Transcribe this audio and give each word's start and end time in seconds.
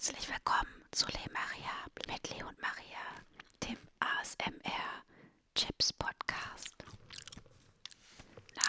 Herzlich 0.00 0.28
willkommen 0.28 0.84
zu 0.92 1.06
Le 1.06 1.18
Maria 1.32 1.72
mit 2.06 2.30
Le 2.30 2.46
und 2.46 2.56
Maria, 2.62 3.02
dem 3.64 3.76
ASMR 3.98 5.02
Chips 5.56 5.92
Podcast. 5.92 6.84
Na, 8.54 8.62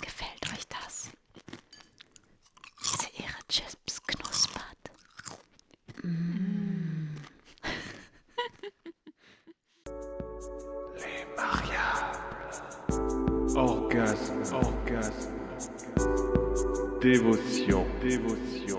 gefällt 0.00 0.52
euch 0.52 0.66
das? 0.66 1.12
Diese 2.82 3.10
ihre 3.22 3.38
Chips 3.48 4.02
knuspert. 4.02 4.90
Orgasme, 13.54 14.52
orgasme, 14.52 15.30
dévotion, 17.00 17.86
dévotion, 18.02 18.69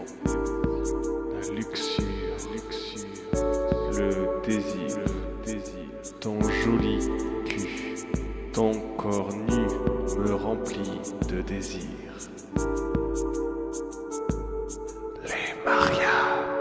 désir. 11.62 11.82
Les 15.24 15.56
mariables. 15.64 16.52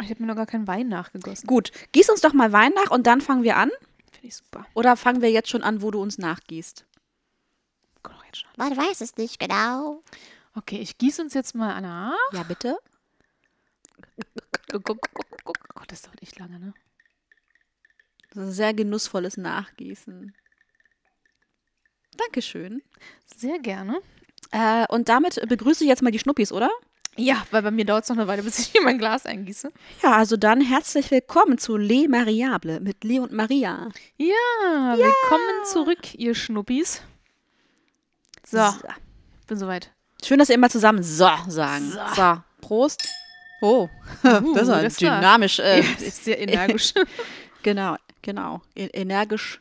Ich 0.00 0.10
habe 0.10 0.22
mir 0.22 0.26
noch 0.28 0.36
gar 0.36 0.46
keinen 0.46 0.66
Wein 0.66 0.88
nachgegossen. 0.88 1.46
Gut, 1.46 1.70
gieß 1.92 2.08
uns 2.10 2.20
doch 2.20 2.32
mal 2.32 2.52
Wein 2.52 2.72
nach 2.74 2.90
und 2.90 3.06
dann 3.06 3.20
fangen 3.20 3.42
wir 3.42 3.56
an. 3.56 3.70
Finde 4.10 4.28
ich 4.28 4.36
super. 4.36 4.66
Oder 4.74 4.96
fangen 4.96 5.22
wir 5.22 5.30
jetzt 5.30 5.50
schon 5.50 5.62
an, 5.62 5.82
wo 5.82 5.90
du 5.90 6.00
uns 6.00 6.18
nachgießt? 6.18 6.86
Guck 8.02 8.14
doch 8.14 8.24
jetzt 8.24 8.38
schon. 8.38 8.50
Man 8.56 8.76
weiß 8.76 9.00
es 9.00 9.16
nicht 9.16 9.38
genau. 9.38 10.02
Okay, 10.54 10.78
ich 10.78 10.98
gieße 10.98 11.22
uns 11.22 11.34
jetzt 11.34 11.54
mal 11.54 11.80
nach. 11.80 12.16
Ja, 12.32 12.42
bitte. 12.42 12.78
Guck, 14.72 14.84
guck, 14.84 15.00
guck, 15.00 15.26
guck, 15.30 15.44
guck. 15.44 15.68
Gott, 15.74 15.92
das 15.92 16.02
dauert 16.02 16.22
echt 16.22 16.38
lange, 16.38 16.58
ne? 16.58 16.74
Das 18.30 18.42
ist 18.44 18.48
ein 18.50 18.52
sehr 18.52 18.74
genussvolles 18.74 19.36
Nachgießen. 19.36 20.34
Dankeschön. 22.16 22.82
Sehr 23.36 23.58
gerne. 23.58 24.00
Äh, 24.50 24.86
und 24.88 25.08
damit 25.08 25.40
begrüße 25.48 25.84
ich 25.84 25.88
jetzt 25.88 26.02
mal 26.02 26.10
die 26.10 26.18
Schnuppis, 26.18 26.52
oder? 26.52 26.70
Ja, 27.16 27.44
weil 27.50 27.62
bei 27.62 27.70
mir 27.70 27.84
dauert 27.84 28.04
es 28.04 28.10
noch 28.10 28.16
eine 28.16 28.28
Weile, 28.28 28.42
bis 28.42 28.58
ich 28.58 28.66
hier 28.68 28.82
mein 28.84 28.98
Glas 28.98 29.26
eingieße. 29.26 29.72
Ja, 30.02 30.12
also 30.12 30.36
dann 30.36 30.60
herzlich 30.60 31.10
willkommen 31.10 31.58
zu 31.58 31.76
Le 31.76 32.08
Mariable 32.08 32.80
mit 32.80 33.02
Le 33.04 33.20
und 33.22 33.32
Maria. 33.32 33.88
Ja, 34.16 34.96
willkommen 34.96 35.64
zurück, 35.64 36.14
ihr 36.14 36.34
Schnuppis. 36.34 37.02
So, 38.46 38.58
bin 39.46 39.58
soweit. 39.58 39.90
Schön, 40.24 40.38
dass 40.38 40.48
ihr 40.48 40.54
immer 40.54 40.70
zusammen 40.70 41.02
so 41.02 41.26
sagen. 41.48 41.90
So. 41.90 41.98
So, 42.14 42.42
Prost. 42.60 43.08
Oh, 43.60 43.88
Uh, 44.24 44.54
das 44.54 44.62
ist 44.62 44.68
ja 44.68 44.82
das 44.82 45.02
war- 45.02 45.16
dynamisch. 45.20 45.58
Äh, 45.58 45.80
Ja, 45.82 45.86
ist 46.06 46.24
sehr 46.24 46.38
energisch. 46.40 46.92
Genau, 47.64 47.96
genau. 48.22 48.62
E- 48.74 48.90
Energisch, 48.92 49.60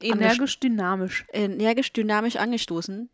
energisch, 0.00 0.58
dynamisch. 0.60 1.24
energisch, 1.32 1.92
dynamisch 1.92 2.36
angestoßen. 2.36 3.08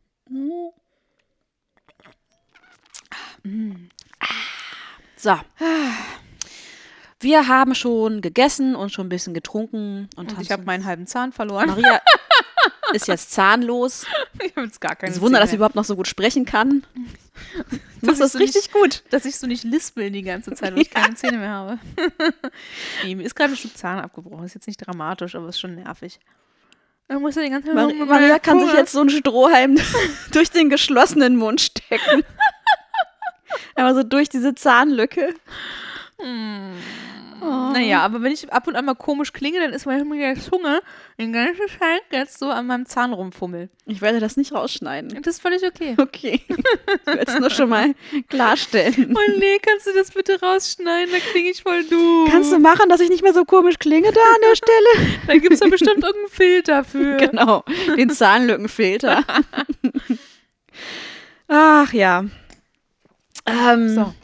So. 5.16 5.38
Wir 7.20 7.48
haben 7.48 7.74
schon 7.74 8.22
gegessen 8.22 8.74
und 8.74 8.90
schon 8.92 9.06
ein 9.06 9.10
bisschen 9.10 9.34
getrunken. 9.34 10.08
Und, 10.16 10.32
Und 10.32 10.40
ich 10.40 10.50
habe 10.50 10.64
meinen 10.64 10.84
halben 10.86 11.06
Zahn 11.06 11.32
verloren. 11.32 11.68
Maria 11.68 12.00
ist 12.92 13.08
jetzt 13.08 13.32
zahnlos. 13.32 14.06
Ich 14.42 14.54
habe 14.56 14.66
jetzt 14.66 14.80
gar 14.80 14.96
keine 14.96 15.12
Es 15.12 15.20
Wunder, 15.20 15.38
dass 15.40 15.50
sie 15.50 15.56
überhaupt 15.56 15.74
noch 15.76 15.84
so 15.84 15.96
gut 15.96 16.08
sprechen 16.08 16.44
kann. 16.44 16.84
Das 18.02 18.18
Das 18.18 18.34
ist 18.34 18.40
richtig 18.40 18.70
gut. 18.70 19.02
dass 19.10 19.24
ich 19.24 19.38
so 19.38 19.46
nicht 19.46 19.64
lispel 19.64 20.10
die 20.10 20.22
ganze 20.22 20.52
Zeit, 20.54 20.72
weil 20.74 20.82
ich 20.82 20.90
keine 20.90 21.14
Zähne 21.16 21.38
mehr 21.38 21.50
habe. 21.50 21.78
nee, 23.04 23.14
mir 23.14 23.22
ist 23.24 23.34
gerade 23.34 23.52
ein 23.52 23.56
Stück 23.56 23.76
Zahn 23.76 23.98
abgebrochen. 23.98 24.44
Ist 24.44 24.54
jetzt 24.54 24.66
nicht 24.66 24.76
dramatisch, 24.86 25.34
aber 25.34 25.48
ist 25.48 25.58
schon 25.58 25.74
nervig. 25.74 26.18
Dann 27.08 27.22
muss 27.22 27.36
er 27.38 27.44
die 27.44 27.50
ganze 27.50 27.74
Zeit 27.74 27.76
rum- 27.78 28.08
Maria 28.08 28.38
kann 28.38 28.60
sich 28.60 28.72
jetzt 28.74 28.92
so 28.92 29.00
einen 29.00 29.10
Strohhalm 29.10 29.78
durch 30.32 30.50
den 30.50 30.68
geschlossenen 30.68 31.36
Mund 31.36 31.60
stecken. 31.62 32.24
Aber 33.74 33.94
so 33.94 34.02
durch 34.02 34.28
diese 34.28 34.54
Zahnlücke. 34.54 35.34
Naja, 37.40 38.02
aber 38.02 38.22
wenn 38.22 38.32
ich 38.32 38.52
ab 38.52 38.66
und 38.66 38.76
an 38.76 38.84
mal 38.84 38.94
komisch 38.94 39.32
klinge, 39.32 39.60
dann 39.60 39.72
ist 39.72 39.86
mit 39.86 40.20
der 40.20 40.34
Zunge 40.36 40.80
den 41.18 41.32
ganzen 41.32 41.66
Tag 41.78 42.02
jetzt 42.12 42.38
so 42.38 42.50
an 42.50 42.66
meinem 42.66 42.86
Zahn 42.86 43.12
rumfummel. 43.12 43.70
Ich 43.86 44.00
werde 44.02 44.20
das 44.20 44.36
nicht 44.36 44.52
rausschneiden. 44.52 45.22
Das 45.22 45.36
ist 45.36 45.42
völlig 45.42 45.62
okay. 45.64 45.94
Okay. 45.98 46.42
Ich 46.48 47.06
werde 47.06 47.32
es 47.32 47.38
nur 47.38 47.50
schon 47.50 47.68
mal 47.68 47.94
klarstellen. 48.28 49.16
Oh 49.16 49.38
nee, 49.38 49.58
kannst 49.62 49.86
du 49.86 49.92
das 49.94 50.10
bitte 50.10 50.40
rausschneiden? 50.40 51.12
Da 51.12 51.18
klinge 51.30 51.50
ich 51.50 51.62
voll 51.62 51.84
du. 51.84 52.26
Kannst 52.30 52.52
du 52.52 52.58
machen, 52.58 52.88
dass 52.88 53.00
ich 53.00 53.08
nicht 53.10 53.22
mehr 53.22 53.32
so 53.34 53.44
komisch 53.44 53.78
klinge 53.78 54.10
da 54.12 54.20
an 54.20 54.40
der 54.48 54.56
Stelle? 54.56 55.16
Da 55.26 55.36
gibt 55.36 55.52
es 55.52 55.60
doch 55.60 55.70
bestimmt 55.70 56.02
irgendeinen 56.04 56.28
Filter 56.28 56.84
für. 56.84 57.16
Genau, 57.16 57.64
den 57.96 58.10
Zahnlückenfilter. 58.10 59.24
Ach 61.48 61.92
ja. 61.92 62.24
Ähm, 63.46 63.88
So. 63.94 64.14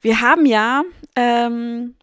Wir 0.00 0.20
haben 0.20 0.46
ja, 0.46 0.82
ähm, 1.16 1.94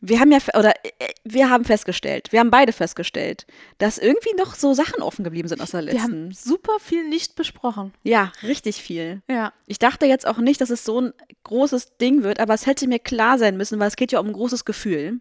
wir 0.00 0.20
haben 0.20 0.32
ja, 0.32 0.38
oder 0.58 0.72
äh, 0.82 1.08
wir 1.24 1.50
haben 1.50 1.64
festgestellt, 1.64 2.28
wir 2.32 2.40
haben 2.40 2.50
beide 2.50 2.72
festgestellt, 2.72 3.46
dass 3.78 3.98
irgendwie 3.98 4.34
noch 4.38 4.54
so 4.54 4.72
Sachen 4.72 5.02
offen 5.02 5.24
geblieben 5.24 5.48
sind 5.48 5.60
aus 5.60 5.72
der 5.72 5.86
Wir 5.86 6.02
haben 6.02 6.28
letzten. 6.28 6.50
super 6.50 6.78
viel 6.80 7.08
nicht 7.08 7.36
besprochen. 7.36 7.92
Ja, 8.02 8.32
richtig 8.42 8.82
viel. 8.82 9.22
Ja. 9.30 9.52
Ich 9.66 9.78
dachte 9.78 10.06
jetzt 10.06 10.26
auch 10.26 10.38
nicht, 10.38 10.60
dass 10.60 10.70
es 10.70 10.84
so 10.84 11.00
ein 11.00 11.12
großes 11.44 11.96
Ding 11.98 12.22
wird, 12.22 12.40
aber 12.40 12.54
es 12.54 12.66
hätte 12.66 12.86
mir 12.88 12.98
klar 12.98 13.38
sein 13.38 13.56
müssen, 13.56 13.78
weil 13.78 13.88
es 13.88 13.96
geht 13.96 14.12
ja 14.12 14.20
um 14.20 14.26
ein 14.28 14.32
großes 14.32 14.64
Gefühl. 14.64 15.20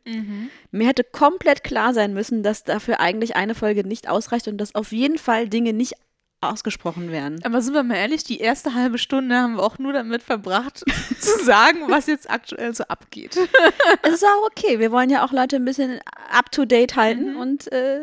Mir 0.71 0.87
hätte 0.87 1.03
komplett 1.03 1.63
klar 1.63 1.93
sein 1.93 2.13
müssen, 2.13 2.43
dass 2.43 2.63
dafür 2.63 2.99
eigentlich 2.99 3.35
eine 3.35 3.55
Folge 3.55 3.87
nicht 3.87 4.07
ausreicht 4.09 4.47
und 4.47 4.57
dass 4.57 4.75
auf 4.75 4.91
jeden 4.91 5.17
Fall 5.17 5.49
Dinge 5.49 5.73
nicht 5.73 5.93
ausgesprochen 6.41 7.11
werden. 7.11 7.43
Aber 7.43 7.61
sind 7.61 7.73
wir 7.73 7.83
mal 7.83 7.95
ehrlich, 7.95 8.23
die 8.23 8.39
erste 8.39 8.73
halbe 8.73 8.97
Stunde 8.97 9.35
haben 9.35 9.55
wir 9.55 9.63
auch 9.63 9.77
nur 9.77 9.93
damit 9.93 10.23
verbracht, 10.23 10.83
zu 11.19 11.43
sagen, 11.43 11.81
was 11.87 12.07
jetzt 12.07 12.29
aktuell 12.29 12.73
so 12.73 12.83
abgeht. 12.85 13.37
Es 14.01 14.13
ist 14.13 14.23
auch 14.23 14.47
okay. 14.47 14.79
Wir 14.79 14.91
wollen 14.91 15.09
ja 15.09 15.25
auch 15.25 15.31
Leute 15.31 15.57
ein 15.57 15.65
bisschen 15.65 15.99
up 16.31 16.51
to 16.51 16.65
date 16.65 16.95
halten 16.95 17.35
und 17.35 17.71
äh, 17.71 17.99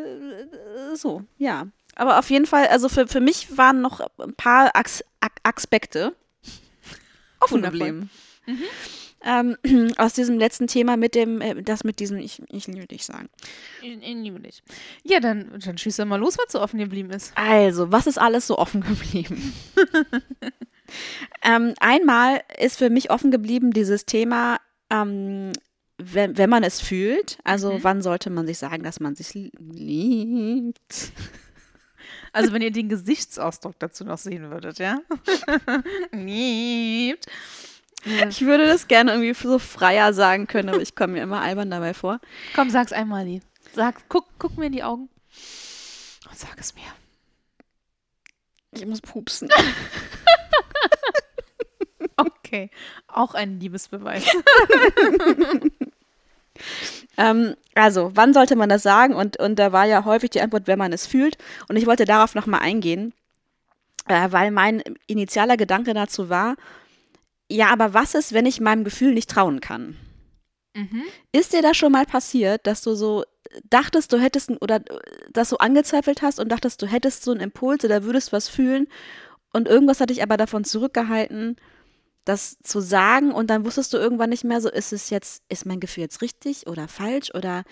so, 0.93 1.23
ja. 1.37 1.67
Aber 1.95 2.19
auf 2.19 2.29
jeden 2.29 2.45
Fall, 2.45 2.67
also 2.67 2.89
für, 2.89 3.07
für 3.07 3.19
mich 3.19 3.57
waren 3.57 3.81
noch 3.81 3.99
ein 4.19 4.35
paar 4.35 4.71
Aspekte 5.43 6.15
offen 7.39 7.61
geblieben. 7.61 8.09
Ähm, 9.23 9.57
aus 9.97 10.13
diesem 10.13 10.37
letzten 10.37 10.67
Thema 10.67 10.95
mit 10.95 11.15
dem, 11.15 11.41
äh, 11.41 11.61
das 11.63 11.83
mit 11.83 11.99
diesem, 11.99 12.17
ich, 12.17 12.41
ich 12.49 12.67
liebe 12.67 12.85
dich 12.87 13.03
sagen. 13.05 13.29
In, 13.81 14.01
in 14.01 14.23
liebe 14.23 14.39
dich. 14.39 14.61
Ja, 15.03 15.19
dann, 15.19 15.59
dann 15.63 15.77
schieß 15.77 15.97
doch 15.97 16.05
mal 16.05 16.19
los, 16.19 16.37
was 16.37 16.51
so 16.51 16.61
offen 16.61 16.79
geblieben 16.79 17.09
ist. 17.09 17.31
Also, 17.35 17.91
was 17.91 18.05
ist 18.07 18.19
alles 18.19 18.45
so 18.47 18.57
offen 18.57 18.81
geblieben? 18.81 19.53
ähm, 21.43 21.73
einmal 21.79 22.41
ist 22.59 22.77
für 22.77 22.89
mich 22.89 23.09
offen 23.11 23.31
geblieben 23.31 23.71
dieses 23.71 24.05
Thema, 24.05 24.59
ähm, 24.89 25.51
wenn, 25.97 26.37
wenn 26.37 26.49
man 26.49 26.63
es 26.63 26.79
fühlt, 26.79 27.39
also 27.43 27.79
wann 27.81 28.03
sollte 28.03 28.29
man 28.29 28.45
sich 28.45 28.59
sagen, 28.59 28.83
dass 28.83 28.99
man 28.99 29.15
sich 29.15 29.33
li- 29.33 29.51
liebt? 29.59 31.11
Also, 32.33 32.53
wenn 32.53 32.61
ihr 32.61 32.71
den 32.71 32.87
Gesichtsausdruck 32.87 33.79
dazu 33.79 34.03
noch 34.05 34.17
sehen 34.19 34.51
würdet, 34.51 34.77
ja? 34.79 34.99
Liebt. 36.11 37.25
Ich 38.29 38.41
würde 38.41 38.67
das 38.67 38.87
gerne 38.87 39.11
irgendwie 39.11 39.33
so 39.33 39.59
freier 39.59 40.13
sagen 40.13 40.47
können, 40.47 40.69
aber 40.69 40.81
ich 40.81 40.95
komme 40.95 41.13
mir 41.13 41.23
immer 41.23 41.41
albern 41.41 41.69
dabei 41.69 41.93
vor. 41.93 42.19
Komm, 42.55 42.69
sag's 42.69 42.93
einmal, 42.93 43.25
Lee. 43.25 43.41
Sag, 43.73 44.07
guck, 44.09 44.25
guck 44.39 44.57
mir 44.57 44.67
in 44.67 44.71
die 44.71 44.83
Augen. 44.83 45.09
Und 46.29 46.37
sag 46.37 46.59
es 46.59 46.73
mir. 46.75 46.83
Ich 48.71 48.85
muss 48.85 49.01
pupsen. 49.01 49.49
Okay. 52.47 52.71
Auch 53.07 53.35
ein 53.35 53.59
Liebesbeweis. 53.59 54.25
Ähm, 57.17 57.55
also, 57.75 58.11
wann 58.13 58.33
sollte 58.33 58.55
man 58.55 58.69
das 58.69 58.83
sagen? 58.83 59.13
Und, 59.13 59.37
und 59.37 59.57
da 59.57 59.71
war 59.71 59.85
ja 59.85 60.05
häufig 60.05 60.29
die 60.29 60.41
Antwort, 60.41 60.67
wenn 60.67 60.77
man 60.77 60.93
es 60.93 61.07
fühlt. 61.07 61.37
Und 61.67 61.75
ich 61.75 61.87
wollte 61.87 62.05
darauf 62.05 62.35
nochmal 62.35 62.61
eingehen, 62.61 63.13
äh, 64.07 64.31
weil 64.31 64.51
mein 64.51 64.83
initialer 65.07 65.57
Gedanke 65.57 65.93
dazu 65.93 66.29
war, 66.29 66.55
ja, 67.49 67.69
aber 67.69 67.93
was 67.93 68.15
ist, 68.15 68.33
wenn 68.33 68.45
ich 68.45 68.59
meinem 68.59 68.83
Gefühl 68.83 69.13
nicht 69.13 69.29
trauen 69.29 69.61
kann? 69.61 69.95
Ist 71.31 71.53
dir 71.53 71.61
das 71.61 71.77
schon 71.77 71.91
mal 71.91 72.05
passiert, 72.05 72.67
dass 72.67 72.81
du 72.81 72.93
so 72.93 73.23
dachtest, 73.69 74.13
du 74.13 74.19
hättest 74.19 74.51
oder 74.61 74.75
äh, 74.77 74.99
das 75.31 75.49
so 75.49 75.57
angezweifelt 75.57 76.21
hast 76.21 76.39
und 76.39 76.49
dachtest, 76.49 76.81
du 76.81 76.87
hättest 76.87 77.23
so 77.23 77.31
einen 77.31 77.39
Impuls 77.39 77.83
oder 77.83 78.03
würdest 78.03 78.31
was 78.31 78.49
fühlen 78.49 78.87
und 79.53 79.67
irgendwas 79.67 79.99
hat 80.01 80.09
dich 80.09 80.21
aber 80.21 80.37
davon 80.37 80.63
zurückgehalten, 80.63 81.55
das 82.25 82.57
zu 82.61 82.81
sagen 82.81 83.31
und 83.31 83.49
dann 83.49 83.65
wusstest 83.65 83.93
du 83.93 83.97
irgendwann 83.97 84.29
nicht 84.29 84.43
mehr 84.43 84.61
so, 84.61 84.69
ist 84.69 84.93
es 84.93 85.09
jetzt, 85.09 85.43
ist 85.49 85.65
mein 85.65 85.79
Gefühl 85.79 86.03
jetzt 86.03 86.21
richtig 86.21 86.67
oder 86.67 86.87
falsch 86.87 87.33
oder 87.33 87.63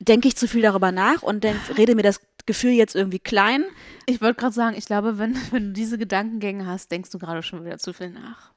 denke 0.00 0.28
ich 0.28 0.36
zu 0.36 0.48
viel 0.48 0.62
darüber 0.62 0.92
nach 0.92 1.22
und 1.22 1.44
denk, 1.44 1.56
rede 1.76 1.94
mir 1.94 2.02
das 2.02 2.20
Gefühl 2.46 2.72
jetzt 2.72 2.96
irgendwie 2.96 3.18
klein. 3.20 3.64
Ich 4.06 4.20
wollte 4.20 4.40
gerade 4.40 4.54
sagen, 4.54 4.76
ich 4.76 4.86
glaube, 4.86 5.18
wenn, 5.18 5.36
wenn 5.52 5.68
du 5.68 5.72
diese 5.72 5.98
Gedankengänge 5.98 6.66
hast, 6.66 6.90
denkst 6.90 7.10
du 7.10 7.18
gerade 7.18 7.42
schon 7.42 7.64
wieder 7.64 7.78
zu 7.78 7.92
viel 7.92 8.10
nach. 8.10 8.52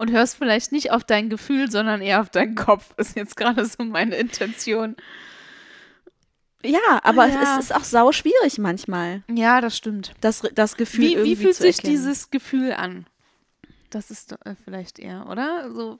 Und 0.00 0.10
hörst 0.12 0.36
vielleicht 0.38 0.72
nicht 0.72 0.92
auf 0.92 1.04
dein 1.04 1.28
Gefühl, 1.28 1.70
sondern 1.70 2.00
eher 2.00 2.22
auf 2.22 2.30
deinen 2.30 2.54
Kopf. 2.54 2.94
Ist 2.96 3.16
jetzt 3.16 3.36
gerade 3.36 3.64
so 3.66 3.84
meine 3.84 4.16
Intention. 4.16 4.96
Ja, 6.64 7.00
aber 7.02 7.26
Ja. 7.26 7.56
es 7.58 7.64
ist 7.66 7.74
auch 7.74 7.84
sau 7.84 8.12
schwierig 8.12 8.58
manchmal, 8.58 9.22
Ja, 9.30 9.60
das 9.60 9.76
stimmt. 9.76 10.12
das, 10.20 10.42
das 10.54 10.76
Gefühl 10.76 11.04
Wie, 11.04 11.12
irgendwie 11.14 11.38
wie 11.38 11.42
fühlt 11.44 11.56
zu 11.56 11.62
sich 11.62 11.76
erkennen. 11.76 11.92
dieses 11.96 12.30
Gefühl 12.30 12.72
an? 12.72 13.06
Das 13.90 14.10
ist 14.10 14.32
äh, 14.44 14.54
vielleicht 14.64 14.98
eher, 14.98 15.26
oder? 15.28 15.70
So, 15.72 15.98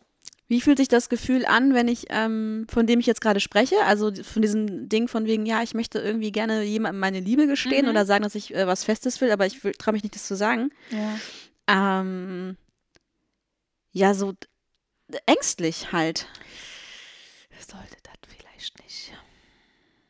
Wie 0.49 0.61
fühlt 0.61 0.77
sich 0.79 0.89
das 0.89 1.09
Gefühl 1.09 1.47
an, 1.47 1.73
wenn 1.75 1.89
ich, 1.89 2.07
ähm, 2.11 2.67
von 2.71 2.87
dem 2.87 3.01
ich 3.01 3.07
jetzt 3.07 3.21
gerade 3.23 3.41
spreche, 3.41 3.77
also 3.87 4.13
von 4.23 4.43
diesem 4.43 4.89
Ding 4.91 5.09
von 5.09 5.25
wegen, 5.27 5.47
ja, 5.47 5.63
ich 5.63 5.73
möchte 5.75 5.99
irgendwie 5.99 6.31
gerne 6.33 6.63
jemandem 6.63 7.01
meine 7.01 7.21
Liebe 7.21 7.47
gestehen 7.47 7.85
Mhm. 7.87 7.91
oder 7.91 8.05
sagen, 8.05 8.23
dass 8.25 8.35
ich 8.35 8.55
äh, 8.55 8.67
was 8.67 8.85
Festes 8.85 9.21
will, 9.23 9.31
aber 9.31 9.47
ich 9.47 9.61
traue 9.79 9.93
mich 9.95 10.03
nicht, 10.03 10.15
das 10.15 10.27
zu 10.27 10.37
sagen. 10.37 10.71
ja. 10.91 12.01
Ähm, 12.01 12.57
ja, 13.93 14.15
so 14.15 14.35
ängstlich 15.27 15.93
halt. 15.93 16.27
Sollte 17.59 17.97
das 18.03 18.15
vielleicht 18.37 18.83
nicht. 18.83 19.13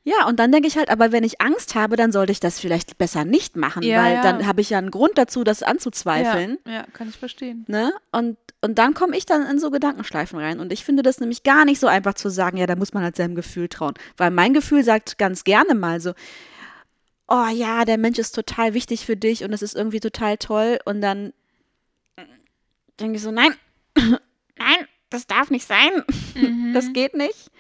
Ja, 0.03 0.27
und 0.27 0.39
dann 0.39 0.51
denke 0.51 0.67
ich 0.67 0.79
halt, 0.79 0.89
aber 0.89 1.13
wenn 1.13 1.25
ich 1.25 1.41
Angst 1.43 1.75
habe, 1.75 1.97
dann 1.97 2.11
sollte 2.11 2.33
ich 2.33 2.41
das 2.41 2.59
vielleicht 2.59 2.97
besser 2.97 3.25
nicht 3.25 3.57
machen, 3.57 3.83
Ja, 3.83 4.03
weil 4.03 4.15
ja. 4.15 4.23
dann 4.23 4.47
habe 4.47 4.63
ich 4.63 4.71
ja 4.71 4.79
einen 4.79 4.91
Grund 4.91 5.19
dazu, 5.19 5.45
das 5.45 5.63
anzuzweifeln. 5.63 6.59
Ja, 6.67 6.73
ja, 6.73 6.87
kann 6.95 7.11
ich 7.11 7.17
verstehen. 7.17 7.67
Ne? 7.69 7.93
Und, 8.11 8.39
und 8.63 8.79
dann 8.79 8.95
komme 8.95 9.17
ich 9.17 9.27
dann 9.27 9.47
in 9.47 9.59
so 9.59 9.71
Gedankenschleifen 9.71 10.39
rein. 10.39 10.59
Und 10.59 10.73
ich 10.73 10.85
finde 10.85 11.03
das 11.03 11.21
nämlich 11.21 11.43
gar 11.43 11.67
nicht 11.67 11.81
so 11.81 11.87
einfach 11.87 12.15
zu 12.15 12.31
sagen, 12.31 12.57
ja, 12.57 12.67
da 12.67 12.77
muss 12.77 12.95
man 12.95 13.03
halt 13.03 13.17
seinem 13.17 13.35
Gefühl 13.35 13.69
trauen. 13.69 13.95
Weil 14.17 14.31
mein 14.31 14.55
Gefühl 14.55 14.85
sagt 14.85 15.19
ganz 15.19 15.45
gerne 15.45 15.75
mal 15.75 16.01
so, 16.01 16.15
oh 17.29 17.49
ja, 17.53 17.85
der 17.85 17.99
Mensch 17.99 18.19
ist 18.19 18.33
total 18.35 18.73
wichtig 18.73 19.05
für 19.05 19.17
dich 19.17 19.45
und 19.45 19.51
das 19.51 19.61
ist 19.61 19.77
irgendwie 19.77 20.01
total 20.01 20.39
toll. 20.39 20.79
Und 20.87 21.03
dann 21.03 21.35
denke 22.99 23.17
ich 23.17 23.23
so, 23.23 23.31
nein, 23.31 23.55
nein, 24.59 24.87
das 25.11 25.27
darf 25.27 25.51
nicht 25.51 25.67
sein. 25.67 25.91
Das 26.73 26.93
geht 26.93 27.15
nicht. 27.15 27.51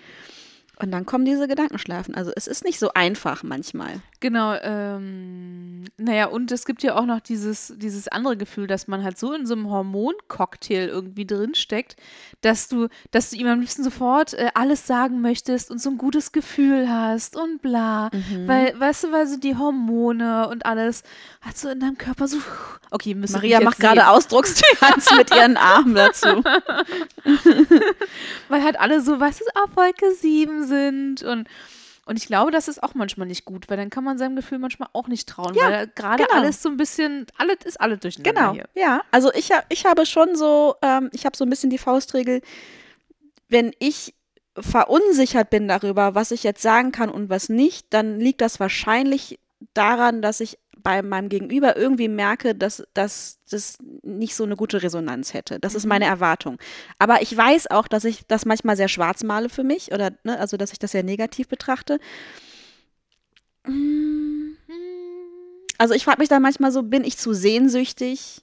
Und 0.77 0.93
dann 0.93 1.05
kommen 1.05 1.25
diese 1.25 1.49
Gedankenschleifen. 1.49 2.15
Also 2.15 2.33
es 2.35 2.47
ist 2.47 2.65
nicht 2.65 2.79
so 2.79 2.93
einfach 2.95 3.43
manchmal. 3.43 4.03
Genau, 4.21 4.55
ähm, 4.61 5.85
naja, 5.97 6.27
und 6.27 6.53
es 6.53 6.67
gibt 6.67 6.83
ja 6.83 6.95
auch 6.95 7.07
noch 7.07 7.21
dieses, 7.21 7.73
dieses 7.79 8.07
andere 8.07 8.37
Gefühl, 8.37 8.67
dass 8.67 8.87
man 8.87 9.03
halt 9.03 9.19
so 9.19 9.33
in 9.33 9.47
so 9.47 9.55
einem 9.55 9.71
Hormoncocktail 9.71 10.89
irgendwie 10.89 11.25
drinsteckt, 11.25 11.97
dass 12.43 12.69
du, 12.69 12.89
dass 13.13 13.31
du 13.31 13.37
ihm 13.37 13.47
am 13.47 13.61
liebsten 13.61 13.83
sofort 13.83 14.35
äh, 14.35 14.51
alles 14.53 14.87
sagen 14.87 15.23
möchtest 15.23 15.71
und 15.71 15.81
so 15.81 15.89
ein 15.89 15.97
gutes 15.97 16.33
Gefühl 16.33 16.91
hast 16.91 17.35
und 17.35 17.63
bla. 17.63 18.11
Mhm. 18.13 18.47
Weil, 18.47 18.79
weißt 18.79 19.05
du, 19.05 19.13
weil 19.13 19.27
so 19.27 19.39
die 19.39 19.57
Hormone 19.57 20.49
und 20.49 20.67
alles 20.67 21.03
hat 21.41 21.57
so 21.57 21.71
in 21.71 21.81
deinem 21.81 21.97
Körper 21.97 22.29
so. 22.29 22.37
Okay, 22.91 23.15
müssen 23.15 23.33
Maria 23.33 23.61
macht 23.61 23.81
gerade 23.81 24.07
Ausdruckstanz 24.07 25.17
mit 25.17 25.35
ihren 25.35 25.57
Armen 25.57 25.95
dazu. 25.95 26.27
Weil 28.49 28.65
halt 28.65 28.79
alle 28.79 29.01
so, 29.01 29.19
weißt 29.19 29.41
du, 29.41 29.45
auf 29.63 29.75
Wolke 29.77 30.13
7 30.13 30.67
sind 30.67 31.23
und. 31.23 31.49
Und 32.11 32.17
ich 32.17 32.27
glaube, 32.27 32.51
das 32.51 32.67
ist 32.67 32.83
auch 32.83 32.95
manchmal 32.95 33.29
nicht 33.29 33.45
gut, 33.45 33.71
weil 33.71 33.77
dann 33.77 33.89
kann 33.89 34.03
man 34.03 34.19
seinem 34.19 34.35
Gefühl 34.35 34.59
manchmal 34.59 34.89
auch 34.95 35.07
nicht 35.07 35.29
trauen, 35.29 35.55
Ja, 35.55 35.71
weil 35.71 35.87
gerade 35.95 36.25
genau. 36.25 36.41
alles 36.41 36.61
so 36.61 36.69
ein 36.69 36.77
bisschen, 36.77 37.25
alles 37.39 37.59
ist 37.65 37.81
alles 37.81 38.01
durcheinander 38.01 38.33
Genau, 38.41 38.53
hier. 38.53 38.69
ja. 38.75 39.03
Also 39.13 39.33
ich, 39.33 39.51
ich 39.69 39.87
habe 39.87 40.05
schon 40.07 40.35
so, 40.35 40.75
ähm, 40.83 41.09
ich 41.13 41.25
habe 41.25 41.37
so 41.37 41.45
ein 41.45 41.51
bisschen 41.51 41.71
die 41.71 41.79
Faustregel, 41.79 42.43
wenn 43.49 43.73
ich 43.79 44.15
verunsichert 44.59 45.51
bin 45.51 45.69
darüber, 45.69 46.17
was 46.17 46.33
ich 46.33 46.43
jetzt 46.43 46.63
sagen 46.63 46.91
kann 46.91 47.11
und 47.11 47.31
was 47.31 47.49
nicht, 47.49 47.87
dann 47.91 48.19
liegt 48.19 48.41
das 48.41 48.59
wahrscheinlich 48.59 49.39
daran, 49.75 50.21
dass 50.21 50.41
ich 50.41 50.59
bei 50.83 51.03
meinem 51.03 51.29
Gegenüber 51.29 51.77
irgendwie 51.77 52.09
merke, 52.09 52.55
dass, 52.55 52.83
dass 52.95 53.39
das 53.51 53.79
nicht 54.03 54.35
so 54.35 54.45
eine 54.45 54.57
gute 54.57 54.83
Resonanz 54.83 55.35
hätte. 55.35 55.59
Das 55.61 55.75
ist 55.75 55.87
meine 55.87 56.05
Erwartung. 56.05 56.59
Aber 56.99 57.23
ich 57.23 57.37
weiß 57.37 57.71
auch, 57.71 57.89
dass 57.89 58.05
ich 58.05 58.27
das 58.27 58.47
manchmal 58.47 58.77
sehr 58.77 58.89
schwarz 58.89 59.23
male 59.23 59.49
für 59.49 59.65
mich 59.65 59.93
oder, 59.93 60.13
ne, 60.25 60.39
also 60.39 60.57
dass 60.57 60.73
ich 60.73 60.79
das 60.79 60.93
sehr 60.93 61.03
negativ 61.03 61.49
betrachte. 61.49 61.99
Mm. 63.67 64.51
Also 65.81 65.95
ich 65.95 66.05
frage 66.05 66.21
mich 66.21 66.29
dann 66.29 66.43
manchmal 66.43 66.73
so, 66.73 66.83
bin 66.83 67.05
ich 67.05 67.17
zu 67.17 67.33
sehnsüchtig? 67.33 68.43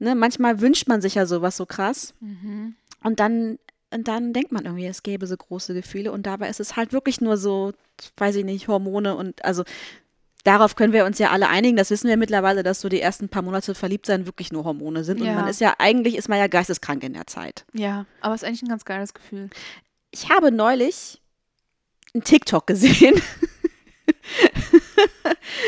Ne, 0.00 0.16
manchmal 0.16 0.60
wünscht 0.60 0.88
man 0.88 1.00
sich 1.00 1.14
ja 1.14 1.26
sowas 1.26 1.56
so 1.56 1.64
krass. 1.64 2.12
Mhm. 2.18 2.74
Und 3.04 3.20
dann, 3.20 3.60
und 3.92 4.08
dann 4.08 4.32
denkt 4.32 4.50
man 4.50 4.64
irgendwie, 4.64 4.86
es 4.86 5.04
gäbe 5.04 5.28
so 5.28 5.36
große 5.36 5.74
Gefühle. 5.74 6.10
Und 6.10 6.26
dabei 6.26 6.48
ist 6.48 6.58
es 6.58 6.74
halt 6.74 6.92
wirklich 6.92 7.20
nur 7.20 7.36
so, 7.36 7.72
weiß 8.16 8.34
ich 8.34 8.44
nicht, 8.44 8.66
Hormone 8.66 9.14
und 9.14 9.44
also 9.44 9.62
darauf 10.44 10.76
können 10.76 10.92
wir 10.92 11.04
uns 11.04 11.18
ja 11.18 11.30
alle 11.30 11.48
einigen. 11.48 11.76
Das 11.76 11.90
wissen 11.90 12.08
wir 12.08 12.16
mittlerweile, 12.16 12.62
dass 12.62 12.80
so 12.80 12.88
die 12.88 13.00
ersten 13.00 13.28
paar 13.28 13.42
Monate 13.42 13.74
verliebt 13.74 14.06
sein 14.06 14.26
wirklich 14.26 14.52
nur 14.52 14.64
Hormone 14.64 15.04
sind. 15.04 15.20
Und 15.20 15.26
Ja. 15.26 15.34
man 15.34 15.48
ist 15.48 15.60
ja, 15.60 15.74
eigentlich 15.78 16.16
ist 16.16 16.28
man 16.28 16.38
ja 16.38 16.46
geisteskrank 16.46 17.02
in 17.02 17.14
der 17.14 17.26
Zeit. 17.26 17.64
Ja, 17.72 18.06
aber 18.20 18.34
es 18.34 18.42
ist 18.42 18.48
eigentlich 18.48 18.62
ein 18.62 18.68
ganz 18.68 18.84
geiles 18.84 19.14
Gefühl. 19.14 19.50
Ich 20.10 20.30
habe 20.30 20.52
neulich 20.52 21.20
einen 22.14 22.22
TikTok 22.22 22.66
gesehen. 22.66 23.20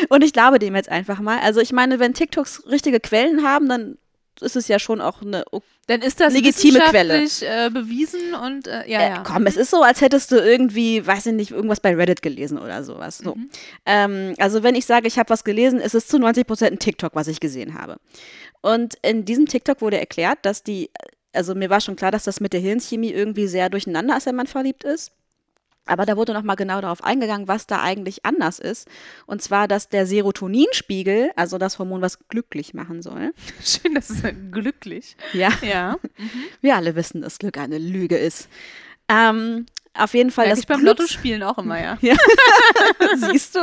und 0.08 0.22
ich 0.22 0.32
glaube 0.32 0.58
dem 0.58 0.76
jetzt 0.76 0.88
einfach 0.88 1.20
mal. 1.20 1.38
Also 1.40 1.60
ich 1.60 1.72
meine, 1.72 1.98
wenn 1.98 2.14
TikToks 2.14 2.66
richtige 2.66 3.00
Quellen 3.00 3.42
haben, 3.42 3.68
dann 3.68 3.98
ist 4.42 4.56
es 4.56 4.68
ja 4.68 4.78
schon 4.78 5.00
auch 5.00 5.22
eine 5.22 5.44
Dann 5.86 6.02
ist 6.02 6.20
das 6.20 6.32
Legitime 6.32 6.80
Quelle. 6.80 7.24
Äh, 7.24 7.70
bewiesen 7.70 8.34
und 8.34 8.66
äh, 8.66 8.88
ja, 8.88 9.00
Äh, 9.00 9.08
ja. 9.10 9.22
komm, 9.26 9.46
es 9.46 9.56
ist 9.56 9.70
so, 9.70 9.82
als 9.82 10.00
hättest 10.00 10.32
du 10.32 10.36
irgendwie, 10.36 11.06
weiß 11.06 11.26
ich 11.26 11.32
nicht, 11.34 11.50
irgendwas 11.50 11.80
bei 11.80 11.94
Reddit 11.94 12.22
gelesen 12.22 12.58
oder 12.58 12.84
sowas. 12.84 13.18
So. 13.18 13.34
Mhm. 13.34 13.50
Ähm, 13.86 14.34
also 14.38 14.62
wenn 14.62 14.74
ich 14.74 14.86
sage, 14.86 15.06
ich 15.06 15.18
habe 15.18 15.30
was 15.30 15.44
gelesen, 15.44 15.80
ist 15.80 15.94
es 15.94 16.06
zu 16.06 16.18
90 16.18 16.46
Prozent 16.46 16.72
ein 16.72 16.78
TikTok, 16.78 17.14
was 17.14 17.28
ich 17.28 17.40
gesehen 17.40 17.74
habe. 17.74 17.96
Und 18.62 18.94
in 19.02 19.24
diesem 19.24 19.46
TikTok 19.46 19.80
wurde 19.80 19.98
erklärt, 19.98 20.38
dass 20.42 20.62
die, 20.62 20.90
also 21.32 21.54
mir 21.54 21.70
war 21.70 21.80
schon 21.80 21.96
klar, 21.96 22.10
dass 22.10 22.24
das 22.24 22.40
mit 22.40 22.52
der 22.52 22.60
Hirnchemie 22.60 23.10
irgendwie 23.12 23.46
sehr 23.46 23.68
durcheinander 23.70 24.16
ist, 24.16 24.26
wenn 24.26 24.36
man 24.36 24.46
verliebt 24.46 24.84
ist. 24.84 25.12
Aber 25.86 26.04
da 26.04 26.16
wurde 26.16 26.32
nochmal 26.32 26.56
genau 26.56 26.80
darauf 26.80 27.02
eingegangen, 27.04 27.48
was 27.48 27.66
da 27.66 27.80
eigentlich 27.80 28.24
anders 28.26 28.58
ist. 28.58 28.88
Und 29.26 29.40
zwar, 29.40 29.68
dass 29.68 29.88
der 29.88 30.06
Serotoninspiegel, 30.06 31.30
also 31.36 31.58
das 31.58 31.78
Hormon, 31.78 32.02
was 32.02 32.18
glücklich 32.28 32.74
machen 32.74 33.02
soll, 33.02 33.32
Schön, 33.64 33.94
das 33.94 34.10
ist 34.10 34.24
glücklich. 34.50 35.16
ja, 35.32 35.50
Ja. 35.62 35.96
wir 36.60 36.76
alle 36.76 36.94
wissen, 36.96 37.22
dass 37.22 37.38
Glück 37.38 37.56
eine 37.58 37.78
Lüge 37.78 38.16
ist. 38.16 38.48
Ähm, 39.08 39.66
auf 39.94 40.12
jeden 40.14 40.30
Fall 40.30 40.46
Merke 40.46 40.56
das 40.56 40.60
ich 40.60 40.66
beim 40.66 40.80
Glücks- 40.80 40.84
Lottospielen 41.00 41.42
auch 41.42 41.58
immer, 41.58 41.80
ja. 41.80 41.96
Siehst 43.30 43.54
du? 43.54 43.60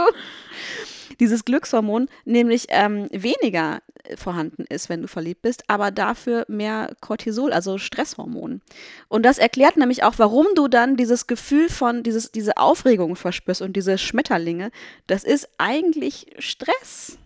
Dieses 1.20 1.46
Glückshormon 1.46 2.10
nämlich 2.26 2.68
ähm, 2.70 3.08
weniger 3.12 3.82
äh, 4.04 4.18
vorhanden 4.18 4.66
ist, 4.70 4.90
wenn 4.90 5.02
du 5.02 5.08
verliebt 5.08 5.42
bist, 5.42 5.64
aber 5.68 5.92
dafür 5.92 6.46
mehr 6.48 6.96
Cortisol, 7.02 7.54
also 7.54 7.78
Stresshormon. 7.78 8.62
Und 9.08 9.24
das 9.24 9.38
erklärt 9.38 9.78
nämlich 9.78 10.04
auch, 10.04 10.16
warum 10.18 10.48
du 10.56 10.68
dann 10.68 10.98
dieses 10.98 11.28
Gefühl 11.28 11.70
von, 11.70 12.04
dieses, 12.04 12.32
diese 12.32 12.58
Aufregung 12.58 13.16
verspürst 13.16 13.62
und 13.62 13.76
diese 13.76 13.98
Schmetterlinge. 13.98 14.72
Das 15.08 15.24
ist 15.24 15.50
eigentlich 15.58 16.34
Stress, 16.40 17.18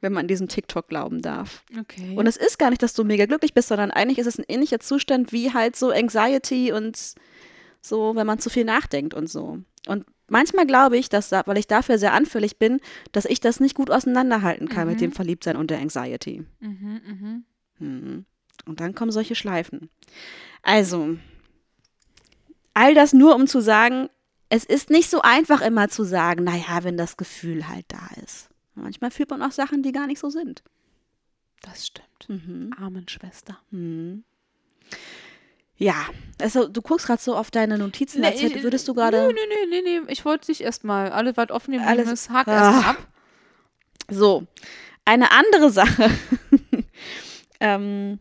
wenn 0.00 0.12
man 0.12 0.28
diesem 0.28 0.48
TikTok 0.48 0.88
glauben 0.88 1.22
darf. 1.22 1.64
Okay. 1.78 2.14
Und 2.16 2.26
es 2.26 2.36
ist 2.36 2.58
gar 2.58 2.70
nicht, 2.70 2.82
dass 2.82 2.94
du 2.94 3.04
mega 3.04 3.26
glücklich 3.26 3.54
bist, 3.54 3.68
sondern 3.68 3.90
eigentlich 3.90 4.18
ist 4.18 4.26
es 4.26 4.38
ein 4.38 4.44
ähnlicher 4.48 4.80
Zustand 4.80 5.32
wie 5.32 5.52
halt 5.52 5.76
so 5.76 5.90
Anxiety 5.90 6.72
und 6.72 7.14
so, 7.80 8.16
wenn 8.16 8.26
man 8.26 8.38
zu 8.38 8.50
viel 8.50 8.64
nachdenkt 8.64 9.14
und 9.14 9.28
so. 9.28 9.58
Und 9.86 10.06
manchmal 10.28 10.66
glaube 10.66 10.96
ich, 10.96 11.08
dass, 11.08 11.28
da- 11.28 11.42
weil 11.46 11.58
ich 11.58 11.66
dafür 11.66 11.98
sehr 11.98 12.12
anfällig 12.12 12.58
bin, 12.58 12.80
dass 13.12 13.24
ich 13.24 13.40
das 13.40 13.60
nicht 13.60 13.74
gut 13.74 13.90
auseinanderhalten 13.90 14.68
kann 14.68 14.88
mit 14.88 15.00
dem 15.00 15.12
Verliebtsein 15.12 15.56
und 15.56 15.70
der 15.70 15.78
Anxiety. 15.80 16.44
mhm, 16.60 17.00
mhm. 17.06 17.44
Mhm. 17.78 18.24
Und 18.66 18.80
dann 18.80 18.94
kommen 18.94 19.10
solche 19.10 19.34
Schleifen. 19.34 19.90
Also, 20.62 21.18
all 22.72 22.94
das 22.94 23.12
nur, 23.12 23.34
um 23.34 23.46
zu 23.46 23.60
sagen, 23.60 24.08
es 24.48 24.64
ist 24.64 24.90
nicht 24.90 25.10
so 25.10 25.20
einfach 25.22 25.60
immer 25.60 25.88
zu 25.88 26.04
sagen, 26.04 26.44
naja, 26.44 26.82
wenn 26.84 26.96
das 26.96 27.16
Gefühl 27.16 27.68
halt 27.68 27.84
da 27.88 28.08
ist. 28.22 28.48
Manchmal 28.74 29.10
fühlt 29.10 29.30
man 29.30 29.42
auch 29.42 29.52
Sachen, 29.52 29.82
die 29.82 29.92
gar 29.92 30.06
nicht 30.06 30.18
so 30.20 30.30
sind. 30.30 30.62
Das 31.62 31.86
stimmt. 31.86 32.28
Mhm. 32.28 32.72
Armen 32.78 33.08
Schwester. 33.08 33.58
Ja, 35.76 35.94
also 36.40 36.68
du 36.68 36.82
guckst 36.82 37.06
gerade 37.06 37.20
so 37.20 37.34
auf 37.36 37.50
deine 37.50 37.78
Notizen, 37.78 38.20
Nee, 38.20 38.28
als 38.28 38.42
hätte, 38.42 38.58
ich- 38.58 38.62
würdest 38.62 38.86
du 38.88 38.94
gerade. 38.94 39.26
nee, 39.28 39.34
nee, 39.68 39.80
nee, 39.82 40.00
nee. 40.00 40.12
Ich 40.12 40.24
wollte 40.24 40.46
dich 40.46 40.60
erstmal. 40.62 41.10
Alles, 41.10 41.36
was 41.36 41.50
offen 41.50 41.72
geblieben 41.72 41.88
Alles- 41.88 42.10
ist, 42.10 42.30
hak 42.30 42.46
Ah. 42.48 42.52
erstmal 42.52 42.90
ab. 42.94 43.08
So, 44.10 44.46
eine 45.04 45.30
andere 45.32 45.70
Sache, 45.70 46.10
ähm, 47.60 48.18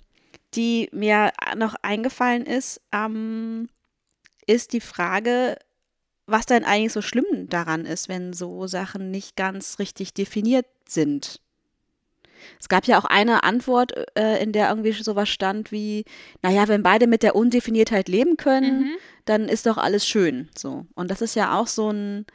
die 0.56 0.90
mir 0.92 1.32
noch 1.58 1.76
eingefallen 1.82 2.46
ist, 2.46 2.82
ähm, 2.92 3.70
ist 4.46 4.74
die 4.74 4.82
Frage, 4.82 5.58
was 6.26 6.46
denn 6.46 6.64
eigentlich 6.64 6.94
so 6.94 7.02
schlimm 7.02 7.50
daran 7.50 7.86
ist, 7.86 8.08
wenn 8.10 8.34
so 8.34 8.66
Sachen 8.68 9.12
nicht 9.12 9.36
ganz 9.36 9.80
richtig 9.80 10.14
definiert 10.14 10.66
sind. 10.88 11.42
Es 12.60 12.70
gab 12.70 12.86
ja 12.86 12.98
auch 13.00 13.06
eine 13.06 13.44
Antwort, 13.44 13.94
äh, 14.18 14.42
in 14.44 14.52
der 14.52 14.70
irgendwie 14.70 14.92
sowas 14.94 15.30
stand 15.30 15.72
wie, 15.72 16.06
naja, 16.42 16.68
wenn 16.68 16.84
beide 16.84 17.08
mit 17.08 17.24
der 17.24 17.36
Undefiniertheit 17.36 18.08
leben 18.10 18.38
können, 18.38 18.80
Mhm. 18.82 18.92
dann 19.26 19.48
ist 19.50 19.66
doch 19.66 19.78
alles 19.78 20.08
schön. 20.08 20.50
So. 20.58 20.86
Und 20.96 21.10
das 21.12 21.22
ist 21.22 21.36
ja 21.36 21.58
auch 21.58 21.68
so 21.68 21.90
ein, 21.92 22.26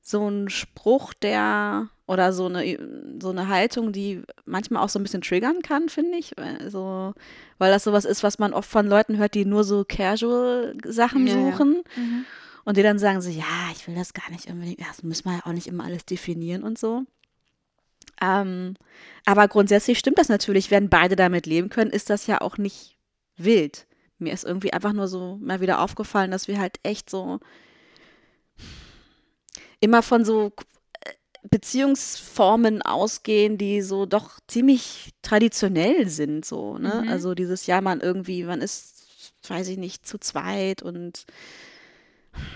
so 0.00 0.28
ein 0.28 0.48
Spruch, 0.48 1.14
der 1.14 1.88
oder 2.06 2.32
so 2.32 2.46
eine, 2.46 2.76
so 3.22 3.30
eine 3.30 3.48
Haltung, 3.48 3.92
die 3.92 4.22
manchmal 4.44 4.82
auch 4.82 4.88
so 4.88 4.98
ein 4.98 5.02
bisschen 5.04 5.22
triggern 5.22 5.62
kann, 5.62 5.88
finde 5.88 6.18
ich. 6.18 6.36
Also, 6.36 7.14
weil 7.58 7.70
das 7.70 7.84
sowas 7.84 8.04
ist, 8.04 8.22
was 8.22 8.38
man 8.40 8.52
oft 8.52 8.68
von 8.68 8.86
Leuten 8.86 9.16
hört, 9.18 9.34
die 9.34 9.44
nur 9.44 9.62
so 9.64 9.84
Casual-Sachen 9.88 11.26
Ja, 11.26 11.36
ja. 11.38 11.52
suchen. 11.52 11.82
Mhm. 11.96 12.24
Und 12.64 12.76
die 12.76 12.82
dann 12.82 12.98
sagen 12.98 13.20
so, 13.20 13.30
ja, 13.30 13.44
ich 13.74 13.86
will 13.88 13.94
das 13.94 14.12
gar 14.14 14.30
nicht 14.30 14.48
unbedingt, 14.48 14.80
das 14.80 15.02
müssen 15.02 15.24
wir 15.24 15.34
ja 15.36 15.40
auch 15.46 15.52
nicht 15.52 15.66
immer 15.66 15.84
alles 15.84 16.04
definieren 16.04 16.62
und 16.62 16.78
so. 16.78 17.02
Ähm, 18.22 18.76
aber 19.26 19.48
grundsätzlich 19.48 19.98
stimmt 19.98 20.18
das 20.18 20.28
natürlich, 20.28 20.70
wenn 20.70 20.88
beide 20.88 21.16
damit 21.16 21.46
leben 21.46 21.68
können, 21.68 21.90
ist 21.90 22.08
das 22.08 22.26
ja 22.28 22.40
auch 22.40 22.56
nicht 22.56 22.96
wild. 23.36 23.86
Mir 24.18 24.32
ist 24.32 24.44
irgendwie 24.44 24.72
einfach 24.72 24.92
nur 24.92 25.08
so 25.08 25.38
mal 25.40 25.60
wieder 25.60 25.80
aufgefallen, 25.80 26.30
dass 26.30 26.46
wir 26.46 26.60
halt 26.60 26.78
echt 26.84 27.10
so 27.10 27.40
immer 29.80 30.02
von 30.02 30.24
so 30.24 30.52
äh, 31.04 31.10
Beziehungsformen 31.50 32.82
ausgehen, 32.82 33.58
die 33.58 33.82
so 33.82 34.06
doch 34.06 34.38
ziemlich 34.46 35.10
traditionell 35.22 36.08
sind, 36.08 36.44
so, 36.44 36.78
ne? 36.78 37.02
Mhm. 37.02 37.08
Also 37.08 37.34
dieses 37.34 37.66
Jahr 37.66 37.80
man 37.80 38.00
irgendwie, 38.00 38.44
man 38.44 38.60
ist, 38.60 39.32
weiß 39.48 39.66
ich 39.66 39.78
nicht, 39.78 40.06
zu 40.06 40.18
zweit 40.18 40.82
und 40.82 41.26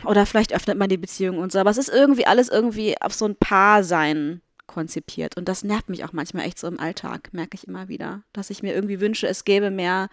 oder 0.05 0.25
vielleicht 0.25 0.55
öffnet 0.55 0.79
man 0.79 0.89
die 0.89 0.97
Beziehung 0.97 1.39
und 1.39 1.51
so, 1.51 1.59
aber 1.59 1.71
es 1.71 1.79
ist 1.79 1.89
irgendwie 1.89 2.27
alles 2.27 2.49
irgendwie 2.49 2.95
auf 3.01 3.13
so 3.13 3.25
ein 3.27 3.37
Paar-Sein 3.37 4.41
konzipiert 4.67 5.37
und 5.37 5.49
das 5.49 5.65
nervt 5.65 5.89
mich 5.89 6.05
auch 6.05 6.13
manchmal 6.13 6.47
echt 6.47 6.59
so 6.59 6.67
im 6.67 6.79
Alltag, 6.81 7.29
merke 7.33 7.55
ich 7.57 7.67
immer 7.67 7.89
wieder, 7.89 8.23
dass 8.33 8.51
ich 8.51 8.63
mir 8.63 8.75
irgendwie 8.75 9.01
wünsche, 9.01 9.27
es 9.27 9.45
gäbe 9.45 9.71
mehr 9.71 10.09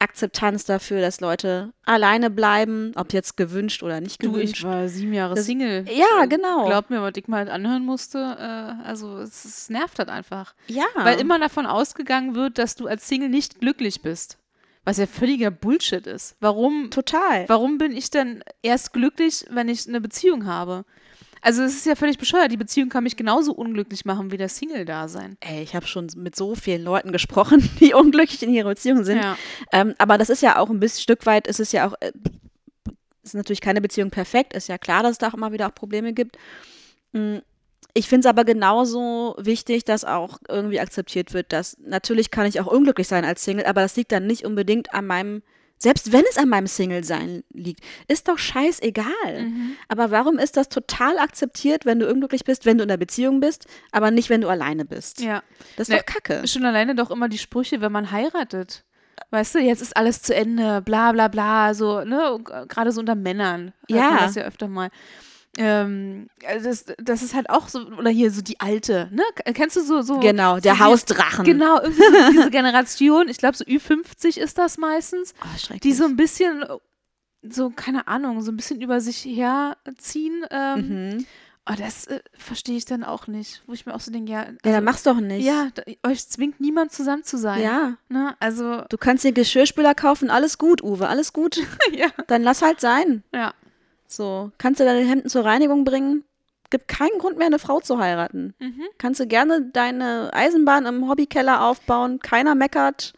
Akzeptanz 0.00 0.64
dafür, 0.64 1.00
dass 1.00 1.20
Leute 1.20 1.72
alleine 1.84 2.30
bleiben, 2.30 2.92
ob 2.94 3.12
jetzt 3.12 3.36
gewünscht 3.36 3.82
oder 3.82 4.00
nicht 4.00 4.22
Du, 4.22 4.30
gewünscht. 4.30 4.58
ich 4.58 4.64
war 4.64 4.88
sieben 4.88 5.12
Jahre 5.12 5.34
Das- 5.34 5.44
Single. 5.46 5.86
Ja, 5.90 6.22
Äh, 6.22 6.28
genau. 6.28 6.66
Glaub 6.66 6.88
mir, 6.88 7.02
was 7.02 7.14
ich 7.16 7.26
mal 7.26 7.38
halt 7.38 7.48
anhören 7.48 7.84
musste. 7.84 8.18
Äh, 8.18 8.86
also 8.86 9.18
es, 9.18 9.44
es 9.44 9.70
nervt 9.70 9.98
halt 9.98 10.08
einfach. 10.08 10.54
ja, 10.68 10.84
Weil 10.94 11.18
immer 11.18 11.40
davon 11.40 11.66
ausgegangen 11.66 12.36
wird, 12.36 12.58
dass 12.58 12.76
du 12.76 12.86
als 12.86 13.08
Single 13.08 13.28
nicht 13.28 13.58
glücklich 13.58 14.00
bist. 14.00 14.38
Was 14.84 14.98
ja 14.98 15.06
völliger 15.06 15.50
Bullshit 15.50 16.06
ist. 16.06 16.36
Warum, 16.38 16.90
total. 16.92 17.48
warum 17.48 17.76
bin 17.78 17.90
ich 17.90 18.08
denn 18.10 18.44
erst 18.62 18.92
glücklich, 18.92 19.44
wenn 19.50 19.68
ich 19.68 19.88
eine 19.88 20.00
Beziehung 20.00 20.46
habe? 20.46 20.84
Also 21.42 21.62
es 21.62 21.74
ist 21.74 21.86
ja 21.86 21.94
völlig 21.94 22.18
bescheuert. 22.18 22.50
Die 22.52 22.56
Beziehung 22.56 22.88
kann 22.88 23.04
mich 23.04 23.16
genauso 23.16 23.52
unglücklich 23.52 24.04
machen 24.04 24.30
wie 24.30 24.36
der 24.36 24.48
Single-Dasein. 24.48 25.36
Ey, 25.40 25.62
ich 25.62 25.74
habe 25.74 25.86
schon 25.86 26.08
mit 26.16 26.36
so 26.36 26.54
vielen 26.54 26.82
Leuten 26.82 27.12
gesprochen, 27.12 27.68
die 27.80 27.94
unglücklich 27.94 28.42
in 28.42 28.52
ihrer 28.52 28.70
Beziehung 28.70 29.04
sind. 29.04 29.22
Ja. 29.22 29.36
Ähm, 29.72 29.94
aber 29.98 30.18
das 30.18 30.30
ist 30.30 30.42
ja 30.42 30.58
auch 30.58 30.70
ein 30.70 30.80
bisschen 30.80 31.02
Stück 31.02 31.26
weit, 31.26 31.46
ist 31.46 31.60
es 31.60 31.72
ja 31.72 31.88
auch, 31.88 31.94
äh, 32.00 32.12
ist 33.22 33.34
natürlich 33.34 33.60
keine 33.60 33.80
Beziehung 33.80 34.10
perfekt, 34.10 34.54
ist 34.54 34.68
ja 34.68 34.78
klar, 34.78 35.02
dass 35.02 35.12
es 35.12 35.18
da 35.18 35.28
auch 35.28 35.34
immer 35.34 35.52
wieder 35.52 35.68
auch 35.68 35.74
Probleme 35.74 36.12
gibt. 36.12 36.36
Mm, 37.12 37.38
Ich 37.94 38.08
finde 38.08 38.26
es 38.26 38.30
aber 38.30 38.44
genauso 38.44 39.34
wichtig, 39.38 39.84
dass 39.84 40.04
auch 40.04 40.38
irgendwie 40.48 40.78
akzeptiert 40.80 41.34
wird, 41.34 41.52
dass 41.52 41.76
natürlich 41.80 42.30
kann 42.30 42.46
ich 42.46 42.60
auch 42.60 42.66
unglücklich 42.66 43.08
sein 43.08 43.24
als 43.24 43.42
Single, 43.44 43.66
aber 43.66 43.80
das 43.80 43.96
liegt 43.96 44.12
dann 44.12 44.26
nicht 44.26 44.44
unbedingt 44.44 44.94
an 44.94 45.06
meinem, 45.06 45.42
selbst 45.78 46.12
wenn 46.12 46.24
es 46.30 46.36
an 46.38 46.48
meinem 46.48 46.66
Single-Sein 46.66 47.44
liegt, 47.52 47.80
ist 48.08 48.28
doch 48.28 48.38
scheißegal. 48.38 49.42
Mhm. 49.44 49.76
Aber 49.88 50.10
warum 50.10 50.38
ist 50.38 50.56
das 50.56 50.68
total 50.68 51.18
akzeptiert, 51.18 51.86
wenn 51.86 51.98
du 52.00 52.10
unglücklich 52.10 52.44
bist, 52.44 52.66
wenn 52.66 52.78
du 52.78 52.84
in 52.84 52.90
einer 52.90 52.98
Beziehung 52.98 53.40
bist, 53.40 53.66
aber 53.92 54.10
nicht, 54.10 54.28
wenn 54.30 54.40
du 54.40 54.48
alleine 54.48 54.84
bist? 54.84 55.20
ja. 55.20 55.42
Das 55.76 55.88
ist 55.88 55.94
Ne, 55.94 55.98
doch 55.98 56.06
Kacke. 56.06 56.46
Schon 56.48 56.64
alleine 56.64 56.94
doch 56.94 57.10
immer 57.10 57.28
die 57.28 57.38
Sprüche, 57.38 57.80
wenn 57.80 57.92
man 57.92 58.10
heiratet. 58.10 58.84
Weißt 59.30 59.54
du, 59.56 59.58
jetzt 59.58 59.82
ist 59.82 59.96
alles 59.96 60.22
zu 60.22 60.34
Ende, 60.34 60.80
bla 60.82 61.12
bla 61.12 61.28
bla, 61.28 61.74
so, 61.74 62.04
ne, 62.04 62.32
und 62.34 62.44
gerade 62.44 62.92
so 62.92 63.00
unter 63.00 63.14
Männern. 63.16 63.72
Ja. 63.88 64.10
Man 64.10 64.18
das 64.18 64.34
ja 64.36 64.44
öfter 64.44 64.68
mal. 64.68 64.90
Ähm, 65.58 66.28
also 66.46 66.68
das, 66.68 66.84
das 66.98 67.22
ist 67.22 67.34
halt 67.34 67.50
auch 67.50 67.68
so, 67.68 67.80
oder 67.86 68.10
hier 68.10 68.30
so 68.30 68.42
die 68.42 68.60
alte, 68.60 69.08
ne? 69.12 69.22
K- 69.34 69.52
Kennst 69.52 69.76
du 69.76 69.80
so, 69.82 70.02
so 70.02 70.18
Genau, 70.20 70.60
der 70.60 70.74
so 70.74 70.78
die- 70.78 70.84
Hausdrachen. 70.84 71.44
Genau, 71.44 71.80
irgendwie 71.82 72.02
so 72.02 72.30
diese 72.32 72.50
Generation, 72.50 73.28
ich 73.28 73.38
glaube 73.38 73.56
so 73.56 73.64
Ü50 73.64 74.38
ist 74.38 74.56
das 74.58 74.78
meistens, 74.78 75.34
Oh, 75.42 75.58
schrecklich. 75.58 75.80
die 75.80 75.92
so 75.92 76.04
ein 76.04 76.16
bisschen, 76.16 76.64
so, 77.42 77.70
keine 77.70 78.08
Ahnung, 78.08 78.40
so 78.42 78.50
ein 78.52 78.56
bisschen 78.56 78.80
über 78.80 79.00
sich 79.00 79.24
herziehen. 79.24 80.44
Ähm, 80.50 80.88
mhm. 81.16 81.26
oh, 81.70 81.74
das 81.78 82.06
äh, 82.06 82.20
verstehe 82.36 82.76
ich 82.76 82.84
dann 82.84 83.04
auch 83.04 83.26
nicht. 83.26 83.62
Wo 83.66 83.72
ich 83.72 83.86
mir 83.86 83.94
auch 83.94 84.00
so 84.00 84.10
denke, 84.10 84.32
ja, 84.32 84.42
Ja, 84.42 84.46
also, 84.48 84.58
dann 84.62 84.84
mach's 84.84 85.02
doch 85.04 85.20
nicht. 85.20 85.44
ja, 85.46 85.68
da, 85.74 85.82
euch 86.08 86.26
zwingt 86.28 86.60
niemand 86.60 86.92
zusammen 86.92 87.22
zu 87.24 87.36
sein. 87.38 87.62
Ja. 87.62 87.96
Ne? 88.08 88.34
Also, 88.40 88.82
Du 88.88 88.96
kannst 88.98 89.24
den 89.24 89.34
Geschirrspüler 89.34 89.94
kaufen, 89.94 90.30
alles 90.30 90.58
gut, 90.58 90.82
Uwe, 90.82 91.08
alles 91.08 91.32
gut. 91.32 91.56
ja. 91.92 92.08
Dann 92.26 92.42
lass 92.42 92.62
halt 92.62 92.80
sein. 92.80 93.22
Ja. 93.34 93.54
So, 94.08 94.50
kannst 94.58 94.80
du 94.80 94.84
deine 94.84 95.06
Hemden 95.06 95.28
zur 95.28 95.44
Reinigung 95.44 95.84
bringen? 95.84 96.24
Gibt 96.70 96.88
keinen 96.88 97.18
Grund 97.18 97.38
mehr, 97.38 97.46
eine 97.46 97.58
Frau 97.58 97.80
zu 97.80 97.98
heiraten. 97.98 98.54
Mhm. 98.58 98.82
Kannst 98.98 99.20
du 99.20 99.26
gerne 99.26 99.70
deine 99.72 100.30
Eisenbahn 100.32 100.86
im 100.86 101.08
Hobbykeller 101.08 101.64
aufbauen, 101.64 102.18
keiner 102.20 102.54
meckert. 102.54 103.14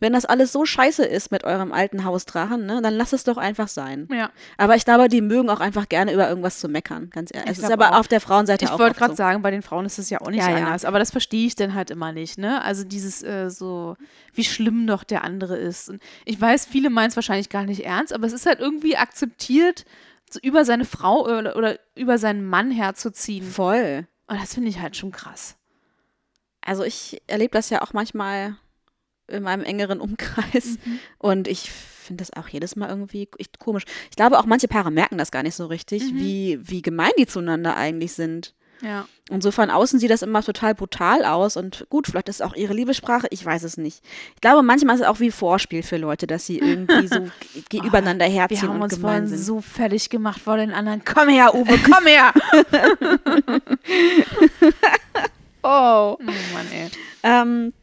Wenn 0.00 0.12
das 0.14 0.24
alles 0.24 0.50
so 0.50 0.64
scheiße 0.64 1.04
ist 1.04 1.30
mit 1.30 1.44
eurem 1.44 1.72
alten 1.72 2.04
Hausdrachen, 2.04 2.64
ne, 2.66 2.80
dann 2.82 2.94
lass 2.94 3.12
es 3.12 3.22
doch 3.24 3.36
einfach 3.36 3.68
sein. 3.68 4.08
Ja. 4.10 4.30
Aber 4.56 4.74
ich 4.74 4.84
glaube, 4.86 5.08
die 5.08 5.20
mögen 5.20 5.50
auch 5.50 5.60
einfach 5.60 5.88
gerne 5.88 6.12
über 6.12 6.28
irgendwas 6.28 6.58
zu 6.58 6.68
meckern, 6.68 7.10
ganz 7.10 7.30
ehrlich. 7.32 7.52
Ich 7.52 7.58
Es 7.58 7.64
ist 7.64 7.70
aber 7.70 7.90
auch. 7.92 8.00
auf 8.00 8.08
der 8.08 8.20
Frauenseite 8.20 8.64
Ich 8.64 8.70
auch 8.70 8.78
wollte 8.78 8.92
oft 8.92 8.98
gerade 8.98 9.12
so. 9.12 9.16
sagen, 9.18 9.42
bei 9.42 9.50
den 9.50 9.62
Frauen 9.62 9.84
ist 9.84 9.98
es 9.98 10.08
ja 10.10 10.20
auch 10.22 10.30
nicht 10.30 10.40
Ja, 10.42 10.50
ja. 10.50 10.64
anders, 10.64 10.84
aber 10.86 10.98
das 10.98 11.10
verstehe 11.10 11.46
ich 11.46 11.54
dann 11.54 11.74
halt 11.74 11.90
immer 11.90 12.12
nicht, 12.12 12.38
ne? 12.38 12.62
Also 12.62 12.82
dieses 12.84 13.22
äh, 13.22 13.50
so, 13.50 13.96
wie 14.34 14.44
schlimm 14.44 14.86
doch 14.86 15.04
der 15.04 15.22
andere 15.22 15.56
ist. 15.58 15.90
Und 15.90 16.02
ich 16.24 16.40
weiß, 16.40 16.64
viele 16.66 16.88
meinen 16.90 17.10
es 17.10 17.16
wahrscheinlich 17.16 17.50
gar 17.50 17.64
nicht 17.64 17.84
ernst, 17.84 18.12
aber 18.14 18.26
es 18.26 18.32
ist 18.32 18.46
halt 18.46 18.58
irgendwie 18.60 18.96
akzeptiert, 18.96 19.84
so 20.30 20.40
über 20.42 20.64
seine 20.64 20.84
Frau 20.86 21.24
oder, 21.26 21.56
oder 21.56 21.76
über 21.94 22.16
seinen 22.16 22.44
Mann 22.44 22.70
herzuziehen. 22.70 23.44
Voll. 23.44 24.06
Und 24.28 24.40
das 24.40 24.54
finde 24.54 24.70
ich 24.70 24.80
halt 24.80 24.96
schon 24.96 25.10
krass. 25.12 25.56
Also 26.64 26.84
ich 26.84 27.20
erlebe 27.26 27.52
das 27.52 27.68
ja 27.70 27.82
auch 27.82 27.92
manchmal 27.92 28.56
in 29.30 29.42
meinem 29.42 29.64
engeren 29.64 30.00
Umkreis 30.00 30.78
Mhm. 30.84 30.98
und 31.18 31.48
ich 31.48 31.70
finde 31.70 32.22
das 32.24 32.32
auch 32.36 32.48
jedes 32.48 32.76
Mal 32.76 32.88
irgendwie 32.88 33.28
echt 33.38 33.58
komisch. 33.58 33.84
Ich 34.10 34.16
glaube, 34.16 34.38
auch 34.38 34.46
manche 34.46 34.68
Paare 34.68 34.90
merken 34.90 35.16
das 35.18 35.30
gar 35.30 35.42
nicht 35.42 35.54
so 35.54 35.66
richtig, 35.66 36.12
Mhm. 36.12 36.16
wie, 36.18 36.58
wie 36.62 36.82
gemein 36.82 37.12
die 37.18 37.26
zueinander 37.26 37.76
eigentlich 37.76 38.12
sind. 38.14 38.54
Ja. 38.82 39.06
Und 39.28 39.42
so 39.42 39.50
von 39.50 39.68
außen 39.68 40.00
sieht 40.00 40.08
das 40.10 40.22
immer 40.22 40.42
total 40.42 40.74
brutal 40.74 41.26
aus 41.26 41.58
und 41.58 41.86
gut, 41.90 42.06
vielleicht 42.06 42.30
ist 42.30 42.36
es 42.36 42.40
auch 42.40 42.56
ihre 42.56 42.72
Liebessprache, 42.72 43.26
ich 43.28 43.44
weiß 43.44 43.62
es 43.64 43.76
nicht. 43.76 44.02
Ich 44.34 44.40
glaube, 44.40 44.62
manchmal 44.62 44.94
ist 44.94 45.02
es 45.02 45.06
auch 45.06 45.20
wie 45.20 45.30
Vorspiel 45.30 45.82
für 45.82 45.98
Leute, 45.98 46.26
dass 46.26 46.46
sie 46.46 46.58
irgendwie 46.58 47.06
so 47.06 47.28
ge- 47.68 47.80
Oh, 47.82 47.86
übereinander 47.86 48.24
Wir 48.26 48.32
herziehen 48.32 48.62
haben 48.62 48.76
und 48.76 48.82
uns 48.84 48.96
vorhin 48.96 49.26
sind. 49.26 49.38
so 49.38 49.60
fertig 49.60 50.08
gemacht 50.08 50.40
vor 50.40 50.56
den 50.56 50.72
anderen. 50.72 51.02
Komm 51.04 51.28
her, 51.28 51.54
Uwe, 51.54 51.78
komm 51.84 52.06
her! 52.06 52.32
Oh. 55.62 56.16
Oh 56.18 56.22
Mann, 56.24 56.66
ey. 56.72 56.88
Ähm, 57.22 57.74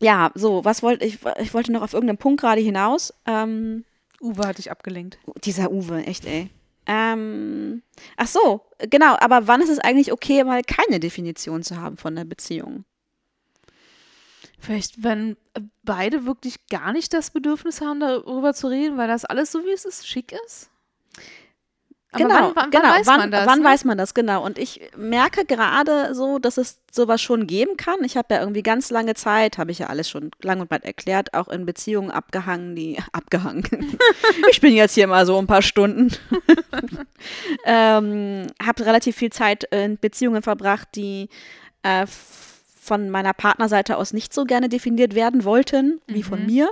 ja, 0.00 0.30
so, 0.34 0.64
was 0.64 0.82
wollte 0.82 1.04
ich? 1.04 1.18
Ich 1.38 1.54
wollte 1.54 1.72
noch 1.72 1.82
auf 1.82 1.94
irgendeinen 1.94 2.18
Punkt 2.18 2.40
gerade 2.40 2.60
hinaus. 2.60 3.14
Ähm, 3.26 3.84
Uwe 4.20 4.46
hat 4.46 4.58
dich 4.58 4.70
abgelenkt. 4.70 5.18
Dieser 5.44 5.70
Uwe, 5.70 6.04
echt, 6.04 6.24
ey. 6.26 6.50
Ähm, 6.86 7.82
ach 8.16 8.28
so, 8.28 8.62
genau, 8.90 9.16
aber 9.18 9.48
wann 9.48 9.60
ist 9.60 9.70
es 9.70 9.80
eigentlich 9.80 10.12
okay, 10.12 10.44
mal 10.44 10.62
keine 10.62 11.00
Definition 11.00 11.62
zu 11.62 11.80
haben 11.80 11.96
von 11.96 12.14
der 12.14 12.24
Beziehung? 12.24 12.84
Vielleicht, 14.58 15.02
wenn 15.02 15.36
beide 15.82 16.24
wirklich 16.24 16.66
gar 16.68 16.92
nicht 16.92 17.12
das 17.12 17.30
Bedürfnis 17.30 17.80
haben, 17.80 18.00
darüber 18.00 18.54
zu 18.54 18.68
reden, 18.68 18.96
weil 18.96 19.08
das 19.08 19.24
alles 19.24 19.52
so 19.52 19.64
wie 19.64 19.72
es 19.72 19.84
ist, 19.84 20.06
schick 20.08 20.32
ist. 20.46 20.70
Genau, 22.16 22.34
wann, 22.34 22.52
wann, 22.54 22.70
genau. 22.70 22.84
wann 22.84 22.92
weiß 22.98 23.06
wann, 23.06 23.18
man 23.18 23.30
das? 23.30 23.46
wann 23.46 23.58
ne? 23.58 23.64
weiß 23.64 23.84
man 23.84 23.98
das, 23.98 24.14
genau. 24.14 24.44
Und 24.44 24.58
ich 24.58 24.80
merke 24.96 25.44
gerade 25.44 26.14
so, 26.14 26.38
dass 26.38 26.56
es 26.56 26.78
sowas 26.92 27.20
schon 27.20 27.46
geben 27.46 27.76
kann. 27.76 28.02
Ich 28.04 28.16
habe 28.16 28.34
ja 28.34 28.40
irgendwie 28.40 28.62
ganz 28.62 28.90
lange 28.90 29.14
Zeit, 29.14 29.58
habe 29.58 29.70
ich 29.70 29.78
ja 29.80 29.86
alles 29.86 30.08
schon 30.08 30.30
lang 30.42 30.60
und 30.60 30.68
breit 30.68 30.84
erklärt, 30.84 31.34
auch 31.34 31.48
in 31.48 31.66
Beziehungen 31.66 32.10
abgehangen, 32.10 32.74
die 32.74 32.98
abgehangen. 33.12 33.64
ich 34.50 34.60
bin 34.60 34.74
jetzt 34.74 34.94
hier 34.94 35.06
mal 35.06 35.26
so 35.26 35.38
ein 35.38 35.46
paar 35.46 35.62
Stunden. 35.62 36.10
ähm, 37.64 38.46
habe 38.62 38.86
relativ 38.86 39.16
viel 39.16 39.30
Zeit 39.30 39.64
in 39.64 39.98
Beziehungen 39.98 40.42
verbracht, 40.42 40.88
die 40.94 41.28
äh, 41.82 42.06
von 42.06 43.10
meiner 43.10 43.32
Partnerseite 43.32 43.96
aus 43.96 44.12
nicht 44.12 44.32
so 44.32 44.44
gerne 44.44 44.68
definiert 44.68 45.14
werden 45.14 45.44
wollten, 45.44 46.00
wie 46.06 46.22
von 46.22 46.40
Mhm. 46.40 46.46
mir. 46.46 46.70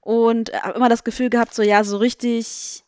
Und 0.00 0.52
habe 0.52 0.76
immer 0.76 0.88
das 0.88 1.04
Gefühl 1.04 1.30
gehabt, 1.30 1.54
so 1.54 1.62
ja, 1.62 1.84
so 1.84 1.96
richtig 1.96 2.84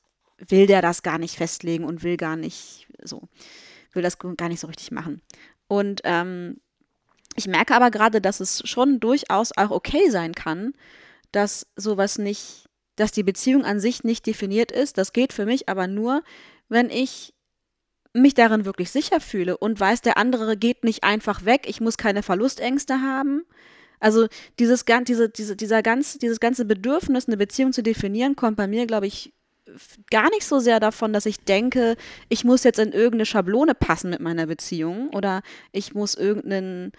will 0.48 0.66
der 0.66 0.82
das 0.82 1.02
gar 1.02 1.18
nicht 1.18 1.36
festlegen 1.36 1.84
und 1.84 2.02
will 2.02 2.16
gar 2.16 2.36
nicht 2.36 2.88
so, 3.02 3.28
will 3.92 4.02
das 4.02 4.18
gar 4.18 4.48
nicht 4.48 4.60
so 4.60 4.66
richtig 4.66 4.90
machen. 4.90 5.20
Und 5.68 6.00
ähm, 6.04 6.60
ich 7.36 7.46
merke 7.46 7.74
aber 7.74 7.90
gerade, 7.90 8.20
dass 8.20 8.40
es 8.40 8.62
schon 8.68 9.00
durchaus 9.00 9.52
auch 9.56 9.70
okay 9.70 10.10
sein 10.10 10.34
kann, 10.34 10.74
dass 11.32 11.66
sowas 11.76 12.18
nicht, 12.18 12.68
dass 12.96 13.12
die 13.12 13.22
Beziehung 13.22 13.64
an 13.64 13.80
sich 13.80 14.02
nicht 14.04 14.26
definiert 14.26 14.72
ist. 14.72 14.98
Das 14.98 15.12
geht 15.12 15.32
für 15.32 15.46
mich 15.46 15.68
aber 15.68 15.86
nur, 15.86 16.22
wenn 16.68 16.90
ich 16.90 17.34
mich 18.12 18.34
darin 18.34 18.64
wirklich 18.64 18.90
sicher 18.90 19.20
fühle 19.20 19.56
und 19.56 19.78
weiß, 19.78 20.00
der 20.00 20.16
andere 20.16 20.56
geht 20.56 20.82
nicht 20.82 21.04
einfach 21.04 21.44
weg, 21.44 21.66
ich 21.68 21.80
muss 21.80 21.96
keine 21.96 22.22
Verlustängste 22.22 23.00
haben. 23.00 23.44
Also 24.00 24.26
dieses, 24.58 24.84
diese, 25.06 25.28
diese, 25.28 25.54
dieser 25.54 25.82
ganz, 25.82 26.18
dieses 26.18 26.40
ganze 26.40 26.64
Bedürfnis, 26.64 27.28
eine 27.28 27.36
Beziehung 27.36 27.72
zu 27.72 27.82
definieren, 27.82 28.34
kommt 28.34 28.56
bei 28.56 28.66
mir, 28.66 28.86
glaube 28.86 29.06
ich, 29.06 29.32
gar 30.10 30.28
nicht 30.30 30.44
so 30.46 30.58
sehr 30.58 30.80
davon, 30.80 31.12
dass 31.12 31.26
ich 31.26 31.40
denke, 31.40 31.96
ich 32.28 32.44
muss 32.44 32.64
jetzt 32.64 32.78
in 32.78 32.92
irgendeine 32.92 33.26
Schablone 33.26 33.74
passen 33.74 34.10
mit 34.10 34.20
meiner 34.20 34.46
Beziehung 34.46 35.08
oder 35.10 35.42
ich 35.72 35.94
muss 35.94 36.14
irgendein 36.14 36.92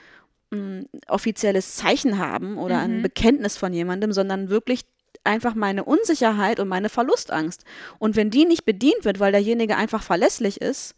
mh, 0.51 0.83
offizielles 1.07 1.75
Zeichen 1.75 2.17
haben 2.17 2.57
oder 2.57 2.79
ein 2.79 2.97
Mhm. 2.97 3.01
Bekenntnis 3.03 3.57
von 3.57 3.73
jemandem, 3.73 4.11
sondern 4.11 4.49
wirklich 4.49 4.81
einfach 5.23 5.53
meine 5.55 5.83
Unsicherheit 5.83 6.59
und 6.59 6.67
meine 6.67 6.89
Verlustangst. 6.89 7.63
Und 7.99 8.15
wenn 8.15 8.29
die 8.31 8.45
nicht 8.45 8.65
bedient 8.65 9.03
wird, 9.05 9.19
weil 9.19 9.31
derjenige 9.31 9.77
einfach 9.77 10.01
verlässlich 10.03 10.59
ist 10.61 10.95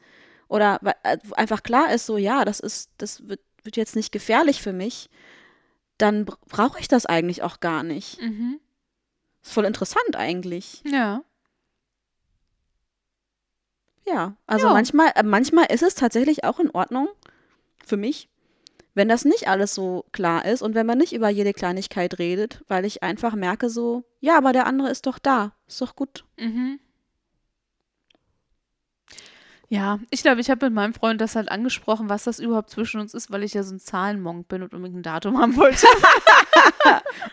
oder 0.48 0.80
weil, 0.82 0.96
äh, 1.04 1.18
einfach 1.34 1.62
klar 1.64 1.94
ist, 1.94 2.06
so 2.06 2.18
ja, 2.18 2.46
das 2.46 2.60
ist, 2.60 2.90
das 2.98 3.28
wird, 3.28 3.42
wird 3.64 3.76
jetzt 3.78 3.96
nicht 3.96 4.12
gefährlich 4.12 4.62
für 4.62 4.74
mich, 4.74 5.10
dann 5.98 6.26
br- 6.26 6.38
brauche 6.50 6.80
ich 6.80 6.88
das 6.88 7.06
eigentlich 7.06 7.44
auch 7.44 7.60
gar 7.60 7.84
nicht. 7.84 8.22
Mhm. 8.22 8.60
Ist 9.44 9.54
voll 9.54 9.66
interessant 9.66 10.16
eigentlich. 10.16 10.82
Ja. 10.86 11.22
Ja, 14.06 14.36
also 14.48 14.68
Ja. 14.68 14.74
manchmal, 14.74 15.12
äh, 15.16 15.24
manchmal 15.24 15.66
ist 15.72 15.84
es 15.84 15.96
tatsächlich 15.96 16.44
auch 16.44 16.60
in 16.60 16.70
Ordnung 16.72 17.08
für 17.86 17.98
mich, 17.98 18.30
wenn 18.94 19.10
das 19.10 19.26
nicht 19.26 19.48
alles 19.48 19.74
so 19.74 20.06
klar 20.12 20.46
ist 20.46 20.62
und 20.62 20.76
wenn 20.76 20.86
man 20.86 20.98
nicht 20.98 21.14
über 21.14 21.30
jede 21.30 21.54
Kleinigkeit 21.54 22.20
redet, 22.20 22.64
weil 22.68 22.86
ich 22.86 23.02
einfach 23.02 23.34
merke 23.36 23.70
so, 23.70 24.04
ja, 24.20 24.38
aber 24.38 24.54
der 24.54 24.68
andere 24.68 24.90
ist 24.90 25.06
doch 25.08 25.20
da, 25.20 25.54
ist 25.68 25.82
doch 25.82 25.96
gut. 25.96 26.26
Mhm. 26.38 26.80
Ja, 29.70 30.00
ich 30.12 30.22
glaube, 30.22 30.40
ich 30.40 30.52
habe 30.52 30.68
mit 30.68 30.76
meinem 30.76 30.94
Freund 30.94 31.20
das 31.20 31.36
halt 31.36 31.50
angesprochen, 31.50 32.08
was 32.08 32.26
das 32.26 32.38
überhaupt 32.38 32.70
zwischen 32.70 33.00
uns 33.02 33.16
ist, 33.16 33.32
weil 33.32 33.42
ich 33.42 33.56
ja 33.56 33.64
so 33.64 33.74
ein 33.74 33.80
Zahlenmonk 33.80 34.48
bin 34.48 34.62
und 34.62 34.74
unbedingt 34.76 35.00
ein 35.00 35.04
Datum 35.04 35.40
haben 35.40 35.56
wollte. 35.56 35.88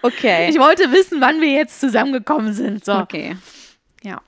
Okay. 0.02 0.48
Ich 0.48 0.58
wollte 0.58 0.92
wissen, 0.92 1.20
wann 1.20 1.40
wir 1.40 1.50
jetzt 1.50 1.80
zusammengekommen 1.80 2.52
sind. 2.54 2.84
So. 2.84 2.94
okay. 2.94 3.36
Ja. 4.02 4.22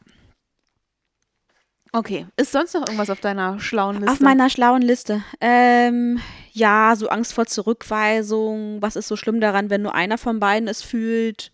Okay. 1.92 2.26
Ist 2.36 2.52
sonst 2.52 2.72
noch 2.74 2.82
irgendwas 2.82 3.10
auf 3.10 3.20
deiner 3.20 3.60
schlauen 3.60 3.96
Liste? 3.96 4.10
Auf 4.12 4.20
meiner 4.20 4.48
schlauen 4.48 4.80
Liste. 4.82 5.22
Ähm, 5.40 6.20
ja, 6.52 6.94
so 6.96 7.08
Angst 7.08 7.34
vor 7.34 7.46
Zurückweisung. 7.46 8.80
Was 8.80 8.96
ist 8.96 9.08
so 9.08 9.16
schlimm 9.16 9.40
daran, 9.40 9.68
wenn 9.68 9.82
nur 9.82 9.94
einer 9.94 10.16
von 10.16 10.40
beiden 10.40 10.68
es 10.68 10.80
fühlt? 10.82 11.52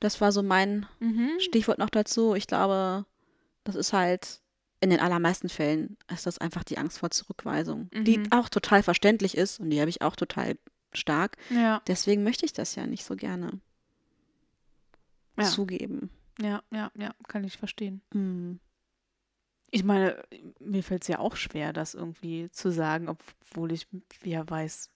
Das 0.00 0.20
war 0.20 0.30
so 0.32 0.42
mein 0.42 0.86
Mhm. 1.00 1.30
Stichwort 1.40 1.78
noch 1.78 1.90
dazu. 1.90 2.34
Ich 2.34 2.46
glaube, 2.46 3.04
das 3.64 3.74
ist 3.74 3.92
halt 3.92 4.40
in 4.80 4.90
den 4.90 5.00
allermeisten 5.00 5.48
Fällen 5.48 5.96
ist 6.12 6.26
das 6.26 6.36
einfach 6.38 6.62
die 6.62 6.76
Angst 6.76 6.98
vor 6.98 7.10
Zurückweisung, 7.10 7.88
die 7.94 8.18
Mhm. 8.18 8.26
auch 8.32 8.50
total 8.50 8.82
verständlich 8.82 9.34
ist 9.34 9.58
und 9.58 9.70
die 9.70 9.80
habe 9.80 9.88
ich 9.88 10.02
auch 10.02 10.14
total 10.14 10.58
stark. 10.92 11.36
Ja, 11.48 11.80
Deswegen 11.86 12.22
möchte 12.22 12.44
ich 12.44 12.52
das 12.52 12.74
ja 12.74 12.86
nicht 12.86 13.04
so 13.04 13.16
gerne 13.16 13.60
ja, 15.38 15.44
zugeben. 15.44 16.10
ja, 16.38 16.62
ja, 16.70 16.92
ja, 16.98 17.14
kann 17.28 17.44
ich 17.44 17.56
verstehen. 17.56 18.02
Hm. 18.12 18.60
Ich 19.74 19.82
meine, 19.82 20.22
mir 20.60 20.84
fällt 20.84 21.02
es 21.02 21.08
ja 21.08 21.18
auch 21.18 21.34
schwer, 21.34 21.72
das 21.72 21.94
irgendwie 21.94 22.48
zu 22.52 22.70
sagen, 22.70 23.08
obwohl 23.08 23.72
ich 23.72 23.88
ja 24.22 24.48
weiß, 24.48 24.88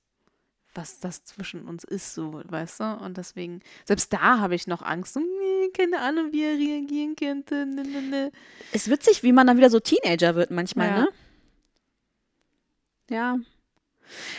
was 0.73 1.01
das 1.01 1.25
zwischen 1.25 1.67
uns 1.67 1.83
ist, 1.83 2.15
so, 2.15 2.41
weißt 2.45 2.79
du? 2.79 2.85
Und 3.05 3.17
deswegen, 3.17 3.61
selbst 3.85 4.13
da 4.13 4.39
habe 4.39 4.55
ich 4.55 4.69
noch 4.69 4.83
Angst. 4.83 5.15
So, 5.15 5.21
nee, 5.21 5.69
keine 5.77 6.01
Ahnung, 6.01 6.29
wie 6.31 6.45
er 6.45 6.57
reagieren 6.57 7.17
könnte. 7.17 7.67
Ne, 7.67 7.83
ne, 7.83 8.03
ne. 8.03 8.33
Ist 8.71 8.89
witzig, 8.89 9.25
wie 9.25 9.33
man 9.33 9.49
dann 9.49 9.57
wieder 9.57 9.69
so 9.71 9.81
Teenager 9.81 10.37
wird 10.37 10.53
manchmal, 10.53 10.89
Ja. 10.91 11.01
ne? 11.01 11.09
Ja. 13.11 13.39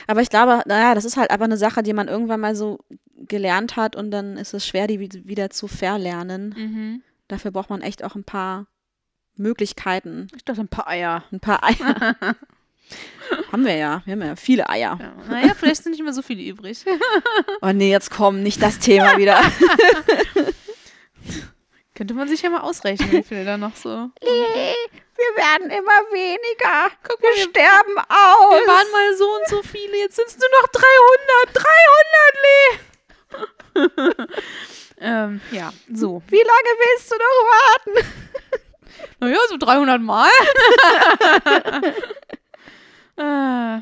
Aber 0.08 0.22
ich 0.22 0.30
glaube, 0.30 0.64
naja, 0.68 0.96
das 0.96 1.04
ist 1.04 1.18
halt 1.18 1.32
einfach 1.32 1.46
eine 1.46 1.58
Sache, 1.58 1.84
die 1.84 1.92
man 1.94 2.08
irgendwann 2.08 2.40
mal 2.40 2.56
so 2.56 2.80
gelernt 3.16 3.76
hat 3.76 3.98
und 3.98 4.10
dann 4.12 4.38
ist 4.38 4.54
es 4.54 4.66
schwer, 4.66 4.88
die 4.88 5.02
wi- 5.02 5.28
wieder 5.28 5.50
zu 5.50 5.68
verlernen. 5.68 6.56
Mhm. 6.58 7.04
Dafür 7.28 7.52
braucht 7.52 7.70
man 7.70 7.82
echt 7.82 8.06
auch 8.06 8.16
ein 8.16 8.24
paar 8.24 8.68
Möglichkeiten, 9.40 10.28
Ich 10.36 10.44
dachte, 10.46 10.62
ein 10.62 10.68
paar 10.68 10.88
Eier. 10.88 11.24
ein 11.32 11.40
paar 11.40 11.64
Eier. 11.64 12.16
haben 13.52 13.66
wir 13.66 13.76
ja, 13.76 14.02
wir 14.06 14.14
haben 14.14 14.22
ja 14.22 14.36
viele 14.36 14.70
Eier. 14.70 14.98
Ja. 15.00 15.14
Naja, 15.30 15.54
vielleicht 15.58 15.84
sind 15.84 15.92
nicht 15.94 16.04
mehr 16.04 16.14
so 16.14 16.22
viele 16.22 16.44
übrig. 16.44 16.86
Oh 17.62 17.72
nee, 17.74 17.92
jetzt 17.92 18.10
komm, 18.10 18.42
nicht 18.42 18.62
das 18.62 18.80
Thema 18.80 19.18
wieder. 19.18 19.42
Könnte 21.96 22.14
man 22.14 22.30
sich 22.30 22.42
ja 22.42 22.50
mal 22.50 22.62
ausrechnen, 22.62 23.12
wie 23.12 23.24
viele 23.24 23.44
da 23.44 23.58
noch 23.58 23.76
so. 23.76 23.90
Wir 24.22 25.36
werden 25.36 25.70
immer 25.70 26.00
weniger. 26.14 26.90
Guck 27.06 27.22
mal, 27.22 27.36
wir, 27.36 27.42
sterben 27.44 27.98
aus. 27.98 28.54
wir 28.54 28.68
waren 28.68 28.92
mal 28.94 29.18
so 29.18 29.26
und 29.36 29.48
so 29.50 29.62
viele, 29.64 29.98
jetzt 29.98 30.16
sind 30.16 30.30
es 30.30 30.38
nur 30.38 30.50
noch 30.62 30.70
300. 30.70 31.66
300, 33.76 34.00
Lee! 34.06 34.60
ähm, 35.02 35.42
ja, 35.52 35.74
so. 35.94 36.24
Wie 36.28 36.38
lange 36.38 36.72
willst 36.80 37.12
du 37.12 37.16
noch 37.16 37.44
warten? 37.52 38.08
Naja, 39.20 39.38
so 39.50 39.58
300 39.58 40.02
Mal. 40.02 40.30
äh, 43.18 43.82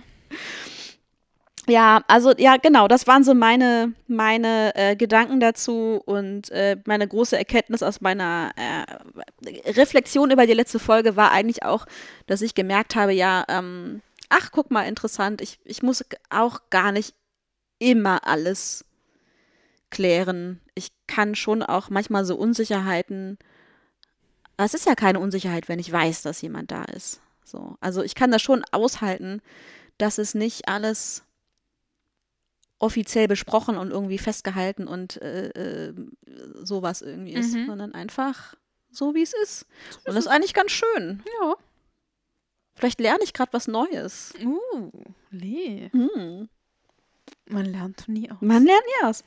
Ja, 1.69 2.01
also 2.07 2.31
ja, 2.37 2.55
genau, 2.55 2.87
das 2.87 3.07
waren 3.07 3.25
so 3.25 3.33
meine, 3.33 3.93
meine 4.07 4.73
äh, 4.75 4.95
Gedanken 4.95 5.41
dazu 5.41 6.01
und 6.05 6.49
äh, 6.51 6.77
meine 6.85 7.05
große 7.07 7.37
Erkenntnis 7.37 7.83
aus 7.83 7.99
meiner 7.99 8.51
äh, 8.55 9.71
Reflexion 9.71 10.31
über 10.31 10.45
die 10.47 10.53
letzte 10.53 10.79
Folge 10.79 11.17
war 11.17 11.31
eigentlich 11.31 11.63
auch, 11.63 11.85
dass 12.25 12.41
ich 12.41 12.55
gemerkt 12.55 12.95
habe, 12.95 13.11
ja, 13.11 13.43
ähm, 13.49 14.01
ach, 14.29 14.51
guck 14.53 14.71
mal, 14.71 14.83
interessant, 14.83 15.41
ich, 15.41 15.59
ich 15.65 15.83
muss 15.83 16.05
auch 16.29 16.61
gar 16.69 16.93
nicht 16.93 17.15
immer 17.79 18.25
alles 18.25 18.85
klären. 19.89 20.61
Ich 20.73 20.91
kann 21.05 21.35
schon 21.35 21.63
auch 21.63 21.89
manchmal 21.89 22.23
so 22.23 22.37
Unsicherheiten, 22.37 23.37
aber 23.37 23.41
es 24.65 24.73
ist 24.73 24.85
ja 24.85 24.95
keine 24.95 25.19
Unsicherheit, 25.19 25.69
wenn 25.69 25.79
ich 25.79 25.91
weiß, 25.91 26.21
dass 26.23 26.41
jemand 26.41 26.71
da 26.71 26.83
ist. 26.83 27.21
So, 27.43 27.77
also 27.79 28.01
ich 28.03 28.15
kann 28.15 28.31
das 28.31 28.41
schon 28.41 28.63
aushalten, 28.71 29.41
dass 29.97 30.17
es 30.17 30.33
nicht 30.35 30.67
alles 30.67 31.23
offiziell 32.79 33.27
besprochen 33.27 33.77
und 33.77 33.91
irgendwie 33.91 34.17
festgehalten 34.19 34.87
und 34.87 35.19
äh, 35.21 35.47
äh, 35.89 35.93
sowas 36.63 37.01
irgendwie 37.01 37.33
ist, 37.33 37.53
Mhm. 37.55 37.65
sondern 37.67 37.93
einfach 37.93 38.55
so, 38.91 39.15
wie 39.15 39.23
es 39.23 39.33
ist. 39.33 39.65
Und 40.05 40.15
das 40.15 40.25
ist 40.25 40.27
eigentlich 40.27 40.53
ganz 40.53 40.71
schön. 40.71 41.23
ja. 41.41 41.55
Vielleicht 42.75 42.99
lerne 42.99 43.23
ich 43.23 43.33
gerade 43.33 43.51
was 43.53 43.67
Neues. 43.67 44.33
Uh, 44.43 44.91
Lee. 45.31 45.89
Hm. 45.91 46.47
Man 47.49 47.65
lernt 47.65 48.07
nie 48.07 48.29
aus. 48.29 48.37
Man 48.41 48.63
lernt 48.65 48.83
nie 48.85 49.07
aus. 49.07 49.23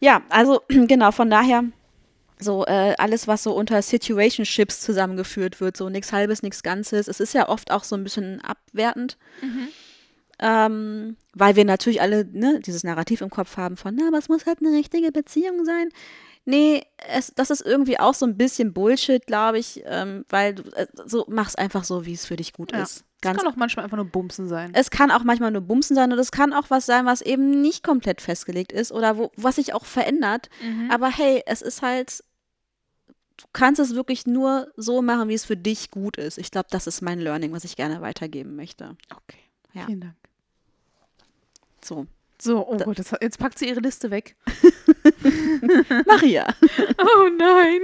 Ja, 0.00 0.22
also 0.28 0.62
genau, 0.68 1.10
von 1.10 1.30
daher 1.30 1.64
so 2.44 2.64
äh, 2.66 2.94
alles, 2.98 3.26
was 3.26 3.42
so 3.42 3.52
unter 3.52 3.82
Situationships 3.82 4.80
zusammengeführt 4.80 5.60
wird, 5.60 5.76
so 5.76 5.88
nichts 5.88 6.12
Halbes, 6.12 6.42
nichts 6.42 6.62
Ganzes. 6.62 7.08
Es 7.08 7.18
ist 7.18 7.34
ja 7.34 7.48
oft 7.48 7.72
auch 7.72 7.82
so 7.82 7.96
ein 7.96 8.04
bisschen 8.04 8.40
abwertend. 8.42 9.16
Mhm. 9.42 9.68
Ähm, 10.40 11.16
weil 11.32 11.54
wir 11.56 11.64
natürlich 11.64 12.00
alle 12.00 12.24
ne, 12.24 12.60
dieses 12.60 12.82
Narrativ 12.82 13.20
im 13.20 13.30
Kopf 13.30 13.56
haben 13.56 13.76
von, 13.76 13.94
na, 13.94 14.08
aber 14.08 14.18
es 14.18 14.28
muss 14.28 14.46
halt 14.46 14.58
eine 14.60 14.76
richtige 14.76 15.12
Beziehung 15.12 15.64
sein. 15.64 15.90
Nee, 16.44 16.82
es, 17.08 17.32
das 17.34 17.50
ist 17.50 17.62
irgendwie 17.64 17.98
auch 17.98 18.14
so 18.14 18.26
ein 18.26 18.36
bisschen 18.36 18.74
Bullshit, 18.74 19.24
glaube 19.26 19.58
ich, 19.58 19.82
ähm, 19.86 20.24
weil 20.28 20.56
du 20.56 20.64
äh, 20.74 20.86
so 21.06 21.24
mach's 21.28 21.54
einfach 21.54 21.84
so, 21.84 22.04
wie 22.04 22.12
es 22.12 22.26
für 22.26 22.36
dich 22.36 22.52
gut 22.52 22.72
Ja. 22.72 22.82
ist. 22.82 23.04
Ganz 23.22 23.38
kann 23.38 23.50
auch 23.50 23.56
manchmal 23.56 23.84
einfach 23.84 23.96
nur 23.96 24.04
Bumsen 24.04 24.48
sein. 24.48 24.72
es 24.74 24.90
kann 24.90 25.10
auch 25.10 25.24
manchmal 25.24 25.50
nur 25.50 25.62
Bumsen 25.62 25.96
sein 25.96 26.12
und 26.12 26.18
es 26.18 26.30
kann 26.30 26.52
auch 26.52 26.68
was 26.68 26.84
sein, 26.84 27.06
was 27.06 27.22
eben 27.22 27.62
nicht 27.62 27.82
komplett 27.82 28.20
festgelegt 28.20 28.70
ist 28.72 28.92
oder 28.92 29.16
wo, 29.16 29.30
was 29.36 29.54
sich 29.56 29.72
auch 29.72 29.86
verändert. 29.86 30.50
Mhm. 30.62 30.90
Aber 30.90 31.08
hey, 31.08 31.42
es 31.46 31.62
ist 31.62 31.80
halt, 31.80 32.22
du 33.36 33.44
kannst 33.52 33.80
es 33.80 33.94
wirklich 33.94 34.26
nur 34.26 34.68
so 34.76 35.02
machen, 35.02 35.28
wie 35.28 35.34
es 35.34 35.44
für 35.44 35.56
dich 35.56 35.90
gut 35.90 36.16
ist. 36.16 36.38
Ich 36.38 36.50
glaube, 36.50 36.68
das 36.70 36.86
ist 36.86 37.02
mein 37.02 37.20
Learning, 37.20 37.52
was 37.52 37.64
ich 37.64 37.76
gerne 37.76 38.00
weitergeben 38.00 38.56
möchte. 38.56 38.96
Okay. 39.10 39.40
Ja. 39.72 39.86
Vielen 39.86 40.00
Dank. 40.00 40.14
So, 41.84 42.06
So, 42.40 42.66
oh 42.66 42.76
Gott, 42.78 42.98
das, 42.98 43.12
jetzt 43.20 43.38
packt 43.38 43.58
sie 43.58 43.68
ihre 43.68 43.80
Liste 43.80 44.10
weg. 44.10 44.36
Maria, 46.06 46.46
Oh 46.98 47.28
nein. 47.36 47.80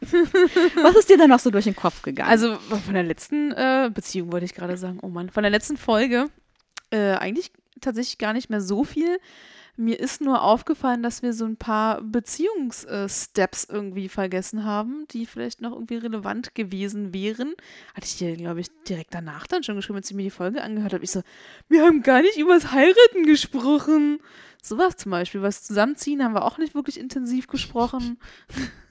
was 0.82 0.96
ist 0.96 1.08
dir 1.08 1.18
denn 1.18 1.30
noch 1.30 1.40
so 1.40 1.50
durch 1.50 1.64
den 1.64 1.76
Kopf 1.76 2.02
gegangen? 2.02 2.30
Also 2.30 2.56
von 2.56 2.94
der 2.94 3.02
letzten 3.02 3.52
äh, 3.52 3.90
Beziehung 3.92 4.32
wollte 4.32 4.46
ich 4.46 4.54
gerade 4.54 4.76
sagen, 4.76 4.98
oh 5.02 5.08
Mann, 5.08 5.30
von 5.30 5.42
der 5.42 5.50
letzten 5.50 5.76
Folge 5.76 6.28
äh, 6.90 7.12
eigentlich 7.12 7.50
tatsächlich 7.80 8.18
gar 8.18 8.32
nicht 8.32 8.50
mehr 8.50 8.60
so 8.60 8.84
viel. 8.84 9.18
Mir 9.78 10.00
ist 10.00 10.22
nur 10.22 10.42
aufgefallen, 10.42 11.02
dass 11.02 11.22
wir 11.22 11.34
so 11.34 11.44
ein 11.44 11.56
paar 11.56 12.00
Beziehungssteps 12.00 13.64
irgendwie 13.70 14.08
vergessen 14.08 14.64
haben, 14.64 15.06
die 15.10 15.26
vielleicht 15.26 15.60
noch 15.60 15.72
irgendwie 15.72 15.96
relevant 15.96 16.54
gewesen 16.54 17.12
wären. 17.12 17.54
Hatte 17.94 18.06
ich 18.06 18.16
dir, 18.16 18.34
glaube 18.36 18.60
ich, 18.60 18.68
direkt 18.88 19.12
danach 19.12 19.46
dann 19.46 19.62
schon 19.62 19.76
geschrieben, 19.76 19.98
als 19.98 20.10
ich 20.10 20.16
mir 20.16 20.22
die 20.22 20.30
Folge 20.30 20.62
angehört 20.62 20.94
habe. 20.94 21.04
Ich 21.04 21.10
so, 21.10 21.22
wir 21.68 21.84
haben 21.84 22.02
gar 22.02 22.22
nicht 22.22 22.38
übers 22.38 22.72
Heiraten 22.72 23.24
gesprochen. 23.24 24.20
Sowas 24.62 24.96
zum 24.96 25.10
Beispiel. 25.10 25.42
Was 25.42 25.62
Zusammenziehen 25.62 26.24
haben 26.24 26.34
wir 26.34 26.44
auch 26.44 26.56
nicht 26.56 26.74
wirklich 26.74 26.98
intensiv 26.98 27.46
gesprochen. 27.46 28.18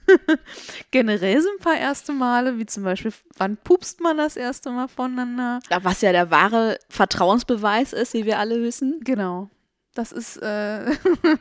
Generell 0.92 1.42
so 1.42 1.48
ein 1.48 1.58
paar 1.58 1.76
erste 1.76 2.12
Male, 2.12 2.58
wie 2.58 2.66
zum 2.66 2.84
Beispiel, 2.84 3.12
wann 3.36 3.56
pupst 3.56 4.00
man 4.00 4.16
das 4.16 4.36
erste 4.36 4.70
Mal 4.70 4.86
voneinander? 4.86 5.58
was 5.82 6.00
ja 6.00 6.12
der 6.12 6.30
wahre 6.30 6.78
Vertrauensbeweis 6.88 7.92
ist, 7.92 8.14
wie 8.14 8.24
wir 8.24 8.38
alle 8.38 8.62
wissen. 8.62 9.00
Genau. 9.02 9.50
Das 9.96 10.12
ist, 10.12 10.36
äh, 10.36 10.94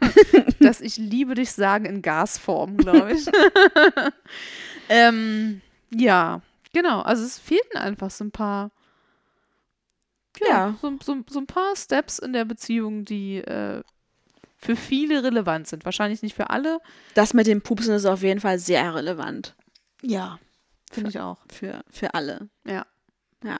das 0.62 0.80
Ich 0.80 0.96
liebe 0.96 1.36
dich 1.36 1.52
sagen 1.52 1.86
in 1.86 2.02
Gasform, 2.02 2.78
glaube 2.78 3.14
ich. 3.14 3.26
Ähm, 4.88 5.62
ja, 5.92 6.42
genau. 6.72 7.02
Also 7.02 7.24
es 7.24 7.40
fehlten 7.40 7.80
einfach 7.80 8.12
so 8.12 8.24
ein 8.24 8.30
paar, 8.30 8.70
ja, 10.40 10.48
Ja. 10.48 10.78
So, 10.80 10.96
so, 11.04 11.24
so 11.28 11.40
ein 11.40 11.48
paar 11.48 11.76
Steps 11.76 12.20
in 12.20 12.34
der 12.34 12.46
Beziehung, 12.46 13.04
die 13.04 13.38
äh, 13.38 13.82
für 14.58 14.76
viele 14.76 15.24
relevant 15.24 15.68
sind. 15.68 15.86
Wahrscheinlich 15.86 16.22
nicht 16.22 16.36
für 16.36 16.52
alle. 16.52 16.80
Das 17.16 17.34
mit 17.34 17.48
dem 17.48 17.62
Pupsen 17.62 17.96
ist 17.96 18.06
auf 18.06 18.22
jeden 18.22 18.42
Fall 18.42 18.60
sehr 18.60 18.94
relevant. 18.94 19.56
Ja, 20.04 20.38
finde 20.92 21.10
ich 21.10 21.20
auch. 21.20 21.40
Für, 21.52 21.84
für 21.90 22.14
alle. 22.14 22.48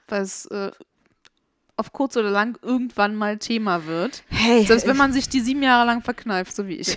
Weil 0.06 0.22
es 0.22 0.46
äh, 0.46 0.70
auf 1.76 1.92
kurz 1.92 2.16
oder 2.16 2.30
lang 2.30 2.58
irgendwann 2.62 3.14
mal 3.14 3.38
Thema 3.38 3.84
wird. 3.86 4.24
Hey, 4.28 4.64
Selbst 4.64 4.86
wenn 4.86 4.96
man 4.96 5.12
sich 5.12 5.28
die 5.28 5.40
sieben 5.40 5.62
Jahre 5.62 5.86
lang 5.86 6.02
verkneift, 6.02 6.54
so 6.56 6.66
wie 6.68 6.76
ich. 6.76 6.96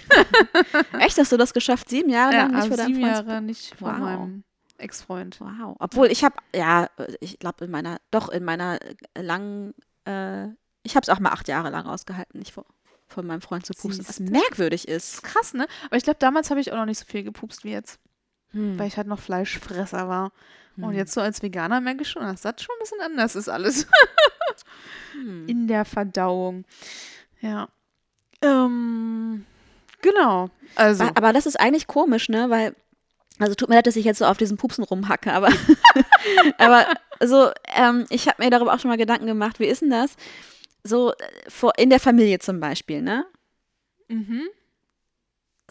echt 0.99 1.17
hast 1.17 1.31
du 1.31 1.37
das 1.37 1.53
geschafft? 1.53 1.89
Sieben 1.89 2.09
Jahre 2.09 2.33
Ja, 2.33 2.43
lang 2.43 2.51
nicht 2.55 2.67
vor 2.67 2.77
deinem 2.77 2.87
sieben 2.95 3.01
Freund? 3.01 3.27
Jahre 3.27 3.41
nicht 3.41 3.75
von 3.75 3.91
Wow. 3.91 3.99
meinem 3.99 4.43
Ex-Freund. 4.77 5.39
Wow. 5.41 5.75
Obwohl 5.79 6.07
ich 6.07 6.23
habe, 6.23 6.35
ja, 6.55 6.87
ich 7.19 7.39
glaube 7.39 7.65
in 7.65 7.71
meiner, 7.71 7.97
doch 8.11 8.29
in 8.29 8.45
meiner 8.45 8.79
äh, 9.13 9.21
langen, 9.21 9.73
äh, 10.05 10.45
ich 10.83 10.95
habe 10.95 11.01
es 11.03 11.09
auch 11.09 11.19
mal 11.19 11.31
acht 11.31 11.49
Jahre 11.49 11.69
lang 11.69 11.85
ausgehalten, 11.85 12.39
nicht 12.39 12.53
vor, 12.53 12.65
von 13.07 13.27
meinem 13.27 13.41
Freund 13.41 13.65
zu 13.65 13.73
pusten, 13.73 14.07
was 14.07 14.21
merkwürdig 14.21 14.87
ist. 14.87 15.23
Krass, 15.23 15.53
ne? 15.53 15.67
Aber 15.87 15.97
ich 15.97 16.03
glaube, 16.03 16.19
damals 16.19 16.49
habe 16.51 16.61
ich 16.61 16.71
auch 16.71 16.77
noch 16.77 16.85
nicht 16.85 16.99
so 16.99 17.05
viel 17.05 17.23
gepupst 17.23 17.63
wie 17.65 17.71
jetzt. 17.71 17.99
Hm. 18.51 18.79
weil 18.79 18.87
ich 18.87 18.97
halt 18.97 19.05
noch 19.05 19.19
Fleischfresser 19.19 20.07
war. 20.07 20.31
Und 20.77 20.85
Hm. 20.91 20.93
jetzt 20.93 21.13
so 21.13 21.21
als 21.21 21.43
Veganer 21.43 21.81
merke 21.81 22.01
ich 22.01 22.09
schon, 22.09 22.23
dass 22.23 22.41
das 22.41 22.55
schon 22.63 22.73
ein 22.77 22.79
bisschen 22.79 23.01
anders 23.01 23.35
ist 23.35 23.47
alles. 23.49 23.85
Hm. 25.13 25.47
In 25.47 25.67
der 25.67 25.85
Verdauung. 25.85 26.65
Ja. 27.41 27.69
Ähm, 28.41 29.45
genau. 30.01 30.49
Also, 30.75 31.03
Aber, 31.03 31.17
aber 31.17 31.33
das 31.33 31.45
ist 31.45 31.59
eigentlich 31.59 31.87
komisch, 31.87 32.29
ne? 32.29 32.49
Weil, 32.49 32.75
also 33.39 33.55
tut 33.55 33.69
mir 33.69 33.75
leid, 33.75 33.87
dass 33.87 33.95
ich 33.95 34.05
jetzt 34.05 34.19
so 34.19 34.25
auf 34.25 34.37
diesen 34.37 34.57
Pupsen 34.57 34.83
rumhacke, 34.83 35.33
aber, 35.33 35.49
aber 36.57 36.85
so, 37.21 37.51
ähm, 37.75 38.05
ich 38.09 38.27
habe 38.27 38.43
mir 38.43 38.49
darüber 38.49 38.73
auch 38.73 38.79
schon 38.79 38.89
mal 38.89 38.97
Gedanken 38.97 39.27
gemacht, 39.27 39.59
wie 39.59 39.67
ist 39.67 39.81
denn 39.81 39.89
das? 39.89 40.15
So, 40.83 41.11
äh, 41.11 41.15
vor, 41.47 41.73
in 41.77 41.89
der 41.89 41.99
Familie 41.99 42.39
zum 42.39 42.59
Beispiel, 42.59 43.01
ne? 43.01 43.25
mhm. 44.07 44.47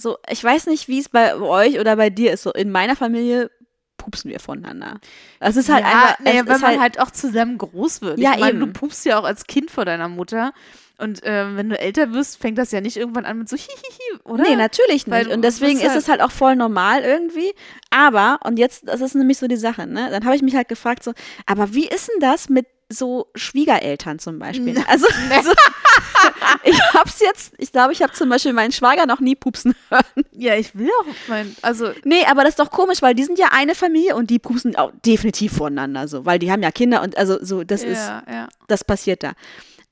So, 0.00 0.16
ich 0.30 0.42
weiß 0.42 0.66
nicht, 0.66 0.86
wie 0.86 1.00
es 1.00 1.08
bei 1.08 1.34
euch 1.34 1.80
oder 1.80 1.96
bei 1.96 2.08
dir 2.08 2.32
ist. 2.32 2.44
So, 2.44 2.52
in 2.52 2.70
meiner 2.70 2.94
Familie 2.94 3.50
pupsen 3.98 4.30
wir 4.30 4.40
voneinander. 4.40 4.98
Das 5.40 5.56
ist 5.56 5.68
halt 5.68 5.84
ja, 5.84 5.90
einfach. 5.90 6.20
naja, 6.20 6.40
ist 6.40 6.48
man 6.48 6.62
halt, 6.62 6.80
halt, 6.80 7.00
auch 7.00 7.10
zusammen 7.10 7.58
groß 7.58 8.00
wird. 8.00 8.18
Ja, 8.18 8.32
ich 8.32 8.40
meine, 8.40 8.58
du 8.58 8.64
eben. 8.64 8.72
pupst 8.72 9.04
ja 9.04 9.18
auch 9.18 9.24
als 9.24 9.46
Kind 9.46 9.70
vor 9.70 9.84
deiner 9.84 10.08
Mutter. 10.08 10.54
Und 11.00 11.20
ähm, 11.22 11.56
wenn 11.56 11.68
du 11.68 11.78
älter 11.78 12.12
wirst, 12.12 12.40
fängt 12.40 12.58
das 12.58 12.72
ja 12.72 12.80
nicht 12.80 12.96
irgendwann 12.96 13.24
an 13.24 13.38
mit 13.38 13.48
so 13.48 13.56
hihihi, 13.56 14.20
oder? 14.24 14.42
Nee, 14.42 14.56
natürlich 14.56 15.06
nicht. 15.06 15.10
Weil 15.10 15.26
du 15.26 15.32
und 15.32 15.42
deswegen 15.42 15.74
bist 15.74 15.84
ist 15.84 15.90
halt- 15.90 16.02
es 16.02 16.08
halt 16.08 16.22
auch 16.22 16.32
voll 16.32 16.56
normal 16.56 17.02
irgendwie. 17.02 17.52
Aber, 17.90 18.40
und 18.44 18.58
jetzt, 18.58 18.88
das 18.88 19.00
ist 19.00 19.14
nämlich 19.14 19.38
so 19.38 19.46
die 19.46 19.56
Sache, 19.56 19.86
ne? 19.86 20.08
Dann 20.10 20.24
habe 20.24 20.34
ich 20.34 20.42
mich 20.42 20.56
halt 20.56 20.68
gefragt, 20.68 21.04
so, 21.04 21.12
aber 21.46 21.72
wie 21.72 21.86
ist 21.86 22.08
denn 22.08 22.20
das 22.20 22.48
mit 22.48 22.66
so 22.90 23.28
Schwiegereltern 23.34 24.18
zum 24.18 24.38
Beispiel? 24.38 24.76
Also, 24.88 25.06
also 25.30 25.50
ich 26.64 26.80
hab's 26.94 27.20
jetzt, 27.20 27.52
ich 27.58 27.70
glaube, 27.72 27.92
ich 27.92 28.02
habe 28.02 28.12
zum 28.12 28.28
Beispiel 28.28 28.52
meinen 28.52 28.72
Schwager 28.72 29.06
noch 29.06 29.20
nie 29.20 29.34
pupsen 29.34 29.74
hören. 29.90 30.24
Ja, 30.32 30.54
ich 30.54 30.74
will 30.76 30.90
auch 31.02 31.06
mein, 31.28 31.54
also 31.62 31.90
Nee, 32.04 32.24
aber 32.26 32.42
das 32.42 32.50
ist 32.50 32.60
doch 32.60 32.70
komisch, 32.70 33.02
weil 33.02 33.14
die 33.14 33.24
sind 33.24 33.38
ja 33.38 33.48
eine 33.52 33.74
Familie 33.74 34.16
und 34.16 34.30
die 34.30 34.38
pupsen 34.38 34.76
auch 34.76 34.92
definitiv 35.04 35.52
voneinander 35.56 36.08
so, 36.08 36.24
weil 36.24 36.38
die 36.38 36.50
haben 36.50 36.62
ja 36.62 36.70
Kinder 36.70 37.02
und 37.02 37.16
also 37.18 37.38
so, 37.42 37.62
das 37.64 37.82
ist, 37.82 37.98
ja, 37.98 38.22
ja. 38.30 38.48
das 38.68 38.84
passiert 38.84 39.22
da. 39.22 39.32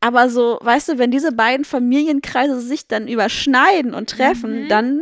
Aber 0.00 0.28
so, 0.30 0.58
weißt 0.62 0.90
du, 0.90 0.98
wenn 0.98 1.10
diese 1.10 1.32
beiden 1.32 1.64
Familienkreise 1.64 2.60
sich 2.60 2.86
dann 2.86 3.08
überschneiden 3.08 3.94
und 3.94 4.10
treffen, 4.10 4.64
Mhm. 4.64 4.68
dann 4.68 5.00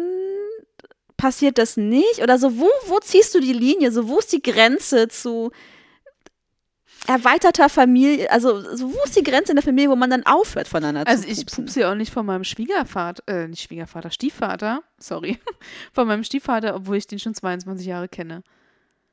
passiert 1.17 1.59
das 1.59 1.77
nicht? 1.77 2.21
Oder 2.23 2.39
so, 2.39 2.59
wo, 2.59 2.69
wo 2.87 2.99
ziehst 3.01 3.35
du 3.35 3.41
die 3.41 3.53
Linie? 3.53 3.93
So, 3.93 4.09
wo 4.09 4.19
ist 4.19 4.33
die 4.33 4.43
Grenze 4.43 5.09
zu 5.09 5.51
erweiterter 7.07 7.69
Familie? 7.69 8.31
Also, 8.31 8.61
so, 8.77 8.93
wo 8.93 8.99
ist 9.05 9.17
die 9.17 9.23
Grenze 9.23 9.53
in 9.53 9.57
der 9.57 9.63
Familie, 9.63 9.91
wo 9.91 9.97
man 9.97 10.11
dann 10.11 10.25
aufhört, 10.27 10.69
voneinander 10.69 11.09
Also 11.11 11.25
zu 11.25 11.29
ich 11.31 11.39
pupsen? 11.41 11.65
pupse 11.65 11.81
ja 11.81 11.91
auch 11.91 11.95
nicht 11.95 12.13
von 12.13 12.25
meinem 12.27 12.45
Schwiegervater, 12.45 13.23
äh, 13.27 13.49
nicht 13.49 13.63
Schwiegervater, 13.63 14.11
Stiefvater, 14.11 14.83
sorry, 14.99 15.39
von 15.93 16.07
meinem 16.07 16.25
Stiefvater, 16.25 16.75
obwohl 16.75 16.97
ich 16.97 17.07
den 17.07 17.19
schon 17.19 17.35
22 17.35 17.87
Jahre 17.87 18.09
kenne. 18.09 18.43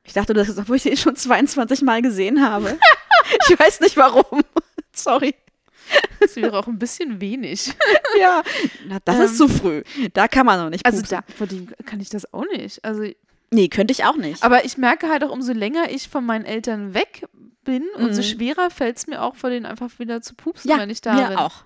Ich 0.04 0.12
dachte, 0.14 0.34
das 0.34 0.48
ist, 0.48 0.58
obwohl 0.58 0.76
ich 0.76 0.82
den 0.82 0.96
schon 0.96 1.14
22 1.16 1.82
Mal 1.82 2.02
gesehen 2.02 2.44
habe. 2.44 2.78
ich 3.48 3.58
weiß 3.58 3.80
nicht 3.80 3.96
warum. 3.96 4.42
Sorry. 4.94 5.34
Das 6.20 6.36
wäre 6.36 6.56
auch 6.58 6.66
ein 6.68 6.78
bisschen 6.78 7.20
wenig. 7.20 7.72
Ja, 8.20 8.42
na, 8.88 8.98
das 9.04 9.18
ist 9.18 9.36
zu 9.38 9.48
früh. 9.48 9.82
Da 10.14 10.26
kann 10.28 10.46
man 10.46 10.58
noch 10.60 10.70
nicht 10.70 10.84
Also 10.86 10.98
pupsen. 10.98 11.18
da, 11.26 11.34
vor 11.34 11.46
dem 11.46 11.68
kann 11.86 12.00
ich 12.00 12.08
das 12.08 12.32
auch 12.32 12.44
nicht. 12.56 12.84
Also, 12.84 13.04
nee, 13.50 13.68
könnte 13.68 13.92
ich 13.92 14.04
auch 14.04 14.16
nicht. 14.16 14.42
aber 14.42 14.64
ich 14.64 14.76
merke 14.78 15.08
halt 15.08 15.22
auch, 15.24 15.30
umso 15.30 15.52
länger 15.52 15.90
ich 15.90 16.08
von 16.08 16.24
meinen 16.24 16.44
Eltern 16.44 16.94
weg 16.94 17.26
bin, 17.64 17.84
umso 17.96 18.20
Mhm. 18.20 18.24
schwerer 18.26 18.70
fällt 18.70 18.96
es 18.96 19.06
mir 19.06 19.22
auch, 19.22 19.34
vor 19.36 19.50
denen 19.50 19.66
einfach 19.66 19.90
wieder 19.98 20.20
zu 20.22 20.34
pupsen, 20.34 20.70
ja, 20.70 20.78
wenn 20.78 20.90
ich 20.90 21.00
da 21.00 21.14
mir 21.14 21.28
bin. 21.28 21.36
auch. 21.38 21.64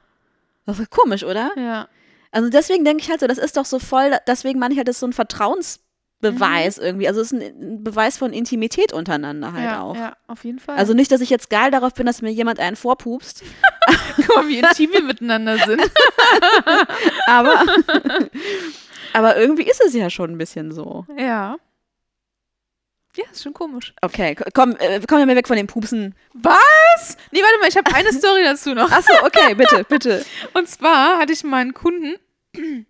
Das 0.67 0.79
ist 0.81 0.91
komisch, 0.91 1.25
oder? 1.25 1.51
Ja. 1.57 1.89
Also 2.33 2.51
deswegen 2.51 2.85
denke 2.85 3.03
ich 3.03 3.11
halt 3.11 3.21
so, 3.21 3.27
das 3.27 3.39
ist 3.39 3.57
doch 3.57 3.65
so 3.65 3.79
voll, 3.79 4.13
deswegen 4.27 4.59
meine 4.59 4.73
ich 4.75 4.79
halt, 4.79 4.89
das 4.89 4.97
ist 4.97 5.01
so 5.01 5.07
ein 5.07 5.13
Vertrauensbeweis 5.13 6.77
irgendwie. 6.79 7.09
Also 7.09 7.21
es 7.21 7.33
ist 7.33 7.41
ein, 7.41 7.83
Beweis 7.85 8.19
von 8.19 8.33
Intimität 8.33 8.93
untereinander 8.93 9.53
halt 9.53 9.63
Mhm. 9.65 9.71
ja, 9.71 9.81
auch. 9.83 9.97
ja, 9.97 10.17
auf 10.27 10.45
jeden 10.45 10.59
Fall. 10.59 10.77
Also 10.77 10.93
nicht, 10.93 11.11
dass 11.13 11.21
ich 11.21 11.31
jetzt 11.31 11.51
geil 11.51 11.71
darauf 11.71 11.95
bin, 11.95 12.05
dass 12.07 12.21
mir 12.23 12.31
jemand 12.33 12.59
einen 12.61 12.77
vorpupst, 12.77 13.43
guck 14.17 14.37
mal, 14.37 14.49
wie 14.49 14.59
intim 14.59 14.93
wir 14.93 15.03
miteinander 15.03 15.57
sind. 15.59 15.81
aber, 17.27 17.65
aber 19.13 19.37
irgendwie 19.37 19.69
ist 19.69 19.81
es 19.87 19.95
ja 19.95 20.11
schon 20.11 20.31
ein 20.33 20.39
bisschen 20.39 20.73
so. 20.73 21.07
Ja. 21.17 21.57
Ja, 23.17 23.25
ist 23.33 23.43
schon 23.43 23.55
komisch. 23.55 23.95
Okay, 24.03 24.37
komm, 24.55 24.77
äh, 24.79 25.01
komm 25.09 25.19
ja 25.19 25.27
mal 25.27 25.37
weg 25.37 25.49
von 25.49 25.57
den 25.57 25.67
Pupsen. 25.67 26.15
Was? 26.35 27.17
Nee, 27.31 27.41
warte 27.43 27.59
mal, 27.61 27.69
ich 27.69 27.77
habe 27.77 27.95
eine 27.95 28.13
Story 28.13 28.43
dazu 28.45 28.75
noch. 28.75 28.91
Achso, 28.91 29.13
okay, 29.25 29.55
bitte, 29.55 29.85
bitte. 29.89 30.25
Und 30.55 30.69
zwar 30.69 31.19
hatte 31.19 31.33
ich 31.33 31.43
meinen 31.43 31.73
Kunden, 31.73 32.17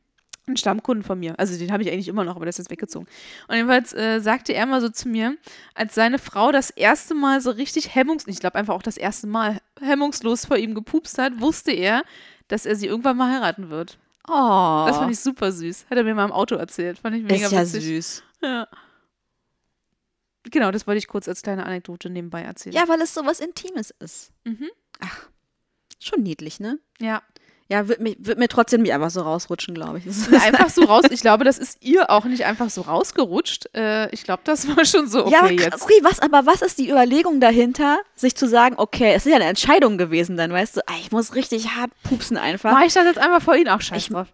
einen 0.49 0.57
Stammkunden 0.57 1.05
von 1.05 1.19
mir, 1.19 1.39
also 1.39 1.57
den 1.59 1.73
habe 1.73 1.83
ich 1.83 1.91
eigentlich 1.91 2.09
immer 2.09 2.25
noch, 2.25 2.37
aber 2.37 2.45
der 2.45 2.51
ist 2.51 2.59
jetzt 2.59 2.71
weggezogen. 2.71 3.07
Und 3.49 3.55
jedenfalls 3.57 3.93
äh, 3.95 4.21
sagte 4.21 4.53
er 4.53 4.67
mal 4.67 4.81
so 4.81 4.89
zu 4.89 5.09
mir, 5.09 5.37
als 5.75 5.95
seine 5.95 6.19
Frau 6.19 6.51
das 6.53 6.71
erste 6.71 7.15
Mal 7.15 7.41
so 7.41 7.51
richtig 7.51 7.95
hemmungslos, 7.95 8.35
ich 8.35 8.41
glaube 8.41 8.57
einfach 8.57 8.75
auch 8.75 8.83
das 8.83 8.97
erste 8.97 9.27
Mal 9.29 9.61
hemmungslos 9.81 10.45
vor 10.47 10.57
ihm 10.57 10.75
gepupst 10.75 11.19
hat, 11.19 11.41
wusste 11.41 11.73
er, 11.73 12.03
dass 12.49 12.67
er 12.67 12.77
sie 12.77 12.87
irgendwann 12.87 13.17
mal 13.17 13.33
heiraten 13.33 13.71
wird. 13.71 13.99
Oh, 14.29 14.85
Das 14.89 14.97
fand 14.97 15.13
ich 15.13 15.21
super 15.21 15.53
süß. 15.53 15.87
Hat 15.89 15.99
er 15.99 16.03
mir 16.05 16.15
mal 16.15 16.25
im 16.25 16.33
Auto 16.33 16.57
erzählt. 16.57 16.99
Fand 16.99 17.15
ich 17.17 17.23
mega 17.23 17.47
ist 17.47 17.53
ja 17.53 17.61
witzig. 17.63 17.85
süß. 17.85 18.23
Ja. 18.43 18.67
Genau, 20.51 20.71
das 20.71 20.87
wollte 20.87 20.99
ich 20.99 21.09
kurz 21.09 21.29
als 21.29 21.43
kleine 21.43 21.67
Anekdote 21.67 22.09
nebenbei 22.11 22.43
erzählen. 22.43 22.75
Ja, 22.75 22.89
weil 22.89 23.01
es 23.01 23.15
sowas 23.15 23.41
Intimes 23.41 23.93
ist. 24.01 24.31
Mhm. 24.45 24.69
Schon 25.99 26.23
niedlich, 26.23 26.61
ne? 26.61 26.79
Ja. 27.01 27.23
Ja, 27.69 27.89
wird 27.89 28.01
mir, 28.01 28.15
wird 28.19 28.39
mir 28.39 28.47
trotzdem 28.47 28.83
nicht 28.83 28.93
einfach 28.93 29.11
so 29.11 29.23
rausrutschen, 29.23 29.75
glaube 29.75 29.99
ich. 29.99 30.05
Einfach 30.45 30.71
so 30.71 30.85
raus. 30.85 31.03
Ich 31.11 31.21
glaube, 31.21 31.43
das 31.43 31.59
ist 31.59 31.83
ihr 31.83 32.11
auch 32.11 32.25
nicht 32.25 32.45
einfach 32.45 32.71
so 32.71 32.83
rausgerutscht. 32.83 33.75
Äh, 33.75 34.09
ich 34.15 34.23
glaube, 34.23 34.43
das 34.45 34.69
war 34.77 34.85
schon 34.85 35.09
so, 35.09 35.23
okay, 35.27 35.33
ja, 35.33 35.41
aber, 35.41 35.51
jetzt. 35.51 35.83
okay, 35.83 35.99
was, 36.03 36.21
aber 36.21 36.47
was 36.47 36.63
ist 36.63 36.79
die 36.79 36.89
Überlegung 36.91 37.41
dahinter, 37.41 37.99
sich 38.15 38.37
zu 38.37 38.47
sagen, 38.47 38.77
okay, 38.79 39.15
es 39.15 39.27
ist 39.27 39.31
ja 39.33 39.37
eine 39.37 39.47
Entscheidung 39.47 39.99
gewesen 39.99 40.37
dann, 40.37 40.53
weißt 40.53 40.77
du, 40.77 40.81
ah, 40.87 40.95
ich 41.01 41.11
muss 41.11 41.35
richtig 41.35 41.71
hart 41.71 41.91
pupsen 42.05 42.37
einfach. 42.37 42.71
Mach 42.71 42.85
ich 42.87 42.93
das 42.95 43.05
jetzt 43.05 43.19
einfach 43.19 43.43
vor 43.43 43.57
Ihnen 43.57 43.71
auch 43.71 43.81
scheiß 43.81 44.01
Ich- 44.05 44.09
drauf. 44.11 44.29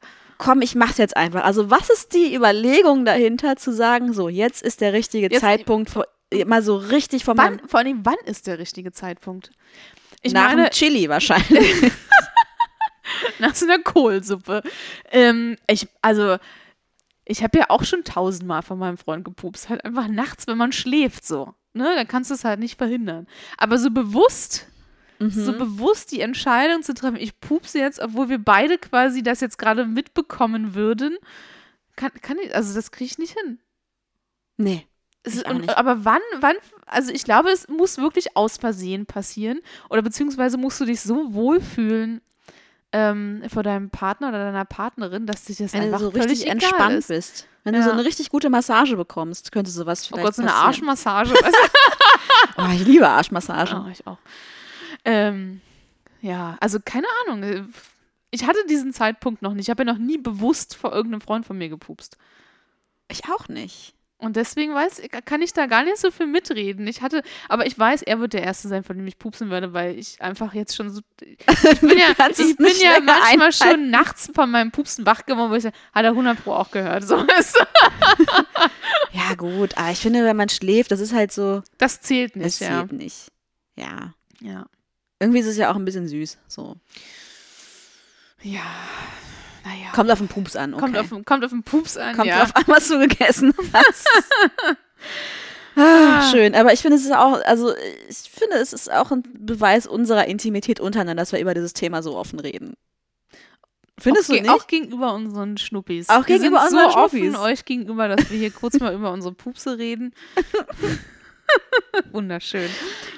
Komm, 0.44 0.60
ich 0.62 0.74
mach's 0.74 0.98
jetzt 0.98 1.16
einfach. 1.16 1.44
Also, 1.44 1.70
was 1.70 1.88
ist 1.90 2.14
die 2.14 2.34
Überlegung 2.34 3.04
dahinter, 3.04 3.56
zu 3.56 3.72
sagen, 3.72 4.12
so, 4.12 4.28
jetzt 4.28 4.62
ist 4.62 4.80
der 4.80 4.92
richtige 4.92 5.28
Jetzt- 5.30 5.40
Zeitpunkt, 5.40 5.88
vor, 5.90 6.06
mal 6.46 6.62
so 6.62 6.76
richtig 6.76 7.24
meinem, 7.24 7.38
Wann, 7.60 7.68
vor 7.68 7.80
allem, 7.80 8.00
wann 8.04 8.16
ist 8.24 8.46
der 8.46 8.58
richtige 8.58 8.90
Zeitpunkt? 8.92 9.50
Ich 10.22 10.32
nach 10.32 10.48
meine, 10.54 10.70
Chili 10.70 11.08
wahrscheinlich. 11.08 11.92
nach 13.38 13.54
so 13.54 13.66
einer 13.66 13.78
Kohlsuppe. 13.82 14.62
Ähm, 15.10 15.56
ich, 15.68 15.86
also, 16.00 16.36
ich 17.24 17.42
habe 17.42 17.58
ja 17.58 17.66
auch 17.68 17.84
schon 17.84 18.04
tausendmal 18.04 18.62
von 18.62 18.78
meinem 18.78 18.96
Freund 18.98 19.24
gepupst. 19.24 19.68
Halt 19.68 19.84
einfach 19.84 20.08
nachts, 20.08 20.46
wenn 20.46 20.58
man 20.58 20.72
schläft, 20.72 21.26
so. 21.26 21.54
Ne, 21.74 21.84
dann 21.96 22.06
kannst 22.08 22.30
du 22.30 22.34
es 22.34 22.44
halt 22.44 22.60
nicht 22.60 22.76
verhindern. 22.76 23.26
Aber 23.56 23.78
so 23.78 23.90
bewusst, 23.90 24.66
so 25.30 25.52
bewusst 25.52 26.10
die 26.12 26.20
Entscheidung 26.20 26.82
zu 26.82 26.94
treffen, 26.94 27.16
ich 27.16 27.38
pupse 27.40 27.78
jetzt, 27.78 28.00
obwohl 28.00 28.28
wir 28.28 28.38
beide 28.38 28.78
quasi 28.78 29.22
das 29.22 29.40
jetzt 29.40 29.58
gerade 29.58 29.84
mitbekommen 29.86 30.74
würden, 30.74 31.16
kann, 31.96 32.10
kann 32.20 32.38
ich, 32.38 32.54
also 32.54 32.74
das 32.74 32.90
kriege 32.90 33.10
ich 33.10 33.18
nicht 33.18 33.38
hin. 33.38 33.58
nee. 34.56 34.86
Ist, 35.24 35.48
und, 35.48 35.68
aber 35.78 36.04
wann, 36.04 36.18
wann, 36.40 36.56
also 36.84 37.12
ich 37.12 37.22
glaube, 37.22 37.50
es 37.50 37.68
muss 37.68 37.98
wirklich 37.98 38.36
aus 38.36 38.56
Versehen 38.56 39.06
passieren 39.06 39.60
oder 39.88 40.02
beziehungsweise 40.02 40.56
musst 40.58 40.80
du 40.80 40.84
dich 40.84 41.00
so 41.00 41.32
wohlfühlen 41.32 42.20
ähm, 42.90 43.40
vor 43.48 43.62
deinem 43.62 43.88
Partner 43.90 44.30
oder 44.30 44.38
deiner 44.46 44.64
Partnerin, 44.64 45.24
dass 45.26 45.44
dich 45.44 45.58
das 45.58 45.74
Wenn 45.74 45.82
du 45.82 45.86
einfach 45.86 46.00
so 46.00 46.10
völlig 46.10 46.26
richtig 46.30 46.50
entspannt 46.50 46.96
ist. 46.98 47.06
bist. 47.06 47.46
Wenn 47.62 47.74
du 47.74 47.82
so 47.84 47.90
Ja. 47.90 47.94
eine 47.94 48.04
richtig 48.04 48.30
gute 48.30 48.50
Massage 48.50 48.96
bekommst, 48.96 49.52
könnte 49.52 49.70
sowas 49.70 50.02
Oh 50.10 50.16
vielleicht 50.16 50.24
Gott, 50.26 50.34
so 50.34 50.42
eine 50.42 50.50
passieren. 50.50 50.66
Arschmassage. 50.66 51.28
du? 51.34 51.36
Oh, 52.58 52.68
ich 52.74 52.84
liebe 52.84 53.08
Arschmassagen. 53.08 53.84
oh, 53.86 53.88
ich 53.92 54.04
auch. 54.06 54.11
Ähm, 55.04 55.60
ja, 56.20 56.56
also 56.60 56.78
keine 56.84 57.06
Ahnung. 57.26 57.72
Ich 58.30 58.46
hatte 58.46 58.58
diesen 58.68 58.92
Zeitpunkt 58.92 59.42
noch 59.42 59.54
nicht. 59.54 59.66
Ich 59.66 59.70
habe 59.70 59.84
ja 59.84 59.92
noch 59.92 59.98
nie 59.98 60.18
bewusst 60.18 60.76
vor 60.76 60.92
irgendeinem 60.92 61.20
Freund 61.20 61.44
von 61.46 61.58
mir 61.58 61.68
gepupst. 61.68 62.16
Ich 63.08 63.28
auch 63.28 63.48
nicht. 63.48 63.94
Und 64.22 64.36
deswegen 64.36 64.72
weiß, 64.72 65.02
kann 65.24 65.42
ich 65.42 65.52
da 65.52 65.66
gar 65.66 65.82
nicht 65.82 65.96
so 65.96 66.12
viel 66.12 66.28
mitreden. 66.28 66.86
Ich 66.86 67.02
hatte, 67.02 67.24
aber 67.48 67.66
ich 67.66 67.76
weiß, 67.76 68.02
er 68.02 68.20
wird 68.20 68.34
der 68.34 68.44
Erste 68.44 68.68
sein, 68.68 68.84
von 68.84 68.96
dem 68.96 69.04
ich 69.08 69.18
pupsen 69.18 69.50
werde, 69.50 69.72
weil 69.72 69.98
ich 69.98 70.22
einfach 70.22 70.54
jetzt 70.54 70.76
schon 70.76 70.90
so. 70.90 71.00
Ich 71.20 71.80
bin 71.80 71.98
ja, 71.98 72.28
ich 72.28 72.56
bin 72.56 72.66
ja 72.80 73.00
manchmal 73.00 73.48
einhalten. 73.48 73.52
schon 73.52 73.90
nachts 73.90 74.30
von 74.32 74.48
meinem 74.48 74.70
Pupsen 74.70 75.04
wach 75.06 75.26
geworden, 75.26 75.50
wo 75.50 75.56
ich 75.56 75.64
sage, 75.64 75.74
hat 75.92 76.04
er 76.04 76.10
100 76.12 76.40
Pro 76.44 76.52
auch 76.52 76.70
gehört. 76.70 77.02
So, 77.02 77.16
du? 77.20 77.26
Ja, 79.12 79.34
gut, 79.34 79.76
aber 79.76 79.90
ich 79.90 79.98
finde, 79.98 80.24
wenn 80.24 80.36
man 80.36 80.48
schläft, 80.48 80.92
das 80.92 81.00
ist 81.00 81.12
halt 81.12 81.32
so, 81.32 81.62
Das 81.78 82.00
zählt 82.00 82.36
nicht, 82.36 82.60
ja. 82.60 82.78
zählt 82.78 82.92
nicht. 82.92 83.32
Ja. 83.74 84.14
Ja. 84.40 84.66
Irgendwie 85.22 85.38
ist 85.40 85.46
es 85.46 85.56
ja 85.56 85.70
auch 85.70 85.76
ein 85.76 85.84
bisschen 85.84 86.06
süß. 86.08 86.38
So. 86.48 86.76
Ja. 88.42 88.60
Naja. 89.64 89.92
Kommt 89.94 90.10
auf 90.10 90.18
den 90.18 90.28
Pups 90.28 90.56
an. 90.56 90.74
Okay. 90.74 90.80
Kommt, 90.82 90.98
auf, 90.98 91.08
den- 91.08 91.24
kommt 91.24 91.44
auf 91.44 91.50
den 91.50 91.62
Pups 91.62 91.96
an, 91.96 92.16
Kommt 92.16 92.26
ja. 92.26 92.40
drauf 92.40 92.56
an, 92.56 92.64
was 92.66 92.88
du 92.88 92.98
gegessen 92.98 93.54
hast. 93.72 94.06
ah, 95.76 96.30
schön, 96.30 96.54
aber 96.54 96.72
ich 96.72 96.80
finde 96.80 96.96
es 96.96 97.04
ist 97.04 97.12
auch, 97.14 97.40
also 97.44 97.72
ich 98.08 98.16
finde 98.30 98.56
es 98.56 98.72
ist 98.72 98.90
auch 98.92 99.10
ein 99.12 99.22
Beweis 99.38 99.86
unserer 99.86 100.26
Intimität 100.26 100.80
untereinander, 100.80 101.20
dass 101.22 101.32
wir 101.32 101.38
über 101.40 101.54
dieses 101.54 101.72
Thema 101.72 102.02
so 102.02 102.16
offen 102.16 102.40
reden. 102.40 102.74
Findest 103.98 104.30
auch, 104.30 104.34
du 104.34 104.40
nicht? 104.40 104.50
Auch 104.50 104.66
gegenüber 104.66 105.14
unseren 105.14 105.56
Schnuppis. 105.58 106.08
Auch 106.08 106.26
wir 106.26 106.38
gegenüber 106.38 106.64
unseren 106.64 106.90
so 106.90 106.96
offen 106.98 107.18
Schnuppis. 107.20 107.38
euch 107.38 107.64
gegenüber, 107.64 108.08
dass 108.08 108.28
wir 108.30 108.38
hier 108.38 108.50
kurz 108.50 108.80
mal 108.80 108.92
über 108.96 109.12
unsere 109.12 109.34
Pupse 109.34 109.78
reden. 109.78 110.12
Wunderschön. 112.12 112.68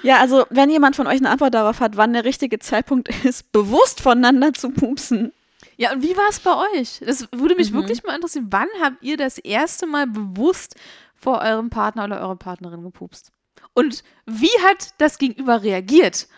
Ja, 0.02 0.18
also 0.20 0.46
wenn 0.50 0.70
jemand 0.70 0.96
von 0.96 1.06
euch 1.06 1.18
eine 1.18 1.30
Antwort 1.30 1.54
darauf 1.54 1.80
hat, 1.80 1.96
wann 1.96 2.12
der 2.12 2.24
richtige 2.24 2.58
Zeitpunkt 2.58 3.08
ist, 3.24 3.52
bewusst 3.52 4.00
voneinander 4.00 4.52
zu 4.52 4.70
pupsen. 4.70 5.32
Ja, 5.76 5.92
und 5.92 6.02
wie 6.02 6.16
war 6.16 6.28
es 6.28 6.40
bei 6.40 6.54
euch? 6.78 7.00
Das 7.04 7.26
würde 7.32 7.56
mich 7.56 7.70
Mhm. 7.72 7.76
wirklich 7.76 8.04
mal 8.04 8.14
interessieren. 8.14 8.46
Wann 8.50 8.68
habt 8.80 9.02
ihr 9.02 9.16
das 9.16 9.38
erste 9.38 9.86
Mal 9.86 10.06
bewusst 10.06 10.76
vor 11.16 11.40
eurem 11.40 11.70
Partner 11.70 12.04
oder 12.04 12.20
eurer 12.20 12.36
Partnerin 12.36 12.82
gepupst? 12.82 13.32
Und 13.72 14.04
wie 14.26 14.50
hat 14.64 14.94
das 14.98 15.18
Gegenüber 15.18 15.62
reagiert? 15.62 16.28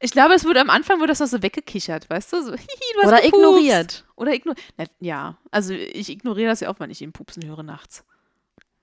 Ich 0.00 0.10
glaube, 0.10 0.34
es 0.34 0.44
wurde 0.44 0.60
am 0.60 0.68
Anfang 0.68 0.98
wurde 0.98 1.08
das 1.12 1.20
noch 1.20 1.28
so 1.28 1.42
weggekichert, 1.42 2.10
weißt 2.10 2.32
du? 2.32 2.42
So, 2.42 2.52
hihi, 2.56 2.66
du 2.94 2.98
hast 3.02 3.06
Oder 3.08 3.16
gepupst. 3.22 3.34
ignoriert. 3.38 4.04
Oder 4.16 4.34
ignoriert. 4.34 4.64
Ja, 5.00 5.38
also 5.50 5.72
ich 5.72 6.10
ignoriere 6.10 6.50
das 6.50 6.60
ja 6.60 6.68
auch, 6.70 6.80
wenn 6.80 6.90
ich 6.90 7.00
ihn 7.00 7.12
pupsen 7.12 7.46
höre 7.46 7.62
nachts. 7.62 8.04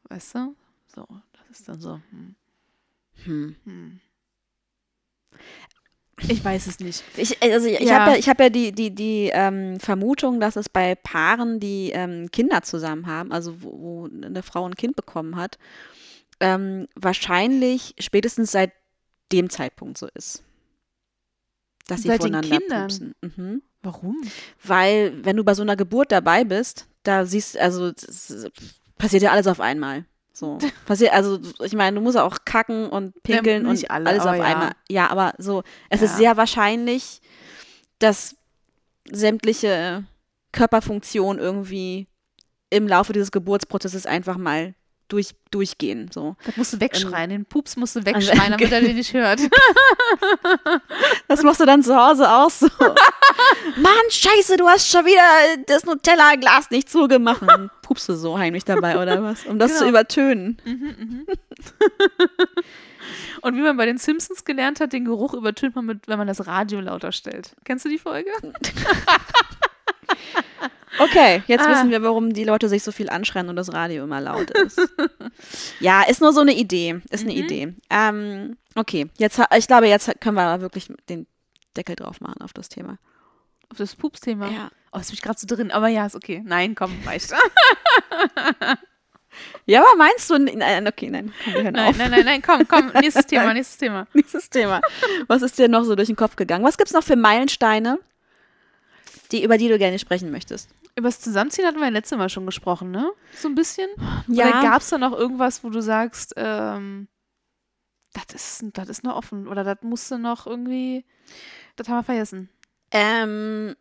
Weißt 0.10 0.34
du? 0.36 0.56
So, 0.96 1.06
das 1.50 1.60
ist 1.60 1.68
dann 1.68 1.80
so. 1.82 2.00
Hm, 2.12 2.36
Hm. 3.26 3.56
hm. 3.66 4.00
Ich 6.28 6.44
weiß 6.44 6.68
es 6.68 6.80
nicht. 6.80 7.04
Ich, 7.18 7.42
also 7.42 7.68
ich 7.68 7.80
Ja. 7.80 8.00
habe 8.00 8.12
ja, 8.12 8.18
ich 8.18 8.28
hab 8.30 8.40
ja 8.40 8.50
die, 8.50 8.72
die, 8.72 8.94
die 8.94 9.32
ähm, 9.34 9.80
Vermutung, 9.80 10.40
dass 10.40 10.58
es 10.58 10.68
bei 10.70 10.96
Paaren, 10.96 11.60
die 11.60 11.92
ähm, 11.92 12.30
Kinder 12.32 12.62
zusammen 12.62 13.08
haben, 13.08 13.32
also 13.32 13.62
wo, 13.62 13.72
wo 13.72 14.06
eine 14.08 14.44
Frau 14.44 14.66
ein 14.66 14.76
Kind 14.76 14.96
bekommen 14.96 15.38
hat, 15.38 15.58
ähm, 16.40 16.88
wahrscheinlich 16.96 17.96
spätestens 18.00 18.52
seit 18.52 18.74
dem 19.32 19.50
Zeitpunkt 19.50 19.98
so 19.98 20.08
ist. 20.14 20.44
Dass 21.88 22.02
sie 22.02 22.10
Seit 22.10 22.22
voneinander 22.22 22.82
pupsen. 22.82 23.16
Mhm. 23.22 23.62
Warum? 23.82 24.22
Weil, 24.64 25.24
wenn 25.24 25.38
du 25.38 25.44
bei 25.44 25.54
so 25.54 25.62
einer 25.62 25.78
Geburt 25.78 26.12
dabei 26.12 26.44
bist, 26.44 26.88
da 27.04 27.26
siehst 27.26 27.58
also 27.58 27.92
passiert 28.98 29.24
ja 29.24 29.32
alles 29.32 29.48
auf 29.48 29.62
einmal. 29.62 30.06
So. 30.40 30.58
Passiert, 30.86 31.12
also 31.14 31.40
ich 31.64 31.74
meine, 31.74 31.98
du 31.98 32.02
musst 32.02 32.18
auch 32.18 32.38
kacken 32.46 32.90
und 32.90 33.22
pinkeln 33.24 33.64
nicht 33.64 33.84
und 33.84 33.92
alle, 33.92 34.10
alles 34.10 34.26
auf 34.26 34.36
ja. 34.38 34.44
einmal. 34.44 34.72
Ja, 34.90 35.10
aber 35.10 35.34
so, 35.38 35.64
es 35.90 36.02
ist 36.02 36.12
Ja. 36.12 36.18
sehr 36.18 36.38
wahrscheinlich, 36.38 37.22
dass 38.00 38.36
sämtliche 39.12 40.06
Körperfunktionen 40.54 41.42
irgendwie 41.42 42.08
im 42.70 42.88
Laufe 42.88 43.12
dieses 43.14 43.32
Geburtsprozesses 43.32 44.06
einfach 44.06 44.38
mal 44.38 44.76
durch, 45.10 45.32
durchgehen. 45.52 46.10
So. 46.14 46.36
Das 46.46 46.56
musst 46.56 46.74
Ähm, 46.74 46.80
du 46.80 46.86
wegschreien. 46.86 47.30
Den 47.32 47.46
Pups 47.46 47.76
musst 47.76 47.96
du 47.96 48.06
wegschreien, 48.06 48.52
damit 48.52 48.72
er 48.72 48.82
den 48.82 48.96
nicht 48.96 49.14
hört. 49.14 49.42
Das 51.28 51.44
machst 51.44 51.60
du 51.60 51.66
dann 51.66 51.84
zu 51.84 51.96
Hause 51.96 52.30
auch 52.32 52.50
so. 52.50 52.68
Mann, 53.78 53.94
scheiße, 54.10 54.58
du 54.58 54.68
hast 54.68 54.90
schon 54.90 55.06
wieder 55.06 55.22
das 55.68 55.86
Nutella-Glas 55.86 56.70
nicht 56.72 56.90
zugemacht. 56.90 57.42
Dann 57.46 57.70
Pupst 57.82 58.08
du 58.10 58.14
so 58.16 58.38
heimlich 58.38 58.66
dabei, 58.66 59.02
oder 59.02 59.24
was? 59.24 59.46
Um 59.46 59.58
das 59.60 59.74
zu 59.74 59.80
Genau. 59.86 59.90
übertönen. 59.90 60.58
Und 63.42 63.56
wie 63.56 63.62
man 63.62 63.78
bei 63.78 63.86
den 63.86 63.98
Simpsons 63.98 64.44
gelernt 64.46 64.80
hat, 64.82 64.94
den 64.94 65.06
Geruch 65.06 65.34
übertönt 65.34 65.76
man 65.76 65.86
mit, 65.86 66.08
wenn 66.08 66.18
man 66.18 66.28
das 66.28 66.46
Radio 66.46 66.80
lauter 66.82 67.12
stellt. 67.12 67.56
Kennst 67.64 67.86
du 67.86 67.90
die 67.90 67.98
Folge? 67.98 68.30
Okay, 71.00 71.44
jetzt 71.48 71.66
Ah. 71.66 71.72
wissen 71.72 71.92
wir, 71.92 72.04
warum 72.04 72.34
die 72.34 72.44
Leute 72.44 72.68
sich 72.68 72.84
so 72.84 72.92
viel 72.92 73.10
anschreien 73.10 73.48
und 73.48 73.56
das 73.56 73.72
Radio 73.72 74.04
immer 74.04 74.20
laut 74.20 74.50
ist. 74.52 74.82
ja, 75.80 76.02
ist 76.04 76.20
nur 76.20 76.34
so 76.34 76.42
eine 76.42 76.54
Idee. 76.54 77.00
Ist 77.10 77.24
eine 77.24 77.34
Mhm. 77.34 77.40
Idee. 77.40 77.74
Ähm, 77.90 78.58
okay, 78.76 79.08
jetzt, 79.18 79.40
ich 79.56 79.68
glaube, 79.68 79.88
jetzt 79.88 80.12
können 80.20 80.36
wir 80.36 80.60
wirklich 80.62 80.92
den 81.08 81.26
Deckel 81.78 81.96
drauf 81.96 82.20
machen 82.22 82.42
auf 82.42 82.52
das 82.54 82.68
Thema. 82.70 82.98
Auf 83.70 83.78
das 83.78 83.96
Pups-Thema. 83.96 84.50
Ja. 84.50 84.72
Oh, 84.92 84.98
jetzt 84.98 85.08
bin 85.08 85.16
ich 85.16 85.22
gerade 85.22 85.40
so 85.40 85.48
drin. 85.48 85.72
Aber 85.72 85.88
ja, 85.88 86.06
ist 86.06 86.16
okay. 86.16 86.42
Nein, 86.46 86.76
komm, 86.76 86.92
reicht. 87.06 87.34
Ja, 89.66 89.82
aber 89.82 89.96
meinst 89.96 90.30
du, 90.30 90.38
nein, 90.38 90.88
okay, 90.88 91.10
nein, 91.10 91.32
komm, 91.44 91.54
wir 91.54 91.64
hören 91.64 91.74
Nein, 91.74 91.90
auf. 91.90 91.98
nein, 91.98 92.12
nein, 92.12 92.26
nein, 92.26 92.42
komm, 92.42 92.68
komm. 92.68 92.88
Nächstes 93.00 93.28
Thema, 93.28 93.54
nächstes 93.54 93.78
Thema. 93.78 94.08
Nächstes 94.14 94.50
Thema. 94.50 94.82
Was 95.28 95.44
ist 95.44 95.58
dir 95.60 95.68
noch 95.70 95.84
so 95.84 95.96
durch 95.96 96.08
den 96.08 96.16
Kopf 96.16 96.36
gegangen? 96.36 96.66
Was 96.66 96.78
gibt 96.78 96.90
es 96.90 96.94
noch 96.94 97.04
für 97.04 97.16
Meilensteine, 97.16 98.00
die, 99.32 99.44
über 99.44 99.58
die 99.58 99.68
du 99.70 99.78
gerne 99.78 100.00
sprechen 100.00 100.32
möchtest? 100.32 100.70
Über 100.96 101.08
das 101.08 101.22
Zusammenziehen 101.22 101.66
hatten 101.68 101.80
wir 101.80 101.90
letztes 101.92 102.18
Mal 102.18 102.30
schon 102.30 102.48
gesprochen, 102.48 102.92
ne? 102.92 103.12
So 103.36 103.48
ein 103.48 103.56
bisschen. 103.56 103.88
Ja. 104.28 104.48
Oder 104.50 104.62
gab 104.62 104.82
es 104.82 104.90
da 104.90 104.98
noch 104.98 105.14
irgendwas, 105.14 105.64
wo 105.64 105.70
du 105.70 105.82
sagst, 105.82 106.34
ähm, 106.36 107.08
das 108.14 108.36
ist, 108.36 108.64
das 108.74 108.90
ist 108.90 109.04
noch 109.04 109.16
offen 109.16 109.48
oder 109.48 109.64
das 109.64 109.78
musste 109.84 110.18
noch 110.18 110.48
irgendwie, 110.48 111.06
das 111.76 111.88
haben 111.88 111.98
wir 111.98 112.04
vergessen. 112.04 112.50
Ähm, 112.92 113.76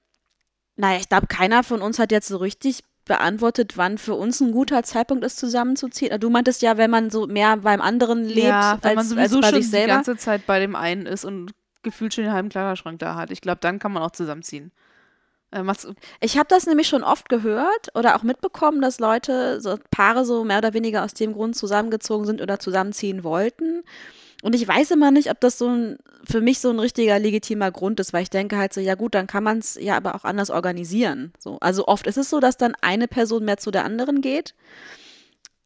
naja, 0.76 0.98
ich 1.00 1.08
glaube, 1.08 1.26
keiner 1.26 1.62
von 1.62 1.82
uns 1.82 1.98
hat 1.98 2.12
jetzt 2.12 2.28
so 2.28 2.36
richtig 2.36 2.82
beantwortet, 3.04 3.76
wann 3.76 3.98
für 3.98 4.14
uns 4.14 4.40
ein 4.40 4.52
guter 4.52 4.82
Zeitpunkt 4.82 5.24
ist, 5.24 5.38
zusammenzuziehen. 5.38 6.20
Du 6.20 6.30
meintest 6.30 6.62
ja, 6.62 6.76
wenn 6.76 6.90
man 6.90 7.10
so 7.10 7.26
mehr 7.26 7.56
beim 7.56 7.80
anderen 7.80 8.24
lebt 8.24 8.46
ja, 8.48 8.78
wenn 8.82 8.94
man 8.94 9.06
als, 9.06 9.16
als 9.16 9.30
sowieso 9.30 9.40
bei 9.40 9.48
schon 9.48 9.56
sich 9.56 9.66
die 9.66 9.70
selber. 9.70 9.94
ganze 9.94 10.16
Zeit 10.16 10.46
bei 10.46 10.60
dem 10.60 10.76
einen 10.76 11.06
ist 11.06 11.24
und 11.24 11.52
gefühlt 11.82 12.14
schon 12.14 12.24
den 12.24 12.32
halben 12.32 12.50
Kleiderschrank 12.50 12.98
da 12.98 13.16
hat. 13.16 13.30
Ich 13.30 13.40
glaube, 13.40 13.58
dann 13.60 13.78
kann 13.78 13.92
man 13.92 14.02
auch 14.02 14.10
zusammenziehen. 14.10 14.72
Äh, 15.50 15.64
Ich 16.20 16.36
habe 16.36 16.48
das 16.48 16.66
nämlich 16.66 16.86
schon 16.88 17.02
oft 17.02 17.28
gehört 17.28 17.88
oder 17.94 18.14
auch 18.16 18.22
mitbekommen, 18.22 18.82
dass 18.82 19.00
Leute, 19.00 19.60
so 19.60 19.78
Paare 19.90 20.24
so 20.24 20.44
mehr 20.44 20.58
oder 20.58 20.74
weniger 20.74 21.04
aus 21.04 21.14
dem 21.14 21.32
Grund 21.32 21.56
zusammengezogen 21.56 22.26
sind 22.26 22.40
oder 22.42 22.58
zusammenziehen 22.58 23.24
wollten. 23.24 23.84
Und 24.42 24.54
ich 24.54 24.66
weiß 24.68 24.92
immer 24.92 25.10
nicht, 25.10 25.30
ob 25.30 25.40
das 25.40 25.58
so 25.58 25.68
ein, 25.68 25.98
für 26.24 26.40
mich 26.40 26.60
so 26.60 26.70
ein 26.70 26.78
richtiger 26.78 27.18
legitimer 27.18 27.72
Grund 27.72 27.98
ist, 27.98 28.12
weil 28.12 28.22
ich 28.22 28.30
denke 28.30 28.56
halt 28.56 28.72
so, 28.72 28.80
ja 28.80 28.94
gut, 28.94 29.14
dann 29.14 29.26
kann 29.26 29.42
man 29.42 29.58
es 29.58 29.74
ja 29.80 29.96
aber 29.96 30.14
auch 30.14 30.22
anders 30.24 30.50
organisieren. 30.50 31.32
So. 31.38 31.58
Also 31.60 31.88
oft 31.88 32.06
ist 32.06 32.16
es 32.18 32.30
so, 32.30 32.38
dass 32.38 32.56
dann 32.56 32.74
eine 32.80 33.08
Person 33.08 33.44
mehr 33.44 33.56
zu 33.56 33.72
der 33.72 33.84
anderen 33.84 34.20
geht, 34.20 34.54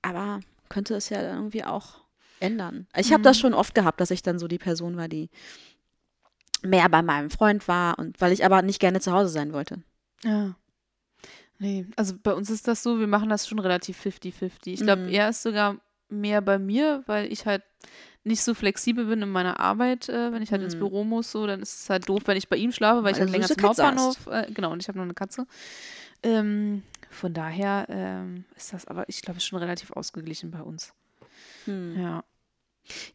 aber 0.01 0.41
könnte 0.71 0.95
es 0.95 1.11
ja 1.11 1.21
irgendwie 1.23 1.65
auch 1.65 2.01
ändern. 2.41 2.87
Ich 2.97 3.13
habe 3.13 3.23
das 3.23 3.39
schon 3.39 3.53
oft 3.55 3.75
gehabt, 3.75 4.01
dass 4.01 4.11
ich 4.11 4.23
dann 4.23 4.39
so 4.39 4.49
die 4.49 4.59
Person 4.59 4.97
war, 4.97 5.07
die 5.09 5.29
mehr 6.63 6.89
bei 6.89 7.03
meinem 7.03 7.29
Freund 7.31 7.69
war 7.69 7.99
und 7.99 8.21
weil 8.21 8.33
ich 8.33 8.45
aber 8.45 8.63
nicht 8.63 8.79
gerne 8.81 9.01
zu 9.01 9.13
Hause 9.13 9.29
sein 9.31 9.53
wollte. 9.53 9.83
ja. 10.25 10.55
Nee, 11.59 11.87
also 11.95 12.15
bei 12.21 12.33
uns 12.35 12.51
ist 12.51 12.67
das 12.67 12.83
so, 12.83 12.99
wir 12.99 13.07
machen 13.07 13.29
das 13.29 13.47
schon 13.47 13.61
relativ 13.61 14.01
50-50. 14.05 14.51
Ich 14.65 14.81
glaube, 14.81 15.03
Mhm. 15.03 15.11
er 15.11 15.29
ist 15.29 15.43
sogar 15.43 15.77
mehr 16.13 16.41
bei 16.41 16.59
mir, 16.59 17.03
weil 17.07 17.33
ich 17.33 17.47
halt 17.47 17.63
nicht 18.25 18.43
so 18.43 18.55
flexibel 18.55 19.07
bin 19.07 19.23
in 19.23 19.31
meiner 19.31 19.59
Arbeit. 19.59 20.09
Äh, 20.09 20.33
wenn 20.33 20.43
ich 20.43 20.53
halt 20.53 20.63
ins 20.63 20.77
Mhm. 20.77 20.81
Büro 20.81 21.05
muss, 21.05 21.33
so, 21.33 21.47
dann 21.47 21.61
ist 21.61 21.83
es 21.83 21.91
halt 21.91 22.09
doof, 22.09 22.23
wenn 22.27 22.37
ich 22.37 22.49
bei 22.49 22.57
ihm 22.57 22.71
schlafe, 22.73 23.03
weil 23.03 23.13
ich 23.13 23.17
Weil 23.17 23.27
halt 23.27 23.31
du 23.31 23.33
länger 23.33 23.49
zum 23.49 23.63
Hauptbahnhof. 23.63 24.27
Äh, 24.29 24.53
genau, 24.53 24.71
und 24.73 24.81
ich 24.81 24.89
habe 24.89 24.99
noch 24.99 25.05
eine 25.05 25.15
Katze. 25.15 25.47
Ähm, 26.23 26.83
von 27.11 27.35
daher 27.35 27.87
ähm, 27.89 28.45
ist 28.57 28.73
das 28.73 28.87
aber, 28.87 29.09
ich 29.09 29.23
glaube, 29.23 29.41
schon 29.41 29.59
relativ 29.59 29.91
ausgeglichen 29.91 30.51
bei 30.51 30.63
uns. 30.63 30.95
Hm. 31.65 32.01
Ja. 32.01 32.25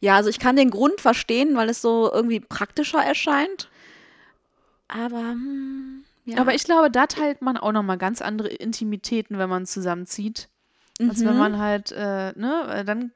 Ja, 0.00 0.16
also 0.16 0.30
ich 0.30 0.38
kann 0.38 0.56
den 0.56 0.70
Grund 0.70 1.00
verstehen, 1.00 1.56
weil 1.56 1.68
es 1.68 1.82
so 1.82 2.10
irgendwie 2.12 2.40
praktischer 2.40 3.02
erscheint. 3.02 3.70
Aber, 4.88 5.20
hm, 5.20 6.04
ja. 6.24 6.38
Aber 6.38 6.54
ich 6.54 6.64
glaube, 6.64 6.90
da 6.90 7.06
teilt 7.06 7.42
man 7.42 7.56
auch 7.56 7.72
nochmal 7.72 7.98
ganz 7.98 8.22
andere 8.22 8.48
Intimitäten, 8.48 9.38
wenn 9.38 9.50
man 9.50 9.66
zusammenzieht. 9.66 10.48
Als 11.00 11.20
wenn 11.24 11.32
Mhm. 11.34 11.38
man 11.38 11.58
halt, 11.58 11.92
äh, 11.92 12.32
ne, 12.36 12.82
dann 12.84 13.12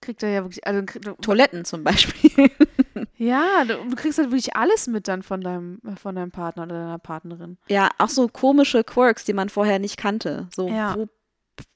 kriegt 0.00 0.22
er 0.22 0.30
ja 0.30 0.42
wirklich, 0.44 0.66
also 0.66 0.82
Toiletten 1.22 1.64
zum 1.64 1.82
Beispiel. 1.84 2.50
ja, 3.16 3.64
du, 3.64 3.76
du 3.88 3.96
kriegst 3.96 4.18
halt 4.18 4.30
wirklich 4.30 4.54
alles 4.56 4.86
mit 4.86 5.08
dann 5.08 5.22
von 5.22 5.40
deinem, 5.40 5.80
von 5.96 6.14
deinem 6.14 6.30
Partner 6.30 6.64
oder 6.64 6.74
deiner 6.74 6.98
Partnerin. 6.98 7.58
ja, 7.68 7.88
auch 7.98 8.08
so 8.10 8.28
komische 8.28 8.84
Quirks, 8.84 9.24
die 9.24 9.32
man 9.32 9.48
vorher 9.48 9.78
nicht 9.78 9.96
kannte. 9.96 10.48
So, 10.54 10.68
Ja. 10.68 10.96
wo, 10.96 11.06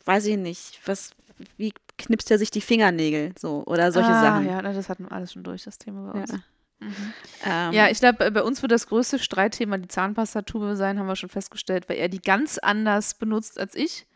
weiß 0.05 0.27
ich 0.27 0.37
nicht, 0.37 0.81
was, 0.87 1.13
wie 1.57 1.73
knipst 1.97 2.31
er 2.31 2.39
sich 2.39 2.51
die 2.51 2.61
Fingernägel? 2.61 3.33
So, 3.39 3.63
oder 3.67 3.93
solche 3.93 4.11
ah, 4.11 4.21
Sachen. 4.21 4.47
Ja, 4.49 4.61
das 4.63 4.89
hatten 4.89 5.05
wir 5.05 5.13
alles 5.13 5.33
schon 5.33 5.43
durch, 5.45 5.65
das 5.65 5.79
Thema 5.79 6.13
bei 6.13 6.21
uns. 6.21 6.31
Ja. 6.33 6.39
Mhm. 6.81 7.13
Ähm, 7.45 7.73
Ja, 7.73 7.89
ich 7.89 7.99
glaube, 7.99 8.31
bei 8.31 8.43
uns 8.43 8.61
wird 8.63 8.73
das 8.73 8.87
größte 8.89 9.19
Streitthema 9.19 9.79
die 9.79 9.89
Zahnpastatube 9.89 10.77
sein, 10.77 10.99
haben 10.99 11.07
wir 11.09 11.17
schon 11.17 11.29
festgestellt, 11.31 11.89
weil 11.89 11.97
er 11.97 12.09
die 12.09 12.21
ganz 12.21 12.59
anders 12.59 13.15
benutzt 13.15 13.59
als 13.59 13.75
ich. 13.75 14.07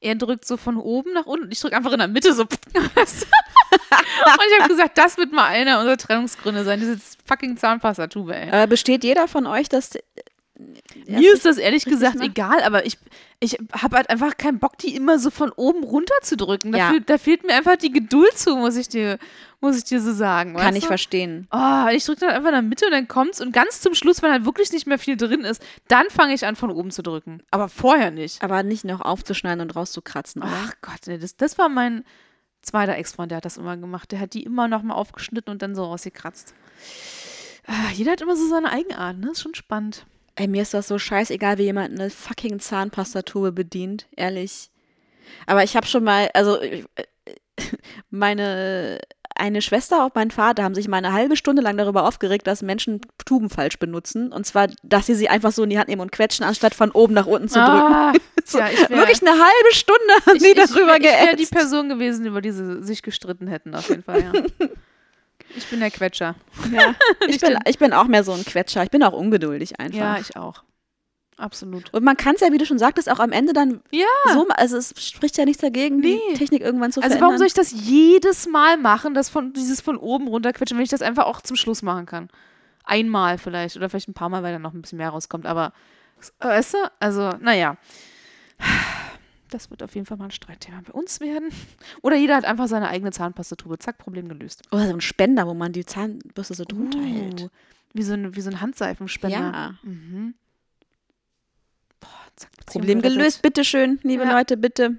Er 0.00 0.14
drückt 0.14 0.44
so 0.44 0.56
von 0.56 0.76
oben 0.76 1.12
nach 1.14 1.26
unten. 1.26 1.50
Ich 1.50 1.60
drücke 1.60 1.76
einfach 1.76 1.92
in 1.92 1.98
der 1.98 2.08
Mitte 2.08 2.32
so. 2.34 2.42
Und 2.44 2.50
ich 4.50 4.60
habe 4.60 4.68
gesagt, 4.68 4.98
das 4.98 5.16
wird 5.16 5.32
mal 5.32 5.46
einer 5.46 5.78
unserer 5.78 5.96
Trennungsgründe 5.96 6.64
sein, 6.64 6.80
dieses 6.80 7.16
fucking 7.24 7.56
Zahnpastatube, 7.56 8.34
ey. 8.36 8.50
Aber 8.50 8.66
besteht 8.66 9.04
jeder 9.04 9.28
von 9.28 9.46
euch, 9.46 9.68
dass. 9.68 9.98
Mir 11.06 11.32
ist 11.32 11.44
das 11.44 11.58
ehrlich 11.58 11.84
gesagt 11.84 12.16
macht? 12.16 12.26
egal, 12.26 12.62
aber 12.62 12.86
ich, 12.86 12.98
ich 13.40 13.58
habe 13.72 13.96
halt 13.96 14.08
einfach 14.10 14.36
keinen 14.36 14.58
Bock, 14.58 14.78
die 14.78 14.94
immer 14.96 15.18
so 15.18 15.30
von 15.30 15.50
oben 15.52 15.84
runter 15.84 16.14
zu 16.22 16.36
drücken. 16.36 16.72
Da, 16.72 16.78
Ja. 16.78 16.90
fehlt, 16.90 17.10
da 17.10 17.18
fehlt 17.18 17.44
mir 17.46 17.54
einfach 17.54 17.76
die 17.76 17.92
Geduld 17.92 18.36
zu, 18.38 18.56
muss 18.56 18.76
ich 18.76 18.88
dir, 18.88 19.18
muss 19.60 19.76
ich 19.76 19.84
dir 19.84 20.00
so 20.00 20.12
sagen. 20.12 20.54
Kann 20.56 20.74
ich 20.74 20.82
du? 20.82 20.86
verstehen. 20.88 21.46
Oh, 21.50 21.86
ich 21.92 22.04
drücke 22.04 22.20
dann 22.20 22.30
einfach 22.30 22.48
in 22.48 22.54
der 22.54 22.62
Mitte 22.62 22.86
und 22.86 22.92
dann 22.92 23.08
kommt's 23.08 23.40
und 23.40 23.52
ganz 23.52 23.80
zum 23.80 23.94
Schluss, 23.94 24.22
wenn 24.22 24.30
halt 24.32 24.44
wirklich 24.46 24.72
nicht 24.72 24.86
mehr 24.86 24.98
viel 24.98 25.16
drin 25.16 25.42
ist, 25.42 25.62
dann 25.88 26.06
fange 26.10 26.34
ich 26.34 26.46
an, 26.46 26.56
von 26.56 26.70
oben 26.70 26.90
zu 26.90 27.02
drücken. 27.02 27.42
Aber 27.50 27.68
vorher 27.68 28.10
nicht. 28.10 28.42
Aber 28.42 28.62
nicht 28.62 28.84
noch 28.84 29.00
aufzuschneiden 29.02 29.60
und 29.60 29.76
rauszukratzen, 29.76 30.42
oder? 30.42 30.52
Ach 30.64 30.72
Gott, 30.80 31.00
nee, 31.06 31.18
das, 31.18 31.36
das 31.36 31.58
war 31.58 31.68
mein 31.68 32.04
zweiter 32.62 32.96
Ex-Freund, 32.96 33.30
der 33.30 33.36
hat 33.36 33.44
das 33.44 33.58
immer 33.58 33.76
gemacht. 33.76 34.10
Der 34.12 34.18
hat 34.20 34.32
die 34.34 34.42
immer 34.44 34.66
noch 34.66 34.82
mal 34.82 34.94
aufgeschnitten 34.94 35.52
und 35.52 35.62
dann 35.62 35.74
so 35.74 35.84
rausgekratzt. 35.84 36.54
Ah, 37.66 37.90
jeder 37.92 38.12
hat 38.12 38.20
immer 38.20 38.36
so 38.36 38.48
seine 38.48 38.70
Eigenart, 38.70 39.18
ne? 39.18 39.30
Ist 39.32 39.42
schon 39.42 39.54
spannend. 39.54 40.06
Ey, 40.36 40.48
mir 40.48 40.62
ist 40.62 40.74
das 40.74 40.88
so 40.88 40.98
scheißegal, 40.98 41.58
wie 41.58 41.64
jemand 41.64 41.98
eine 41.98 42.10
fucking 42.10 42.60
Zahnpastatube 42.60 43.52
bedient, 43.52 44.06
ehrlich. 44.16 44.70
Aber 45.46 45.64
ich 45.64 45.76
habe 45.76 45.86
schon 45.86 46.04
mal, 46.04 46.30
also 46.34 46.60
äh, 46.60 46.84
meine 48.10 49.00
eine 49.38 49.60
Schwester 49.60 50.04
und 50.04 50.14
mein 50.14 50.30
Vater 50.30 50.62
haben 50.62 50.74
sich 50.74 50.88
mal 50.88 50.96
eine 50.96 51.12
halbe 51.12 51.36
Stunde 51.36 51.60
lang 51.62 51.76
darüber 51.76 52.04
aufgeregt, 52.04 52.46
dass 52.46 52.62
Menschen 52.62 53.02
Tuben 53.24 53.50
falsch 53.50 53.78
benutzen. 53.78 54.32
Und 54.32 54.46
zwar, 54.46 54.68
dass 54.82 55.06
sie 55.06 55.14
sie 55.14 55.28
einfach 55.28 55.52
so 55.52 55.62
in 55.62 55.70
die 55.70 55.78
Hand 55.78 55.88
nehmen 55.88 56.00
und 56.00 56.12
quetschen, 56.12 56.44
anstatt 56.44 56.74
von 56.74 56.90
oben 56.90 57.14
nach 57.14 57.26
unten 57.26 57.48
zu 57.48 57.58
drücken. 57.58 57.92
Ah, 57.94 58.12
So, 58.48 58.58
ja, 58.58 58.68
wär, 58.68 58.98
Wirklich 58.98 59.20
eine 59.22 59.32
halbe 59.32 59.72
Stunde 59.74 60.14
haben 60.24 60.36
ich, 60.36 60.42
die 60.42 60.48
ich, 60.50 60.54
darüber 60.54 60.96
ich 60.96 61.02
wäre 61.02 61.30
die 61.32 61.36
geätzt. 61.36 61.52
Person 61.52 61.88
gewesen, 61.88 62.26
über 62.26 62.40
die 62.40 62.52
sie 62.52 62.82
sich 62.82 63.02
gestritten 63.02 63.48
hätten, 63.48 63.74
auf 63.74 63.88
jeden 63.88 64.04
Fall, 64.04 64.22
ja. 64.22 64.32
Ich 65.54 65.66
bin 65.68 65.80
der 65.80 65.90
Quetscher. 65.90 66.34
Ja, 66.72 66.94
ich, 67.28 67.40
bin, 67.40 67.58
ich 67.66 67.78
bin 67.78 67.92
auch 67.92 68.06
mehr 68.06 68.24
so 68.24 68.32
ein 68.32 68.44
Quetscher. 68.44 68.82
Ich 68.82 68.90
bin 68.90 69.02
auch 69.02 69.12
ungeduldig 69.12 69.78
einfach. 69.78 69.98
Ja, 69.98 70.18
ich 70.18 70.36
auch. 70.36 70.62
Absolut. 71.38 71.92
und 71.92 72.02
man 72.02 72.16
kann 72.16 72.34
es 72.36 72.40
ja, 72.40 72.50
wie 72.50 72.56
du 72.56 72.64
schon 72.64 72.78
sagtest, 72.78 73.10
auch 73.10 73.18
am 73.18 73.30
Ende 73.30 73.52
dann 73.52 73.82
Ja. 73.90 74.06
so, 74.32 74.48
also 74.48 74.78
es 74.78 74.94
spricht 74.96 75.36
ja 75.36 75.44
nichts 75.44 75.60
dagegen, 75.60 75.98
Nee. 75.98 76.18
die 76.32 76.38
Technik 76.38 76.62
irgendwann 76.62 76.92
zu 76.92 77.00
Also 77.00 77.10
verändern. 77.10 77.26
warum 77.28 77.36
soll 77.38 77.46
ich 77.46 77.52
das 77.52 77.72
jedes 77.72 78.46
Mal 78.48 78.78
machen, 78.78 79.12
das 79.12 79.28
von, 79.28 79.52
dieses 79.52 79.82
von 79.82 79.98
oben 79.98 80.28
runterquetschen, 80.28 80.78
wenn 80.78 80.84
ich 80.84 80.90
das 80.90 81.02
einfach 81.02 81.26
auch 81.26 81.42
zum 81.42 81.56
Schluss 81.58 81.82
machen 81.82 82.06
kann? 82.06 82.30
Einmal 82.84 83.36
vielleicht 83.36 83.76
oder 83.76 83.90
vielleicht 83.90 84.08
ein 84.08 84.14
paar 84.14 84.30
Mal, 84.30 84.42
weil 84.42 84.54
dann 84.54 84.62
noch 84.62 84.72
ein 84.72 84.80
bisschen 84.80 84.96
mehr 84.96 85.10
rauskommt. 85.10 85.44
Aber, 85.44 85.74
weißt 86.40 86.72
du, 86.72 86.78
also, 87.00 87.28
naja. 87.40 87.76
Das 89.56 89.70
wird 89.70 89.82
auf 89.82 89.94
jeden 89.94 90.06
Fall 90.06 90.18
mal 90.18 90.26
ein 90.26 90.30
Streitthema 90.32 90.82
bei 90.82 90.92
uns 90.92 91.18
werden. 91.20 91.48
Oder 92.02 92.16
jeder 92.16 92.36
hat 92.36 92.44
einfach 92.44 92.68
seine 92.68 92.88
eigene 92.88 93.10
Zahnpastatube. 93.10 93.78
Zack, 93.78 93.96
Problem 93.96 94.28
gelöst. 94.28 94.62
Oder 94.70 94.86
so 94.86 94.92
ein 94.92 95.00
Spender, 95.00 95.46
wo 95.46 95.54
man 95.54 95.72
die 95.72 95.86
Zahnbürste 95.86 96.52
so 96.52 96.64
drunter 96.64 97.00
hält. 97.00 97.44
Uh, 97.44 97.48
wie, 97.94 98.02
so 98.02 98.12
ein, 98.12 98.36
wie 98.36 98.40
so 98.42 98.50
ein 98.50 98.60
Handseifenspender. 98.60 99.38
Ja. 99.38 99.74
Mhm. 99.82 100.34
Boah, 102.00 102.08
zack, 102.36 102.50
Problem 102.66 103.00
gelöst, 103.00 103.40
bitteschön, 103.40 103.98
liebe 104.02 104.24
Ja. 104.24 104.36
Leute, 104.36 104.58
bitte. 104.58 104.98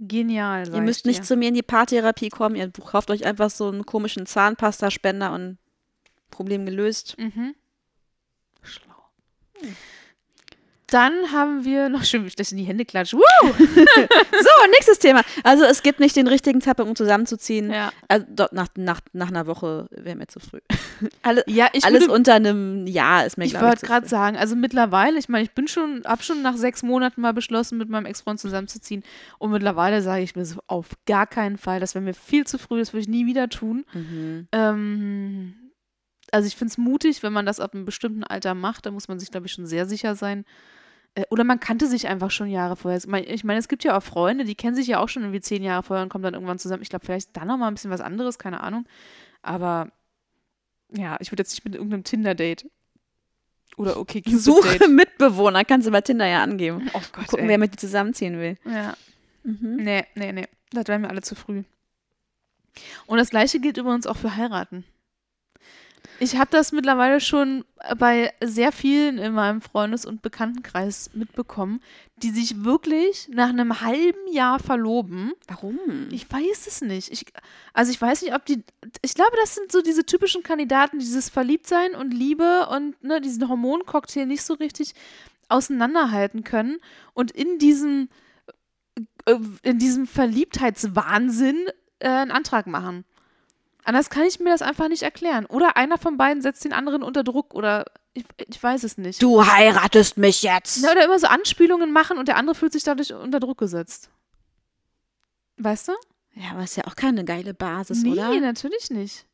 Genial. 0.00 0.66
Ihr 0.74 0.80
müsst 0.80 1.00
ich 1.00 1.04
nicht 1.04 1.20
dir. 1.20 1.24
zu 1.24 1.36
mir 1.36 1.48
in 1.48 1.54
die 1.54 1.62
Paartherapie 1.62 2.30
kommen. 2.30 2.54
Ihr 2.54 2.70
kauft 2.70 3.10
euch 3.10 3.26
einfach 3.26 3.50
so 3.50 3.68
einen 3.68 3.84
komischen 3.84 4.24
Zahnpasta-Spender 4.24 5.34
und 5.34 5.58
Problem 6.30 6.64
gelöst. 6.64 7.16
Mhm. 7.18 7.54
Schlau. 8.62 9.10
Dann 10.90 11.32
haben 11.32 11.64
wir 11.64 11.90
noch 11.90 12.04
schön, 12.04 12.30
das 12.36 12.50
in 12.50 12.58
die 12.58 12.64
Hände 12.64 12.84
klatsche. 12.84 13.16
Woo! 13.16 13.22
So, 14.40 14.70
nächstes 14.70 14.98
Thema. 14.98 15.22
Also 15.42 15.64
es 15.64 15.82
gibt 15.82 16.00
nicht 16.00 16.16
den 16.16 16.26
richtigen 16.28 16.60
Zeitpunkt, 16.60 16.88
um 16.90 16.96
zusammenzuziehen. 16.96 17.70
Ja, 17.70 17.92
Also, 18.08 18.26
dort 18.28 18.52
nach, 18.52 18.68
nach, 18.76 19.00
nach 19.12 19.28
einer 19.28 19.46
Woche 19.46 19.86
wäre 19.90 20.16
mir 20.16 20.28
zu 20.28 20.40
früh. 20.40 20.60
Alle, 21.22 21.44
ja 21.46 21.68
alles 21.82 22.02
würde, 22.02 22.12
unter 22.12 22.34
einem 22.34 22.86
Jahr 22.86 23.26
ist 23.26 23.36
mir, 23.36 23.44
ich 23.44 23.60
wollte 23.60 23.86
gerade 23.86 24.08
sagen, 24.08 24.36
also 24.36 24.56
mittlerweile, 24.56 25.18
ich 25.18 25.28
meine, 25.28 25.44
ich 25.44 25.52
bin 25.52 25.68
schon, 25.68 26.02
habe 26.04 26.22
schon 26.22 26.42
nach 26.42 26.56
sechs 26.56 26.82
Monaten 26.82 27.20
mal 27.20 27.32
beschlossen, 27.32 27.78
mit 27.78 27.88
meinem 27.88 28.06
Ex-Freund 28.06 28.40
zusammenzuziehen. 28.40 29.02
Und 29.38 29.50
mittlerweile 29.50 30.02
sage 30.02 30.22
ich 30.22 30.34
mir 30.36 30.44
so, 30.44 30.60
auf 30.66 30.88
gar 31.06 31.26
keinen 31.26 31.58
Fall, 31.58 31.80
das 31.80 31.94
wäre 31.94 32.04
mir 32.04 32.14
viel 32.14 32.46
zu 32.46 32.58
früh, 32.58 32.78
das 32.78 32.92
würde 32.92 33.02
ich 33.02 33.08
nie 33.08 33.26
wieder 33.26 33.48
tun. 33.48 33.84
Mhm. 33.92 34.48
Ähm, 34.52 35.54
also 36.32 36.46
ich 36.46 36.56
finde 36.56 36.72
es 36.72 36.78
mutig, 36.78 37.22
wenn 37.22 37.32
man 37.32 37.46
das 37.46 37.60
ab 37.60 37.74
einem 37.74 37.84
bestimmten 37.84 38.24
Alter 38.24 38.54
macht, 38.54 38.86
da 38.86 38.90
muss 38.90 39.08
man 39.08 39.18
sich, 39.18 39.30
glaube 39.30 39.46
ich, 39.46 39.52
schon 39.52 39.66
sehr 39.66 39.86
sicher 39.86 40.14
sein. 40.14 40.44
Äh, 41.14 41.24
Oder 41.30 41.44
man 41.44 41.60
kannte 41.60 41.86
sich 41.86 42.08
einfach 42.08 42.30
schon 42.30 42.48
Jahre 42.48 42.76
vorher. 42.76 42.98
Ich 42.98 43.44
meine, 43.44 43.58
es 43.58 43.68
gibt 43.68 43.84
ja 43.84 43.96
auch 43.96 44.02
Freunde, 44.02 44.44
die 44.44 44.54
kennen 44.54 44.76
sich 44.76 44.86
ja 44.86 45.00
auch 45.00 45.08
schon 45.08 45.22
irgendwie 45.22 45.40
zehn 45.40 45.62
Jahre 45.62 45.82
vorher 45.82 46.02
und 46.02 46.08
kommen 46.08 46.24
dann 46.24 46.34
irgendwann 46.34 46.58
zusammen. 46.58 46.82
Ich 46.82 46.88
glaube, 46.88 47.04
vielleicht 47.04 47.36
dann 47.36 47.48
noch 47.48 47.56
mal 47.56 47.68
ein 47.68 47.74
bisschen 47.74 47.90
was 47.90 48.00
anderes, 48.00 48.38
keine 48.38 48.62
Ahnung. 48.62 48.86
Aber 49.42 49.90
ja, 50.90 51.16
ich 51.20 51.30
würde 51.30 51.42
jetzt 51.42 51.52
nicht 51.52 51.64
mit 51.64 51.74
irgendeinem 51.74 52.04
Tinder-Date 52.04 52.66
oder 53.76 53.96
okay, 53.98 54.22
Suche. 54.26 54.88
Mitbewohner, 54.88 55.64
kannst 55.64 55.86
du 55.86 55.90
bei 55.92 56.00
Tinder 56.00 56.26
ja 56.26 56.42
angeben. 56.42 56.90
Oh 56.94 57.00
Gott, 57.12 57.28
Gucken, 57.28 57.44
ey. 57.44 57.48
wer 57.50 57.58
mit 57.58 57.74
dir 57.74 57.78
zusammenziehen 57.78 58.38
will. 58.38 58.56
Ja. 58.64 58.94
Mhm. 59.44 59.76
Nee, 59.76 60.04
nee, 60.14 60.32
nee. 60.32 60.48
Das 60.72 60.86
wären 60.88 61.02
mir 61.02 61.08
alle 61.08 61.22
zu 61.22 61.34
früh. 61.34 61.62
Und 63.06 63.18
das 63.18 63.30
gleiche 63.30 63.60
gilt 63.60 63.76
übrigens 63.76 64.06
auch 64.06 64.16
für 64.16 64.36
heiraten. 64.36 64.84
Ich 66.20 66.36
habe 66.36 66.50
das 66.50 66.72
mittlerweile 66.72 67.20
schon 67.20 67.64
bei 67.98 68.32
sehr 68.42 68.72
vielen 68.72 69.18
in 69.18 69.32
meinem 69.32 69.60
Freundes- 69.60 70.04
und 70.04 70.22
Bekanntenkreis 70.22 71.10
mitbekommen, 71.14 71.80
die 72.16 72.30
sich 72.30 72.64
wirklich 72.64 73.28
nach 73.32 73.50
einem 73.50 73.80
halben 73.80 74.32
Jahr 74.32 74.58
verloben. 74.58 75.32
Warum? 75.46 75.78
Ich 76.10 76.30
weiß 76.30 76.66
es 76.66 76.80
nicht. 76.80 77.12
Ich, 77.12 77.26
also 77.72 77.92
ich 77.92 78.00
weiß 78.00 78.22
nicht, 78.22 78.34
ob 78.34 78.44
die. 78.46 78.64
Ich 79.02 79.14
glaube, 79.14 79.36
das 79.40 79.54
sind 79.54 79.70
so 79.70 79.80
diese 79.82 80.04
typischen 80.04 80.42
Kandidaten, 80.42 80.98
die 80.98 81.04
dieses 81.04 81.28
Verliebtsein 81.28 81.94
und 81.94 82.12
Liebe 82.12 82.66
und 82.70 83.02
ne, 83.02 83.20
diesen 83.20 83.48
Hormoncocktail 83.48 84.26
nicht 84.26 84.42
so 84.42 84.54
richtig 84.54 84.94
auseinanderhalten 85.48 86.44
können 86.44 86.78
und 87.14 87.30
in 87.30 87.58
diesem 87.58 88.08
äh, 89.26 89.36
in 89.62 89.78
diesem 89.78 90.06
Verliebtheitswahnsinn 90.06 91.66
äh, 92.00 92.08
einen 92.08 92.30
Antrag 92.30 92.66
machen. 92.66 93.04
Anders 93.84 94.10
kann 94.10 94.24
ich 94.24 94.38
mir 94.38 94.50
das 94.50 94.62
einfach 94.62 94.88
nicht 94.88 95.02
erklären. 95.02 95.46
Oder 95.46 95.76
einer 95.76 95.98
von 95.98 96.16
beiden 96.16 96.42
setzt 96.42 96.64
den 96.64 96.72
anderen 96.72 97.02
unter 97.02 97.24
Druck 97.24 97.54
oder 97.54 97.86
ich, 98.12 98.24
ich 98.48 98.62
weiß 98.62 98.82
es 98.84 98.98
nicht. 98.98 99.22
Du 99.22 99.46
heiratest 99.46 100.18
mich 100.18 100.42
jetzt. 100.42 100.82
Na, 100.82 100.92
oder 100.92 101.04
immer 101.04 101.18
so 101.18 101.26
Anspielungen 101.26 101.92
machen 101.92 102.18
und 102.18 102.28
der 102.28 102.36
andere 102.36 102.54
fühlt 102.54 102.72
sich 102.72 102.82
dadurch 102.82 103.12
unter 103.14 103.40
Druck 103.40 103.58
gesetzt. 103.58 104.10
Weißt 105.56 105.88
du? 105.88 105.92
Ja, 106.34 106.50
aber 106.52 106.64
ist 106.64 106.76
ja 106.76 106.84
auch 106.86 106.96
keine 106.96 107.24
geile 107.24 107.54
Basis, 107.54 108.02
nee, 108.02 108.12
oder? 108.12 108.38
natürlich 108.40 108.90
nicht. 108.90 109.26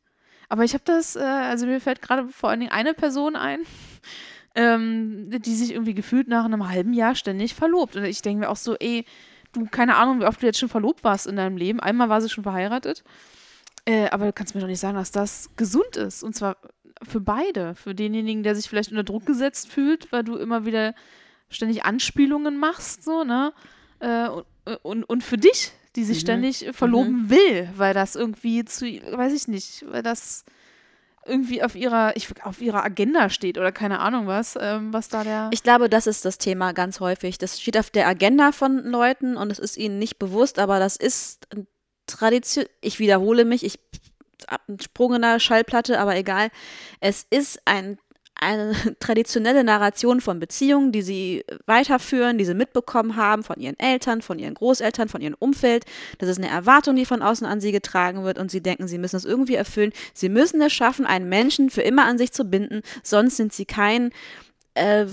Aber 0.49 0.63
ich 0.63 0.73
habe 0.73 0.83
das, 0.85 1.15
äh, 1.15 1.21
also 1.21 1.65
mir 1.65 1.81
fällt 1.81 2.01
gerade 2.01 2.27
vor 2.29 2.49
allen 2.49 2.59
Dingen 2.59 2.71
eine 2.71 2.93
Person 2.93 3.35
ein, 3.35 3.59
ähm, 4.55 5.29
die 5.29 5.55
sich 5.55 5.71
irgendwie 5.71 5.93
gefühlt 5.93 6.27
nach 6.27 6.45
einem 6.45 6.67
halben 6.69 6.93
Jahr 6.93 7.15
ständig 7.15 7.55
verlobt. 7.55 7.95
Und 7.95 8.05
ich 8.05 8.21
denke 8.21 8.41
mir 8.41 8.49
auch 8.49 8.55
so, 8.55 8.75
ey, 8.75 9.05
du, 9.53 9.65
keine 9.65 9.95
Ahnung, 9.95 10.19
wie 10.19 10.25
oft 10.25 10.41
du 10.41 10.45
jetzt 10.45 10.59
schon 10.59 10.69
verlobt 10.69 11.03
warst 11.03 11.27
in 11.27 11.35
deinem 11.35 11.57
Leben. 11.57 11.79
Einmal 11.79 12.09
war 12.09 12.21
sie 12.21 12.29
schon 12.29 12.43
verheiratet. 12.43 13.03
Äh, 13.85 14.09
aber 14.09 14.25
du 14.25 14.33
kannst 14.33 14.55
mir 14.55 14.61
doch 14.61 14.67
nicht 14.67 14.79
sagen, 14.79 14.95
dass 14.97 15.11
das 15.11 15.49
gesund 15.55 15.95
ist. 15.95 16.23
Und 16.23 16.35
zwar 16.35 16.57
für 17.07 17.19
beide. 17.21 17.75
Für 17.75 17.93
denjenigen, 17.93 18.43
der 18.43 18.55
sich 18.55 18.67
vielleicht 18.67 18.89
unter 18.91 19.03
Druck 19.03 19.25
gesetzt 19.25 19.69
fühlt, 19.69 20.11
weil 20.11 20.23
du 20.23 20.35
immer 20.37 20.65
wieder 20.65 20.95
ständig 21.49 21.85
Anspielungen 21.85 22.57
machst, 22.57 23.03
so, 23.03 23.23
ne? 23.23 23.53
Äh, 23.99 24.27
und, 24.29 24.45
und, 24.81 25.03
und 25.03 25.23
für 25.23 25.37
dich, 25.37 25.71
die 25.95 26.03
sich 26.03 26.17
Mhm. 26.17 26.21
ständig 26.21 26.69
verloben 26.73 27.29
will, 27.29 27.69
weil 27.75 27.93
das 27.93 28.15
irgendwie 28.15 28.65
zu, 28.65 28.85
weiß 28.85 29.33
ich 29.33 29.47
nicht, 29.47 29.85
weil 29.87 30.01
das 30.03 30.43
irgendwie 31.27 31.63
auf 31.63 31.75
ihrer, 31.75 32.15
ich, 32.15 32.27
auf 32.43 32.61
ihrer 32.61 32.83
Agenda 32.83 33.29
steht 33.29 33.57
oder 33.57 33.71
keine 33.71 33.99
Ahnung 33.99 34.27
was, 34.27 34.57
ähm, 34.59 34.91
was 34.93 35.09
da 35.09 35.23
der. 35.23 35.49
Ich 35.53 35.63
glaube, 35.63 35.89
das 35.89 36.07
ist 36.07 36.25
das 36.25 36.37
Thema 36.37 36.71
ganz 36.73 36.99
häufig. 36.99 37.37
Das 37.37 37.59
steht 37.61 37.77
auf 37.77 37.89
der 37.89 38.07
Agenda 38.07 38.51
von 38.51 38.83
Leuten 38.83 39.35
und 39.37 39.51
es 39.51 39.57
ist 39.59 39.77
ihnen 39.77 39.97
nicht 39.97 40.19
bewusst, 40.19 40.59
aber 40.59 40.79
das 40.79 40.95
ist 40.97 41.47
Tradition. 42.05 42.65
Ich 42.81 42.99
wiederhole 42.99 43.45
mich, 43.45 43.63
ich 43.63 43.79
hab 44.47 44.61
einen 44.67 44.79
Sprung 44.79 45.15
in 45.15 45.21
der 45.21 45.39
Schallplatte, 45.39 45.99
aber 45.99 46.15
egal. 46.15 46.49
Es 46.99 47.25
ist 47.29 47.59
ein, 47.65 47.97
eine 48.35 48.73
traditionelle 48.99 49.63
Narration 49.63 50.21
von 50.21 50.39
Beziehungen, 50.39 50.91
die 50.91 51.01
sie 51.01 51.45
weiterführen, 51.65 52.37
die 52.37 52.45
sie 52.45 52.53
mitbekommen 52.53 53.15
haben 53.15 53.43
von 53.43 53.59
ihren 53.59 53.79
Eltern, 53.79 54.21
von 54.21 54.39
ihren 54.39 54.53
Großeltern, 54.53 55.09
von 55.09 55.21
ihrem 55.21 55.35
Umfeld. 55.39 55.85
Das 56.19 56.29
ist 56.29 56.37
eine 56.37 56.49
Erwartung, 56.49 56.95
die 56.95 57.05
von 57.05 57.21
außen 57.21 57.47
an 57.47 57.61
sie 57.61 57.71
getragen 57.71 58.23
wird 58.23 58.37
und 58.37 58.51
sie 58.51 58.61
denken, 58.61 58.87
sie 58.87 58.97
müssen 58.97 59.15
es 59.15 59.25
irgendwie 59.25 59.55
erfüllen. 59.55 59.93
Sie 60.13 60.29
müssen 60.29 60.61
es 60.61 60.73
schaffen, 60.73 61.05
einen 61.05 61.29
Menschen 61.29 61.69
für 61.69 61.81
immer 61.81 62.05
an 62.05 62.17
sich 62.17 62.31
zu 62.31 62.45
binden, 62.45 62.81
sonst 63.03 63.37
sind 63.37 63.53
sie 63.53 63.65
kein 63.65 64.11
äh, 64.75 65.05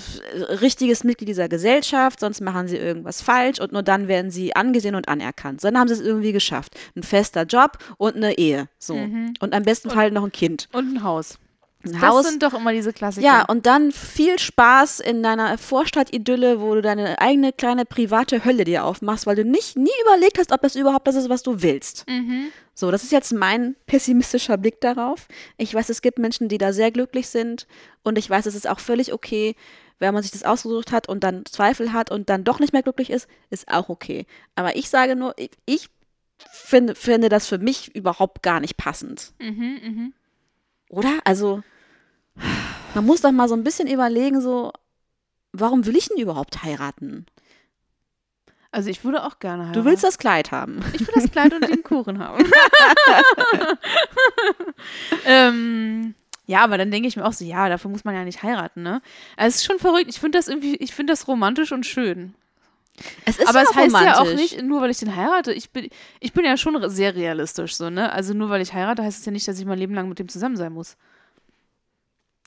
richtiges 0.61 1.05
Mitglied 1.05 1.29
dieser 1.29 1.49
Gesellschaft, 1.49 2.21
sonst 2.21 2.41
machen 2.41 2.69
sie 2.69 2.77
irgendwas 2.77 3.23
falsch 3.23 3.61
und 3.61 3.73
nur 3.73 3.83
dann 3.83 4.09
werden 4.09 4.31
sie 4.31 4.55
angesehen 4.55 4.95
und 4.95 5.09
anerkannt. 5.09 5.65
Dann 5.65 5.79
haben 5.79 5.89
sie 5.89 5.95
es 5.95 6.01
irgendwie 6.01 6.33
geschafft. 6.33 6.75
Ein 6.97 7.03
fester 7.03 7.45
Job 7.45 7.79
und 7.97 8.17
eine 8.17 8.37
Ehe. 8.39 8.69
So. 8.79 8.95
Mhm. 8.95 9.35
Und 9.41 9.55
am 9.55 9.63
besten 9.63 9.91
Fall 9.91 10.11
noch 10.11 10.25
ein 10.25 10.33
Kind. 10.33 10.69
und 10.73 10.97
ein 10.97 11.03
Haus. 11.03 11.39
Das 11.85 12.01
Haus. 12.01 12.29
sind 12.29 12.43
doch 12.43 12.55
immer 12.55 12.73
diese 12.73 12.93
Klassiker. 12.93 13.27
Ja, 13.27 13.45
und 13.45 13.67
dann 13.67 13.91
viel 13.91 14.39
Spaß 14.39 15.01
in 15.01 15.23
deiner 15.23 15.59
Vorstadt-Idylle, 15.59 16.61
wo 16.61 16.75
du 16.75 16.83
deine 16.83 17.21
eigene 17.21 17.53
kleine 17.53 17.85
private 17.85 18.45
Hölle 18.45 18.65
dir 18.65 18.85
aufmachst, 18.85 19.27
weil 19.27 19.37
du 19.37 19.45
nicht 19.45 19.77
nie 19.77 19.91
überlegt 20.03 20.39
hast, 20.39 20.53
ob 20.53 20.63
das 20.63 20.77
überhaupt 20.77 21.07
das 21.07 21.17
ist, 21.17 21.29
was 21.29 21.43
du 21.43 21.63
willst. 21.63 22.05
Mhm. 22.09 22.49
So, 22.75 22.91
das 22.91 23.03
ist 23.03 23.13
jetzt 23.13 23.33
mein 23.33 23.77
pessimistischer 23.87 24.57
Blick 24.57 24.81
darauf. 24.81 25.27
Ich 25.57 25.75
weiß, 25.75 25.89
es 25.89 26.03
gibt 26.03 26.19
Menschen, 26.19 26.49
die 26.49 26.59
da 26.59 26.73
sehr 26.73 26.91
glücklich 26.91 27.29
sind 27.29 27.67
und 28.03 28.17
ich 28.17 28.31
weiß, 28.31 28.47
es 28.47 28.55
ist 28.55 28.69
auch 28.69 28.81
völlig 28.81 29.13
okay, 29.13 29.57
wenn 29.99 30.15
man 30.15 30.23
sich 30.23 30.33
das 30.33 30.43
ausgesucht 30.43 30.93
hat 30.93 31.09
und 31.09 31.23
dann 31.23 31.45
Zweifel 31.47 31.93
hat 31.93 32.11
und 32.11 32.29
dann 32.29 32.45
doch 32.45 32.59
nicht 32.61 32.73
mehr 32.73 32.83
glücklich 32.83 33.11
ist, 33.11 33.29
ist 33.51 33.69
auch 33.69 33.89
okay. 33.89 34.27
Aber 34.55 34.77
ich 34.77 34.89
sage 34.89 35.17
nur, 35.17 35.35
ich, 35.37 35.51
ich 35.65 35.89
finde, 36.51 36.95
finde 36.95 37.29
das 37.29 37.47
für 37.47 37.59
mich 37.59 37.95
überhaupt 37.95 38.43
gar 38.43 38.61
nicht 38.61 38.77
passend. 38.77 39.33
Mhm, 39.41 39.81
mhm. 39.83 40.15
Oder? 40.91 41.21
Also, 41.25 41.63
man 42.95 43.07
muss 43.07 43.21
doch 43.21 43.33
mal 43.33 43.49
so 43.49 43.55
ein 43.55 43.65
bisschen 43.65 43.89
überlegen, 43.89 44.41
so, 44.41 44.73
warum 45.53 45.87
will 45.87 45.97
ich 45.97 46.09
denn 46.09 46.19
überhaupt 46.19 46.63
heiraten? 46.63 47.27
Also 48.71 48.89
ich 48.89 49.05
würde 49.05 49.25
auch 49.25 49.39
gerne 49.39 49.65
heiraten. 49.65 49.79
Du 49.79 49.85
willst 49.85 50.03
das 50.03 50.19
Kleid 50.19 50.51
haben. 50.51 50.83
Ich 50.95 51.01
will 51.01 51.15
das 51.15 51.31
Kleid 51.31 51.53
und 51.53 51.69
den 51.69 51.83
Kuchen 51.83 52.19
haben. 52.19 52.45
ähm, 55.27 56.15
ja, 56.47 56.65
aber 56.65 56.79
dann 56.79 56.91
denke 56.91 57.07
ich 57.07 57.17
mir 57.17 57.25
auch 57.25 57.35
so, 57.35 57.45
ja, 57.45 57.69
dafür 57.69 57.91
muss 57.91 58.05
man 58.05 58.15
ja 58.15 58.25
nicht 58.25 58.43
heiraten, 58.43 58.83
ne? 58.83 59.03
Also 59.37 59.49
es 59.49 59.57
ist 59.57 59.65
schon 59.65 59.79
verrückt. 59.79 60.09
Ich 60.09 60.21
finde 60.21 60.39
das 60.39 60.49
irgendwie, 60.49 60.77
ich 60.77 60.95
finde 60.95 61.13
das 61.13 61.29
romantisch 61.29 61.71
und 61.71 61.85
schön. 61.85 62.35
Es 63.25 63.39
ist 63.39 63.49
aber 63.49 63.63
es 63.63 63.75
heißt 63.75 63.95
ja 63.95 64.15
auch 64.17 64.21
romantisch. 64.21 64.53
nicht, 64.53 64.63
nur 64.63 64.81
weil 64.81 64.91
ich 64.91 64.99
den 64.99 65.15
heirate, 65.15 65.53
ich 65.53 65.71
bin, 65.71 65.89
ich 66.21 66.33
bin 66.33 66.45
ja 66.45 66.57
schon 66.57 66.89
sehr 66.91 67.15
realistisch 67.15 67.77
so, 67.77 67.91
ne? 67.91 68.11
Also 68.11 68.35
nur 68.35 68.49
weil 68.49 68.63
ich 68.63 68.73
heirate, 68.73 69.03
heißt 69.03 69.21
es 69.21 69.27
ja 69.27 69.33
nicht, 69.33 69.47
dass 69.47 69.59
ich 69.59 69.67
mein 69.67 69.79
Leben 69.79 69.95
lang 69.95 70.09
mit 70.09 70.19
dem 70.19 70.29
zusammen 70.29 70.57
sein 70.57 70.73
muss. 70.73 70.97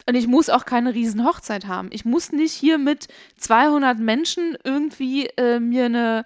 Und 0.08 0.16
ich 0.16 0.28
muss 0.28 0.50
auch 0.50 0.66
keine 0.66 0.94
riesen 0.94 1.26
Hochzeit 1.26 1.66
haben. 1.66 1.90
Ich 1.92 2.06
muss 2.06 2.32
nicht 2.32 2.54
hier 2.54 2.78
mit 2.78 3.08
200 3.38 3.98
Menschen 3.98 4.58
irgendwie 4.64 5.28
äh, 5.38 5.60
mir 5.60 5.86
eine 5.86 6.26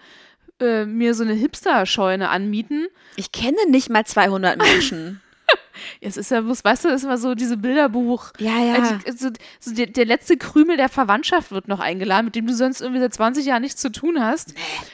äh, 0.59 0.86
mir 0.86 1.13
so 1.13 1.24
eine 1.24 1.34
Hipster-Scheune 1.34 2.30
anmieten. 2.30 2.88
Ich 3.15 3.32
kenne 3.32 3.57
nicht 3.70 3.89
mal 3.89 4.05
200 4.05 4.57
Menschen. 4.57 5.22
Es 6.02 6.18
ist 6.18 6.32
ja 6.32 6.41
bloß, 6.41 6.64
weißt 6.64 6.86
du, 6.86 6.89
es 6.89 6.95
ist 6.95 7.04
immer 7.06 7.18
so 7.18 7.36
diese 7.36 7.56
Bilderbuch. 7.58 8.32
ja, 8.39 8.58
ja. 8.60 8.76
Äh, 8.76 9.00
die- 9.06 9.12
So, 9.18 9.30
der, 9.74 9.88
der 9.88 10.06
letzte 10.06 10.38
Krümel 10.38 10.76
der 10.78 10.89
Verwandtschaft 10.89 11.52
wird 11.52 11.68
noch 11.68 11.80
eingeladen, 11.80 12.26
mit 12.26 12.36
dem 12.36 12.47
du 12.47 12.54
sonst 12.54 12.82
irgendwie 12.82 13.00
seit 13.02 13.14
20 13.14 13.45
Jahren 13.45 13.62
nichts 13.62 13.82
zu 13.82 13.89
tun 13.91 14.22
hast. 14.24 14.54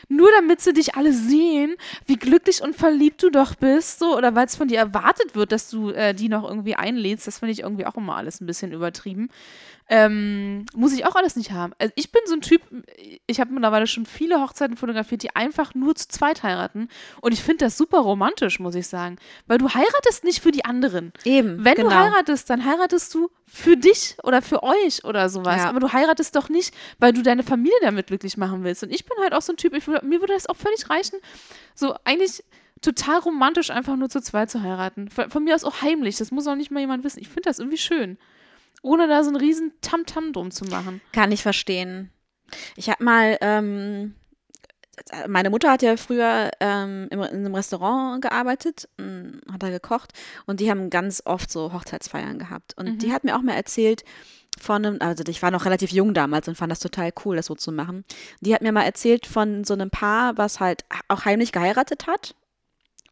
Nur 0.10 0.30
damit 0.38 0.62
sie 0.62 0.74
dich 0.74 0.96
alle 0.96 1.12
sehen, 1.14 1.76
wie 2.06 2.16
glücklich 2.18 2.62
und 2.62 2.76
verliebt 2.76 3.22
du 3.24 3.30
doch 3.30 3.56
bist, 3.56 4.00
so, 4.00 4.16
oder 4.16 4.36
weil 4.36 4.46
es 4.46 4.56
von 4.56 4.68
dir 4.68 4.78
erwartet 4.80 5.36
wird, 5.36 5.52
dass 5.52 5.70
du 5.70 5.90
äh, 5.90 6.14
die 6.14 6.30
noch 6.30 6.48
irgendwie 6.48 6.76
einlädst. 6.76 7.28
Das 7.28 7.40
finde 7.40 7.54
ich 7.54 7.62
irgendwie 7.62 7.86
auch 7.88 7.96
immer 7.96 8.16
alles 8.16 8.40
ein 8.42 8.46
bisschen 8.46 8.72
übertrieben. 8.72 9.30
Ähm, 9.88 10.66
muss 10.74 10.94
ich 10.94 11.06
auch 11.06 11.16
alles 11.16 11.36
nicht 11.36 11.52
haben. 11.52 11.74
Also 11.78 11.94
ich 11.96 12.12
bin 12.12 12.22
so 12.26 12.34
ein 12.34 12.42
Typ, 12.42 12.62
ich 13.28 13.40
habe 13.40 13.54
mittlerweile 13.54 13.86
schon 13.86 14.08
viele 14.08 14.42
Hochzeiten 14.42 14.78
fotografiert, 14.78 15.22
die 15.22 15.36
einfach 15.36 15.76
nur 15.76 15.96
zu 15.96 16.08
zweit 16.08 16.42
heiraten. 16.42 16.90
Und 17.22 17.34
ich 17.34 17.44
finde 17.44 17.66
das 17.66 17.78
super 17.78 18.00
romantisch, 18.00 18.60
muss 18.60 18.74
ich 18.74 18.88
sagen. 18.88 19.18
Weil 19.46 19.60
du 19.60 19.70
heiratest 19.70 20.24
nicht 20.24 20.42
für 20.42 20.52
die 20.52 20.66
anderen. 20.66 21.14
Eben. 21.24 21.64
Wenn 21.64 21.76
genau. 21.76 21.90
du 21.90 21.96
heiratest, 21.96 22.50
dann 22.50 22.66
heiratest 22.66 23.14
du 23.14 23.30
für 23.46 23.78
dich 23.78 24.18
oder 24.24 24.42
für 24.42 24.64
euch 24.64 25.04
oder 25.04 25.30
sowas. 25.30 25.58
Ja. 25.58 25.70
Aber 25.70 25.80
du 25.80 25.94
heiratest 25.94 26.36
doch 26.36 26.50
nicht, 26.50 26.74
weil 26.98 27.14
du 27.14 27.22
deine 27.22 27.44
Familie 27.44 27.78
damit 27.82 28.08
glücklich 28.08 28.38
machen 28.38 28.64
willst. 28.64 28.82
Und 28.82 28.90
ich 28.90 29.06
bin 29.06 29.18
halt 29.22 29.34
auch 29.34 29.44
so 29.44 29.54
ein 29.54 29.58
Typ, 29.58 29.76
ich, 29.76 29.86
mir 29.86 30.20
würde 30.20 30.34
das 30.34 30.48
auch 30.48 30.58
völlig 30.58 30.90
reichen, 30.90 31.20
so 31.76 31.94
eigentlich 32.06 32.44
total 32.82 33.20
romantisch 33.20 33.70
einfach 33.70 33.96
nur 33.96 34.10
zu 34.10 34.20
zweit 34.22 34.50
zu 34.50 34.62
heiraten. 34.62 35.10
Von, 35.10 35.30
von 35.30 35.44
mir 35.44 35.54
aus 35.54 35.64
auch 35.64 35.82
heimlich, 35.82 36.18
das 36.18 36.32
muss 36.32 36.48
auch 36.48 36.56
nicht 36.56 36.72
mal 36.72 36.80
jemand 36.80 37.04
wissen. 37.04 37.20
Ich 37.20 37.28
finde 37.28 37.44
das 37.44 37.60
irgendwie 37.60 37.78
schön. 37.78 38.18
Ohne 38.82 39.08
da 39.08 39.24
so 39.24 39.30
einen 39.30 39.38
riesen 39.38 39.74
Tamtam 39.82 40.34
drum 40.34 40.52
zu 40.52 40.66
machen. 40.66 41.02
Kann 41.12 41.32
ich 41.32 41.42
verstehen. 41.42 42.12
Ich 42.76 42.90
habe 42.90 43.04
mal, 43.04 43.38
ähm, 43.42 44.16
meine 45.28 45.50
Mutter 45.50 45.72
hat 45.72 45.82
ja 45.82 45.98
früher 45.98 46.52
ähm, 46.60 47.08
in 47.10 47.20
einem 47.20 47.56
Restaurant 47.56 48.22
gearbeitet, 48.22 48.88
mh, 48.98 49.52
hat 49.52 49.64
da 49.64 49.70
gekocht 49.70 50.14
und 50.46 50.60
die 50.60 50.70
haben 50.70 50.90
ganz 50.90 51.22
oft 51.26 51.52
so 51.52 51.74
Hochzeitsfeiern 51.74 52.40
gehabt. 52.40 52.78
Und 52.78 53.02
die 53.02 53.12
hat 53.12 53.24
mir 53.24 53.36
auch 53.36 53.42
mal 53.42 53.56
erzählt 53.56 54.04
von 54.60 54.86
einem, 54.86 54.98
also 55.02 55.24
ich 55.28 55.42
war 55.42 55.52
noch 55.52 55.66
relativ 55.66 55.92
jung 55.92 56.14
damals 56.14 56.48
und 56.48 56.56
fand 56.56 56.72
das 56.72 56.80
total 56.80 57.12
cool, 57.26 57.36
das 57.36 57.48
so 57.48 57.56
zu 57.56 57.72
machen. 57.72 58.06
Die 58.40 58.54
hat 58.54 58.62
mir 58.62 58.72
mal 58.72 58.84
erzählt 58.84 59.26
von 59.26 59.64
so 59.66 59.74
einem 59.74 59.90
Paar, 59.90 60.38
was 60.38 60.60
halt 60.60 60.86
auch 61.10 61.26
heimlich 61.26 61.52
geheiratet 61.52 62.08
hat 62.08 62.36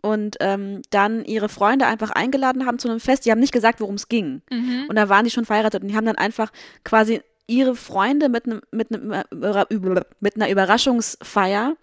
und 0.03 0.35
ähm, 0.41 0.81
dann 0.91 1.25
ihre 1.25 1.49
Freunde 1.49 1.87
einfach 1.87 2.11
eingeladen 2.11 2.65
haben 2.67 2.77
zu 2.77 2.87
einem 2.89 2.99
Fest. 2.99 3.25
Die 3.25 3.31
haben 3.31 3.39
nicht 3.39 3.53
gesagt, 3.53 3.79
worum 3.81 3.95
es 3.95 4.09
ging. 4.09 4.41
Und 4.89 4.95
da 4.97 5.09
waren 5.09 5.23
die 5.25 5.31
schon 5.31 5.45
verheiratet 5.45 5.81
und 5.81 5.87
die 5.87 5.95
haben 5.95 6.05
dann 6.05 6.17
einfach 6.17 6.51
quasi 6.83 7.21
ihre 7.47 7.75
Freunde 7.75 8.29
mit, 8.29 8.45
einem, 8.45 8.61
mit, 8.71 8.89
über- 8.91 10.05
mit 10.19 10.35
einer 10.35 10.49
Überraschungsfeier 10.49 11.75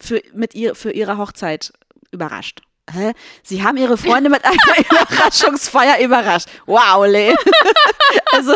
für, 0.00 0.22
mit 0.32 0.54
ihr, 0.54 0.74
für 0.74 0.92
ihre 0.92 1.18
Hochzeit 1.18 1.72
überrascht. 2.10 2.62
Hä? 2.92 3.12
Sie 3.42 3.62
haben 3.64 3.76
ihre 3.78 3.96
Freunde 3.96 4.28
mit 4.30 4.44
einer 4.44 4.54
Überraschungsfeier 4.90 6.04
überrascht. 6.04 6.48
Wow, 6.66 7.06
Le. 7.06 7.34
also 8.32 8.54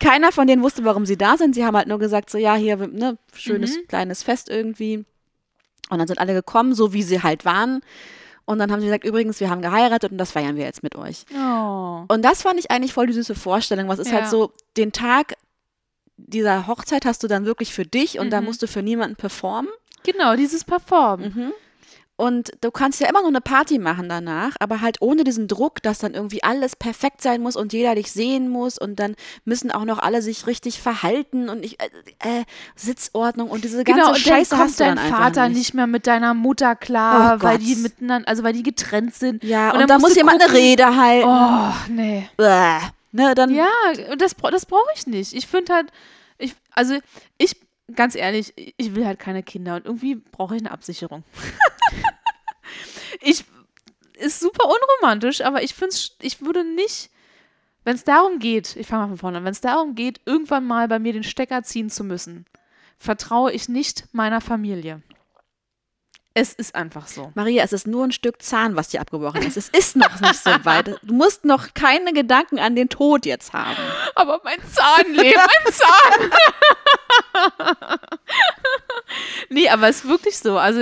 keiner 0.00 0.30
von 0.32 0.46
denen 0.46 0.62
wusste, 0.62 0.84
warum 0.84 1.06
sie 1.06 1.16
da 1.16 1.36
sind. 1.36 1.54
Sie 1.54 1.64
haben 1.64 1.76
halt 1.76 1.88
nur 1.88 1.98
gesagt, 1.98 2.30
so 2.30 2.38
ja, 2.38 2.54
hier, 2.54 2.76
ne, 2.76 3.16
schönes 3.34 3.76
kleines 3.88 4.22
Fest 4.22 4.48
irgendwie. 4.50 5.04
Und 5.90 5.98
dann 5.98 6.06
sind 6.08 6.18
alle 6.18 6.32
gekommen, 6.34 6.74
so 6.74 6.92
wie 6.92 7.02
sie 7.02 7.22
halt 7.22 7.44
waren. 7.44 7.80
Und 8.46 8.58
dann 8.58 8.70
haben 8.70 8.80
sie 8.80 8.86
gesagt, 8.86 9.04
übrigens, 9.04 9.40
wir 9.40 9.48
haben 9.50 9.62
geheiratet 9.62 10.12
und 10.12 10.18
das 10.18 10.32
feiern 10.32 10.56
wir 10.56 10.64
jetzt 10.64 10.82
mit 10.82 10.96
euch. 10.96 11.24
Oh. 11.34 12.04
Und 12.08 12.22
das 12.22 12.42
fand 12.42 12.58
ich 12.58 12.70
eigentlich 12.70 12.92
voll 12.92 13.06
die 13.06 13.12
süße 13.14 13.34
Vorstellung. 13.34 13.88
Was 13.88 13.98
ist 13.98 14.10
Ja. 14.10 14.20
halt 14.20 14.28
so, 14.28 14.52
den 14.76 14.92
Tag 14.92 15.34
dieser 16.16 16.66
Hochzeit 16.66 17.04
hast 17.06 17.22
du 17.22 17.26
dann 17.26 17.44
wirklich 17.46 17.72
für 17.72 17.84
dich 17.86 18.18
und 18.18 18.30
da 18.30 18.40
Mhm. 18.40 18.46
musst 18.46 18.62
du 18.62 18.66
für 18.68 18.82
niemanden 18.82 19.16
performen. 19.16 19.70
Genau, 20.04 20.36
dieses 20.36 20.64
Performen. 20.64 21.32
Mhm. 21.34 21.52
Und 22.16 22.52
du 22.60 22.70
kannst 22.70 23.00
ja 23.00 23.08
immer 23.08 23.22
noch 23.22 23.28
eine 23.28 23.40
Party 23.40 23.78
machen 23.80 24.08
danach, 24.08 24.54
aber 24.60 24.80
halt 24.80 24.98
ohne 25.02 25.24
diesen 25.24 25.48
Druck, 25.48 25.82
dass 25.82 25.98
dann 25.98 26.14
irgendwie 26.14 26.44
alles 26.44 26.76
perfekt 26.76 27.20
sein 27.22 27.42
muss 27.42 27.56
und 27.56 27.72
jeder 27.72 27.96
dich 27.96 28.12
sehen 28.12 28.48
muss 28.48 28.78
und 28.78 29.00
dann 29.00 29.16
müssen 29.44 29.72
auch 29.72 29.84
noch 29.84 29.98
alle 29.98 30.22
sich 30.22 30.46
richtig 30.46 30.80
verhalten 30.80 31.48
und 31.48 31.64
ich, 31.64 31.80
äh, 31.80 31.88
äh, 32.20 32.44
Sitzordnung 32.76 33.50
und 33.50 33.64
diese 33.64 33.82
ganze 33.82 34.00
Genau, 34.00 34.12
und 34.12 34.18
Scheiße 34.18 34.50
dann 34.50 34.58
kommt 34.60 34.70
hast 34.70 34.80
dein 34.80 34.98
Vater 34.98 35.48
nicht. 35.48 35.58
nicht 35.58 35.74
mehr 35.74 35.88
mit 35.88 36.06
deiner 36.06 36.34
Mutter 36.34 36.76
klar, 36.76 37.36
Oh 37.38 37.42
weil 37.42 37.58
Gott. 37.58 37.66
die 37.66 37.74
miteinander, 37.76 38.28
also 38.28 38.44
weil 38.44 38.52
die 38.52 38.62
getrennt 38.62 39.14
sind. 39.16 39.42
Ja, 39.42 39.72
Und 39.72 39.80
und, 39.82 39.90
dann 39.90 40.00
muss 40.00 40.14
jemand 40.14 40.40
gucken- 40.40 40.50
eine 40.50 40.58
Rede 40.58 40.96
halten. 40.96 41.28
Oh, 41.28 41.92
nee. 41.92 42.28
Bäh. 42.36 42.78
Ne, 43.10 43.34
dann, 43.34 43.52
Ja, 43.54 43.66
das, 44.18 44.34
das 44.50 44.66
brauche 44.66 44.88
ich 44.94 45.06
nicht. 45.08 45.32
Ich 45.34 45.46
finde 45.48 45.72
halt, 45.74 45.86
ich, 46.38 46.54
also 46.72 46.96
ich, 47.38 47.56
ganz 47.94 48.14
ehrlich, 48.14 48.54
ich 48.56 48.94
will 48.94 49.06
halt 49.06 49.18
keine 49.18 49.42
Kinder 49.42 49.76
und 49.76 49.86
irgendwie 49.86 50.16
brauche 50.16 50.56
ich 50.56 50.62
eine 50.62 50.70
Absicherung. 50.70 51.24
ich, 53.20 53.44
ist 54.18 54.40
super 54.40 54.64
unromantisch, 54.64 55.42
aber 55.42 55.62
ich 55.62 55.74
finde 55.74 55.96
ich 56.22 56.40
würde 56.40 56.64
nicht, 56.64 57.10
wenn 57.84 57.96
es 57.96 58.04
darum 58.04 58.38
geht, 58.38 58.76
ich 58.76 58.86
fange 58.86 59.02
mal 59.02 59.08
von 59.08 59.18
vorne 59.18 59.38
an, 59.38 59.44
wenn 59.44 59.52
es 59.52 59.60
darum 59.60 59.94
geht, 59.94 60.20
irgendwann 60.24 60.66
mal 60.66 60.88
bei 60.88 60.98
mir 60.98 61.12
den 61.12 61.24
Stecker 61.24 61.62
ziehen 61.62 61.90
zu 61.90 62.04
müssen, 62.04 62.46
vertraue 62.98 63.52
ich 63.52 63.68
nicht 63.68 64.08
meiner 64.12 64.40
Familie. 64.40 65.02
Es 66.36 66.52
ist 66.52 66.74
einfach 66.74 67.06
so. 67.06 67.30
Maria, 67.36 67.62
es 67.62 67.72
ist 67.72 67.86
nur 67.86 68.04
ein 68.04 68.10
Stück 68.10 68.42
Zahn, 68.42 68.74
was 68.74 68.88
dir 68.88 69.00
abgebrochen 69.00 69.42
ist. 69.42 69.56
Es 69.56 69.68
ist 69.68 69.94
noch 69.94 70.20
nicht 70.20 70.34
so 70.34 70.50
weit. 70.64 70.98
Du 71.02 71.14
musst 71.14 71.44
noch 71.44 71.74
keine 71.74 72.12
Gedanken 72.12 72.58
an 72.58 72.74
den 72.74 72.88
Tod 72.88 73.24
jetzt 73.24 73.52
haben. 73.52 73.76
Aber 74.16 74.40
mein 74.42 74.58
Zahnleben, 74.72 75.40
mein 75.40 75.72
Zahn. 75.72 76.30
nee, 79.48 79.68
aber 79.68 79.88
es 79.88 79.98
ist 79.98 80.08
wirklich 80.08 80.36
so. 80.36 80.58
Also, 80.58 80.80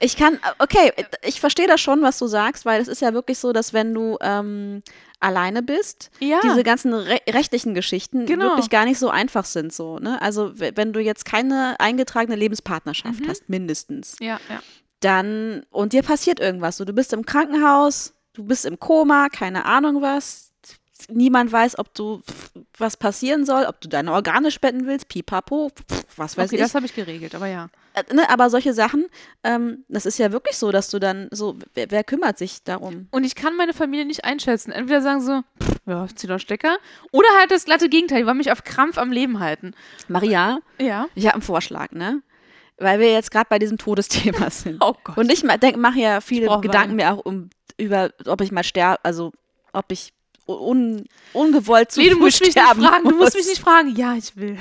Ich 0.00 0.16
kann, 0.16 0.38
okay, 0.58 0.92
ich 1.24 1.40
verstehe 1.40 1.66
das 1.68 1.80
schon, 1.80 2.02
was 2.02 2.18
du 2.18 2.26
sagst, 2.26 2.64
weil 2.64 2.80
es 2.80 2.88
ist 2.88 3.00
ja 3.00 3.14
wirklich 3.14 3.38
so, 3.38 3.52
dass 3.52 3.72
wenn 3.72 3.94
du 3.94 4.18
ähm, 4.20 4.82
alleine 5.20 5.62
bist, 5.62 6.10
Ja. 6.18 6.40
diese 6.42 6.64
ganzen 6.64 6.92
re 6.92 7.20
rechtlichen 7.28 7.72
Geschichten 7.74 8.26
Genau. 8.26 8.44
wirklich 8.46 8.70
gar 8.70 8.84
nicht 8.84 8.98
so 8.98 9.08
einfach 9.08 9.44
sind. 9.44 9.72
So, 9.72 9.98
ne? 9.98 10.20
Also 10.20 10.52
wenn 10.58 10.92
du 10.92 11.00
jetzt 11.00 11.24
keine 11.24 11.76
eingetragene 11.78 12.34
Lebenspartnerschaft 12.36 13.20
Mhm. 13.20 13.28
hast, 13.28 13.48
mindestens, 13.48 14.16
ja, 14.20 14.40
ja. 14.48 14.60
dann 15.00 15.64
und 15.70 15.92
dir 15.92 16.02
passiert 16.02 16.40
irgendwas. 16.40 16.76
So, 16.76 16.84
du 16.84 16.92
bist 16.92 17.12
im 17.12 17.24
Krankenhaus, 17.24 18.14
du 18.32 18.44
bist 18.44 18.64
im 18.64 18.78
Koma, 18.80 19.28
keine 19.28 19.64
Ahnung 19.64 20.02
was. 20.02 20.50
Niemand 21.08 21.50
weiß, 21.50 21.78
ob 21.80 21.92
du 21.94 22.22
was 22.78 22.96
passieren 22.96 23.44
soll, 23.44 23.64
ob 23.64 23.80
du 23.80 23.88
deine 23.88 24.12
Organe 24.12 24.50
spenden 24.52 24.86
willst, 24.86 25.08
pipapo, 25.08 25.70
was 26.16 26.36
weiß 26.36 26.48
Okay, 26.50 26.56
ich. 26.56 26.62
das 26.62 26.74
habe 26.76 26.86
ich 26.86 26.94
geregelt, 26.94 27.34
aber 27.34 27.46
ja. 27.48 27.68
Äh, 27.94 28.14
ne, 28.14 28.28
aber 28.30 28.48
solche 28.50 28.72
Sachen, 28.74 29.06
ähm, 29.44 29.84
das 29.88 30.06
ist 30.06 30.18
ja 30.18 30.32
wirklich 30.32 30.56
so, 30.56 30.72
dass 30.72 30.90
du 30.90 30.98
dann 30.98 31.28
so, 31.30 31.56
wer, 31.74 31.90
wer 31.90 32.04
kümmert 32.04 32.38
sich 32.38 32.62
darum? 32.64 33.08
Und 33.10 33.24
ich 33.24 33.34
kann 33.34 33.56
meine 33.56 33.72
Familie 33.74 34.06
nicht 34.06 34.24
einschätzen. 34.24 34.72
Entweder 34.72 35.02
sagen 35.02 35.20
so, 35.20 35.42
pff, 35.62 35.76
ja, 35.86 36.06
zieh 36.14 36.26
doch 36.26 36.38
Stecker. 36.38 36.78
Oder 37.10 37.28
halt 37.38 37.50
das 37.50 37.64
glatte 37.64 37.88
Gegenteil, 37.88 38.20
die 38.20 38.26
wollen 38.26 38.38
mich 38.38 38.52
auf 38.52 38.64
Krampf 38.64 38.98
am 38.98 39.12
Leben 39.12 39.40
halten. 39.40 39.74
Maria, 40.08 40.60
Ja. 40.78 41.06
ich 41.14 41.24
habe 41.26 41.34
einen 41.34 41.42
Vorschlag, 41.42 41.92
ne? 41.92 42.22
weil 42.78 42.98
wir 42.98 43.12
jetzt 43.12 43.30
gerade 43.30 43.46
bei 43.48 43.58
diesem 43.58 43.78
Todesthema 43.78 44.50
sind. 44.50 44.78
Oh 44.82 44.94
Gott. 45.04 45.16
Und 45.16 45.30
ich 45.30 45.44
mache 45.44 45.98
ja 45.98 46.20
viele 46.20 46.48
Gedanken 46.60 46.96
mir 46.96 47.12
auch 47.12 47.24
um 47.24 47.50
über, 47.76 48.10
ob 48.26 48.40
ich 48.40 48.50
mal 48.52 48.64
sterbe, 48.64 48.98
also 49.04 49.32
ob 49.72 49.92
ich 49.92 50.12
un, 50.46 51.06
ungewollt 51.32 51.92
zu 51.92 52.00
nee, 52.00 52.10
du 52.10 52.16
musst 52.18 52.40
mich 52.40 52.54
nicht 52.54 52.58
fragen. 52.58 53.04
Du 53.04 53.14
musst 53.16 53.34
muss. 53.34 53.34
mich 53.34 53.46
nicht 53.46 53.62
fragen. 53.62 53.94
Ja, 53.96 54.14
ich 54.14 54.36
will. 54.36 54.58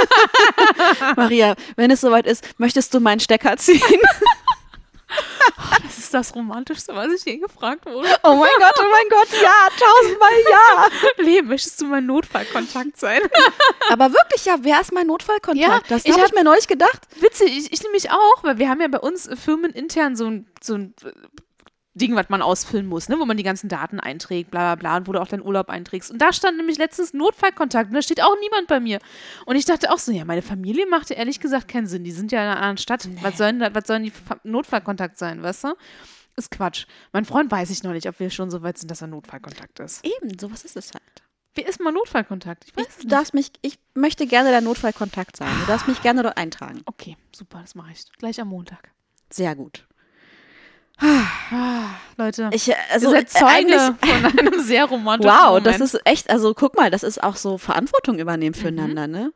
Maria, 1.16 1.54
wenn 1.76 1.90
es 1.90 2.00
soweit 2.00 2.26
ist, 2.26 2.44
möchtest 2.58 2.94
du 2.94 3.00
meinen 3.00 3.20
Stecker 3.20 3.56
ziehen? 3.56 3.80
Das 5.82 5.96
ist 5.98 6.12
das 6.12 6.34
Romantischste, 6.34 6.94
was 6.94 7.10
ich 7.12 7.24
je 7.24 7.38
gefragt 7.38 7.86
wurde. 7.86 8.08
Oh 8.22 8.34
mein 8.34 8.50
Gott, 8.58 8.74
oh 8.78 8.86
mein 8.90 9.08
Gott, 9.08 9.28
ja, 9.40 9.68
tausendmal 9.78 10.30
ja. 10.50 11.24
Leben, 11.24 11.48
möchtest 11.48 11.80
du 11.80 11.86
mein 11.86 12.04
Notfallkontakt 12.06 12.98
sein? 12.98 13.20
Aber 13.88 14.12
wirklich, 14.12 14.44
ja, 14.44 14.56
wer 14.60 14.80
ist 14.80 14.92
mein 14.92 15.06
Notfallkontakt? 15.06 15.58
Ja, 15.58 15.80
das 15.88 16.04
ich 16.04 16.12
habe 16.12 16.22
hab- 16.22 16.28
ich 16.28 16.34
mir 16.34 16.44
neulich 16.44 16.68
gedacht. 16.68 17.00
Witzig, 17.20 17.56
ich, 17.56 17.72
ich 17.72 17.82
nämlich 17.82 18.10
auch, 18.10 18.42
weil 18.44 18.58
wir 18.58 18.68
haben 18.68 18.80
ja 18.80 18.88
bei 18.88 19.00
uns 19.00 19.30
firmenintern 19.42 20.14
so 20.14 20.26
ein, 20.26 20.46
so 20.62 20.74
ein 20.74 20.94
Ding, 21.98 22.16
was 22.16 22.28
man 22.28 22.40
ausfüllen 22.42 22.86
muss, 22.86 23.08
ne, 23.08 23.18
wo 23.18 23.24
man 23.26 23.36
die 23.36 23.42
ganzen 23.42 23.68
Daten 23.68 24.00
einträgt, 24.00 24.50
bla 24.50 24.74
bla 24.74 24.76
bla, 24.76 24.96
und 24.96 25.06
wo 25.08 25.12
du 25.12 25.20
auch 25.20 25.28
deinen 25.28 25.42
Urlaub 25.44 25.68
einträgst. 25.68 26.10
Und 26.10 26.18
da 26.22 26.32
stand 26.32 26.56
nämlich 26.56 26.78
letztens 26.78 27.12
Notfallkontakt 27.12 27.88
und 27.90 27.94
da 27.94 28.02
steht 28.02 28.22
auch 28.22 28.34
niemand 28.40 28.68
bei 28.68 28.80
mir. 28.80 28.98
Und 29.44 29.56
ich 29.56 29.64
dachte 29.66 29.92
auch 29.92 29.98
so, 29.98 30.12
ja, 30.12 30.24
meine 30.24 30.42
Familie 30.42 30.86
macht 30.86 31.10
ja 31.10 31.16
ehrlich 31.16 31.40
gesagt 31.40 31.68
keinen 31.68 31.86
Sinn. 31.86 32.04
Die 32.04 32.12
sind 32.12 32.32
ja 32.32 32.40
in 32.40 32.46
einer 32.46 32.56
anderen 32.56 32.78
Stadt. 32.78 33.08
Was 33.22 33.36
sollen, 33.36 33.60
was 33.60 33.86
sollen 33.86 34.04
die 34.04 34.10
Fa- 34.10 34.40
Notfallkontakt 34.44 35.18
sein, 35.18 35.42
weißt 35.42 35.64
du? 35.64 35.74
Ist 36.36 36.52
Quatsch. 36.52 36.86
Mein 37.12 37.24
Freund 37.24 37.50
weiß 37.50 37.68
ich 37.70 37.82
noch 37.82 37.92
nicht, 37.92 38.06
ob 38.08 38.20
wir 38.20 38.30
schon 38.30 38.48
so 38.50 38.62
weit 38.62 38.78
sind, 38.78 38.90
dass 38.90 39.00
er 39.02 39.08
Notfallkontakt 39.08 39.80
ist. 39.80 40.06
Eben, 40.06 40.38
sowas 40.38 40.64
ist 40.64 40.76
es 40.76 40.92
halt. 40.94 41.02
Wer 41.56 41.66
ist 41.66 41.80
mal 41.80 41.90
Notfallkontakt? 41.90 42.64
Ich 42.68 42.76
weiß 42.76 42.86
Ich, 42.90 42.98
nicht. 42.98 43.12
darfst 43.12 43.34
mich, 43.34 43.50
ich 43.62 43.80
möchte 43.94 44.28
gerne 44.28 44.50
der 44.50 44.60
Notfallkontakt 44.60 45.36
sein. 45.36 45.50
Du 45.62 45.66
darfst 45.66 45.88
mich 45.88 46.00
gerne 46.00 46.22
dort 46.22 46.36
eintragen. 46.36 46.82
Okay, 46.84 47.16
super, 47.34 47.58
das 47.62 47.74
mache 47.74 47.90
ich. 47.90 48.04
Gleich 48.18 48.40
am 48.40 48.46
Montag. 48.48 48.92
Sehr 49.30 49.56
gut. 49.56 49.87
Ah, 51.00 51.90
Leute, 52.16 52.50
Ich, 52.52 52.68
äh, 52.70 52.74
also, 52.90 53.06
ihr 53.06 53.12
seid 53.12 53.30
Zeuge 53.30 53.96
von 54.04 54.24
einem 54.38 54.60
sehr 54.60 54.84
romantischen 54.86 55.32
Wow, 55.32 55.48
Moment. 55.60 55.66
das 55.66 55.80
ist 55.80 56.00
echt, 56.04 56.28
also 56.30 56.54
guck 56.54 56.76
mal, 56.76 56.90
das 56.90 57.02
ist 57.02 57.22
auch 57.22 57.36
so 57.36 57.56
Verantwortung 57.58 58.18
übernehmen 58.18 58.54
Mhm. 58.56 58.60
füreinander, 58.60 59.06
ne? 59.06 59.32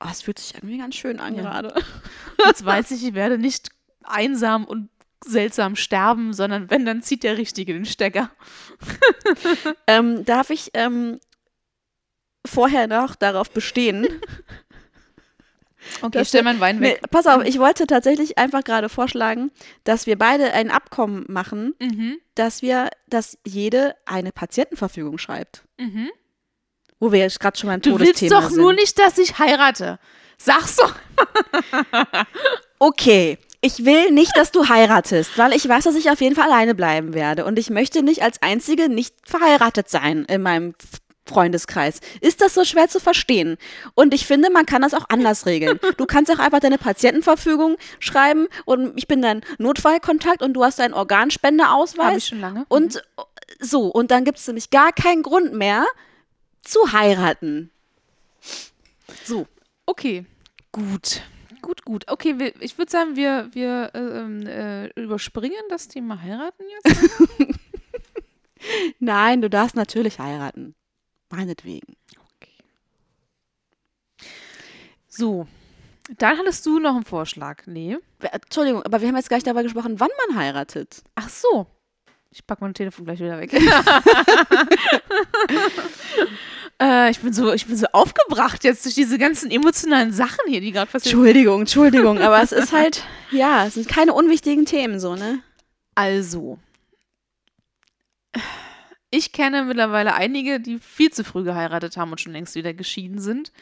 Oh, 0.00 0.08
es 0.10 0.22
fühlt 0.22 0.38
sich 0.38 0.54
irgendwie 0.54 0.78
ganz 0.78 0.94
schön 0.94 1.18
an 1.20 1.34
Ja. 1.34 1.42
gerade. 1.42 1.74
Jetzt 2.46 2.64
weiß 2.64 2.90
ich, 2.92 3.04
ich 3.06 3.14
werde 3.14 3.36
nicht 3.36 3.70
einsam 4.04 4.64
und 4.64 4.88
seltsam 5.24 5.74
sterben, 5.76 6.32
sondern 6.32 6.70
wenn, 6.70 6.86
dann 6.86 7.02
zieht 7.02 7.24
der 7.24 7.36
Richtige 7.36 7.72
den 7.74 7.84
Stecker. 7.86 8.30
Ähm, 9.86 10.24
darf 10.26 10.50
ich 10.50 10.70
ähm, 10.74 11.18
vorher 12.46 12.86
noch 12.86 13.14
darauf 13.16 13.50
bestehen? 13.50 14.06
Okay, 16.02 16.24
stell 16.24 16.42
meinen 16.42 16.60
Wein 16.60 16.78
nee, 16.78 16.90
weg. 16.90 17.02
pass 17.10 17.26
auf, 17.26 17.44
ich 17.44 17.58
wollte 17.58 17.86
tatsächlich 17.86 18.38
einfach 18.38 18.64
gerade 18.64 18.88
vorschlagen, 18.88 19.50
dass 19.84 20.06
wir 20.06 20.16
beide 20.18 20.52
ein 20.52 20.70
Abkommen 20.70 21.24
machen, 21.28 21.74
Mhm, 21.80 22.18
dass 22.34 22.62
wir, 22.62 22.90
dass 23.08 23.38
jede 23.46 23.94
eine 24.06 24.32
Patientenverfügung 24.32 25.18
schreibt. 25.18 25.64
mhm. 25.78 26.08
Wo 27.00 27.12
wir 27.12 27.20
jetzt 27.20 27.38
gerade 27.38 27.56
schon 27.56 27.68
beim 27.68 27.80
Du 27.80 27.92
willst 27.98 28.14
Todesthema 28.20 28.40
doch 28.40 28.48
sind. 28.50 28.60
nur 28.60 28.72
nicht, 28.72 28.98
dass 28.98 29.18
ich 29.18 29.38
heirate. 29.38 29.98
Sag's 30.36 30.76
doch. 30.76 30.94
Okay, 32.80 33.38
ich 33.60 33.84
will 33.84 34.10
nicht, 34.12 34.36
dass 34.36 34.52
du 34.52 34.68
heiratest, 34.68 35.36
weil 35.36 35.52
ich 35.52 35.68
weiß, 35.68 35.84
dass 35.84 35.96
ich 35.96 36.10
auf 36.10 36.20
jeden 36.20 36.36
Fall 36.36 36.44
alleine 36.50 36.74
bleiben 36.76 37.12
werde. 37.12 37.44
Und 37.44 37.58
ich 37.58 37.70
möchte 37.70 38.02
nicht 38.02 38.22
als 38.22 38.40
Einzige 38.40 38.88
nicht 38.88 39.14
verheiratet 39.24 39.88
sein 39.88 40.24
in 40.26 40.42
meinem 40.42 40.74
Freundeskreis. 41.28 42.00
Ist 42.20 42.40
das 42.40 42.54
so 42.54 42.64
schwer 42.64 42.88
zu 42.88 43.00
verstehen? 43.00 43.56
Und 43.94 44.14
ich 44.14 44.26
finde, 44.26 44.50
man 44.50 44.66
kann 44.66 44.82
das 44.82 44.94
auch 44.94 45.06
anders 45.08 45.46
regeln. 45.46 45.78
Du 45.96 46.06
kannst 46.06 46.30
auch 46.30 46.38
einfach 46.38 46.60
deine 46.60 46.78
Patientenverfügung 46.78 47.76
schreiben 47.98 48.48
und 48.64 48.96
ich 48.96 49.06
bin 49.06 49.22
dein 49.22 49.42
Notfallkontakt 49.58 50.42
und 50.42 50.54
du 50.54 50.64
hast 50.64 50.78
deinen 50.78 50.92
Habe 50.92 51.00
Organspendeausweis. 51.00 52.16
ich 52.18 52.26
schon 52.26 52.40
lange. 52.40 52.64
Und 52.68 53.02
so, 53.60 53.86
und 53.86 54.10
dann 54.10 54.24
gibt 54.24 54.38
es 54.38 54.46
nämlich 54.46 54.70
gar 54.70 54.92
keinen 54.92 55.22
Grund 55.22 55.54
mehr 55.54 55.86
zu 56.62 56.92
heiraten. 56.92 57.70
So. 59.24 59.46
Okay, 59.86 60.26
gut. 60.72 61.22
Gut, 61.62 61.84
gut. 61.84 62.04
Okay, 62.08 62.38
wir, 62.38 62.60
ich 62.62 62.78
würde 62.78 62.90
sagen, 62.90 63.16
wir, 63.16 63.48
wir 63.52 63.90
äh, 63.94 63.98
ähm, 63.98 64.46
äh, 64.46 64.86
überspringen 65.00 65.62
das 65.68 65.88
Thema 65.88 66.22
heiraten 66.22 66.62
jetzt. 66.84 67.10
Nein, 68.98 69.42
du 69.42 69.50
darfst 69.50 69.76
natürlich 69.76 70.18
heiraten. 70.18 70.74
Meinetwegen. 71.30 71.96
So. 75.08 75.46
Dann 76.16 76.38
hattest 76.38 76.64
du 76.64 76.78
noch 76.78 76.94
einen 76.94 77.04
Vorschlag. 77.04 77.66
Nee. 77.66 77.98
Entschuldigung, 78.20 78.82
aber 78.82 79.02
wir 79.02 79.08
haben 79.08 79.16
jetzt 79.16 79.28
gleich 79.28 79.42
darüber 79.42 79.62
gesprochen, 79.62 80.00
wann 80.00 80.08
man 80.26 80.38
heiratet. 80.38 81.02
Ach 81.16 81.28
so. 81.28 81.66
Ich 82.30 82.46
pack 82.46 82.60
mein 82.60 82.72
Telefon 82.74 83.04
gleich 83.04 83.18
wieder 83.20 83.38
weg. 83.38 83.52
äh, 86.80 87.10
ich, 87.10 87.18
bin 87.20 87.32
so, 87.32 87.52
ich 87.52 87.66
bin 87.66 87.76
so 87.76 87.86
aufgebracht 87.92 88.64
jetzt 88.64 88.84
durch 88.84 88.94
diese 88.94 89.18
ganzen 89.18 89.50
emotionalen 89.50 90.12
Sachen 90.12 90.46
hier, 90.46 90.60
die 90.60 90.72
gerade 90.72 90.90
passieren. 90.90 91.18
Entschuldigung, 91.18 91.60
Entschuldigung, 91.60 92.18
aber 92.20 92.42
es 92.42 92.52
ist 92.52 92.72
halt, 92.72 93.04
ja, 93.30 93.66
es 93.66 93.74
sind 93.74 93.88
keine 93.88 94.12
unwichtigen 94.12 94.66
Themen 94.66 95.00
so, 95.00 95.14
ne? 95.14 95.40
Also. 95.94 96.58
Ich 99.10 99.32
kenne 99.32 99.64
mittlerweile 99.64 100.14
einige, 100.14 100.60
die 100.60 100.78
viel 100.78 101.10
zu 101.10 101.24
früh 101.24 101.44
geheiratet 101.44 101.96
haben 101.96 102.10
und 102.10 102.20
schon 102.20 102.32
längst 102.32 102.54
wieder 102.54 102.74
geschieden 102.74 103.18
sind. 103.18 103.52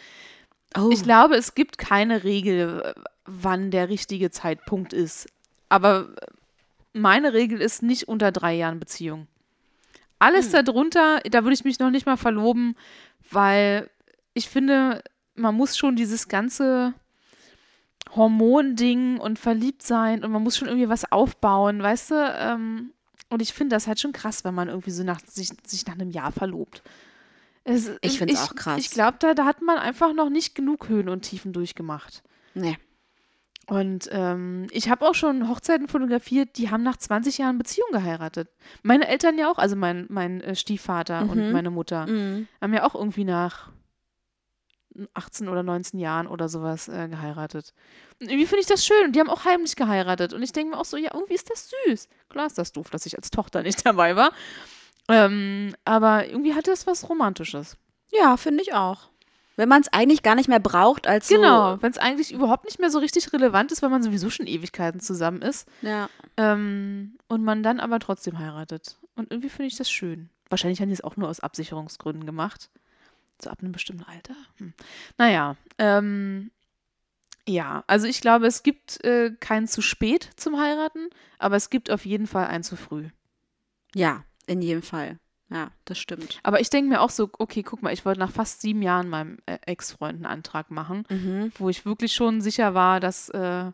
Oh. 0.76 0.90
Ich 0.92 1.02
glaube, 1.02 1.36
es 1.36 1.54
gibt 1.54 1.78
keine 1.78 2.24
Regel, 2.24 2.94
wann 3.24 3.70
der 3.70 3.88
richtige 3.88 4.30
Zeitpunkt 4.30 4.92
ist. 4.92 5.28
Aber 5.68 6.08
meine 6.92 7.32
Regel 7.32 7.60
ist 7.60 7.82
nicht 7.82 8.08
unter 8.08 8.32
drei 8.32 8.54
Jahren 8.54 8.80
Beziehung. 8.80 9.28
Alles 10.18 10.50
darunter, 10.50 11.20
da 11.30 11.44
würde 11.44 11.54
ich 11.54 11.64
mich 11.64 11.78
noch 11.78 11.90
nicht 11.90 12.06
mal 12.06 12.16
verloben, 12.16 12.74
weil 13.30 13.90
ich 14.32 14.48
finde, 14.48 15.02
man 15.34 15.54
muss 15.54 15.76
schon 15.76 15.94
dieses 15.94 16.28
ganze 16.28 16.94
Hormonding 18.14 19.18
und 19.18 19.38
verliebt 19.38 19.82
sein 19.82 20.24
und 20.24 20.32
man 20.32 20.42
muss 20.42 20.56
schon 20.56 20.68
irgendwie 20.68 20.88
was 20.88 21.10
aufbauen, 21.12 21.82
weißt 21.82 22.12
du? 22.12 22.34
Ähm, 22.38 22.92
und 23.30 23.42
ich 23.42 23.52
finde 23.52 23.74
das 23.76 23.86
halt 23.86 24.00
schon 24.00 24.12
krass, 24.12 24.44
wenn 24.44 24.54
man 24.54 24.68
irgendwie 24.68 24.90
so 24.90 25.02
nach, 25.04 25.20
sich, 25.20 25.50
sich 25.66 25.86
nach 25.86 25.94
einem 25.94 26.10
Jahr 26.10 26.32
verlobt. 26.32 26.82
Es, 27.64 27.90
Ich 28.00 28.18
find's 28.18 28.40
auch 28.40 28.54
krass. 28.54 28.78
Ich 28.78 28.90
glaube, 28.90 29.16
da, 29.18 29.34
da 29.34 29.44
hat 29.44 29.60
man 29.62 29.78
einfach 29.78 30.12
noch 30.14 30.30
nicht 30.30 30.54
genug 30.54 30.88
Höhen 30.88 31.08
und 31.08 31.22
Tiefen 31.22 31.52
durchgemacht. 31.52 32.22
Nee. 32.54 32.78
Und 33.68 34.08
ähm, 34.12 34.68
ich 34.70 34.88
habe 34.88 35.04
auch 35.08 35.14
schon 35.16 35.48
Hochzeiten 35.48 35.88
fotografiert, 35.88 36.56
die 36.56 36.70
haben 36.70 36.84
nach 36.84 36.96
20 36.96 37.38
Jahren 37.38 37.58
Beziehung 37.58 37.88
geheiratet. 37.90 38.48
Meine 38.84 39.08
Eltern 39.08 39.36
ja 39.38 39.50
auch, 39.50 39.58
also 39.58 39.74
mein, 39.74 40.06
mein 40.08 40.40
äh, 40.42 40.54
Stiefvater 40.54 41.22
und 41.28 41.46
Mhm. 41.48 41.52
meine 41.52 41.70
Mutter, 41.70 42.06
Mhm. 42.06 42.46
haben 42.60 42.72
ja 42.74 42.84
auch 42.84 42.94
irgendwie 42.94 43.24
nach 43.24 43.72
18 45.14 45.48
oder 45.48 45.62
19 45.62 45.98
Jahren 45.98 46.26
oder 46.26 46.48
sowas 46.48 46.88
äh, 46.88 47.08
geheiratet. 47.08 47.72
Und 48.20 48.28
irgendwie 48.28 48.46
finde 48.46 48.60
ich 48.60 48.66
das 48.66 48.84
schön. 48.84 49.04
Und 49.04 49.16
die 49.16 49.20
haben 49.20 49.30
auch 49.30 49.44
heimlich 49.44 49.76
geheiratet. 49.76 50.32
Und 50.32 50.42
ich 50.42 50.52
denke 50.52 50.72
mir 50.74 50.80
auch 50.80 50.84
so, 50.84 50.96
ja, 50.96 51.10
irgendwie 51.12 51.34
ist 51.34 51.50
das 51.50 51.70
süß. 51.86 52.08
Klar 52.28 52.46
ist 52.46 52.58
das 52.58 52.72
doof, 52.72 52.90
dass 52.90 53.06
ich 53.06 53.16
als 53.16 53.30
Tochter 53.30 53.62
nicht 53.62 53.84
dabei 53.86 54.16
war. 54.16 54.32
Ähm, 55.08 55.74
aber 55.84 56.26
irgendwie 56.26 56.54
hatte 56.54 56.72
es 56.72 56.86
was 56.86 57.08
Romantisches. 57.08 57.76
Ja, 58.12 58.36
finde 58.36 58.62
ich 58.62 58.74
auch. 58.74 59.08
Wenn 59.56 59.70
man 59.70 59.80
es 59.80 59.88
eigentlich 59.88 60.22
gar 60.22 60.34
nicht 60.34 60.48
mehr 60.48 60.60
braucht 60.60 61.06
als 61.06 61.28
Genau, 61.28 61.80
wenn 61.80 61.90
es 61.90 61.96
eigentlich 61.96 62.30
überhaupt 62.32 62.66
nicht 62.66 62.78
mehr 62.78 62.90
so 62.90 62.98
richtig 62.98 63.32
relevant 63.32 63.72
ist, 63.72 63.80
weil 63.80 63.88
man 63.88 64.02
sowieso 64.02 64.28
schon 64.28 64.46
Ewigkeiten 64.46 65.00
zusammen 65.00 65.40
ist. 65.40 65.66
so. 65.80 65.88
Ja. 65.88 66.10
Ähm, 66.36 67.16
und 67.28 67.42
man 67.42 67.62
dann 67.62 67.80
aber 67.80 67.98
trotzdem 67.98 68.38
heiratet. 68.38 68.98
Und 69.14 69.30
irgendwie 69.30 69.48
finde 69.48 69.68
ich 69.68 69.76
das 69.76 69.90
schön. 69.90 70.28
Wahrscheinlich 70.50 70.80
haben 70.80 70.88
die 70.88 70.94
es 70.94 71.02
auch 71.02 71.16
nur 71.16 71.28
aus 71.28 71.40
Absicherungsgründen 71.40 72.26
gemacht. 72.26 72.70
So 73.42 73.50
ab 73.50 73.58
einem 73.60 73.72
bestimmten 73.72 74.04
Alter. 74.04 74.34
Hm. 74.58 74.72
Naja, 75.18 75.56
ähm, 75.78 76.50
ja, 77.48 77.84
also 77.86 78.06
ich 78.06 78.20
glaube, 78.20 78.46
es 78.46 78.62
gibt 78.62 79.02
äh, 79.04 79.30
kein 79.38 79.68
zu 79.68 79.82
spät 79.82 80.30
zum 80.36 80.58
Heiraten, 80.58 81.10
aber 81.38 81.56
es 81.56 81.70
gibt 81.70 81.90
auf 81.90 82.04
jeden 82.04 82.26
Fall 82.26 82.46
ein 82.46 82.62
zu 82.62 82.76
früh. 82.76 83.08
Ja, 83.94 84.24
in 84.46 84.62
jedem 84.62 84.82
Fall. 84.82 85.18
Ja, 85.48 85.70
das 85.84 85.98
stimmt. 85.98 86.40
Aber 86.42 86.60
ich 86.60 86.70
denke 86.70 86.88
mir 86.88 87.00
auch 87.00 87.10
so, 87.10 87.30
okay, 87.38 87.62
guck 87.62 87.80
mal, 87.82 87.92
ich 87.92 88.04
wollte 88.04 88.18
nach 88.18 88.32
fast 88.32 88.62
sieben 88.62 88.82
Jahren 88.82 89.08
meinem 89.08 89.38
äh, 89.46 89.58
Ex-Freund 89.64 90.16
einen 90.16 90.26
Antrag 90.26 90.72
machen, 90.72 91.04
Mhm. 91.08 91.52
wo 91.58 91.68
ich 91.68 91.84
wirklich 91.86 92.14
schon 92.14 92.40
sicher 92.40 92.74
war, 92.74 92.98
dass 92.98 93.28
äh, 93.28 93.70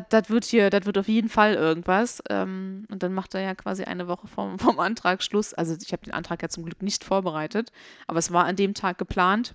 das 0.00 0.30
wird 0.30 0.44
hier, 0.44 0.70
das 0.70 0.86
wird 0.86 0.98
auf 0.98 1.08
jeden 1.08 1.28
Fall 1.28 1.54
irgendwas. 1.54 2.22
Ähm, 2.30 2.86
und 2.90 3.02
dann 3.02 3.12
macht 3.14 3.34
er 3.34 3.40
ja 3.42 3.54
quasi 3.54 3.84
eine 3.84 4.08
Woche 4.08 4.26
vom, 4.28 4.58
vom 4.58 4.78
Antrag 4.80 5.22
Schluss. 5.22 5.54
Also 5.54 5.76
ich 5.80 5.92
habe 5.92 6.04
den 6.04 6.12
Antrag 6.14 6.42
ja 6.42 6.48
zum 6.48 6.64
Glück 6.64 6.82
nicht 6.82 7.04
vorbereitet, 7.04 7.72
aber 8.06 8.18
es 8.18 8.32
war 8.32 8.44
an 8.44 8.56
dem 8.56 8.74
Tag 8.74 8.98
geplant. 8.98 9.54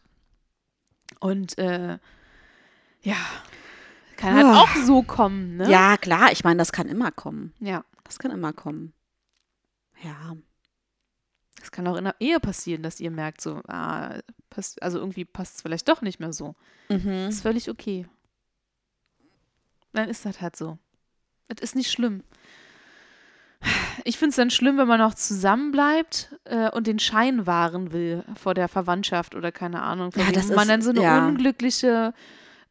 Und 1.20 1.58
äh, 1.58 1.98
ja, 3.02 3.16
kann 4.18 4.36
halt 4.36 4.46
Ah. 4.46 4.62
auch 4.62 4.76
so 4.86 5.04
kommen, 5.04 5.58
ne? 5.58 5.70
Ja, 5.70 5.96
klar, 5.98 6.32
ich 6.32 6.44
meine, 6.44 6.58
das 6.58 6.72
kann 6.72 6.88
immer 6.88 7.12
kommen. 7.12 7.54
Ja. 7.60 7.84
Das 8.04 8.20
kann 8.20 8.32
immer 8.32 8.54
kommen. 8.54 8.94
Ja. 10.02 10.36
Es 11.62 11.72
kann 11.72 11.88
auch 11.88 11.96
in 11.98 12.06
der 12.06 12.16
Ehe 12.20 12.40
passieren, 12.40 12.84
dass 12.84 13.00
ihr 13.00 13.12
merkt, 13.12 13.42
so, 13.42 13.62
ah, 13.68 14.20
passt, 14.50 14.82
also 14.82 15.00
irgendwie 15.00 15.26
passt 15.26 15.56
es 15.56 15.62
vielleicht 15.62 15.88
doch 15.90 16.02
nicht 16.02 16.20
mehr 16.20 16.32
so. 16.34 16.56
Mhm. 16.90 17.28
Ist 17.30 17.42
völlig 17.42 17.70
okay. 17.70 18.08
Dann 19.98 20.10
ist 20.10 20.26
das 20.26 20.42
halt 20.42 20.56
so. 20.56 20.78
Das 21.48 21.62
ist 21.62 21.76
nicht 21.76 21.92
schlimm. 21.92 22.24
Ich 24.04 24.18
finde 24.18 24.30
es 24.30 24.36
dann 24.36 24.52
schlimm, 24.52 24.78
wenn 24.78 24.88
man 24.88 25.00
noch 25.00 25.16
zusammenbleibt 25.16 26.36
äh, 26.46 26.70
und 26.70 26.86
den 26.88 27.00
Schein 27.00 27.48
wahren 27.48 27.92
will 27.92 28.24
vor 28.36 28.54
der 28.54 28.68
Verwandtschaft 28.68 29.34
oder 29.36 29.52
keine 29.52 29.82
Ahnung, 29.82 30.12
von 30.12 30.22
Ja, 30.24 30.32
das 30.32 30.50
man 30.50 30.68
dann 30.68 30.82
so 30.82 30.92
eine 30.92 31.02
ja. 31.02 31.28
unglückliche, 31.28 32.14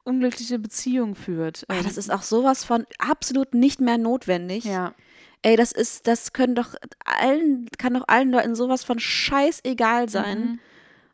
unglückliche 0.05 0.59
Beziehung 0.59 1.17
führt. 1.17 1.67
Ähm, 1.69 1.83
das 1.83 1.97
ist 1.97 2.11
auch 2.13 2.23
sowas 2.23 2.65
von 2.65 2.87
absolut 2.99 3.53
nicht 3.55 3.81
mehr 3.81 3.99
notwendig. 3.99 4.65
ja. 4.65 4.95
Ey, 5.43 5.57
das 5.57 5.71
ist, 5.71 6.09
das 6.09 6.33
können 6.33 6.55
doch 6.57 6.75
allen, 7.05 7.69
kann 7.79 7.95
doch 7.95 8.05
allen 8.09 8.33
Leuten 8.33 8.57
sowas 8.57 8.83
von 8.83 8.99
scheißegal 8.99 10.09
sein, 10.09 10.41
Mhm. 10.41 10.59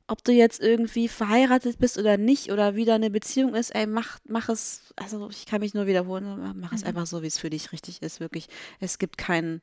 Ob 0.08 0.22
du 0.24 0.32
jetzt 0.32 0.60
irgendwie 0.60 1.08
verheiratet 1.08 1.78
bist 1.78 1.98
oder 1.98 2.16
nicht 2.16 2.50
oder 2.52 2.74
wie 2.74 2.84
deine 2.84 3.10
Beziehung 3.10 3.54
ist. 3.54 3.74
Ey, 3.74 3.86
mach, 3.86 4.18
mach 4.28 4.48
es, 4.48 4.92
also 4.96 5.28
ich 5.30 5.46
kann 5.46 5.60
mich 5.60 5.74
nur 5.74 5.86
wiederholen, 5.86 6.38
mach 6.60 6.70
Mhm. 6.72 6.76
es 6.76 6.84
einfach 6.84 7.06
so, 7.06 7.22
wie 7.22 7.26
es 7.28 7.38
für 7.38 7.50
dich 7.50 7.72
richtig 7.72 8.02
ist, 8.02 8.20
wirklich. 8.20 8.48
Es 8.80 8.98
gibt 8.98 9.16
keinen, 9.18 9.60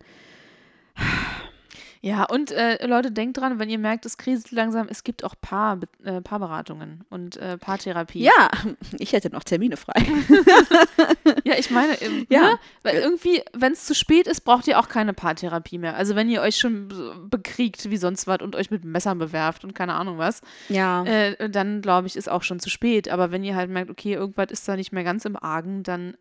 Ja, 2.02 2.24
und 2.24 2.52
äh, 2.52 2.86
Leute, 2.88 3.12
denkt 3.12 3.38
dran, 3.38 3.60
wenn 3.60 3.70
ihr 3.70 3.78
merkt, 3.78 4.06
es 4.06 4.18
kriselt 4.18 4.52
langsam, 4.52 4.88
es 4.90 5.04
gibt 5.04 5.26
auch 5.26 5.36
Paar, 5.42 5.80
äh, 6.06 6.22
Paarberatungen 6.22 7.04
und 7.10 7.36
äh, 7.36 7.58
Paartherapie. 7.58 8.22
ja, 8.24 8.50
ich 9.00 9.12
hätte 9.12 9.30
noch 9.32 9.44
Termine 9.44 9.76
frei. 9.78 10.02
Ja, 11.44 11.56
ich 11.58 11.70
meine, 11.72 11.94
ähm, 12.02 12.26
Ja. 12.30 12.42
ne? 12.42 12.60
weil 12.84 12.96
irgendwie, 12.96 13.42
wenn 13.54 13.74
es 13.74 13.86
zu 13.86 13.94
spät 13.96 14.28
ist, 14.28 14.42
braucht 14.42 14.68
ihr 14.68 14.80
auch 14.80 14.88
keine 14.88 15.14
Paartherapie 15.14 15.78
mehr. 15.78 15.96
Also 15.96 16.16
wenn 16.16 16.30
ihr 16.30 16.42
euch 16.42 16.58
schon 16.58 17.28
bekriegt 17.30 17.90
wie 17.90 17.98
sonst 17.98 18.28
was 18.28 18.40
und 18.42 18.56
euch 18.56 18.72
mit 18.72 18.84
Messern 18.84 19.18
bewerft 19.20 19.64
und 19.64 19.74
keine 19.76 19.94
Ahnung 19.96 20.18
was, 20.18 20.42
Ja. 20.70 21.04
äh, 21.06 21.50
dann 21.50 21.82
glaube 21.82 22.08
ich, 22.08 22.16
ist 22.16 22.30
auch 22.30 22.44
schon 22.44 22.60
zu 22.60 22.70
spät. 22.70 23.10
Aber 23.10 23.32
wenn 23.32 23.44
ihr 23.44 23.56
halt 23.56 23.70
merkt, 23.70 23.90
okay, 23.90 24.14
irgendwas 24.14 24.52
ist 24.52 24.68
da 24.68 24.76
nicht 24.76 24.92
mehr 24.92 25.04
ganz 25.04 25.26
im 25.26 25.36
Argen, 25.36 25.84
dann 25.84 26.16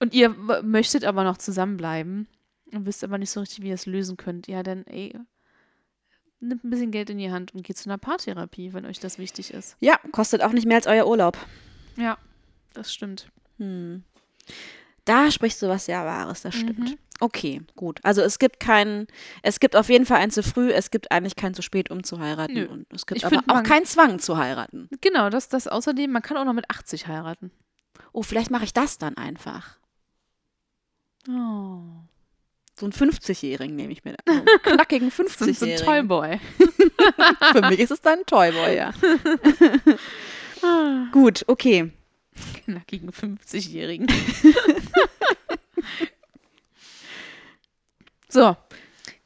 und 0.00 0.12
ihr 0.12 0.34
möchtet 0.62 1.04
aber 1.04 1.24
noch 1.24 1.38
zusammenbleiben 1.38 2.26
und 2.72 2.86
wisst 2.86 3.04
aber 3.04 3.18
nicht 3.18 3.30
so 3.30 3.40
richtig, 3.40 3.62
wie 3.62 3.68
ihr 3.68 3.74
es 3.74 3.86
lösen 3.86 4.16
könnt, 4.16 4.48
ja, 4.48 4.62
dann 4.62 4.84
ey, 4.86 5.18
nimmt 6.40 6.64
ein 6.64 6.70
bisschen 6.70 6.90
Geld 6.90 7.10
in 7.10 7.18
die 7.18 7.30
Hand 7.30 7.54
und 7.54 7.62
geht 7.62 7.78
zu 7.78 7.88
einer 7.88 7.98
Paartherapie, 7.98 8.72
wenn 8.72 8.86
euch 8.86 9.00
das 9.00 9.18
wichtig 9.18 9.52
ist. 9.52 9.76
ja, 9.80 9.98
kostet 10.12 10.42
auch 10.42 10.52
nicht 10.52 10.66
mehr 10.66 10.76
als 10.76 10.86
euer 10.86 11.06
Urlaub. 11.06 11.38
Ja, 11.96 12.18
das 12.74 12.92
stimmt. 12.92 13.28
Hm. 13.58 14.04
Da 15.04 15.30
sprichst 15.30 15.62
du 15.62 15.68
was 15.68 15.86
sehr 15.86 16.04
Wahres, 16.04 16.42
das 16.42 16.54
stimmt. 16.54 16.78
Mhm. 16.78 16.98
Okay, 17.20 17.62
gut. 17.76 18.00
Also 18.02 18.20
es 18.20 18.38
gibt 18.38 18.60
keinen, 18.60 19.06
es 19.42 19.60
gibt 19.60 19.76
auf 19.76 19.88
jeden 19.88 20.04
Fall 20.04 20.18
ein 20.18 20.30
zu 20.30 20.42
früh, 20.42 20.70
es 20.70 20.90
gibt 20.90 21.10
eigentlich 21.12 21.36
kein 21.36 21.54
zu 21.54 21.62
spät, 21.62 21.90
um 21.90 22.02
zu 22.02 22.18
heiraten. 22.18 22.54
Nö. 22.54 22.68
Und 22.68 22.92
es 22.92 23.06
gibt 23.06 23.18
Ich 23.18 23.24
aber 23.24 23.36
find, 23.36 23.48
auch 23.50 23.62
keinen 23.62 23.86
Zwang 23.86 24.18
zu 24.18 24.36
heiraten. 24.36 24.88
Genau, 25.00 25.30
das, 25.30 25.48
das 25.48 25.68
außerdem, 25.68 26.10
man 26.10 26.22
kann 26.22 26.36
auch 26.36 26.44
noch 26.44 26.52
mit 26.52 26.68
80 26.68 27.06
heiraten. 27.06 27.50
Oh, 28.12 28.22
vielleicht 28.22 28.50
mache 28.50 28.64
ich 28.64 28.74
das 28.74 28.98
dann 28.98 29.16
einfach. 29.16 29.78
Oh. 31.28 31.82
So 32.78 32.84
einen 32.84 32.92
50-Jährigen 32.92 33.74
nehme 33.74 33.90
ich 33.92 34.04
mir 34.04 34.12
da. 34.12 34.18
So 34.26 34.38
einen 34.38 34.62
knackigen 34.62 35.10
So, 35.16 35.22
so 35.22 35.44
ein 35.44 35.54
50-Jährigen. 35.54 35.86
Toyboy. 35.86 36.38
Für 37.52 37.62
mich 37.62 37.80
ist 37.80 37.90
es 37.90 38.02
dann 38.02 38.18
ein 38.18 38.26
Toyboy, 38.26 38.76
ja. 38.76 38.92
Gut, 41.12 41.44
okay. 41.46 41.90
Knackigen 42.64 43.10
50-Jährigen. 43.12 44.08
so. 48.28 48.56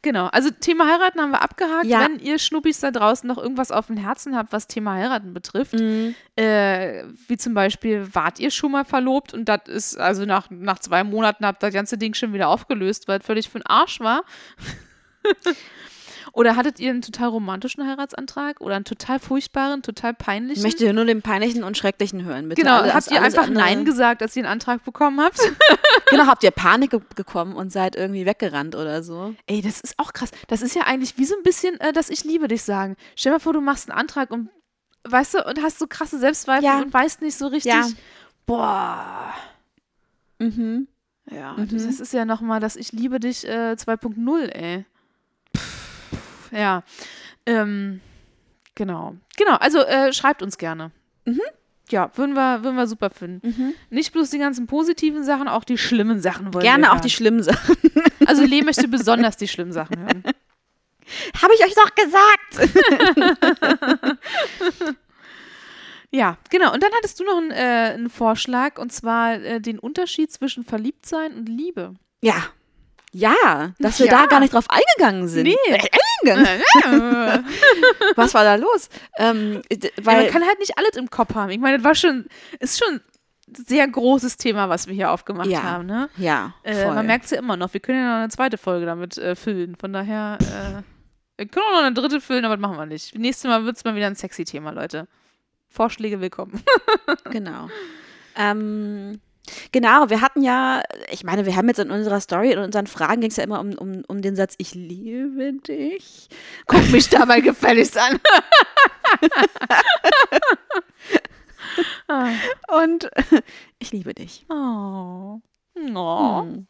Genau, 0.03 0.27
also 0.29 0.49
Thema 0.51 0.87
heiraten 0.89 1.21
haben 1.21 1.31
wir 1.31 1.43
abgehakt. 1.43 1.85
Ja. 1.85 2.01
Wenn 2.01 2.19
ihr 2.21 2.39
Schnuppis 2.39 2.81
da 2.81 2.91
draußen 2.91 3.29
noch 3.29 3.37
irgendwas 3.37 3.71
auf 3.71 3.89
dem 3.89 3.99
Herzen 3.99 4.35
habt, 4.35 4.51
was 4.53 4.67
Thema 4.67 4.95
heiraten 4.95 5.35
betrifft, 5.35 5.75
Mhm. 5.75 6.15
äh, 6.37 7.05
wie 7.29 7.37
zum 7.37 7.53
Beispiel, 7.53 8.09
wart 8.15 8.41
ihr 8.41 8.51
schon 8.51 8.73
mal 8.73 8.87
verlobt 8.87 9.35
und 9.35 9.45
das 9.47 9.61
ist, 9.67 9.99
also 10.01 10.25
nach, 10.25 10.49
nach 10.49 10.79
zwei 10.79 11.05
Monaten 11.05 11.45
habt 11.45 11.63
das 11.63 11.75
ganze 11.75 11.99
Ding 11.99 12.15
schon 12.15 12.33
wieder 12.33 12.49
aufgelöst, 12.49 13.09
weil 13.09 13.21
es 13.21 13.27
völlig 13.27 13.49
für 13.51 13.59
den 13.59 13.67
Arsch 13.67 14.01
war. 14.01 14.23
oder 16.33 16.57
hattet 16.57 16.79
ihr 16.81 16.91
einen 16.91 17.03
total 17.03 17.29
romantischen 17.29 17.87
Heiratsantrag 17.87 18.61
oder 18.61 18.77
einen 18.77 18.85
total 18.85 19.19
furchtbaren, 19.19 19.83
total 19.83 20.13
Ich 20.13 20.19
peinlichen? 20.19 20.63
möchte 20.63 20.93
nur 20.93 21.05
den 21.05 21.23
peinlichen 21.23 21.65
und 21.65 21.77
schrecklichen 21.77 22.25
hören, 22.25 22.49
bitte. 22.49 22.63
Genau, 22.63 22.79
Alles- 22.81 22.95
habt 22.95 23.11
ihr 23.11 23.23
einfach 23.23 23.45
andere- 23.47 23.65
Nein 23.65 23.85
gesagt, 23.85 24.23
als 24.23 24.37
ihr 24.37 24.45
einen 24.45 24.53
Antrag 24.53 24.85
bekommen 24.85 25.21
habt? 25.21 25.39
Genau, 26.11 26.27
habt 26.27 26.43
ihr 26.43 26.51
Panik 26.51 26.91
bekommen 27.15 27.55
und 27.55 27.71
seid 27.71 27.95
irgendwie 27.95 28.27
weggerannt 28.27 28.75
oder 28.75 29.03
so? 29.05 29.35
Ey, 29.47 29.61
das 29.63 29.81
ist 29.81 29.95
auch 29.99 30.13
krass. 30.13 30.31
Das 30.49 30.61
ist 30.63 30.75
ja 30.75 30.83
eigentlich 30.83 31.17
wie 31.19 31.25
so 31.25 31.37
ein 31.37 31.43
bisschen, 31.45 31.79
äh, 31.81 31.93
dass 31.93 32.11
ich 32.11 32.25
liebe 32.25 32.49
dich 32.49 32.63
sagen. 32.65 32.97
Stell 33.15 33.31
dir 33.31 33.37
mal 33.37 33.41
vor, 33.41 33.53
du 33.53 33.61
machst 33.61 33.89
einen 33.89 33.99
Antrag 33.99 34.31
und 34.33 34.49
weißt 35.09 35.35
du, 35.35 35.45
und 35.47 35.63
hast 35.63 35.79
so 35.79 35.87
krasse 35.87 36.19
Selbstzweifel 36.19 36.65
Ja. 36.65 36.79
und 36.81 36.93
weißt 36.93 37.23
nicht 37.23 37.37
so 37.37 37.47
richtig. 37.47 37.73
Ja. 37.73 37.87
Boah. 38.47 39.33
Mhm. 40.39 40.89
Ja, 41.31 41.53
Mhm. 41.53 41.69
das 41.71 42.01
ist 42.01 42.13
ja 42.13 42.25
nochmal 42.25 42.59
das 42.61 42.75
Ich 42.77 42.91
liebe 42.93 43.21
dich 43.21 43.47
äh, 43.47 43.77
2.0, 43.77 44.49
ey. 44.49 44.85
Ja. 46.53 46.83
Ähm, 47.47 48.01
genau. 48.75 49.17
Genau, 49.37 49.57
also 49.57 49.81
äh, 49.81 50.13
schreibt 50.13 50.43
uns 50.43 50.59
gerne. 50.59 50.91
Mhm. 51.25 51.41
Ja, 51.91 52.11
würden 52.17 52.35
wir, 52.35 52.63
würden 52.63 52.77
wir 52.77 52.87
super 52.87 53.11
finden. 53.11 53.47
Mhm. 53.49 53.75
Nicht 53.91 54.13
bloß 54.13 54.31
die 54.31 54.39
ganzen 54.39 54.67
positiven 54.67 55.25
Sachen, 55.25 55.49
auch 55.49 55.65
die 55.65 55.79
schlimmen 55.79 56.21
Sachen 56.21 56.47
wollen 56.55 56.63
wir 56.63 56.71
Gerne 56.71 56.91
auch 56.91 56.95
hören. 56.95 57.03
die 57.03 57.11
schlimmen 57.11 57.43
Sachen. 57.43 57.77
Also 58.27 58.45
Lee 58.45 58.63
möchte 58.63 58.87
besonders 58.87 59.37
die 59.37 59.49
schlimmen 59.49 59.73
Sachen 59.73 59.99
hören. 59.99 60.23
Habe 61.43 61.53
ich 61.55 61.65
euch 61.65 61.75
doch 61.75 61.91
gesagt. 61.95 62.71
Ja, 66.13 66.39
genau. 66.51 66.73
Und 66.75 66.83
dann 66.83 66.91
hattest 66.97 67.21
du 67.21 67.25
noch 67.25 67.37
einen, 67.37 67.53
äh, 67.53 67.93
einen 67.95 68.11
Vorschlag, 68.11 68.79
und 68.79 68.93
zwar 68.93 69.35
äh, 69.35 69.61
den 69.61 69.79
Unterschied 69.79 70.33
zwischen 70.33 70.65
Verliebtsein 70.65 71.35
und 71.35 71.49
Liebe. 71.49 71.95
Ja. 72.21 72.35
Ja, 73.13 73.73
dass 73.81 73.99
wir 73.99 74.07
Ja. 74.07 74.21
da 74.23 74.27
gar 74.27 74.41
nicht 74.41 74.55
drauf 74.55 74.67
eingegangen 74.69 75.27
sind. 75.29 75.45
Nee. 75.45 75.57
Äh, 75.67 75.81
eingegangen. 76.25 76.63
ja, 76.85 77.43
Was 78.17 78.35
war 78.35 78.45
da 78.45 78.55
los? 78.55 78.89
Ähm, 79.19 79.63
weil, 80.03 80.23
man 80.25 80.33
kann 80.33 80.47
halt 80.47 80.59
nicht 80.61 80.79
alles 80.79 80.97
im 80.97 81.11
Kopf 81.11 81.35
haben. 81.35 81.51
Ich 81.51 81.59
meine, 81.59 81.79
das 81.79 81.85
war 81.85 81.95
schon, 81.97 82.27
ist 82.61 82.79
schon 82.79 83.01
ein 83.49 83.65
sehr 83.67 83.89
großes 83.89 84.37
Thema, 84.37 84.69
was 84.69 84.87
wir 84.87 84.95
hier 84.95 85.11
aufgemacht 85.11 85.49
Ja, 85.49 85.63
haben. 85.65 85.87
Ne? 85.87 86.09
ja, 86.19 86.55
Äh, 86.63 86.87
man 86.87 87.05
merkt 87.07 87.25
es 87.25 87.33
ja 87.33 87.39
immer 87.39 87.57
noch. 87.57 87.73
Wir 87.75 87.81
können 87.81 87.99
ja 87.99 88.05
noch 88.15 88.19
eine 88.23 88.29
zweite 88.29 88.59
Folge 88.59 88.87
damit 88.87 89.19
äh, 89.19 89.35
füllen. 89.35 89.75
Von 89.75 89.93
daher, 89.93 90.39
äh, 90.41 90.83
wir 91.37 91.49
können 91.49 91.67
auch 91.69 91.79
noch 91.81 91.85
eine 91.87 91.95
dritte 91.95 92.21
füllen, 92.21 92.45
aber 92.45 92.57
das 92.57 92.63
machen 92.63 92.77
wir 92.77 92.87
nicht. 92.87 93.19
Nächstes 93.19 93.49
Mal 93.49 93.65
wird 93.65 93.77
es 93.77 93.83
mal 93.85 93.97
wieder 93.97 94.07
ein 94.07 94.15
sexy 94.15 94.45
Thema, 94.45 94.71
Leute. 94.71 95.09
Vorschläge 95.69 96.21
willkommen. 96.21 96.63
Genau. 97.31 97.69
Ähm, 98.37 99.21
genau, 99.73 100.11
wir 100.11 100.21
hatten 100.21 100.43
ja, 100.43 100.83
ich 101.11 101.25
meine, 101.25 101.47
wir 101.47 101.57
haben 101.57 101.69
jetzt 101.69 101.79
in 101.79 101.91
unserer 101.91 102.21
Story, 102.21 102.53
in 102.53 102.59
unseren 102.59 102.87
Fragen 102.87 103.21
ging 103.21 103.31
es 103.31 103.37
ja 103.37 103.45
immer 103.45 103.61
um, 103.61 103.73
um, 103.75 104.03
um 104.07 104.23
den 104.23 104.37
Satz, 104.37 104.55
ich 104.59 104.75
liebe 104.75 105.53
dich. 105.55 106.29
Guck 106.67 106.91
mich 106.91 107.09
dabei 107.09 107.41
gefälligst 107.41 107.99
an. 107.99 108.21
Ah. 112.09 112.33
Und 112.83 113.09
ich 113.79 113.93
liebe 113.93 114.15
dich. 114.15 114.45
Oh. 114.49 115.41
Oh. 115.95 116.43
Hm. 116.43 116.67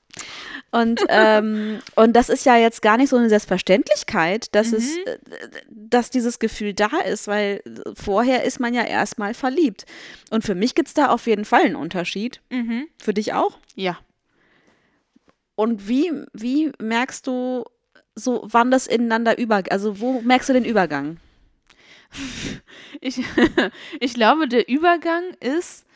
Und, 0.73 1.01
ähm, 1.09 1.81
und 1.97 2.15
das 2.15 2.29
ist 2.29 2.45
ja 2.45 2.57
jetzt 2.57 2.83
gar 2.83 2.97
nicht 2.97 3.09
so 3.09 3.17
eine 3.17 3.29
Selbstverständlichkeit, 3.29 4.55
dass, 4.55 4.73
es, 4.73 4.97
Mhm. 4.97 5.03
äh, 5.07 5.49
dass 5.69 6.11
dieses 6.11 6.39
Gefühl 6.39 6.75
da 6.75 6.91
ist, 7.05 7.27
weil 7.29 7.63
vorher 7.95 8.45
ist 8.45 8.61
man 8.61 8.75
ja 8.75 8.85
erstmal 8.85 9.35
verliebt. 9.35 9.85
Und 10.31 10.45
für 10.45 10.55
mich 10.55 10.75
gibt 10.75 10.89
es 10.89 10.95
da 10.95 11.07
auf 11.09 11.27
jeden 11.27 11.45
Fall 11.45 11.63
einen 11.63 11.77
Unterschied. 11.77 12.41
Mhm. 12.51 12.87
Für 13.03 13.15
dich 13.15 13.33
auch? 13.35 13.59
Ja. 13.75 13.99
Und 15.57 15.89
wie, 15.89 16.13
wie 16.33 16.73
merkst 16.81 17.27
du 17.27 17.65
so, 18.15 18.43
wann 18.45 18.71
das 18.71 18.87
ineinander 18.87 19.39
übergeht? 19.39 19.73
Also 19.73 20.01
wo 20.01 20.21
merkst 20.21 20.49
du 20.49 20.53
den 20.53 20.65
Übergang? 20.65 21.19
Ich, 23.01 23.21
ich 24.01 24.15
glaube, 24.15 24.49
der 24.49 24.69
Übergang 24.69 25.23
ist, 25.41 25.87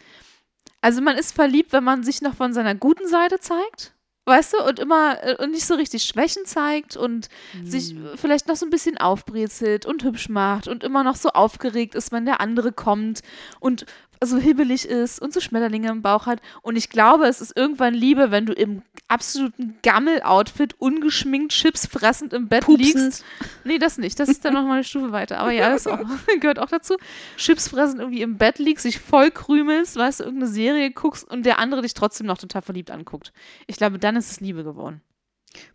also 0.85 1.01
man 1.01 1.16
ist 1.16 1.32
verliebt, 1.32 1.72
wenn 1.72 1.82
man 1.82 2.03
sich 2.03 2.20
noch 2.20 2.35
von 2.35 2.53
seiner 2.53 2.74
guten 2.74 3.09
Seite 3.09 3.41
zeigt. 3.41 3.95
Weißt 4.26 4.53
du, 4.53 4.62
und 4.62 4.78
immer 4.78 5.22
äh, 5.22 5.37
und 5.43 5.51
nicht 5.51 5.64
so 5.64 5.74
richtig 5.74 6.05
Schwächen 6.05 6.45
zeigt 6.45 6.95
und 6.95 7.28
sich 7.62 7.95
vielleicht 8.16 8.49
noch 8.49 8.57
so 8.57 8.66
ein 8.66 8.70
bisschen 8.70 8.99
aufbrezelt 8.99 9.87
und 9.87 10.05
hübsch 10.05 10.28
macht 10.28 10.68
und 10.68 10.85
immer 10.85 11.03
noch 11.03 11.16
so 11.16 11.30
aufgeregt 11.30 11.95
ist, 11.95 12.12
wenn 12.12 12.26
der 12.26 12.41
andere 12.41 12.70
kommt 12.70 13.20
und 13.61 13.87
so 14.23 14.39
hibbelig 14.39 14.87
ist 14.87 15.21
und 15.21 15.33
so 15.33 15.41
Schmetterlinge 15.41 15.91
im 15.91 16.03
Bauch 16.03 16.27
hat. 16.27 16.41
Und 16.62 16.77
ich 16.77 16.91
glaube, 16.91 17.27
es 17.27 17.41
ist 17.41 17.57
irgendwann 17.57 17.95
Liebe, 17.95 18.31
wenn 18.31 18.47
du 18.47 18.53
im 18.53 18.83
absoluten 19.09 19.77
Gammel-Outfit, 19.83 20.75
ungeschminkt, 20.79 21.53
Chips 21.53 21.87
fressend 21.87 22.33
im 22.33 22.49
Bett 22.49 22.65
Pupsend. 22.65 22.95
liegst. 22.95 23.25
Nee, 23.65 23.79
das 23.79 23.99
nicht. 23.99 24.19
Das 24.19 24.29
ist 24.29 24.45
dann 24.45 24.55
nochmal 24.55 24.77
eine 24.77 24.85
Stufe 24.85 25.12
weiter. 25.12 25.39
Aber 25.39 25.51
ja, 25.51 25.71
das 25.71 25.87
auch, 25.87 26.01
gehört 26.41 26.59
auch 26.59 26.69
dazu. 26.69 26.97
Chips 27.37 27.69
fressen 27.69 28.01
irgendwie 28.01 28.23
im 28.23 28.39
Bett 28.39 28.59
liegst, 28.59 28.85
dich 28.85 29.01
voll 29.01 29.31
krümelst, 29.31 29.97
weißt 29.97 30.21
du, 30.21 30.25
irgendeine 30.25 30.53
Serie 30.53 30.91
guckst 30.91 31.31
und 31.31 31.45
der 31.45 31.59
andere 31.59 31.83
dich 31.83 31.95
trotzdem 31.95 32.27
noch 32.27 32.39
total 32.39 32.62
verliebt 32.62 32.91
anguckt. 32.91 33.33
Ich 33.67 33.77
glaube, 33.77 33.99
dann 33.99 34.17
ist 34.17 34.31
es 34.31 34.41
Liebe 34.41 34.65
geworden. 34.65 35.03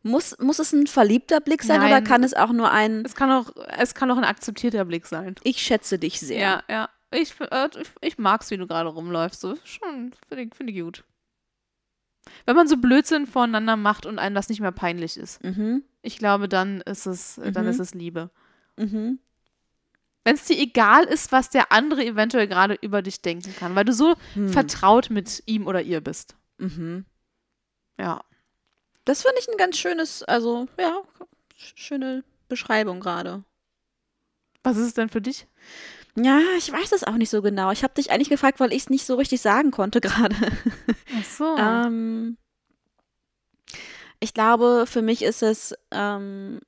Muss, 0.04 0.38
muss 0.40 0.60
es 0.60 0.74
ein 0.74 0.88
verliebter 0.88 1.40
Blick 1.40 1.64
sein 1.64 1.80
oder 1.80 1.90
Nein. 1.90 2.04
kann 2.04 2.24
es 2.24 2.34
auch 2.34 2.52
nur 2.52 2.72
ein 2.72 3.04
Es 3.06 3.16
kann 3.16 3.32
auch, 3.32 3.52
es 3.78 3.96
kann 3.96 4.12
auch 4.12 4.18
ein 4.18 4.24
akzeptierter 4.24 4.86
Blick 4.86 5.06
sein. 5.06 5.36
Ich 5.44 5.62
schätze 5.62 5.98
dich 5.98 6.20
sehr? 6.20 6.40
Ja, 6.40 6.64
ja. 6.70 6.90
Ich, 7.12 7.34
äh, 7.39 7.70
ich, 7.80 7.89
ich 8.01 8.18
mag's, 8.18 8.51
wie 8.51 8.57
du 8.57 8.68
gerade 8.68 8.89
rumläufst. 8.89 9.41
So, 9.41 9.55
schon, 9.64 10.14
finde 10.28 10.43
ich, 10.43 10.55
find 10.55 10.70
ich 10.70 10.80
gut. 10.80 11.03
Wenn 12.45 12.55
man 12.55 12.68
so 12.68 12.78
Blödsinn 12.78 13.26
voreinander 13.28 13.76
macht 13.76 14.05
und 14.05 14.20
einem 14.20 14.36
das 14.36 14.49
nicht 14.49 14.60
mehr 14.62 14.72
peinlich 14.72 15.18
ist. 15.18 15.43
Mhm. 15.43 15.84
Ich 16.01 16.18
glaube, 16.18 16.47
dann 16.47 16.82
ist 16.82 17.05
es, 17.07 17.38
äh, 17.39 17.51
dann 17.51 17.66
Mhm. 17.66 17.72
ist 17.72 17.80
es 17.80 17.93
Liebe. 17.93 18.30
Mhm. 18.78 19.20
Wenn 20.24 20.36
es 20.36 20.45
dir 20.45 20.57
egal 20.60 21.05
ist, 21.05 21.32
was 21.32 21.49
der 21.49 21.72
andere 21.72 22.05
eventuell 22.05 22.47
gerade 22.47 22.76
über 22.82 23.01
dich 23.01 23.22
denken 23.22 23.55
kann, 23.55 23.74
weil 23.76 23.86
du 23.86 23.93
so 23.93 24.16
Hm. 24.34 24.49
vertraut 24.49 25.10
mit 25.10 25.41
ihm 25.47 25.66
oder 25.66 25.82
ihr 25.82 26.01
bist. 26.01 26.36
Mhm. 26.57 27.05
Ja. 27.97 28.24
Das 29.05 29.24
finde 29.24 29.38
ich 29.39 29.47
ein 29.47 29.57
ganz 29.57 29.78
schönes, 29.78 30.22
also 30.24 30.68
ja, 30.78 31.01
sch- 31.57 31.72
schöne 31.76 32.24
Beschreibung 32.47 32.99
gerade. 32.99 33.43
Was 34.62 34.78
ist 34.78 34.88
es 34.88 34.93
denn 34.93 35.10
für 35.10 35.22
dich? 35.22 35.47
Ja, 36.16 36.39
ich 36.57 36.72
weiß 36.72 36.91
es 36.91 37.03
auch 37.03 37.16
nicht 37.16 37.30
so 37.30 37.41
genau. 37.41 37.72
Ich 37.72 37.84
habe 37.84 37.93
dich 37.93 38.12
eigentlich 38.12 38.30
gefragt, 38.30 38.60
weil 38.60 38.74
ich 38.74 38.84
es 38.84 38.89
nicht 38.89 39.05
so 39.05 39.16
richtig 39.16 39.41
sagen 39.41 39.72
konnte 39.72 40.01
gerade. 40.01 40.36
Ach 41.16 41.24
so. 41.24 41.55
Ähm, 41.57 42.38
ich 44.20 44.34
glaube, 44.34 44.86
für 44.88 45.01
mich 45.01 45.22
ist 45.22 45.43
es 45.43 45.74
ähm, 45.91 46.60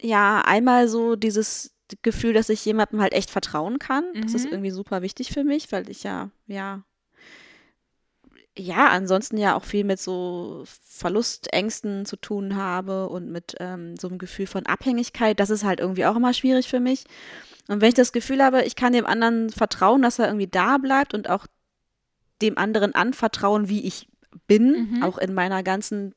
ja 0.00 0.40
einmal 0.42 0.88
so 0.88 1.16
dieses 1.16 1.74
Gefühl, 2.02 2.32
dass 2.32 2.48
ich 2.48 2.64
jemandem 2.64 3.00
halt 3.00 3.12
echt 3.12 3.30
vertrauen 3.30 3.78
kann. 3.78 4.04
Das 4.20 4.34
ist 4.34 4.46
Mhm. 4.46 4.52
irgendwie 4.52 4.70
super 4.70 5.02
wichtig 5.02 5.32
für 5.32 5.44
mich, 5.44 5.70
weil 5.72 5.88
ich 5.90 6.02
ja, 6.02 6.30
ja, 6.46 6.82
ja, 8.58 8.88
ansonsten 8.88 9.36
ja 9.36 9.54
auch 9.56 9.64
viel 9.64 9.84
mit 9.84 10.00
so 10.00 10.64
Verlustängsten 10.66 12.04
zu 12.04 12.16
tun 12.16 12.56
habe 12.56 13.08
und 13.08 13.30
mit 13.30 13.54
ähm, 13.60 13.96
so 13.96 14.08
einem 14.08 14.18
Gefühl 14.18 14.46
von 14.46 14.66
Abhängigkeit. 14.66 15.38
Das 15.40 15.50
ist 15.50 15.64
halt 15.64 15.80
irgendwie 15.80 16.04
auch 16.06 16.16
immer 16.16 16.34
schwierig 16.34 16.68
für 16.68 16.80
mich. 16.80 17.04
Und 17.68 17.80
wenn 17.80 17.88
ich 17.88 17.94
das 17.94 18.12
Gefühl 18.12 18.42
habe, 18.42 18.64
ich 18.64 18.76
kann 18.76 18.92
dem 18.92 19.06
anderen 19.06 19.50
vertrauen, 19.50 20.02
dass 20.02 20.18
er 20.18 20.26
irgendwie 20.26 20.48
da 20.48 20.78
bleibt 20.78 21.14
und 21.14 21.30
auch 21.30 21.46
dem 22.42 22.58
anderen 22.58 22.94
anvertrauen, 22.94 23.68
wie 23.68 23.86
ich 23.86 24.08
bin, 24.46 24.90
Mhm. 24.90 25.02
auch 25.02 25.18
in 25.18 25.32
meiner 25.34 25.62
ganzen 25.62 26.14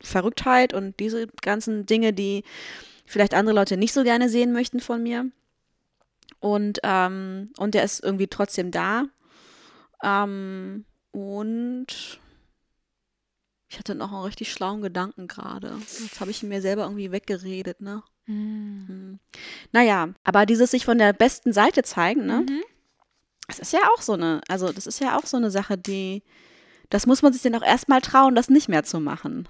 Verrücktheit 0.00 0.74
und 0.74 0.98
diese 1.00 1.26
ganzen 1.40 1.86
Dinge, 1.86 2.12
die 2.12 2.44
vielleicht 3.06 3.34
andere 3.34 3.54
Leute 3.54 3.76
nicht 3.76 3.92
so 3.92 4.02
gerne 4.04 4.28
sehen 4.28 4.52
möchten 4.52 4.80
von 4.80 5.02
mir. 5.02 5.30
Und, 6.40 6.80
ähm, 6.82 7.50
und 7.58 7.74
der 7.74 7.84
ist 7.84 8.02
irgendwie 8.02 8.26
trotzdem 8.26 8.70
da. 8.70 9.04
Ähm, 10.02 10.84
und 11.12 12.18
ich 13.68 13.78
hatte 13.78 13.94
noch 13.94 14.12
einen 14.12 14.24
richtig 14.24 14.52
schlauen 14.52 14.82
Gedanken 14.82 15.28
gerade. 15.28 15.78
Jetzt 16.00 16.20
habe 16.20 16.30
ich 16.30 16.42
ihn 16.42 16.48
mir 16.50 16.60
selber 16.60 16.82
irgendwie 16.82 17.12
weggeredet, 17.12 17.80
ne? 17.80 18.02
Hm. 18.26 18.84
Hm. 18.86 19.18
Naja, 19.72 20.10
aber 20.24 20.44
dieses 20.44 20.70
sich 20.70 20.84
von 20.84 20.98
der 20.98 21.12
besten 21.12 21.52
Seite 21.52 21.82
zeigen, 21.82 22.26
ne? 22.26 22.44
Mhm. 22.48 22.62
Das 23.48 23.58
ist 23.58 23.72
ja 23.72 23.80
auch 23.94 24.02
so 24.02 24.12
eine, 24.12 24.40
also 24.48 24.72
das 24.72 24.86
ist 24.86 25.00
ja 25.00 25.18
auch 25.18 25.26
so 25.26 25.36
eine 25.36 25.50
Sache, 25.50 25.78
die, 25.78 26.22
das 26.90 27.06
muss 27.06 27.22
man 27.22 27.32
sich 27.32 27.42
dann 27.42 27.54
auch 27.54 27.64
erstmal 27.66 28.00
trauen, 28.00 28.34
das 28.34 28.48
nicht 28.50 28.68
mehr 28.68 28.84
zu 28.84 29.00
machen. 29.00 29.48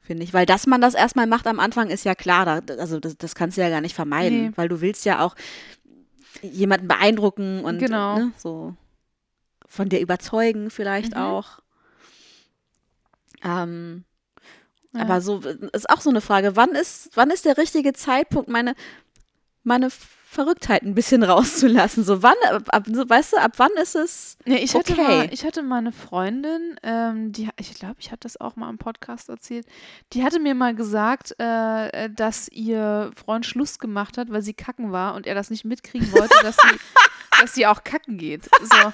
Finde 0.00 0.22
ich. 0.22 0.32
Weil 0.32 0.46
dass 0.46 0.66
man 0.66 0.80
das 0.80 0.94
erstmal 0.94 1.26
macht 1.26 1.46
am 1.46 1.60
Anfang, 1.60 1.90
ist 1.90 2.04
ja 2.04 2.14
klar. 2.14 2.44
Da, 2.60 2.74
also 2.76 3.00
das, 3.00 3.18
das 3.18 3.34
kannst 3.34 3.58
du 3.58 3.62
ja 3.62 3.68
gar 3.68 3.80
nicht 3.82 3.94
vermeiden. 3.94 4.46
Nee. 4.46 4.52
Weil 4.54 4.68
du 4.68 4.80
willst 4.80 5.04
ja 5.04 5.20
auch 5.24 5.34
jemanden 6.42 6.88
beeindrucken 6.88 7.64
und 7.64 7.78
Genau. 7.78 8.18
ne, 8.18 8.32
so 8.36 8.74
von 9.68 9.88
dir 9.88 10.00
überzeugen 10.00 10.70
vielleicht 10.70 11.14
Mhm. 11.14 11.22
auch. 11.22 11.58
Ähm, 13.44 14.04
Ja. 14.94 15.02
aber 15.02 15.20
so 15.20 15.38
ist 15.72 15.88
auch 15.90 16.00
so 16.00 16.10
eine 16.10 16.20
Frage, 16.20 16.56
wann 16.56 16.70
ist, 16.70 17.10
wann 17.14 17.30
ist 17.30 17.44
der 17.44 17.56
richtige 17.58 17.92
Zeitpunkt, 17.92 18.48
meine, 18.48 18.74
meine 19.62 19.90
Verrücktheit 19.90 20.82
ein 20.82 20.94
bisschen 20.94 21.22
rauszulassen? 21.84 22.02
So 22.04 22.22
wann, 22.22 22.34
ab, 22.68 22.86
so, 22.90 23.08
weißt 23.08 23.34
du, 23.34 23.36
ab 23.36 23.52
wann 23.58 23.70
ist 23.80 23.94
es 23.94 24.38
Nee, 24.46 24.56
ich 24.56 24.74
hatte, 24.74 24.92
Okay. 24.94 25.02
mal, 25.02 25.28
ich 25.32 25.44
hatte 25.44 25.62
mal 25.62 25.76
eine 25.78 25.92
Freundin, 25.92 26.76
ähm, 26.82 27.32
die, 27.32 27.48
ich 27.60 27.74
glaube, 27.74 27.96
ich 27.98 28.10
hatte 28.10 28.20
das 28.22 28.40
auch 28.40 28.56
mal 28.56 28.70
im 28.70 28.78
Podcast 28.78 29.28
erzählt, 29.28 29.66
die 30.14 30.24
hatte 30.24 30.40
mir 30.40 30.54
mal 30.54 30.74
gesagt, 30.74 31.34
äh, 31.38 32.08
dass 32.10 32.48
ihr 32.48 33.10
Freund 33.14 33.44
Schluss 33.46 33.78
gemacht 33.78 34.16
hat, 34.18 34.30
weil 34.30 34.42
sie 34.42 34.54
kacken 34.54 34.90
war 34.90 35.14
und 35.14 35.26
er 35.26 35.34
das 35.34 35.50
nicht 35.50 35.64
mitkriegen 35.66 36.10
wollte, 36.12 36.34
dass 36.42 36.56
sie, 36.56 36.78
dass 37.40 37.54
sie 37.54 37.66
auch 37.66 37.84
kacken 37.84 38.16
geht. 38.18 38.46
So. 38.62 38.92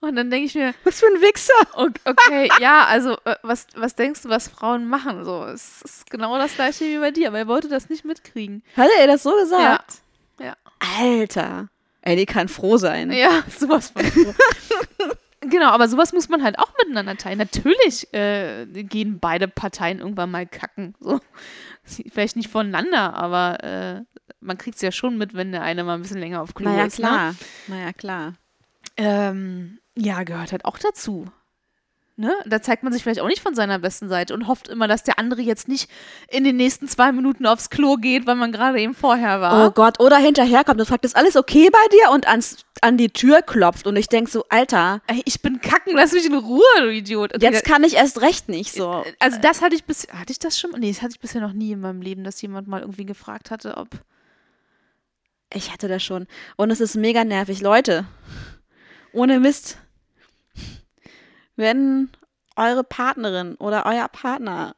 Und 0.00 0.14
dann 0.14 0.30
denke 0.30 0.46
ich 0.46 0.54
mir, 0.54 0.74
was 0.84 1.00
für 1.00 1.06
ein 1.06 1.20
Wichser? 1.20 1.52
o- 1.76 1.88
okay, 2.10 2.48
ja, 2.60 2.84
also 2.84 3.16
äh, 3.24 3.34
was, 3.42 3.66
was 3.74 3.94
denkst 3.96 4.22
du, 4.22 4.28
was 4.28 4.46
Frauen 4.48 4.88
machen? 4.88 5.24
So, 5.24 5.44
es 5.44 5.82
ist 5.82 6.10
genau 6.10 6.38
das 6.38 6.54
gleiche 6.54 6.84
wie 6.84 6.98
bei 6.98 7.10
dir, 7.10 7.28
aber 7.28 7.38
er 7.38 7.48
wollte 7.48 7.68
das 7.68 7.88
nicht 7.88 8.04
mitkriegen. 8.04 8.62
Hat 8.76 8.88
er 9.00 9.06
das 9.08 9.24
so 9.24 9.34
gesagt? 9.34 9.96
Ja. 10.40 10.54
Alter. 11.00 11.68
Ey, 12.02 12.14
die 12.16 12.26
kann 12.26 12.48
froh 12.48 12.76
sein. 12.76 13.10
Ja, 13.10 13.42
sowas 13.58 13.90
von. 13.90 14.04
froh. 14.04 14.34
genau, 15.40 15.70
aber 15.70 15.88
sowas 15.88 16.12
muss 16.12 16.28
man 16.28 16.44
halt 16.44 16.58
auch 16.60 16.70
miteinander 16.78 17.16
teilen. 17.16 17.38
Natürlich 17.38 18.12
äh, 18.14 18.66
gehen 18.66 19.18
beide 19.18 19.48
Parteien 19.48 19.98
irgendwann 19.98 20.30
mal 20.30 20.46
kacken. 20.46 20.94
So. 21.00 21.20
Vielleicht 22.12 22.36
nicht 22.36 22.50
voneinander, 22.50 23.14
aber 23.14 23.64
äh, 23.64 24.02
man 24.40 24.58
kriegt 24.58 24.76
es 24.76 24.82
ja 24.82 24.92
schon 24.92 25.18
mit, 25.18 25.34
wenn 25.34 25.50
der 25.50 25.62
eine 25.62 25.82
mal 25.82 25.94
ein 25.94 26.02
bisschen 26.02 26.20
länger 26.20 26.40
auf 26.42 26.54
Klo 26.54 26.68
Naja, 26.68 26.84
ist. 26.84 26.98
Ne? 27.00 27.04
klar. 27.06 27.34
Naja, 27.66 27.92
klar. 27.92 28.34
Ähm, 28.96 29.78
ja, 29.98 30.22
gehört 30.22 30.52
halt 30.52 30.64
auch 30.64 30.78
dazu. 30.78 31.26
Ne? 32.20 32.34
Da 32.46 32.60
zeigt 32.60 32.82
man 32.82 32.92
sich 32.92 33.04
vielleicht 33.04 33.20
auch 33.20 33.28
nicht 33.28 33.42
von 33.42 33.54
seiner 33.54 33.78
besten 33.78 34.08
Seite 34.08 34.34
und 34.34 34.48
hofft 34.48 34.66
immer, 34.66 34.88
dass 34.88 35.04
der 35.04 35.20
andere 35.20 35.40
jetzt 35.40 35.68
nicht 35.68 35.88
in 36.28 36.42
den 36.42 36.56
nächsten 36.56 36.88
zwei 36.88 37.12
Minuten 37.12 37.46
aufs 37.46 37.70
Klo 37.70 37.94
geht, 37.94 38.26
weil 38.26 38.34
man 38.34 38.50
gerade 38.50 38.80
eben 38.80 38.94
vorher 38.94 39.40
war. 39.40 39.64
Oh 39.64 39.70
Gott, 39.70 40.00
oder 40.00 40.16
hinterherkommt 40.16 40.80
und 40.80 40.86
fragt, 40.86 41.04
ist 41.04 41.14
alles 41.14 41.36
okay 41.36 41.70
bei 41.70 41.96
dir? 41.96 42.10
Und 42.10 42.26
ans, 42.26 42.64
an 42.80 42.96
die 42.96 43.10
Tür 43.10 43.42
klopft. 43.42 43.86
Und 43.86 43.94
ich 43.94 44.08
denke 44.08 44.32
so, 44.32 44.44
Alter, 44.48 45.00
Ey, 45.06 45.22
ich 45.26 45.42
bin 45.42 45.60
kacken, 45.60 45.94
lass 45.94 46.10
mich 46.10 46.26
in 46.26 46.34
Ruhe, 46.34 46.60
du 46.80 46.92
Idiot. 46.92 47.34
Und 47.34 47.42
jetzt 47.42 47.64
kann 47.64 47.84
ich 47.84 47.94
erst 47.94 48.20
recht 48.20 48.48
nicht 48.48 48.72
so. 48.72 49.04
Also 49.20 49.38
das 49.40 49.62
hatte 49.62 49.76
ich 49.76 49.84
bis 49.84 50.08
hatte 50.12 50.32
ich 50.32 50.40
das 50.40 50.58
schon? 50.58 50.72
Nee, 50.76 50.90
das 50.90 51.02
hatte 51.02 51.12
ich 51.12 51.20
bisher 51.20 51.40
noch 51.40 51.52
nie 51.52 51.70
in 51.70 51.80
meinem 51.80 52.02
Leben, 52.02 52.24
dass 52.24 52.42
jemand 52.42 52.66
mal 52.66 52.80
irgendwie 52.80 53.06
gefragt 53.06 53.52
hatte, 53.52 53.76
ob 53.76 53.90
Ich 55.54 55.72
hatte 55.72 55.86
das 55.86 56.02
schon. 56.02 56.26
Und 56.56 56.72
es 56.72 56.80
ist 56.80 56.96
mega 56.96 57.22
nervig. 57.22 57.60
Leute, 57.60 58.06
ohne 59.12 59.38
Mist. 59.38 59.78
Wenn 61.58 62.08
eure 62.54 62.84
Partnerin 62.84 63.56
oder 63.56 63.84
euer 63.84 64.06
Partner 64.08 64.76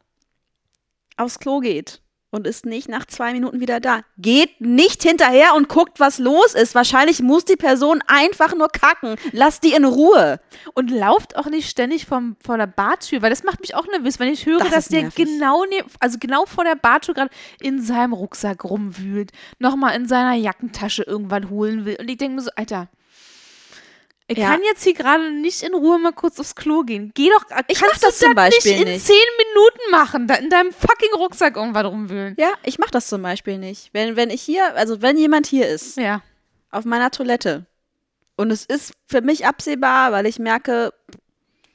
aufs 1.18 1.38
Klo 1.38 1.60
geht 1.60 2.00
und 2.30 2.46
ist 2.46 2.64
nicht 2.64 2.88
nach 2.88 3.04
zwei 3.04 3.32
Minuten 3.32 3.60
wieder 3.60 3.80
da, 3.80 4.00
geht 4.16 4.62
nicht 4.62 5.02
hinterher 5.02 5.54
und 5.56 5.68
guckt, 5.68 6.00
was 6.00 6.18
los 6.18 6.54
ist. 6.54 6.74
Wahrscheinlich 6.74 7.20
muss 7.20 7.44
die 7.44 7.56
Person 7.56 8.02
einfach 8.06 8.54
nur 8.54 8.68
kacken. 8.68 9.16
Lasst 9.32 9.62
die 9.62 9.74
in 9.74 9.84
Ruhe. 9.84 10.40
und 10.72 10.90
lauft 10.90 11.36
auch 11.36 11.46
nicht 11.46 11.68
ständig 11.68 12.06
vom, 12.06 12.36
vor 12.42 12.56
der 12.56 12.66
Bartür, 12.66 13.20
weil 13.20 13.28
das 13.30 13.42
macht 13.44 13.60
mich 13.60 13.74
auch 13.74 13.86
nervös, 13.88 14.18
wenn 14.18 14.32
ich 14.32 14.46
höre, 14.46 14.60
Das 14.60 14.70
dass 14.70 14.78
ist 14.84 14.92
der 14.92 15.02
nervig. 15.02 15.26
genau 15.26 15.64
ne, 15.64 15.82
also 15.98 16.16
genau 16.18 16.46
vor 16.46 16.64
der 16.64 16.76
Bartür 16.76 17.12
gerade 17.14 17.30
in 17.60 17.82
seinem 17.82 18.14
Rucksack 18.14 18.64
rumwühlt, 18.64 19.32
nochmal 19.58 19.96
in 19.96 20.08
seiner 20.08 20.34
Jackentasche 20.34 21.02
irgendwann 21.02 21.50
holen 21.50 21.84
will 21.84 21.96
und 22.00 22.08
ich 22.08 22.16
denke 22.16 22.36
mir 22.36 22.42
so, 22.42 22.50
Alter, 22.56 22.88
ich 24.30 24.38
Ja. 24.38 24.50
kann 24.50 24.60
jetzt 24.64 24.82
hier 24.84 24.94
gerade 24.94 25.30
nicht 25.32 25.62
in 25.62 25.74
Ruhe 25.74 25.98
mal 25.98 26.12
kurz 26.12 26.38
aufs 26.38 26.54
Klo 26.54 26.82
gehen. 26.82 27.10
Geh 27.14 27.28
doch, 27.30 27.44
Ich 27.68 27.78
kannst 27.80 27.94
mach 27.96 28.00
das 28.00 28.18
du 28.18 28.26
zum 28.26 28.34
Beispiel 28.34 28.72
nicht 28.72 28.82
in 28.82 28.88
nicht. 28.92 29.06
zehn 29.06 29.16
Minuten 29.38 29.90
machen, 29.90 30.26
da 30.28 30.34
in 30.36 30.48
deinem 30.50 30.72
fucking 30.72 31.12
Rucksack 31.16 31.56
irgendwann 31.56 31.86
rumwühlen. 31.86 32.34
Ja, 32.38 32.52
ich 32.62 32.78
mache 32.78 32.90
das 32.92 33.08
zum 33.08 33.22
Beispiel 33.22 33.58
nicht. 33.58 33.90
Wenn, 33.92 34.16
wenn 34.16 34.30
ich 34.30 34.40
hier, 34.42 34.74
also 34.76 35.02
wenn 35.02 35.16
jemand 35.18 35.46
hier 35.46 35.68
ist, 35.68 35.96
Ja. 35.96 36.22
auf 36.70 36.84
meiner 36.84 37.10
Toilette. 37.10 37.66
Und 38.36 38.50
es 38.50 38.64
ist 38.64 38.92
für 39.06 39.20
mich 39.20 39.46
absehbar, 39.46 40.12
weil 40.12 40.26
ich 40.26 40.38
merke, 40.38 40.94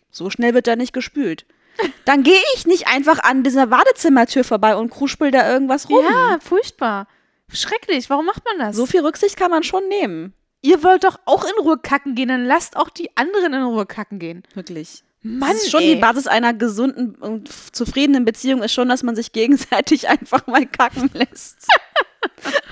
so 0.10 0.30
schnell 0.30 0.53
wird 0.53 0.68
da 0.68 0.76
nicht 0.76 0.93
gespült. 0.93 1.45
Dann 2.06 2.24
gehe 2.24 2.39
ich 2.56 2.66
nicht 2.66 2.88
einfach 2.88 3.20
an 3.20 3.43
dieser 3.43 3.68
Badezimmertür 3.68 4.45
vorbei 4.45 4.76
und 4.78 4.89
kruspel 4.89 5.30
da 5.30 5.51
irgendwas 5.51 5.89
rum. 5.89 6.06
Ja, 6.10 6.38
furchtbar. 6.41 7.08
Schrecklich. 7.51 8.10
Warum 8.10 8.26
macht 8.26 8.43
man 8.45 8.60
das? 8.60 8.76
So 8.78 8.86
viel 8.86 9.01
Rücksicht 9.01 9.36
kann 9.38 9.51
man 9.51 9.64
schon 9.64 9.88
nehmen. 9.89 10.34
Ihr 10.66 10.84
wollt 10.84 11.03
doch 11.03 11.20
auch 11.26 11.43
in 11.43 11.63
Ruhe 11.63 11.78
kacken 11.78 12.16
gehen, 12.16 12.30
dann 12.30 12.45
lasst 12.45 12.76
auch 12.76 12.89
die 12.89 13.16
anderen 13.16 13.53
in 13.53 13.63
Ruhe 13.63 13.86
kacken 13.86 14.20
gehen. 14.20 14.43
Wirklich. 14.55 15.03
Mann, 15.22 15.49
das 15.53 15.63
ist 15.63 15.72
schon 15.72 15.82
ey. 15.82 15.95
die 15.95 16.01
Basis 16.01 16.28
einer 16.28 16.53
gesunden 16.53 17.16
und 17.16 17.49
zufriedenen 17.76 18.26
Beziehung 18.26 18.61
ist 18.61 18.74
schon, 18.74 18.89
dass 18.89 19.01
man 19.01 19.16
sich 19.16 19.32
gegenseitig 19.32 20.07
einfach 20.09 20.45
mal 20.47 20.66
kacken 20.66 21.09
lässt. 21.13 21.57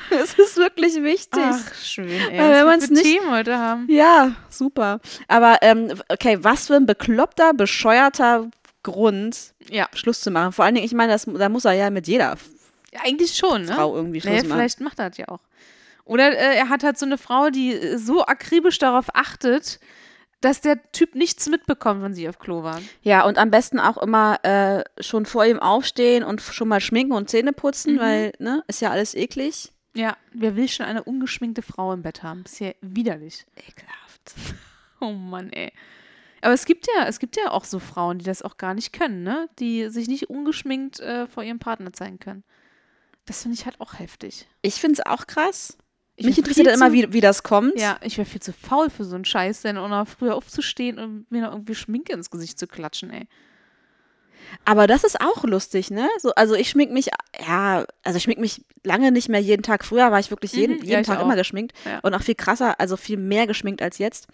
Es 0.10 0.34
ist 0.36 0.58
wirklich 0.58 0.96
wichtig. 1.02 1.42
Ach, 1.44 1.74
schön, 1.76 2.08
ey. 2.10 2.38
Weil 2.40 2.52
wenn 2.52 2.66
man's 2.66 2.86
für 2.88 2.94
nicht- 2.94 3.04
Themen 3.06 3.32
heute 3.32 3.58
haben. 3.58 3.88
Ja, 3.90 4.34
super. 4.50 5.00
Aber 5.28 5.58
ähm, 5.62 5.94
okay, 6.10 6.38
was 6.42 6.68
für 6.68 6.76
ein 6.76 6.86
bekloppter, 6.86 7.54
bescheuerter 7.54 8.50
Grund, 8.84 9.54
Ja. 9.70 9.88
Schluss 9.94 10.22
zu 10.22 10.30
machen. 10.32 10.52
Vor 10.52 10.66
allen 10.66 10.76
Dingen, 10.76 10.86
ich 10.86 10.94
meine, 10.94 11.14
das, 11.14 11.26
da 11.26 11.50
muss 11.50 11.66
er 11.66 11.74
ja 11.74 11.90
mit 11.90 12.08
jeder 12.08 12.36
ja, 12.94 13.00
eigentlich 13.06 13.36
schon, 13.36 13.66
ne? 13.66 13.74
Frau 13.74 13.96
irgendwie 13.96 14.22
Schluss 14.22 14.32
Naja, 14.34 14.44
machen. 14.44 14.58
vielleicht 14.60 14.82
macht 14.82 15.00
er 15.00 15.10
das 15.10 15.18
ja 15.18 15.28
auch. 15.30 15.40
Oder 16.06 16.32
äh, 16.38 16.58
er 16.58 16.70
hat 16.70 16.84
halt 16.84 16.98
so 16.98 17.06
eine 17.06 17.18
Frau, 17.18 17.50
die 17.50 17.74
äh, 17.74 17.98
so 17.98 18.26
akribisch 18.26 18.78
darauf 18.80 19.08
achtet, 19.16 19.80
dass 20.42 20.60
der 20.60 20.92
Typ 20.92 21.16
nichts 21.16 21.48
mitbekommt, 21.48 22.04
wenn 22.04 22.14
sie 22.14 22.28
auf 22.28 22.38
Klo 22.40 22.64
waren. 22.64 22.88
Ja, 23.02 23.24
und 23.26 23.38
am 23.38 23.50
besten 23.50 23.80
auch 23.80 23.98
immer 23.98 24.44
äh, 24.44 24.84
schon 25.02 25.26
vor 25.26 25.46
ihm 25.46 25.60
aufstehen 25.60 26.24
und 26.26 26.42
schon 26.42 26.68
mal 26.68 26.82
schminken 26.82 27.14
und 27.14 27.30
Zähne 27.30 27.54
putzen, 27.54 27.96
Mhm. 27.96 28.00
weil, 28.00 28.34
ne, 28.40 28.64
ist 28.68 28.82
ja 28.82 28.90
alles 28.92 29.16
eklig. 29.16 29.72
Ja, 29.96 30.18
wer 30.34 30.56
will 30.56 30.68
schon 30.68 30.86
eine 30.86 31.04
ungeschminkte 31.04 31.62
Frau 31.62 31.94
im 31.94 32.02
Bett 32.02 32.24
haben? 32.24 32.44
Ist 32.46 32.60
ja 32.60 32.72
widerlich. 32.82 33.46
Ekelhaft. 33.56 34.34
Oh 35.00 35.12
Mann, 35.12 35.52
ey. 35.52 35.72
Aber 36.42 36.54
es 36.54 36.64
gibt 36.64 36.88
ja, 36.88 37.06
es 37.08 37.20
gibt 37.20 37.36
ja 37.36 37.52
auch 37.52 37.66
so 37.66 37.80
Frauen, 37.80 38.20
die 38.20 38.26
das 38.26 38.42
auch 38.42 38.56
gar 38.56 38.74
nicht 38.74 38.94
können, 38.94 39.22
ne? 39.24 39.50
Die 39.60 39.90
sich 39.90 40.08
nicht 40.08 40.30
ungeschminkt 40.30 41.02
äh, 41.02 41.28
vor 41.28 41.44
ihrem 41.44 41.60
Partner 41.60 41.92
zeigen 41.92 42.20
können. 42.20 42.46
Das 43.26 43.42
finde 43.44 43.56
ich 43.58 43.66
halt 43.66 43.82
auch 43.82 44.00
heftig. 44.00 44.48
Ich 44.62 44.76
finde 44.76 44.94
es 45.02 45.06
auch 45.06 45.28
krass. 45.28 45.78
Ich 46.16 46.26
Mich 46.28 46.38
interessiert 46.38 46.68
immer, 46.68 46.94
wie, 46.94 47.12
wie 47.12 47.22
das 47.22 47.42
kommt. 47.42 47.80
Ja, 47.80 47.98
ich 48.04 48.18
wäre 48.18 48.28
viel 48.28 48.42
zu 48.42 48.54
faul 48.54 48.90
für 48.92 49.04
so 49.04 49.16
einen 49.16 49.26
Scheiß, 49.26 49.62
denn 49.64 49.78
auch 49.78 49.90
noch 49.90 50.08
früher 50.08 50.36
aufzustehen 50.36 51.00
und 51.00 51.32
mir 51.32 51.42
noch 51.42 51.52
irgendwie 51.54 51.74
Schminke 51.76 52.14
ins 52.14 52.30
Gesicht 52.30 52.60
zu 52.60 52.68
klatschen, 52.68 53.10
ey. 53.12 53.28
Aber 54.66 54.86
das 54.86 55.04
ist 55.04 55.20
auch 55.20 55.44
lustig, 55.46 55.90
ne? 55.90 56.08
So, 56.20 56.32
also 56.36 56.54
ich 56.54 56.70
schmink 56.70 56.92
mich, 56.92 57.10
ja, 57.48 57.86
also 58.04 58.18
ich 58.18 58.24
schmink 58.24 58.40
mich 58.40 58.64
lange 58.84 59.12
nicht 59.12 59.28
mehr 59.28 59.40
jeden 59.42 59.64
Tag. 59.64 59.84
Früher 59.84 60.12
war 60.12 60.20
ich 60.20 60.30
wirklich 60.30 60.54
jeden, 60.54 60.76
Mhm, 60.76 60.84
ja, 60.84 60.90
jeden 60.90 61.02
ich 61.02 61.08
Tag 61.08 61.18
auch. 61.20 61.24
immer 61.24 61.36
geschminkt. 61.36 61.74
Ja. 61.86 62.00
Und 62.02 62.14
auch 62.14 62.22
viel 62.22 62.36
krasser, 62.36 62.80
also 62.80 62.96
viel 62.96 63.18
mehr 63.18 63.48
geschminkt 63.48 63.82
als 63.82 63.98
jetzt. 63.98 64.28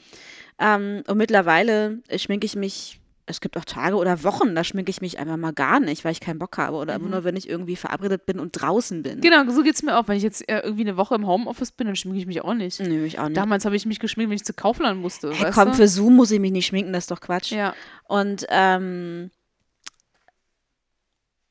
Ähm, 0.60 1.04
und 1.08 1.18
mittlerweile 1.18 2.00
schminke 2.18 2.46
ich 2.46 2.56
mich, 2.58 2.99
es 3.30 3.42
gibt 3.42 3.58
auch 3.58 3.66
Tage 3.66 3.96
oder 3.96 4.24
Wochen, 4.24 4.56
da 4.56 4.64
schminke 4.64 4.90
ich 4.90 5.02
mich 5.02 5.20
einfach 5.20 5.38
mal 5.38 5.54
gar 5.54 5.80
nicht, 5.80 6.04
weil 6.04 6.12
ich 6.12 6.20
keinen 6.20 6.40
Bock 6.40 6.58
habe. 6.58 6.78
Oder 6.78 6.98
nur, 6.98 7.24
wenn 7.24 7.36
ich 7.36 7.48
irgendwie 7.48 7.76
verabredet 7.76 8.26
bin 8.26 8.40
und 8.40 8.52
draußen 8.54 9.04
bin. 9.04 9.18
Mhm. 9.18 9.22
Genau, 9.22 9.50
so 9.52 9.62
geht 9.62 9.76
es 9.76 9.84
mir 9.84 9.98
auch. 9.98 10.08
Wenn 10.08 10.18
ich 10.18 10.24
jetzt 10.24 10.50
äh, 10.50 10.62
irgendwie 10.62 10.82
eine 10.82 10.98
Woche 10.98 11.14
im 11.14 11.28
Homeoffice 11.28 11.72
bin, 11.72 11.86
dann 11.86 11.96
schminke 11.96 12.20
ich 12.20 12.26
mich 12.26 12.42
auch 12.42 12.56
nicht. 12.56 12.80
Nö, 12.80 13.06
ich 13.06 13.20
auch 13.20 13.28
nicht. 13.28 13.38
Damals 13.38 13.66
habe 13.66 13.76
ich 13.76 13.86
mich 13.86 14.00
geschminkt, 14.00 14.32
wenn 14.32 14.36
ich 14.36 14.44
zu 14.44 14.54
Kaufland 14.54 15.00
musste. 15.00 15.32
Hey, 15.32 15.52
komm, 15.54 15.70
du? 15.70 15.76
für 15.76 15.88
Zoom 15.88 16.16
muss 16.16 16.32
ich 16.32 16.40
mich 16.40 16.52
nicht 16.52 16.66
schminken, 16.66 16.92
das 16.92 17.04
ist 17.04 17.12
doch 17.12 17.22
Quatsch. 17.22 17.52
Ja. 17.52 17.76
Und 18.08 18.48
ähm, 18.50 19.30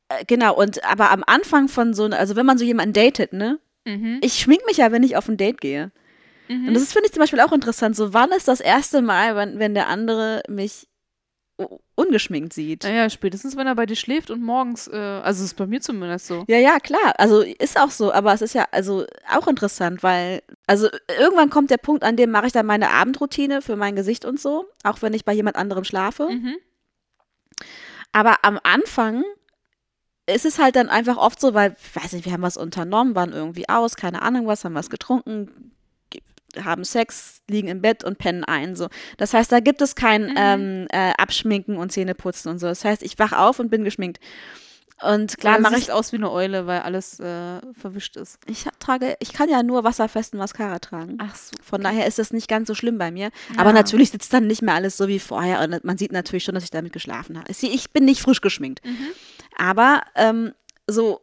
äh, 0.08 0.24
genau, 0.26 0.56
und 0.56 0.84
aber 0.84 1.12
am 1.12 1.22
Anfang 1.26 1.68
von 1.68 1.94
so, 1.94 2.06
also 2.06 2.34
wenn 2.34 2.46
man 2.46 2.58
so 2.58 2.64
jemanden 2.64 2.92
datet, 2.92 3.32
ne? 3.32 3.60
Mhm. 3.84 4.18
Ich 4.22 4.34
schmink 4.34 4.66
mich 4.66 4.78
ja, 4.78 4.90
wenn 4.90 5.04
ich 5.04 5.16
auf 5.16 5.28
ein 5.28 5.36
Date 5.36 5.60
gehe. 5.60 5.92
Und 6.48 6.72
das 6.72 6.82
ist, 6.82 6.92
finde 6.94 7.06
ich 7.06 7.12
zum 7.12 7.20
Beispiel 7.20 7.40
auch 7.40 7.52
interessant. 7.52 7.94
So, 7.94 8.14
wann 8.14 8.32
ist 8.32 8.48
das 8.48 8.60
erste 8.60 9.02
Mal, 9.02 9.36
wenn, 9.36 9.58
wenn 9.58 9.74
der 9.74 9.88
andere 9.88 10.42
mich 10.48 10.87
ungeschminkt 11.94 12.52
sieht? 12.52 12.84
Naja, 12.84 13.10
spätestens, 13.10 13.56
wenn 13.56 13.66
er 13.66 13.74
bei 13.74 13.86
dir 13.86 13.96
schläft 13.96 14.30
und 14.30 14.42
morgens, 14.42 14.86
äh, 14.88 14.96
also 14.96 15.44
ist 15.44 15.56
bei 15.56 15.66
mir 15.66 15.80
zumindest 15.80 16.26
so. 16.26 16.44
Ja, 16.48 16.58
ja, 16.58 16.78
klar. 16.78 17.14
Also 17.18 17.40
ist 17.40 17.78
auch 17.80 17.90
so, 17.90 18.12
aber 18.12 18.32
es 18.32 18.42
ist 18.42 18.54
ja 18.54 18.66
also 18.70 19.04
auch 19.30 19.48
interessant, 19.48 20.02
weil 20.02 20.42
also 20.66 20.88
irgendwann 21.18 21.50
kommt 21.50 21.70
der 21.70 21.78
Punkt, 21.78 22.04
an 22.04 22.16
dem 22.16 22.30
mache 22.30 22.46
ich 22.46 22.52
dann 22.52 22.66
meine 22.66 22.90
Abendroutine 22.90 23.62
für 23.62 23.76
mein 23.76 23.96
Gesicht 23.96 24.24
und 24.24 24.38
so, 24.38 24.66
auch 24.84 25.02
wenn 25.02 25.14
ich 25.14 25.24
bei 25.24 25.32
jemand 25.32 25.56
anderem 25.56 25.84
schlafe. 25.84 26.28
Mhm. 26.28 26.56
Aber 28.12 28.36
am 28.44 28.58
Anfang 28.62 29.24
ist 30.26 30.44
es 30.44 30.58
halt 30.58 30.76
dann 30.76 30.88
einfach 30.88 31.16
oft 31.16 31.40
so, 31.40 31.54
weil, 31.54 31.74
weiß 31.94 32.12
nicht, 32.12 32.24
wir 32.26 32.32
haben 32.32 32.42
was 32.42 32.56
unternommen, 32.56 33.14
waren 33.14 33.32
irgendwie 33.32 33.68
aus, 33.68 33.96
keine 33.96 34.22
Ahnung 34.22 34.46
was, 34.46 34.64
haben 34.64 34.74
was 34.74 34.90
getrunken, 34.90 35.46
ge- 35.46 35.54
haben 36.64 36.84
Sex, 36.84 37.42
liegen 37.48 37.68
im 37.68 37.82
Bett 37.82 38.04
und 38.04 38.18
pennen 38.18 38.44
ein. 38.44 38.74
So. 38.76 38.88
Das 39.16 39.34
heißt, 39.34 39.50
da 39.52 39.60
gibt 39.60 39.82
es 39.82 39.94
kein 39.94 40.32
ähm, 40.36 40.86
äh, 40.90 41.12
Abschminken 41.18 41.76
und 41.76 41.92
Zähneputzen 41.92 42.50
und 42.50 42.58
so. 42.58 42.66
Das 42.66 42.84
heißt, 42.84 43.02
ich 43.02 43.18
wach 43.18 43.32
auf 43.32 43.58
und 43.58 43.70
bin 43.70 43.84
geschminkt. 43.84 44.18
Und 45.00 45.38
klar 45.38 45.60
mache 45.60 45.76
ich, 45.78 45.92
aus 45.92 46.10
wie 46.10 46.16
eine 46.16 46.28
Eule, 46.32 46.66
weil 46.66 46.80
alles 46.80 47.20
äh, 47.20 47.60
verwischt 47.78 48.16
ist. 48.16 48.40
ich 48.46 48.66
trage, 48.80 49.16
ich 49.20 49.32
kann 49.32 49.48
ja 49.48 49.62
nur 49.62 49.84
wasserfesten 49.84 50.40
Mascara 50.40 50.80
tragen. 50.80 51.18
Ach 51.20 51.36
so. 51.36 51.52
Von 51.62 51.82
daher 51.82 52.06
ist 52.06 52.18
das 52.18 52.32
nicht 52.32 52.48
ganz 52.48 52.66
so 52.66 52.74
schlimm 52.74 52.98
bei 52.98 53.12
mir. 53.12 53.30
Aber 53.56 53.70
Ja. 53.70 53.74
natürlich 53.74 54.10
sitzt 54.10 54.32
dann 54.32 54.48
nicht 54.48 54.60
mehr 54.60 54.74
alles 54.74 54.96
so 54.96 55.06
wie 55.06 55.20
vorher. 55.20 55.60
Und 55.60 55.84
man 55.84 55.98
sieht 55.98 56.10
natürlich 56.10 56.42
schon, 56.42 56.56
dass 56.56 56.64
ich 56.64 56.72
damit 56.72 56.92
geschlafen 56.92 57.38
habe. 57.38 57.48
Ich 57.52 57.90
bin 57.92 58.06
nicht 58.06 58.20
frisch 58.20 58.40
geschminkt. 58.40 58.80
Aber 59.56 60.02
ähm, 60.16 60.52
so, 60.88 61.20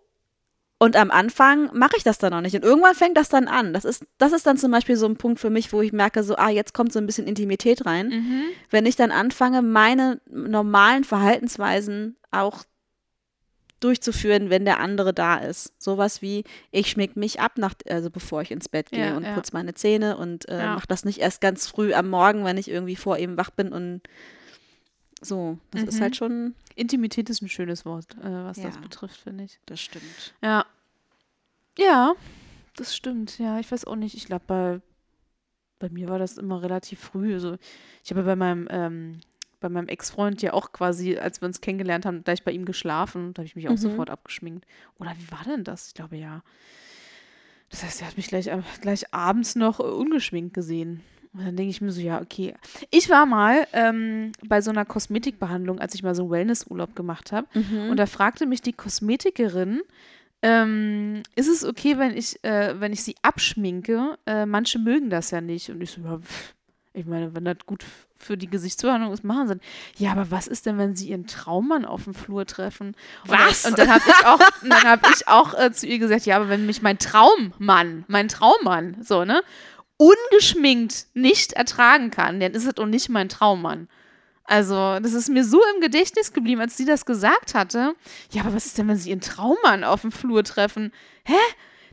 und 0.86 0.96
am 0.96 1.10
Anfang 1.10 1.72
mache 1.74 1.98
ich 1.98 2.04
das 2.04 2.20
dann 2.20 2.32
noch 2.32 2.42
nicht. 2.42 2.56
Und 2.56 2.64
irgendwann 2.64 2.94
fängt 2.94 3.18
das 3.18 3.28
dann 3.28 3.48
an. 3.48 3.74
Das 3.74 3.86
ist, 3.86 4.06
das 4.20 4.34
ist 4.34 4.46
dann 4.46 4.56
zum 4.56 4.70
Beispiel 4.70 4.96
so 4.98 5.08
ein 5.08 5.16
Punkt 5.18 5.40
für 5.40 5.50
mich, 5.50 5.74
wo 5.74 5.82
ich 5.82 5.92
merke, 5.92 6.24
so, 6.24 6.36
ah, 6.36 6.50
jetzt 6.50 6.76
kommt 6.76 6.94
so 6.94 7.00
ein 7.00 7.08
bisschen 7.08 7.26
Intimität 7.26 7.88
rein. 7.88 8.10
Mhm. 8.10 8.44
Wenn 8.70 8.86
ich 8.86 8.96
dann 8.96 9.10
anfange, 9.10 9.64
meine 9.64 10.22
normalen 10.30 11.04
Verhaltensweisen 11.04 12.18
auch 12.30 12.66
durchzuführen, 13.80 14.52
wenn 14.52 14.64
der 14.64 14.80
andere 14.80 15.12
da 15.12 15.38
ist. 15.38 15.74
Sowas 15.82 16.22
wie, 16.22 16.44
ich 16.72 16.90
schmink 16.92 17.16
mich 17.16 17.40
ab, 17.40 17.54
nach, 17.58 17.74
also 17.90 18.12
bevor 18.12 18.44
ich 18.44 18.52
ins 18.52 18.70
Bett 18.70 18.92
gehe 18.92 19.08
Ja, 19.08 19.18
und 19.18 19.24
ja. 19.24 19.34
putze 19.34 19.54
meine 19.54 19.74
Zähne 19.74 20.18
und 20.18 20.48
äh, 20.50 20.60
Ja. 20.60 20.76
mache 20.76 20.88
das 20.88 21.04
nicht 21.04 21.20
erst 21.20 21.42
ganz 21.42 21.68
früh 21.68 21.94
am 21.96 22.10
Morgen, 22.10 22.46
wenn 22.46 22.58
ich 22.58 22.70
irgendwie 22.70 22.96
vor 22.96 23.18
ihm 23.18 23.38
wach 23.38 23.50
bin 23.50 23.72
und 23.74 24.02
so. 25.26 25.58
Das 25.72 25.84
ist 25.84 25.98
Mhm. 25.98 26.02
halt 26.02 26.16
schon, 26.16 26.56
Intimität 26.76 27.30
ist 27.30 27.42
ein 27.42 27.50
schönes 27.50 27.86
Wort, 27.86 28.16
äh, 28.24 28.24
was 28.46 28.58
das 28.60 28.76
Ja. 28.76 28.82
betrifft, 28.82 29.18
finde 29.20 29.44
ich. 29.46 29.60
das 29.66 29.82
stimmt. 29.82 30.34
Ja. 30.42 30.66
Ja, 31.78 32.14
das 32.78 32.96
stimmt. 32.96 33.38
Ja, 33.40 33.60
ich 33.60 33.72
weiß 33.72 33.86
auch 33.86 33.96
nicht. 33.96 34.16
Ich 34.16 34.26
glaube, 34.26 34.44
bei, 34.48 34.82
bei 35.80 35.90
mir 35.90 36.08
war 36.10 36.20
das 36.20 36.38
immer 36.38 36.62
relativ 36.62 37.00
früh. 37.00 37.34
Also, 37.34 37.58
ich 38.04 38.12
habe 38.12 38.24
bei 38.24 38.36
meinem, 38.36 38.68
ähm, 38.72 39.20
bei 39.60 39.68
meinem 39.70 39.88
Ex-Freund 39.88 40.42
ja 40.42 40.54
auch 40.54 40.72
quasi, 40.72 41.18
als 41.18 41.42
wir 41.42 41.48
uns 41.48 41.60
kennengelernt 41.60 42.06
haben, 42.06 42.24
gleich 42.24 42.44
bei 42.44 42.52
ihm 42.52 42.66
geschlafen. 42.66 43.34
Da 43.34 43.40
habe 43.42 43.48
ich 43.48 43.56
mich 43.56 43.68
auch 43.68 43.72
Mhm. 43.74 43.78
sofort 43.78 44.10
abgeschminkt. 44.10 44.66
Oder 45.00 45.14
wie 45.18 45.32
war 45.32 45.44
denn 45.44 45.64
das? 45.64 45.88
Ich 45.88 45.94
glaube, 45.96 46.16
ja. 46.18 46.44
Das 47.70 47.84
heißt, 47.84 48.02
er 48.02 48.08
hat 48.08 48.18
mich 48.18 48.28
gleich, 48.28 48.50
gleich 48.82 49.14
abends 49.14 49.56
noch 49.56 49.80
ungeschminkt 49.80 50.54
gesehen. 50.54 51.02
Und 51.38 51.46
dann 51.46 51.56
denke 51.56 51.70
ich 51.70 51.82
mir 51.82 51.92
so, 51.92 52.00
ja, 52.00 52.22
okay. 52.22 52.54
Ich 52.92 53.10
war 53.10 53.26
mal 53.26 53.68
ähm, 53.74 54.32
bei 54.48 54.62
so 54.62 54.72
einer 54.72 54.86
Kosmetikbehandlung, 54.86 55.80
als 55.80 55.94
ich 55.94 56.04
mal 56.04 56.16
so 56.16 56.24
einen 56.24 56.32
Wellnessurlaub 56.32 56.96
gemacht 56.96 57.32
habe. 57.32 57.48
Mhm. 57.54 57.90
Und 57.90 57.98
da 57.98 58.06
fragte 58.06 58.46
mich 58.46 58.62
die 58.62 58.74
Kosmetikerin, 58.74 59.82
ähm, 60.42 61.24
ist 61.36 61.50
es 61.50 61.66
okay, 61.66 61.98
wenn 61.98 62.16
ich, 62.16 62.42
äh, 62.44 62.80
wenn 62.80 62.94
ich 62.94 63.04
sie 63.04 63.16
abschminke? 63.22 64.18
Äh, 64.26 64.46
manche 64.46 64.80
mögen 64.80 65.10
das 65.10 65.32
ja 65.32 65.42
nicht. 65.42 65.70
Und 65.70 65.82
ich 65.82 65.92
so, 65.92 66.02
ja, 66.02 66.20
ich 66.94 67.06
meine, 67.06 67.36
wenn 67.36 67.44
das 67.44 67.58
gut 67.66 67.84
für 68.18 68.38
die 68.38 68.50
Gesichtsbehandlung 68.50 69.12
ist, 69.12 69.24
machen 69.24 69.48
sie. 69.48 70.04
Ja, 70.04 70.14
aber 70.14 70.32
was 70.32 70.48
ist 70.48 70.66
denn, 70.66 70.78
wenn 70.78 70.96
sie 70.96 71.10
ihren 71.10 71.28
Traummann 71.28 71.84
auf 71.84 72.06
dem 72.06 72.14
Flur 72.14 72.46
treffen? 72.46 72.96
Und 73.24 73.32
Was? 73.32 73.64
Dann, 73.64 73.74
und 73.74 73.80
dann 73.80 73.90
habe 73.90 74.04
ich 74.08 74.26
auch, 74.26 74.40
dann 74.62 74.84
hab 74.84 75.10
ich 75.10 75.28
auch 75.28 75.60
äh, 75.60 75.72
zu 75.74 75.86
ihr 75.86 76.00
gesagt, 76.00 76.26
ja, 76.26 76.38
aber 76.38 76.48
wenn 76.48 76.66
mich 76.66 76.82
mein 76.82 76.98
Traummann, 76.98 78.06
mein 78.08 78.30
Traummann, 78.30 78.98
so, 79.02 79.26
ne, 79.26 79.42
ungeschminkt 79.98 81.06
nicht 81.14 81.54
ertragen 81.54 82.12
kann, 82.12 82.40
dann 82.40 82.54
ist 82.54 82.66
es 82.66 82.74
doch 82.76 82.86
nicht 82.86 83.10
mein 83.10 83.30
Traummann. 83.30 83.88
Also, 84.44 85.00
das 85.00 85.14
ist 85.14 85.30
mir 85.30 85.44
so 85.44 85.60
im 85.74 85.82
Gedächtnis 85.82 86.32
geblieben, 86.32 86.62
als 86.62 86.78
sie 86.78 86.86
das 86.86 87.06
gesagt 87.06 87.56
hatte. 87.56 87.96
Ja, 88.32 88.44
aber 88.44 88.54
was 88.54 88.68
ist 88.68 88.78
denn, 88.78 88.88
wenn 88.88 88.98
sie 88.98 89.10
ihren 89.10 89.22
Traummann 89.22 89.84
auf 89.84 90.02
dem 90.02 90.12
Flur 90.12 90.44
treffen? 90.44 90.92
Hä? 91.24 91.34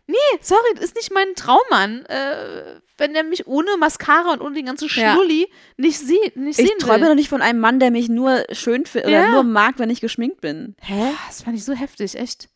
Nee, 0.07 0.17
sorry, 0.43 0.61
das 0.75 0.85
ist 0.87 0.97
nicht 0.97 1.13
mein 1.15 1.35
Traummann. 1.35 2.05
Äh, 2.07 2.81
wenn 2.99 3.15
der 3.15 3.23
mich 3.25 3.47
ohne 3.47 3.77
Mascara 3.79 4.33
und 4.33 4.43
ohne 4.43 4.55
den 4.57 4.67
ganzen 4.67 4.89
Ja. 4.95 5.15
Schnulli 5.15 5.49
nicht 5.79 5.99
sieht, 5.99 6.37
nicht 6.37 6.59
ich 6.59 6.67
sehen 6.69 6.79
träume 6.79 7.03
will. 7.03 7.09
doch 7.11 7.15
nicht 7.15 7.31
von 7.31 7.41
einem 7.41 7.61
Mann, 7.61 7.79
der 7.81 7.91
mich 7.91 8.09
nur 8.11 8.45
schön 8.53 8.85
für, 8.85 9.01
oder 9.01 9.09
Ja. 9.11 9.31
nur 9.31 9.45
mag, 9.45 9.79
wenn 9.79 9.89
ich 9.89 10.01
geschminkt 10.03 10.41
bin. 10.43 10.75
Hä? 10.83 11.13
Das 11.29 11.43
fand 11.43 11.57
ich 11.57 11.65
so 11.65 11.73
heftig, 11.73 12.17
echt. 12.19 12.49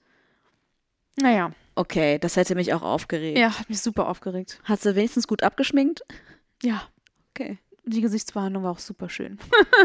Naja, 1.19 1.53
Okay, 1.77 2.19
das 2.19 2.37
hätte 2.37 2.55
mich 2.55 2.73
auch 2.75 2.83
aufgeregt. 2.83 3.39
ja, 3.39 3.57
hat 3.59 3.69
mich 3.69 3.81
super 3.81 4.09
aufgeregt. 4.09 4.61
Hast 4.65 4.85
du 4.87 4.95
wenigstens 4.97 5.29
gut 5.29 5.43
abgeschminkt? 5.43 6.03
Ja, 6.63 6.83
Okay. 7.31 7.59
die 7.85 8.01
Gesichtsbehandlung 8.01 8.63
war 8.65 8.73
auch 8.73 8.79
super 8.79 9.09
schön. 9.11 9.39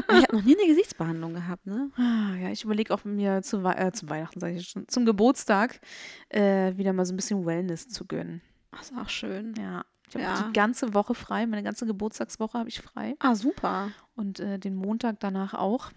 Ich 0.10 0.24
habe 0.24 0.38
noch 0.38 0.44
nie 0.44 0.58
eine 0.58 0.68
Gesichtsbehandlung 0.68 1.34
gehabt, 1.34 1.66
ne? 1.68 1.92
Ah, 1.98 2.34
ja, 2.42 2.50
ich 2.50 2.64
überlege 2.64 2.94
auch 2.94 3.04
mir 3.04 3.42
zu, 3.44 3.64
Wei- 3.64 3.74
äh, 3.76 3.92
zum 3.92 4.10
Weihnachten, 4.10 4.39
sage 4.39 4.56
ich 4.56 4.70
schon, 4.70 4.88
zum 4.88 5.06
Geburtstag 5.06 5.82
äh, 6.30 6.76
wieder 6.78 6.94
mal 6.94 7.06
so 7.06 7.14
ein 7.14 7.18
bisschen 7.18 7.46
Wellness 7.46 7.89
zu 7.89 8.06
gönnen. 8.08 8.42
Ach, 8.72 8.82
ist 8.82 8.94
auch 8.98 9.10
schön. 9.10 9.54
Ja, 9.60 9.84
ich 10.08 10.16
habe 10.16 10.24
Ja. 10.24 10.42
die 10.48 10.54
ganze 10.54 10.94
Woche 10.94 11.14
frei, 11.14 11.46
meine 11.46 11.62
ganze 11.64 11.86
Geburtstagswoche 11.86 12.58
habe 12.58 12.70
ich 12.70 12.80
frei 12.82 13.16
Ah, 13.20 13.36
super. 13.36 13.89
und 14.16 14.39
äh, 14.39 14.58
den 14.58 14.76
Montag 14.76 15.20
danach 15.20 15.54
auch. 15.54 15.92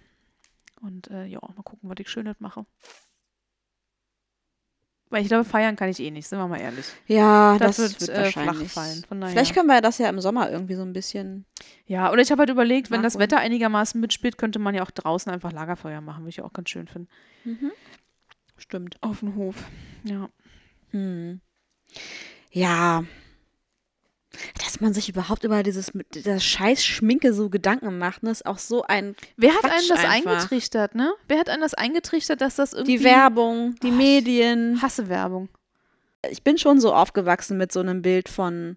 Und 0.80 1.08
äh, 1.12 1.24
ja, 1.26 1.38
mal 1.40 1.62
gucken, 1.62 1.88
was 1.88 1.96
ich 2.00 2.08
Schönes 2.10 2.40
mache. 2.40 2.66
Weil 5.14 5.22
ich 5.22 5.28
glaube, 5.28 5.44
feiern 5.44 5.76
kann 5.76 5.88
ich 5.88 6.00
eh 6.00 6.10
nicht, 6.10 6.26
sind 6.26 6.40
wir 6.40 6.48
mal 6.48 6.60
ehrlich. 6.60 6.86
Ja, 7.06 7.56
Das 7.56 7.76
das, 7.76 7.78
wird, 7.78 8.00
wird, 8.00 8.10
äh, 8.10 8.32
flach 8.32 8.46
wahrscheinlich 8.46 8.72
fallen, 8.72 9.04
von 9.06 9.20
daher. 9.20 9.32
Vielleicht 9.32 9.54
können 9.54 9.68
wir 9.68 9.80
das 9.80 9.98
ja 9.98 10.08
im 10.08 10.18
Sommer 10.20 10.50
irgendwie 10.50 10.74
so 10.74 10.82
ein 10.82 10.92
bisschen. 10.92 11.44
Ja, 11.86 12.10
oder 12.10 12.20
ich 12.20 12.32
habe 12.32 12.40
halt 12.40 12.50
überlegt, 12.50 12.90
wenn 12.90 13.04
das. 13.04 13.16
Wetter 13.20 13.38
einigermaßen 13.38 14.00
mitspielt, 14.00 14.38
könnte 14.38 14.58
man 14.58 14.74
ja 14.74 14.82
auch 14.82 14.90
draußen 14.90 15.30
einfach 15.30 15.52
Lagerfeuer 15.52 16.00
machen, 16.00 16.24
würde 16.24 16.30
ich 16.30 16.42
auch 16.42 16.52
ganz 16.52 16.68
schön 16.68 16.88
finden. 16.88 17.08
Stimmt. 18.56 18.96
Auf 19.02 19.20
dem 19.20 19.36
Hof. 19.36 19.54
Ja. 20.02 20.28
Hm. 20.90 21.40
Ja. 22.50 23.04
Dass 24.64 24.80
man 24.80 24.94
sich 24.94 25.08
überhaupt 25.08 25.44
über 25.44 25.62
dieses 25.62 25.94
mit 25.94 26.26
der 26.26 26.38
scheiß 26.40 26.84
Schminke 26.84 27.32
so 27.32 27.48
Gedanken 27.50 27.98
macht, 27.98 28.22
ne, 28.22 28.30
ist 28.30 28.46
auch 28.46 28.58
so 28.58 28.82
ein 28.84 29.14
Wer 29.36 29.52
hat 29.54 29.60
Quatsch 29.60 29.72
einen 29.72 29.88
das 29.88 30.04
einfach. 30.04 30.32
eingetrichtert, 30.32 30.94
ne? 30.94 31.12
Wer 31.28 31.38
hat 31.38 31.48
einen 31.48 31.62
das 31.62 31.74
eingetrichtert, 31.74 32.40
dass 32.40 32.56
das 32.56 32.72
irgendwie. 32.72 32.98
die 32.98 33.04
Werbung, 33.04 33.74
die 33.82 33.88
Oh, 33.88 33.92
Medien. 33.92 34.80
Hasse 34.82 35.08
Werbung. 35.08 35.48
Ich 36.30 36.42
bin 36.42 36.58
schon 36.58 36.80
so 36.80 36.94
aufgewachsen 36.94 37.56
mit 37.58 37.70
so 37.72 37.80
einem 37.80 38.02
Bild 38.02 38.28
von 38.28 38.76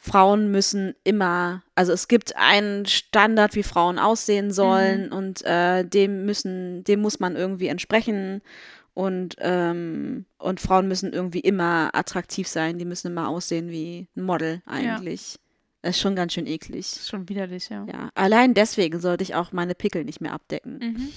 Frauen 0.00 0.50
müssen 0.50 0.94
immer, 1.04 1.62
also 1.74 1.92
es 1.92 2.06
gibt 2.08 2.36
einen 2.36 2.86
Standard, 2.86 3.54
wie 3.56 3.64
Frauen 3.64 3.98
aussehen 3.98 4.52
sollen 4.52 5.10
und 5.12 5.44
äh, 5.44 5.84
dem 5.84 6.24
müssen, 6.24 6.84
dem 6.84 7.00
muss 7.00 7.18
man 7.18 7.34
irgendwie 7.36 7.66
entsprechen 7.66 8.40
und 8.98 9.36
ähm, 9.38 10.24
und 10.38 10.58
Frauen 10.60 10.88
müssen 10.88 11.12
irgendwie 11.12 11.38
immer 11.38 11.90
attraktiv 11.92 12.48
sein, 12.48 12.78
die 12.78 12.84
müssen 12.84 13.06
immer 13.06 13.28
aussehen 13.28 13.70
wie 13.70 14.08
ein 14.16 14.24
Model 14.24 14.60
eigentlich. 14.66 15.38
Das 15.82 15.94
ist 15.94 16.00
schon 16.02 16.16
ganz 16.16 16.32
schön 16.32 16.48
eklig. 16.48 16.80
Ist 16.80 17.08
schon 17.08 17.28
widerlich, 17.28 17.68
ja. 17.68 17.86
Ja, 17.86 18.10
allein 18.16 18.54
deswegen 18.54 18.98
sollte 18.98 19.22
ich 19.22 19.36
auch 19.36 19.52
meine 19.52 19.76
Pickel 19.76 20.04
nicht 20.04 20.20
mehr 20.20 20.32
abdecken. 20.32 20.78
Mhm. 20.80 21.08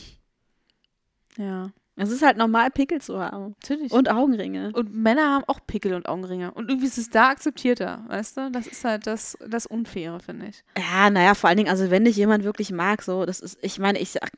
Ja, 1.44 1.72
Es 1.96 2.12
ist 2.12 2.22
halt 2.22 2.38
normal, 2.38 2.70
Pickel 2.70 3.02
zu 3.02 3.20
haben. 3.20 3.56
natürlich. 3.62 3.92
Und 3.92 4.12
Augenringe. 4.12 4.72
Und 4.74 4.94
Männer 4.94 5.32
haben 5.34 5.46
auch 5.48 5.60
Pickel 5.66 5.96
und 5.96 6.08
Augenringe. 6.08 6.52
Und 6.52 6.70
irgendwie 6.70 6.88
ist 6.88 7.00
es 7.00 7.10
da 7.10 7.30
akzeptierter, 7.30 8.06
weißt 8.10 8.38
du? 8.38 8.52
Das 8.52 8.68
ist 8.68 8.86
halt 8.86 9.08
das, 9.08 9.36
das 9.48 9.66
Unfaire, 9.66 10.20
finde 10.20 10.50
ich. 10.50 10.64
Ja, 10.78 11.10
naja, 11.10 11.34
vor 11.34 11.48
allen 11.50 11.58
Dingen, 11.58 11.70
also 11.70 11.90
wenn 11.90 12.06
dich 12.06 12.16
jemand 12.16 12.44
wirklich 12.44 12.72
mag, 12.72 13.02
so, 13.02 13.26
das 13.26 13.40
ist, 13.40 13.58
ich 13.64 13.80
meine, 13.80 13.98
ich 13.98 14.12
sag, 14.12 14.30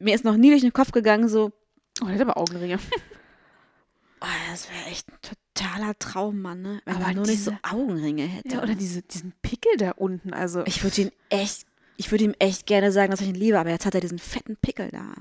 mir 0.00 0.16
ist 0.16 0.24
noch 0.24 0.36
nie 0.36 0.50
durch 0.50 0.62
den 0.62 0.72
Kopf 0.72 0.90
gegangen, 0.90 1.28
so, 1.28 1.52
Oh, 2.04 2.08
hat 2.08 2.20
aber 2.20 2.36
Augenringe. 2.36 2.78
oh, 4.20 4.26
das 4.50 4.68
wäre 4.70 4.90
echt 4.90 5.06
ein 5.10 5.18
totaler 5.54 5.98
Traum, 5.98 6.42
Mann, 6.42 6.60
ne? 6.62 6.82
Wenn 6.84 6.96
Aber 6.96 7.06
er 7.06 7.14
nur 7.14 7.26
nicht 7.26 7.42
so 7.42 7.50
diese- 7.52 7.74
Augenringe 7.74 8.24
hätte. 8.26 8.56
Ja, 8.56 8.62
oder 8.62 8.74
diese, 8.74 9.02
diesen 9.02 9.32
Pickel 9.42 9.76
da 9.78 9.92
unten. 9.92 10.34
Also, 10.34 10.62
ich 10.66 10.82
würde 10.82 11.00
ihn 11.02 11.10
echt, 11.30 11.66
ich 11.96 12.10
würde 12.10 12.24
ihm 12.24 12.34
echt 12.38 12.66
gerne 12.66 12.92
sagen, 12.92 13.10
dass 13.10 13.20
ich 13.20 13.28
ihn 13.28 13.34
liebe, 13.36 13.58
aber 13.58 13.70
jetzt 13.70 13.86
hat 13.86 13.94
er 13.94 14.00
diesen 14.02 14.18
fetten 14.18 14.56
Pickel 14.56 14.90
da. 14.90 15.14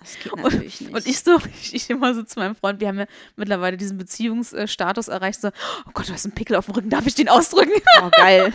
Das 0.00 0.18
geht 0.22 0.34
natürlich 0.42 0.80
nicht. 0.80 0.94
Und 0.94 1.06
ich 1.06 1.18
so, 1.20 1.38
ich, 1.62 1.74
ich 1.74 1.90
immer 1.90 2.14
so 2.14 2.22
zu 2.22 2.38
meinem 2.38 2.54
Freund, 2.56 2.80
wir 2.80 2.88
haben 2.88 2.98
ja 3.00 3.06
mittlerweile 3.36 3.76
diesen 3.76 3.98
Beziehungsstatus 3.98 5.08
erreicht, 5.08 5.40
so, 5.40 5.48
oh 5.86 5.90
Gott, 5.92 6.08
du 6.08 6.12
hast 6.14 6.24
einen 6.24 6.34
Pickel 6.34 6.56
auf 6.56 6.64
dem 6.66 6.74
Rücken, 6.74 6.88
darf 6.90 7.06
ich 7.06 7.14
den 7.14 7.28
ausdrücken? 7.28 7.72
oh, 8.00 8.08
geil. 8.12 8.52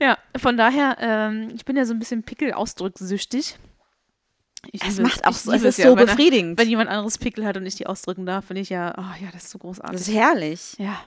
ja, 0.00 0.18
von 0.36 0.56
daher, 0.56 0.96
ähm, 1.00 1.50
ich 1.54 1.64
bin 1.64 1.76
ja 1.76 1.84
so 1.86 1.94
ein 1.94 1.98
bisschen 1.98 2.22
Pickel-ausdrücksüchtig. 2.22 3.56
Ich 4.70 4.82
Es 4.84 5.00
macht 5.00 5.26
auch 5.26 5.32
so, 5.32 5.50
es 5.52 5.62
ist 5.62 5.78
ja, 5.78 5.90
so 5.90 5.96
wenn 5.96 6.06
befriedigend. 6.06 6.58
Wenn 6.58 6.68
jemand 6.68 6.88
anderes 6.88 7.18
Pickel 7.18 7.44
hat 7.44 7.56
und 7.56 7.66
ich 7.66 7.74
die 7.74 7.86
ausdrücken 7.86 8.26
darf, 8.26 8.44
finde 8.46 8.62
ich 8.62 8.68
ja, 8.70 8.94
oh 8.96 9.22
ja, 9.24 9.30
das 9.32 9.44
ist 9.44 9.50
so 9.50 9.58
großartig. 9.58 9.98
Das 9.98 10.08
ist 10.08 10.14
herrlich. 10.14 10.74
ja. 10.78 11.02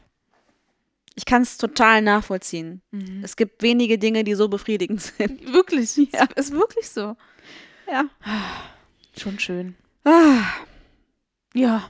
Ich 1.17 1.23
kann 1.25 1.43
es 1.43 1.57
total 1.57 2.01
nachvollziehen. 2.01 2.81
Mhm. 2.91 3.21
Es 3.23 3.37
gibt 3.37 3.61
wenige 3.61 3.97
Dinge, 3.97 4.25
die 4.25 4.35
so 4.35 4.49
befriedigend 4.49 5.01
sind. 5.17 5.53
Wirklich, 5.53 5.95
Ja. 5.95 6.27
es 6.35 6.49
ist 6.49 6.51
wirklich 6.51 6.89
so. 6.89 7.15
Ja. 7.89 8.03
Schon 9.17 9.39
schön. 9.39 9.75
Ah. 10.03 10.41
Ja. 11.53 11.89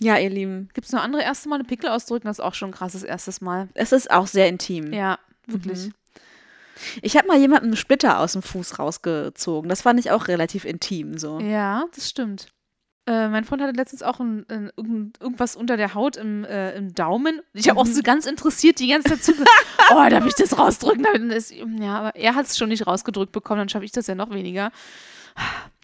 Ja, 0.00 0.18
ihr 0.18 0.28
Lieben. 0.30 0.68
Gibt 0.74 0.88
es 0.88 0.92
noch 0.92 1.02
andere 1.02 1.22
erste 1.22 1.48
Male 1.48 1.62
Pickel 1.62 1.88
ausdrücken? 1.88 2.26
Das 2.26 2.38
ist 2.40 2.44
auch 2.44 2.54
schon 2.54 2.70
ein 2.70 2.74
krasses 2.74 3.04
erstes 3.04 3.40
Mal. 3.40 3.68
Es 3.74 3.92
ist 3.92 4.10
auch 4.10 4.26
sehr 4.26 4.48
intim. 4.48 4.92
Ja, 4.92 5.20
wirklich. 5.46 5.86
Mhm. 5.86 5.94
Ich 7.02 7.16
habe 7.16 7.26
mal 7.28 7.38
jemandem 7.38 7.70
einen 7.70 7.76
Splitter 7.76 8.20
aus 8.20 8.32
dem 8.32 8.42
Fuß 8.42 8.78
rausgezogen. 8.78 9.68
Das 9.68 9.82
fand 9.82 9.98
ich 10.00 10.10
auch 10.10 10.28
relativ 10.28 10.64
intim 10.64 11.18
so. 11.18 11.40
Ja, 11.40 11.84
das 11.94 12.08
stimmt. 12.08 12.48
Äh, 13.08 13.28
mein 13.28 13.44
Freund 13.44 13.62
hatte 13.62 13.76
letztens 13.76 14.02
auch 14.02 14.18
ein, 14.18 14.44
ein, 14.48 14.70
irgend- 14.76 15.20
irgendwas 15.20 15.54
unter 15.54 15.76
der 15.76 15.94
Haut 15.94 16.16
im, 16.16 16.44
äh, 16.44 16.72
im 16.76 16.92
Daumen. 16.92 17.40
Ich 17.52 17.68
habe 17.68 17.78
auch 17.80 17.86
so 17.86 18.02
ganz 18.02 18.26
interessiert 18.26 18.80
die 18.80 18.88
ganze 18.88 19.10
Zeit 19.10 19.22
zugehört. 19.22 19.48
oh, 19.90 20.08
darf 20.10 20.26
ich 20.26 20.34
das 20.34 20.58
rausdrücken? 20.58 21.06
Ich 21.30 21.34
das? 21.34 21.50
Ja, 21.50 21.98
aber 22.00 22.16
er 22.16 22.34
hat 22.34 22.46
es 22.46 22.58
schon 22.58 22.68
nicht 22.68 22.86
rausgedrückt 22.86 23.30
bekommen, 23.30 23.60
dann 23.60 23.68
schaffe 23.68 23.84
ich 23.84 23.92
das 23.92 24.08
ja 24.08 24.16
noch 24.16 24.30
weniger. 24.30 24.72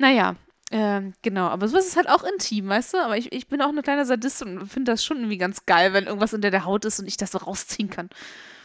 Naja, 0.01 0.35
ähm, 0.73 1.13
genau. 1.23 1.47
Aber 1.47 1.69
sowas 1.69 1.87
ist 1.87 1.97
halt 1.97 2.09
auch 2.09 2.25
intim, 2.25 2.69
weißt 2.69 2.95
du? 2.95 2.99
Aber 2.99 3.17
ich, 3.17 3.31
ich 3.33 3.47
bin 3.47 3.63
auch 3.63 3.69
eine 3.69 3.83
kleine 3.83 4.05
Sadist 4.05 4.43
und 4.43 4.67
finde 4.67 4.91
das 4.91 5.05
schon 5.05 5.19
irgendwie 5.19 5.39
ganz 5.39 5.65
geil, 5.65 5.93
wenn 5.93 6.07
irgendwas 6.07 6.35
unter 6.35 6.51
der 6.51 6.65
Haut 6.65 6.85
ist 6.87 6.99
und 6.99 7.07
ich 7.07 7.19
das 7.19 7.31
so 7.31 7.39
rausziehen 7.39 7.89
kann. 7.89 8.09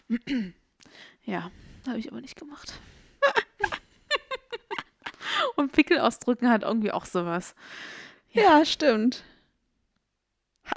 ja, 1.26 1.52
habe 1.88 2.00
ich 2.00 2.12
aber 2.12 2.22
nicht 2.22 2.38
gemacht. 2.38 2.74
und 5.56 5.72
Pickel 5.72 6.00
ausdrücken 6.00 6.50
hat 6.50 6.64
irgendwie 6.64 6.92
auch 6.92 7.06
sowas. 7.06 7.56
Ja, 8.32 8.66
stimmt. 8.66 9.24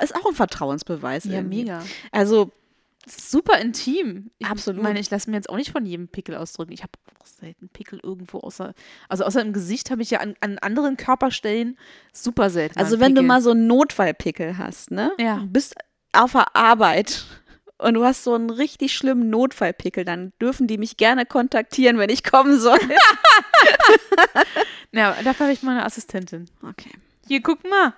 Ist 0.00 0.14
auch 0.14 0.26
ein 0.26 0.34
Vertrauensbeweis. 0.34 1.24
Ja, 1.24 1.34
irgendwie. 1.34 1.64
mega. 1.64 1.82
Also, 2.12 2.52
super 3.06 3.58
intim. 3.58 4.30
Ich 4.38 4.46
Absolut. 4.46 4.82
meine, 4.82 5.00
ich 5.00 5.10
lasse 5.10 5.30
mir 5.30 5.36
jetzt 5.36 5.48
auch 5.48 5.56
nicht 5.56 5.72
von 5.72 5.84
jedem 5.84 6.08
Pickel 6.08 6.36
ausdrücken. 6.36 6.72
Ich 6.72 6.82
habe 6.82 6.92
auch 7.20 7.26
selten 7.26 7.68
Pickel 7.68 8.00
irgendwo 8.02 8.38
außer, 8.38 8.74
also 9.08 9.24
außer 9.24 9.40
im 9.40 9.52
Gesicht 9.52 9.90
habe 9.90 10.02
ich 10.02 10.10
ja 10.10 10.20
an, 10.20 10.34
an 10.40 10.58
anderen 10.58 10.96
Körperstellen 10.96 11.78
super 12.12 12.50
selten. 12.50 12.78
also 12.78 13.00
wenn 13.00 13.14
du 13.14 13.20
Pickel. 13.20 13.28
mal 13.28 13.42
so 13.42 13.50
einen 13.50 13.66
Notfallpickel 13.66 14.58
hast, 14.58 14.90
ne? 14.90 15.12
Ja. 15.18 15.38
Du 15.38 15.46
bist 15.46 15.74
auf 16.12 16.32
der 16.32 16.56
Arbeit 16.56 17.24
und 17.80 17.94
du 17.94 18.04
hast 18.04 18.24
so 18.24 18.34
einen 18.34 18.50
richtig 18.50 18.94
schlimmen 18.94 19.30
Notfallpickel, 19.30 20.04
dann 20.04 20.32
dürfen 20.40 20.66
die 20.66 20.78
mich 20.78 20.96
gerne 20.96 21.26
kontaktieren, 21.26 21.98
wenn 21.98 22.10
ich 22.10 22.24
kommen 22.24 22.58
soll. 22.58 22.78
Ja, 24.92 25.16
dafür 25.22 25.46
habe 25.46 25.52
ich 25.52 25.62
meine 25.62 25.84
Assistentin. 25.84 26.46
Okay. 26.68 26.90
Hier, 27.28 27.40
guck 27.42 27.62
mal. 27.68 27.94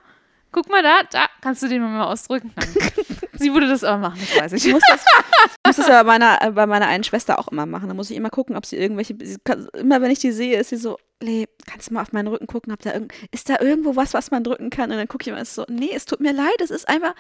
Guck 0.51 0.69
mal 0.69 0.83
da, 0.83 1.01
da. 1.11 1.27
Kannst 1.41 1.63
du 1.63 1.69
den 1.69 1.81
mal 1.81 2.05
ausdrücken? 2.05 2.53
Sie 3.33 3.55
würde 3.55 3.67
das 3.67 3.83
aber 3.83 3.97
machen, 3.97 4.21
das 4.21 4.39
weiß 4.39 4.53
Ich 4.53 4.67
ich. 4.67 4.73
muss 4.75 4.83
das, 4.87 5.03
ich 5.03 5.67
muss 5.67 5.77
das 5.77 5.89
ja 5.89 6.03
bei 6.03 6.19
meiner, 6.19 6.53
bei 6.53 6.67
meiner 6.67 6.87
einen 6.87 7.05
Schwester 7.05 7.39
auch 7.39 7.49
immer 7.49 7.65
machen. 7.65 7.89
Da 7.89 7.95
muss 7.95 8.11
ich 8.11 8.17
immer 8.19 8.29
gucken, 8.29 8.55
ob 8.57 8.67
sie 8.67 8.77
irgendwelche. 8.77 9.17
Sie 9.23 9.39
kann, 9.43 9.67
immer 9.73 10.03
wenn 10.03 10.11
ich 10.11 10.19
die 10.19 10.33
sehe, 10.33 10.59
ist 10.61 10.69
sie 10.69 10.77
so, 10.77 10.99
Le, 11.23 11.47
kannst 11.67 11.89
du 11.89 11.95
mal 11.95 12.03
auf 12.03 12.13
meinen 12.13 12.29
Rücken 12.29 12.47
gucken, 12.47 12.73
ob 12.75 12.81
da 12.81 12.93
irgend, 12.93 13.15
ist 13.31 13.49
da 13.49 13.59
irgendwo 13.61 13.97
was, 13.97 14.13
was 14.13 14.31
man 14.31 14.45
drücken 14.45 14.69
kann? 14.69 14.91
Und 14.91 14.99
dann 14.99 15.09
gucke 15.09 15.23
ich 15.23 15.29
immer 15.29 15.43
so, 15.47 15.65
nee, 15.69 15.91
es 15.95 16.05
tut 16.05 16.21
mir 16.21 16.33
leid, 16.35 16.61
es 16.61 16.71
ist 16.71 16.87
einfach. 16.87 17.15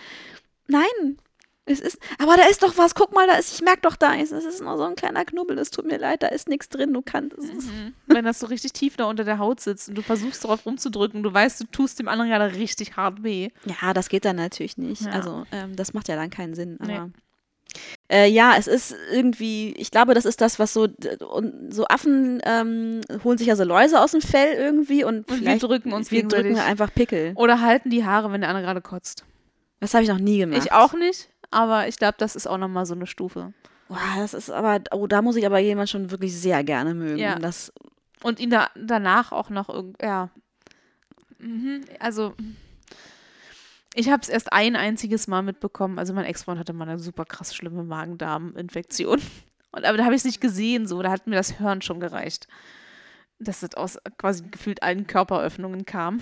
Nein. 0.69 1.17
Es 1.65 1.79
ist, 1.79 1.99
aber 2.19 2.37
da 2.37 2.45
ist 2.47 2.63
doch 2.65 2.77
was, 2.77 2.95
guck 2.97 3.15
mal, 3.15 3.27
da 3.29 3.35
ist, 3.35 3.55
ich 3.55 3.63
merke 3.63 3.83
doch 3.83 3.95
da, 3.95 4.17
es 4.17 4.33
ist 4.33 4.61
nur 4.61 4.77
so 4.77 4.83
ein 4.83 4.97
kleiner 4.97 5.25
Knubbel, 5.25 5.57
es 5.59 5.71
tut 5.71 5.87
mir 5.87 5.97
leid, 5.97 6.25
da 6.25 6.27
ist 6.27 6.49
nichts 6.49 6.69
drin, 6.69 6.93
du 6.93 7.03
kannst. 7.03 7.39
Es 7.39 7.45
ist, 7.45 7.69
Mhm. 7.69 7.95
Wenn 8.07 8.25
das 8.25 8.41
so 8.41 8.47
richtig 8.47 8.73
tief 8.73 8.97
da 8.97 9.05
unter 9.05 9.23
der 9.23 9.39
Haut 9.39 9.61
sitzt 9.61 9.89
und 9.89 9.95
du 9.97 10.03
versuchst 10.03 10.43
darauf 10.43 10.67
rumzudrücken 10.67 11.23
du 11.23 11.33
weißt, 11.33 11.61
du 11.61 11.65
tust 11.67 12.01
dem 12.01 12.09
anderen 12.09 12.31
gerade 12.31 12.57
richtig 12.57 12.97
hart 12.97 13.23
weh. 13.23 13.51
Ja, 13.81 13.95
das 13.95 14.09
geht 14.09 14.25
dann 14.25 14.37
natürlich 14.37 14.77
nicht. 14.77 15.03
Ja. 15.03 15.13
Also, 15.13 15.45
ähm, 15.53 15.77
das 15.77 15.95
macht 15.95 16.09
ja 16.09 16.17
dann 16.17 16.31
keinen 16.31 16.55
Sinn. 16.55 16.79
Nee. 16.81 16.97
Aber 16.97 17.11
äh, 18.11 18.29
ja, 18.29 18.55
es 18.59 18.67
ist 18.67 18.95
irgendwie, 19.13 19.73
ich 19.79 19.91
glaube, 19.91 20.15
das 20.15 20.25
ist 20.25 20.41
das, 20.41 20.59
was 20.59 20.75
so, 20.75 20.89
so 21.71 21.87
Affen 21.87 22.43
ähm, 22.45 23.01
holen 23.25 23.39
sich 23.39 23.47
ja 23.47 23.57
so 23.57 23.65
Läuse 23.65 24.01
aus 24.01 24.11
dem 24.11 24.21
Fell 24.21 24.55
irgendwie 24.55 25.05
und, 25.05 25.31
Und 25.31 25.45
wir 25.45 25.59
drücken 25.59 25.93
uns 25.93 26.11
wir 26.11 26.27
drücken 26.27 26.59
einfach 26.59 26.93
Pickel. 26.93 27.33
Oder 27.37 27.61
halten 27.61 27.89
die 27.91 28.05
Haare, 28.05 28.33
wenn 28.33 28.41
der 28.43 28.51
andere 28.51 28.65
gerade 28.67 28.83
kotzt. 28.83 29.25
Das 29.81 29.95
habe 29.95 30.05
ich 30.05 30.11
noch 30.11 30.19
nie 30.19 30.39
gemacht. 30.39 30.61
Ich 30.63 30.73
auch 30.73 30.93
nicht, 30.93 31.29
aber 31.53 31.88
ich 31.88 31.96
glaube, 31.96 32.14
das 32.18 32.34
ist 32.34 32.46
auch 32.46 32.59
nochmal 32.59 32.86
so 32.86 32.94
eine 32.94 33.07
Stufe. 33.07 33.53
Boah, 33.88 33.98
das 34.16 34.34
ist 34.34 34.50
aber, 34.50 34.80
oh, 34.92 35.07
da 35.07 35.22
muss 35.22 35.36
ich 35.36 35.46
aber 35.46 35.59
jemand 35.59 35.90
schon 35.90 36.11
wirklich 36.11 36.34
sehr 36.34 36.64
gerne 36.64 36.94
mögen. 36.94 37.18
Ja. 37.18 37.38
Das, 37.38 37.72
Und 38.22 38.40
ihn 38.40 38.50
da, 38.50 38.70
danach 38.74 39.32
auch 39.32 39.50
noch 39.50 39.68
irgend, 39.68 40.00
ja. 40.03 40.30
Mhm, 41.38 41.82
also, 42.00 42.34
ich 43.94 44.09
habe 44.09 44.22
es 44.22 44.28
erst 44.28 44.53
ein 44.53 44.76
einziges 44.76 45.28
Mal 45.28 45.42
mitbekommen. 45.42 45.98
Also, 45.98 46.14
mein 46.14 46.24
Ex-Freund 46.24 46.59
hatte 46.59 46.72
mal 46.72 46.88
eine 46.88 46.98
super 46.98 47.24
krass 47.24 47.55
schlimme 47.55 47.84
Magen-Darm-Infektion. 47.84 49.20
Und, 49.72 49.84
aber 49.84 49.98
da 49.98 50.05
habe 50.05 50.14
ich 50.14 50.20
es 50.20 50.24
nicht 50.24 50.40
gesehen, 50.40 50.86
so. 50.86 51.03
Da 51.03 51.11
hat 51.11 51.26
mir 51.26 51.36
das 51.36 51.59
Hören 51.59 51.82
schon 51.82 52.00
gereicht. 52.00 52.48
Dass 53.45 53.62
es 53.62 53.74
aus 53.74 53.99
quasi 54.18 54.45
gefühlt 54.51 54.82
allen 54.82 55.07
Körperöffnungen 55.07 55.84
kam. 55.84 56.20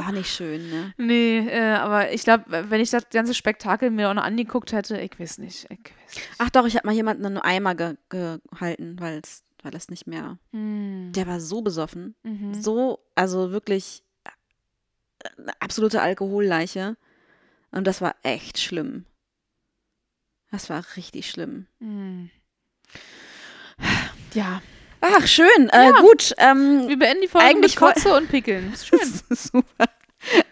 auch 0.00 0.10
nicht 0.12 0.30
schön, 0.30 0.68
ne? 0.70 0.94
Nee, 0.98 1.46
äh, 1.48 1.74
aber 1.74 2.12
ich 2.12 2.22
glaube, 2.22 2.44
wenn 2.70 2.80
ich 2.80 2.90
das 2.90 3.08
ganze 3.10 3.34
Spektakel 3.34 3.90
mir 3.90 4.10
auch 4.10 4.14
noch 4.14 4.24
angeguckt 4.24 4.72
hätte, 4.72 4.98
ich 4.98 5.18
weiß 5.18 5.38
nicht. 5.38 5.64
Ich 5.64 5.78
weiß 5.78 6.14
nicht. 6.14 6.28
Ach 6.38 6.50
doch, 6.50 6.66
ich 6.66 6.76
habe 6.76 6.86
mal 6.86 6.94
jemanden 6.94 7.26
einen 7.26 7.38
Eimer 7.38 7.74
ge 7.74 7.96
gehalten, 8.08 8.96
weil 8.98 9.20
es 9.22 9.42
weil 9.66 9.74
es 9.74 9.88
nicht 9.88 10.06
mehr. 10.06 10.38
Hm. 10.52 11.10
Der 11.14 11.26
war 11.26 11.40
so 11.40 11.60
besoffen. 11.60 12.14
Mhm. 12.22 12.54
so, 12.54 13.00
also 13.16 13.50
wirklich 13.50 14.04
äh, 14.24 15.28
eine 15.38 15.60
absolute 15.60 16.00
Alkoholleiche. 16.00 16.96
Und 17.72 17.86
das 17.86 18.00
war 18.00 18.14
echt 18.22 18.58
schlimm. 18.58 19.04
Das 20.52 20.70
war 20.70 20.84
richtig 20.96 21.28
schlimm. 21.28 21.66
Hm. 21.80 22.30
Ja, 24.34 24.62
Ach, 25.18 25.26
schön. 25.26 25.68
Äh, 25.70 25.86
Ja. 25.86 25.90
gut. 26.00 26.32
Ähm, 26.38 26.88
wir 26.88 26.98
beenden 26.98 27.22
die 27.22 27.28
Folge 27.28 27.46
Eigentlich 27.46 27.78
mit 27.80 27.94
Kotze 27.94 28.14
und 28.16 28.28
Pickeln. 28.28 28.72
Ist 28.74 28.86
Schön. 28.88 28.98
super. 29.30 29.84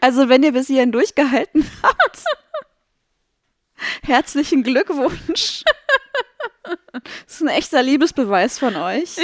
Also, 0.01 0.29
wenn 0.29 0.43
ihr 0.43 0.53
bis 0.53 0.67
hierhin 0.69 0.93
durchgehalten 0.93 1.69
habt, 1.83 2.23
herzlichen 4.03 4.63
Glückwunsch. 4.63 5.63
Das 7.27 7.35
ist 7.35 7.43
ein 7.43 7.49
echter 7.49 7.83
Liebesbeweis 7.83 8.59
von 8.59 8.75
euch. 8.77 9.17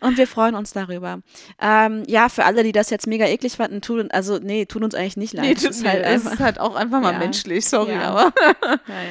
Und 0.00 0.18
wir 0.18 0.26
freuen 0.26 0.54
uns 0.54 0.72
darüber. 0.74 1.20
Ähm, 1.60 2.02
ja, 2.06 2.28
für 2.28 2.44
alle, 2.44 2.62
die 2.62 2.72
das 2.72 2.90
jetzt 2.90 3.06
mega 3.06 3.24
eklig 3.26 3.54
fanden, 3.56 3.80
tun, 3.80 4.10
also 4.10 4.38
nee, 4.38 4.66
tun 4.66 4.84
uns 4.84 4.94
eigentlich 4.94 5.16
nicht 5.16 5.32
leid. 5.32 5.44
Nee, 5.46 5.52
Es 5.54 5.62
tut 5.62 5.70
ist 5.70 5.82
mir, 5.82 5.90
halt 5.92 6.04
es 6.04 6.24
ist 6.26 6.40
halt 6.40 6.60
auch 6.60 6.74
einfach 6.74 7.00
mal 7.00 7.12
Ja. 7.14 7.18
menschlich, 7.20 7.66
sorry, 7.66 7.92
Ja. 7.94 8.02
aber 8.10 8.32
ja, 8.86 9.02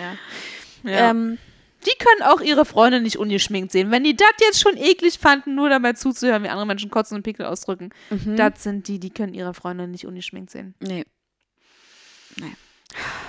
ja. 0.84 0.92
ja. 0.92 1.10
Ähm, 1.10 1.40
die 1.88 1.98
können 1.98 2.24
auch 2.24 2.42
ihre 2.42 2.66
Freunde 2.66 3.02
nicht 3.02 3.18
ungeschminkt 3.18 3.72
sehen. 3.72 3.92
Wenn 3.92 4.04
die 4.04 4.16
das 4.16 4.28
jetzt 4.42 4.62
schon 4.62 4.78
eklig 4.78 5.20
fanden, 5.20 5.56
nur 5.56 5.70
dabei 5.70 5.94
zuzuhören, 5.94 6.44
wie 6.44 6.50
andere 6.50 6.68
Menschen 6.68 6.92
kotzen 6.92 7.16
und 7.16 7.24
Pickel 7.24 7.46
ausdrücken, 7.46 7.90
mhm. 8.10 8.36
das 8.36 8.64
sind 8.64 8.88
die, 8.88 9.00
die 9.00 9.10
können 9.10 9.34
ihre 9.34 9.54
Freunde 9.54 9.88
nicht 9.88 10.06
ungeschminkt 10.06 10.52
sehen. 10.52 10.76
nee. 12.38 12.54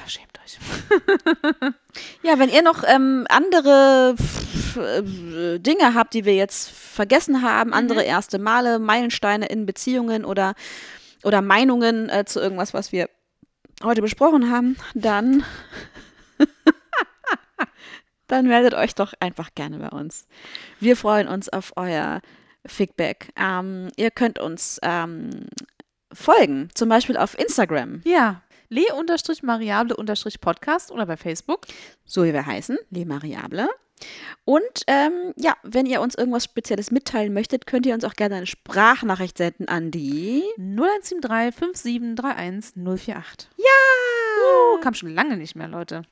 Schämt 0.07 0.39
euch. 0.45 0.59
Ja, 2.23 2.39
wenn 2.39 2.49
ihr 2.49 2.63
noch 2.63 2.85
ähm, 2.87 3.27
andere 3.29 4.15
äh, 4.77 5.59
Dinge 5.59 5.95
habt, 5.95 6.15
die 6.15 6.25
wir 6.25 6.35
jetzt 6.35 6.71
vergessen 6.71 7.43
haben, 7.43 7.73
andere 7.73 8.03
erste 8.03 8.39
Male, 8.39 8.79
Meilensteine 8.79 9.47
in 9.47 9.67
Beziehungen 9.67 10.25
oder, 10.25 10.55
oder 11.25 11.43
Meinungen 11.43 12.09
äh, 12.09 12.25
zu 12.25 12.41
irgendwas, 12.41 12.75
was 12.75 12.93
wir 12.93 13.09
heute 13.83 14.03
besprochen 14.03 14.51
haben, 14.51 14.77
dann 14.95 15.45
dann 18.29 18.47
meldet 18.47 18.74
euch 18.74 18.95
doch 18.95 19.14
einfach 19.20 19.51
gerne 19.55 19.79
bei 19.79 19.89
uns. 19.89 20.26
Wir 20.81 20.97
freuen 20.97 21.29
uns 21.29 21.49
auf 21.49 21.72
euer 21.76 22.20
Feedback. 22.66 23.33
Ähm, 23.37 23.89
ihr 23.97 24.11
könnt 24.11 24.39
uns 24.39 24.79
ähm, 24.83 25.31
folgen, 26.12 26.68
zum 26.74 26.89
Beispiel 26.89 27.16
auf 27.16 27.39
Instagram, 27.39 28.03
Ja. 28.05 28.43
Le-Mariable-Podcast 28.70 30.91
oder 30.93 31.07
bei 31.07 31.16
Facebook. 31.16 31.66
so 32.05 32.22
wie 32.24 32.33
wir 32.35 32.45
heißen, 32.47 32.76
Le 32.91 33.07
Mariable. 33.07 33.68
Und 34.45 34.83
ähm, 34.87 35.33
ja, 35.37 35.57
wenn 35.64 35.87
ihr 35.87 36.01
uns 36.01 36.14
irgendwas 36.14 36.45
Spezielles 36.45 36.93
mitteilen 36.93 37.33
möchtet, 37.33 37.66
könnt 37.66 37.85
ihr 37.87 37.95
uns 37.95 38.05
auch 38.05 38.14
gerne 38.14 38.37
eine 38.37 38.47
Sprachnachricht 38.47 39.37
senden 39.39 39.66
an 39.68 39.91
die. 39.91 40.45
0173 40.57 41.53
5731 41.55 42.74
048. 42.76 43.49
Ja! 43.57 43.64
Kam 44.81 44.95
schon 44.95 45.13
lange 45.13 45.37
nicht 45.37 45.57
mehr, 45.57 45.69
Leute. 45.69 46.03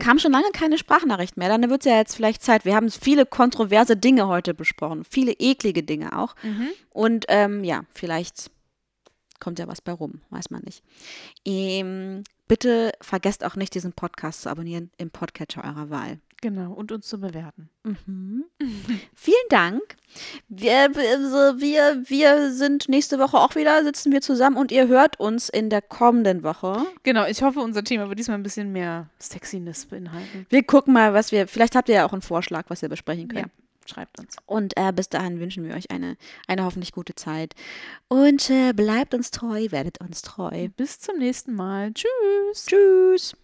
Kam 0.00 0.18
schon 0.18 0.32
lange 0.32 0.50
keine 0.52 0.78
Sprachnachricht 0.78 1.36
mehr. 1.36 1.48
Dann 1.48 1.68
wird 1.70 1.80
es 1.80 1.90
ja 1.90 1.96
jetzt 1.96 2.14
vielleicht 2.14 2.42
Zeit. 2.42 2.64
Wir 2.64 2.74
haben 2.74 2.90
viele 2.90 3.26
kontroverse 3.26 3.96
Dinge 3.96 4.28
heute 4.28 4.54
besprochen. 4.54 5.04
Viele 5.08 5.32
eklige 5.32 5.82
Dinge 5.82 6.18
auch. 6.18 6.34
Mhm. 6.42 6.68
Und 6.90 7.24
ähm, 7.28 7.64
ja, 7.64 7.84
vielleicht 7.94 8.50
kommt 9.40 9.58
ja 9.58 9.66
was 9.66 9.80
bei 9.80 9.92
rum. 9.92 10.20
Weiß 10.30 10.50
man 10.50 10.62
nicht. 10.62 10.82
Ähm, 11.46 12.24
bitte 12.46 12.92
vergesst 13.00 13.44
auch 13.44 13.56
nicht, 13.56 13.74
diesen 13.74 13.92
Podcast 13.92 14.42
zu 14.42 14.50
abonnieren 14.50 14.90
im 14.98 15.10
Podcatcher 15.10 15.64
eurer 15.64 15.90
Wahl. 15.90 16.18
Genau, 16.42 16.72
und 16.72 16.90
uns 16.90 17.06
zu 17.06 17.20
bewerten. 17.20 17.68
Mhm. 17.84 18.44
Vielen 19.14 19.36
Dank. 19.50 19.82
Wir, 20.48 20.94
wir, 20.94 21.60
wir, 21.60 22.02
wir 22.08 22.52
sind 22.52 22.88
nächste 22.88 23.18
Woche 23.18 23.36
auch 23.36 23.54
wieder, 23.56 23.84
sitzen 23.84 24.10
wir 24.10 24.22
zusammen 24.22 24.56
und 24.56 24.72
ihr 24.72 24.88
hört 24.88 25.20
uns 25.20 25.50
in 25.50 25.68
der 25.68 25.82
kommenden 25.82 26.42
Woche. 26.42 26.86
Genau, 27.02 27.26
ich 27.26 27.42
hoffe, 27.42 27.60
unser 27.60 27.84
Thema 27.84 28.08
wird 28.08 28.18
diesmal 28.18 28.38
ein 28.38 28.42
bisschen 28.42 28.72
mehr 28.72 29.10
Sexiness 29.20 29.86
beinhalten. 29.86 30.46
Wir 30.48 30.62
gucken 30.62 30.94
mal, 30.94 31.12
was 31.12 31.30
wir, 31.30 31.46
vielleicht 31.46 31.76
habt 31.76 31.90
ihr 31.90 31.96
ja 31.96 32.06
auch 32.06 32.12
einen 32.12 32.22
Vorschlag, 32.22 32.64
was 32.68 32.80
wir 32.80 32.88
besprechen 32.88 33.28
können. 33.28 33.50
Ja, 33.54 33.88
schreibt 33.88 34.18
uns. 34.18 34.36
Und 34.46 34.72
äh, 34.78 34.92
bis 34.92 35.10
dahin 35.10 35.40
wünschen 35.40 35.64
wir 35.64 35.74
euch 35.74 35.90
eine, 35.90 36.16
eine 36.48 36.64
hoffentlich 36.64 36.92
gute 36.92 37.14
Zeit. 37.14 37.54
Und 38.08 38.48
äh, 38.48 38.72
bleibt 38.72 39.12
uns 39.12 39.30
treu, 39.30 39.66
werdet 39.70 40.00
uns 40.00 40.22
treu. 40.22 40.68
Bis 40.74 41.00
zum 41.00 41.18
nächsten 41.18 41.54
Mal. 41.54 41.92
Tschüss. 41.92 42.64
Tschüss. 42.66 43.36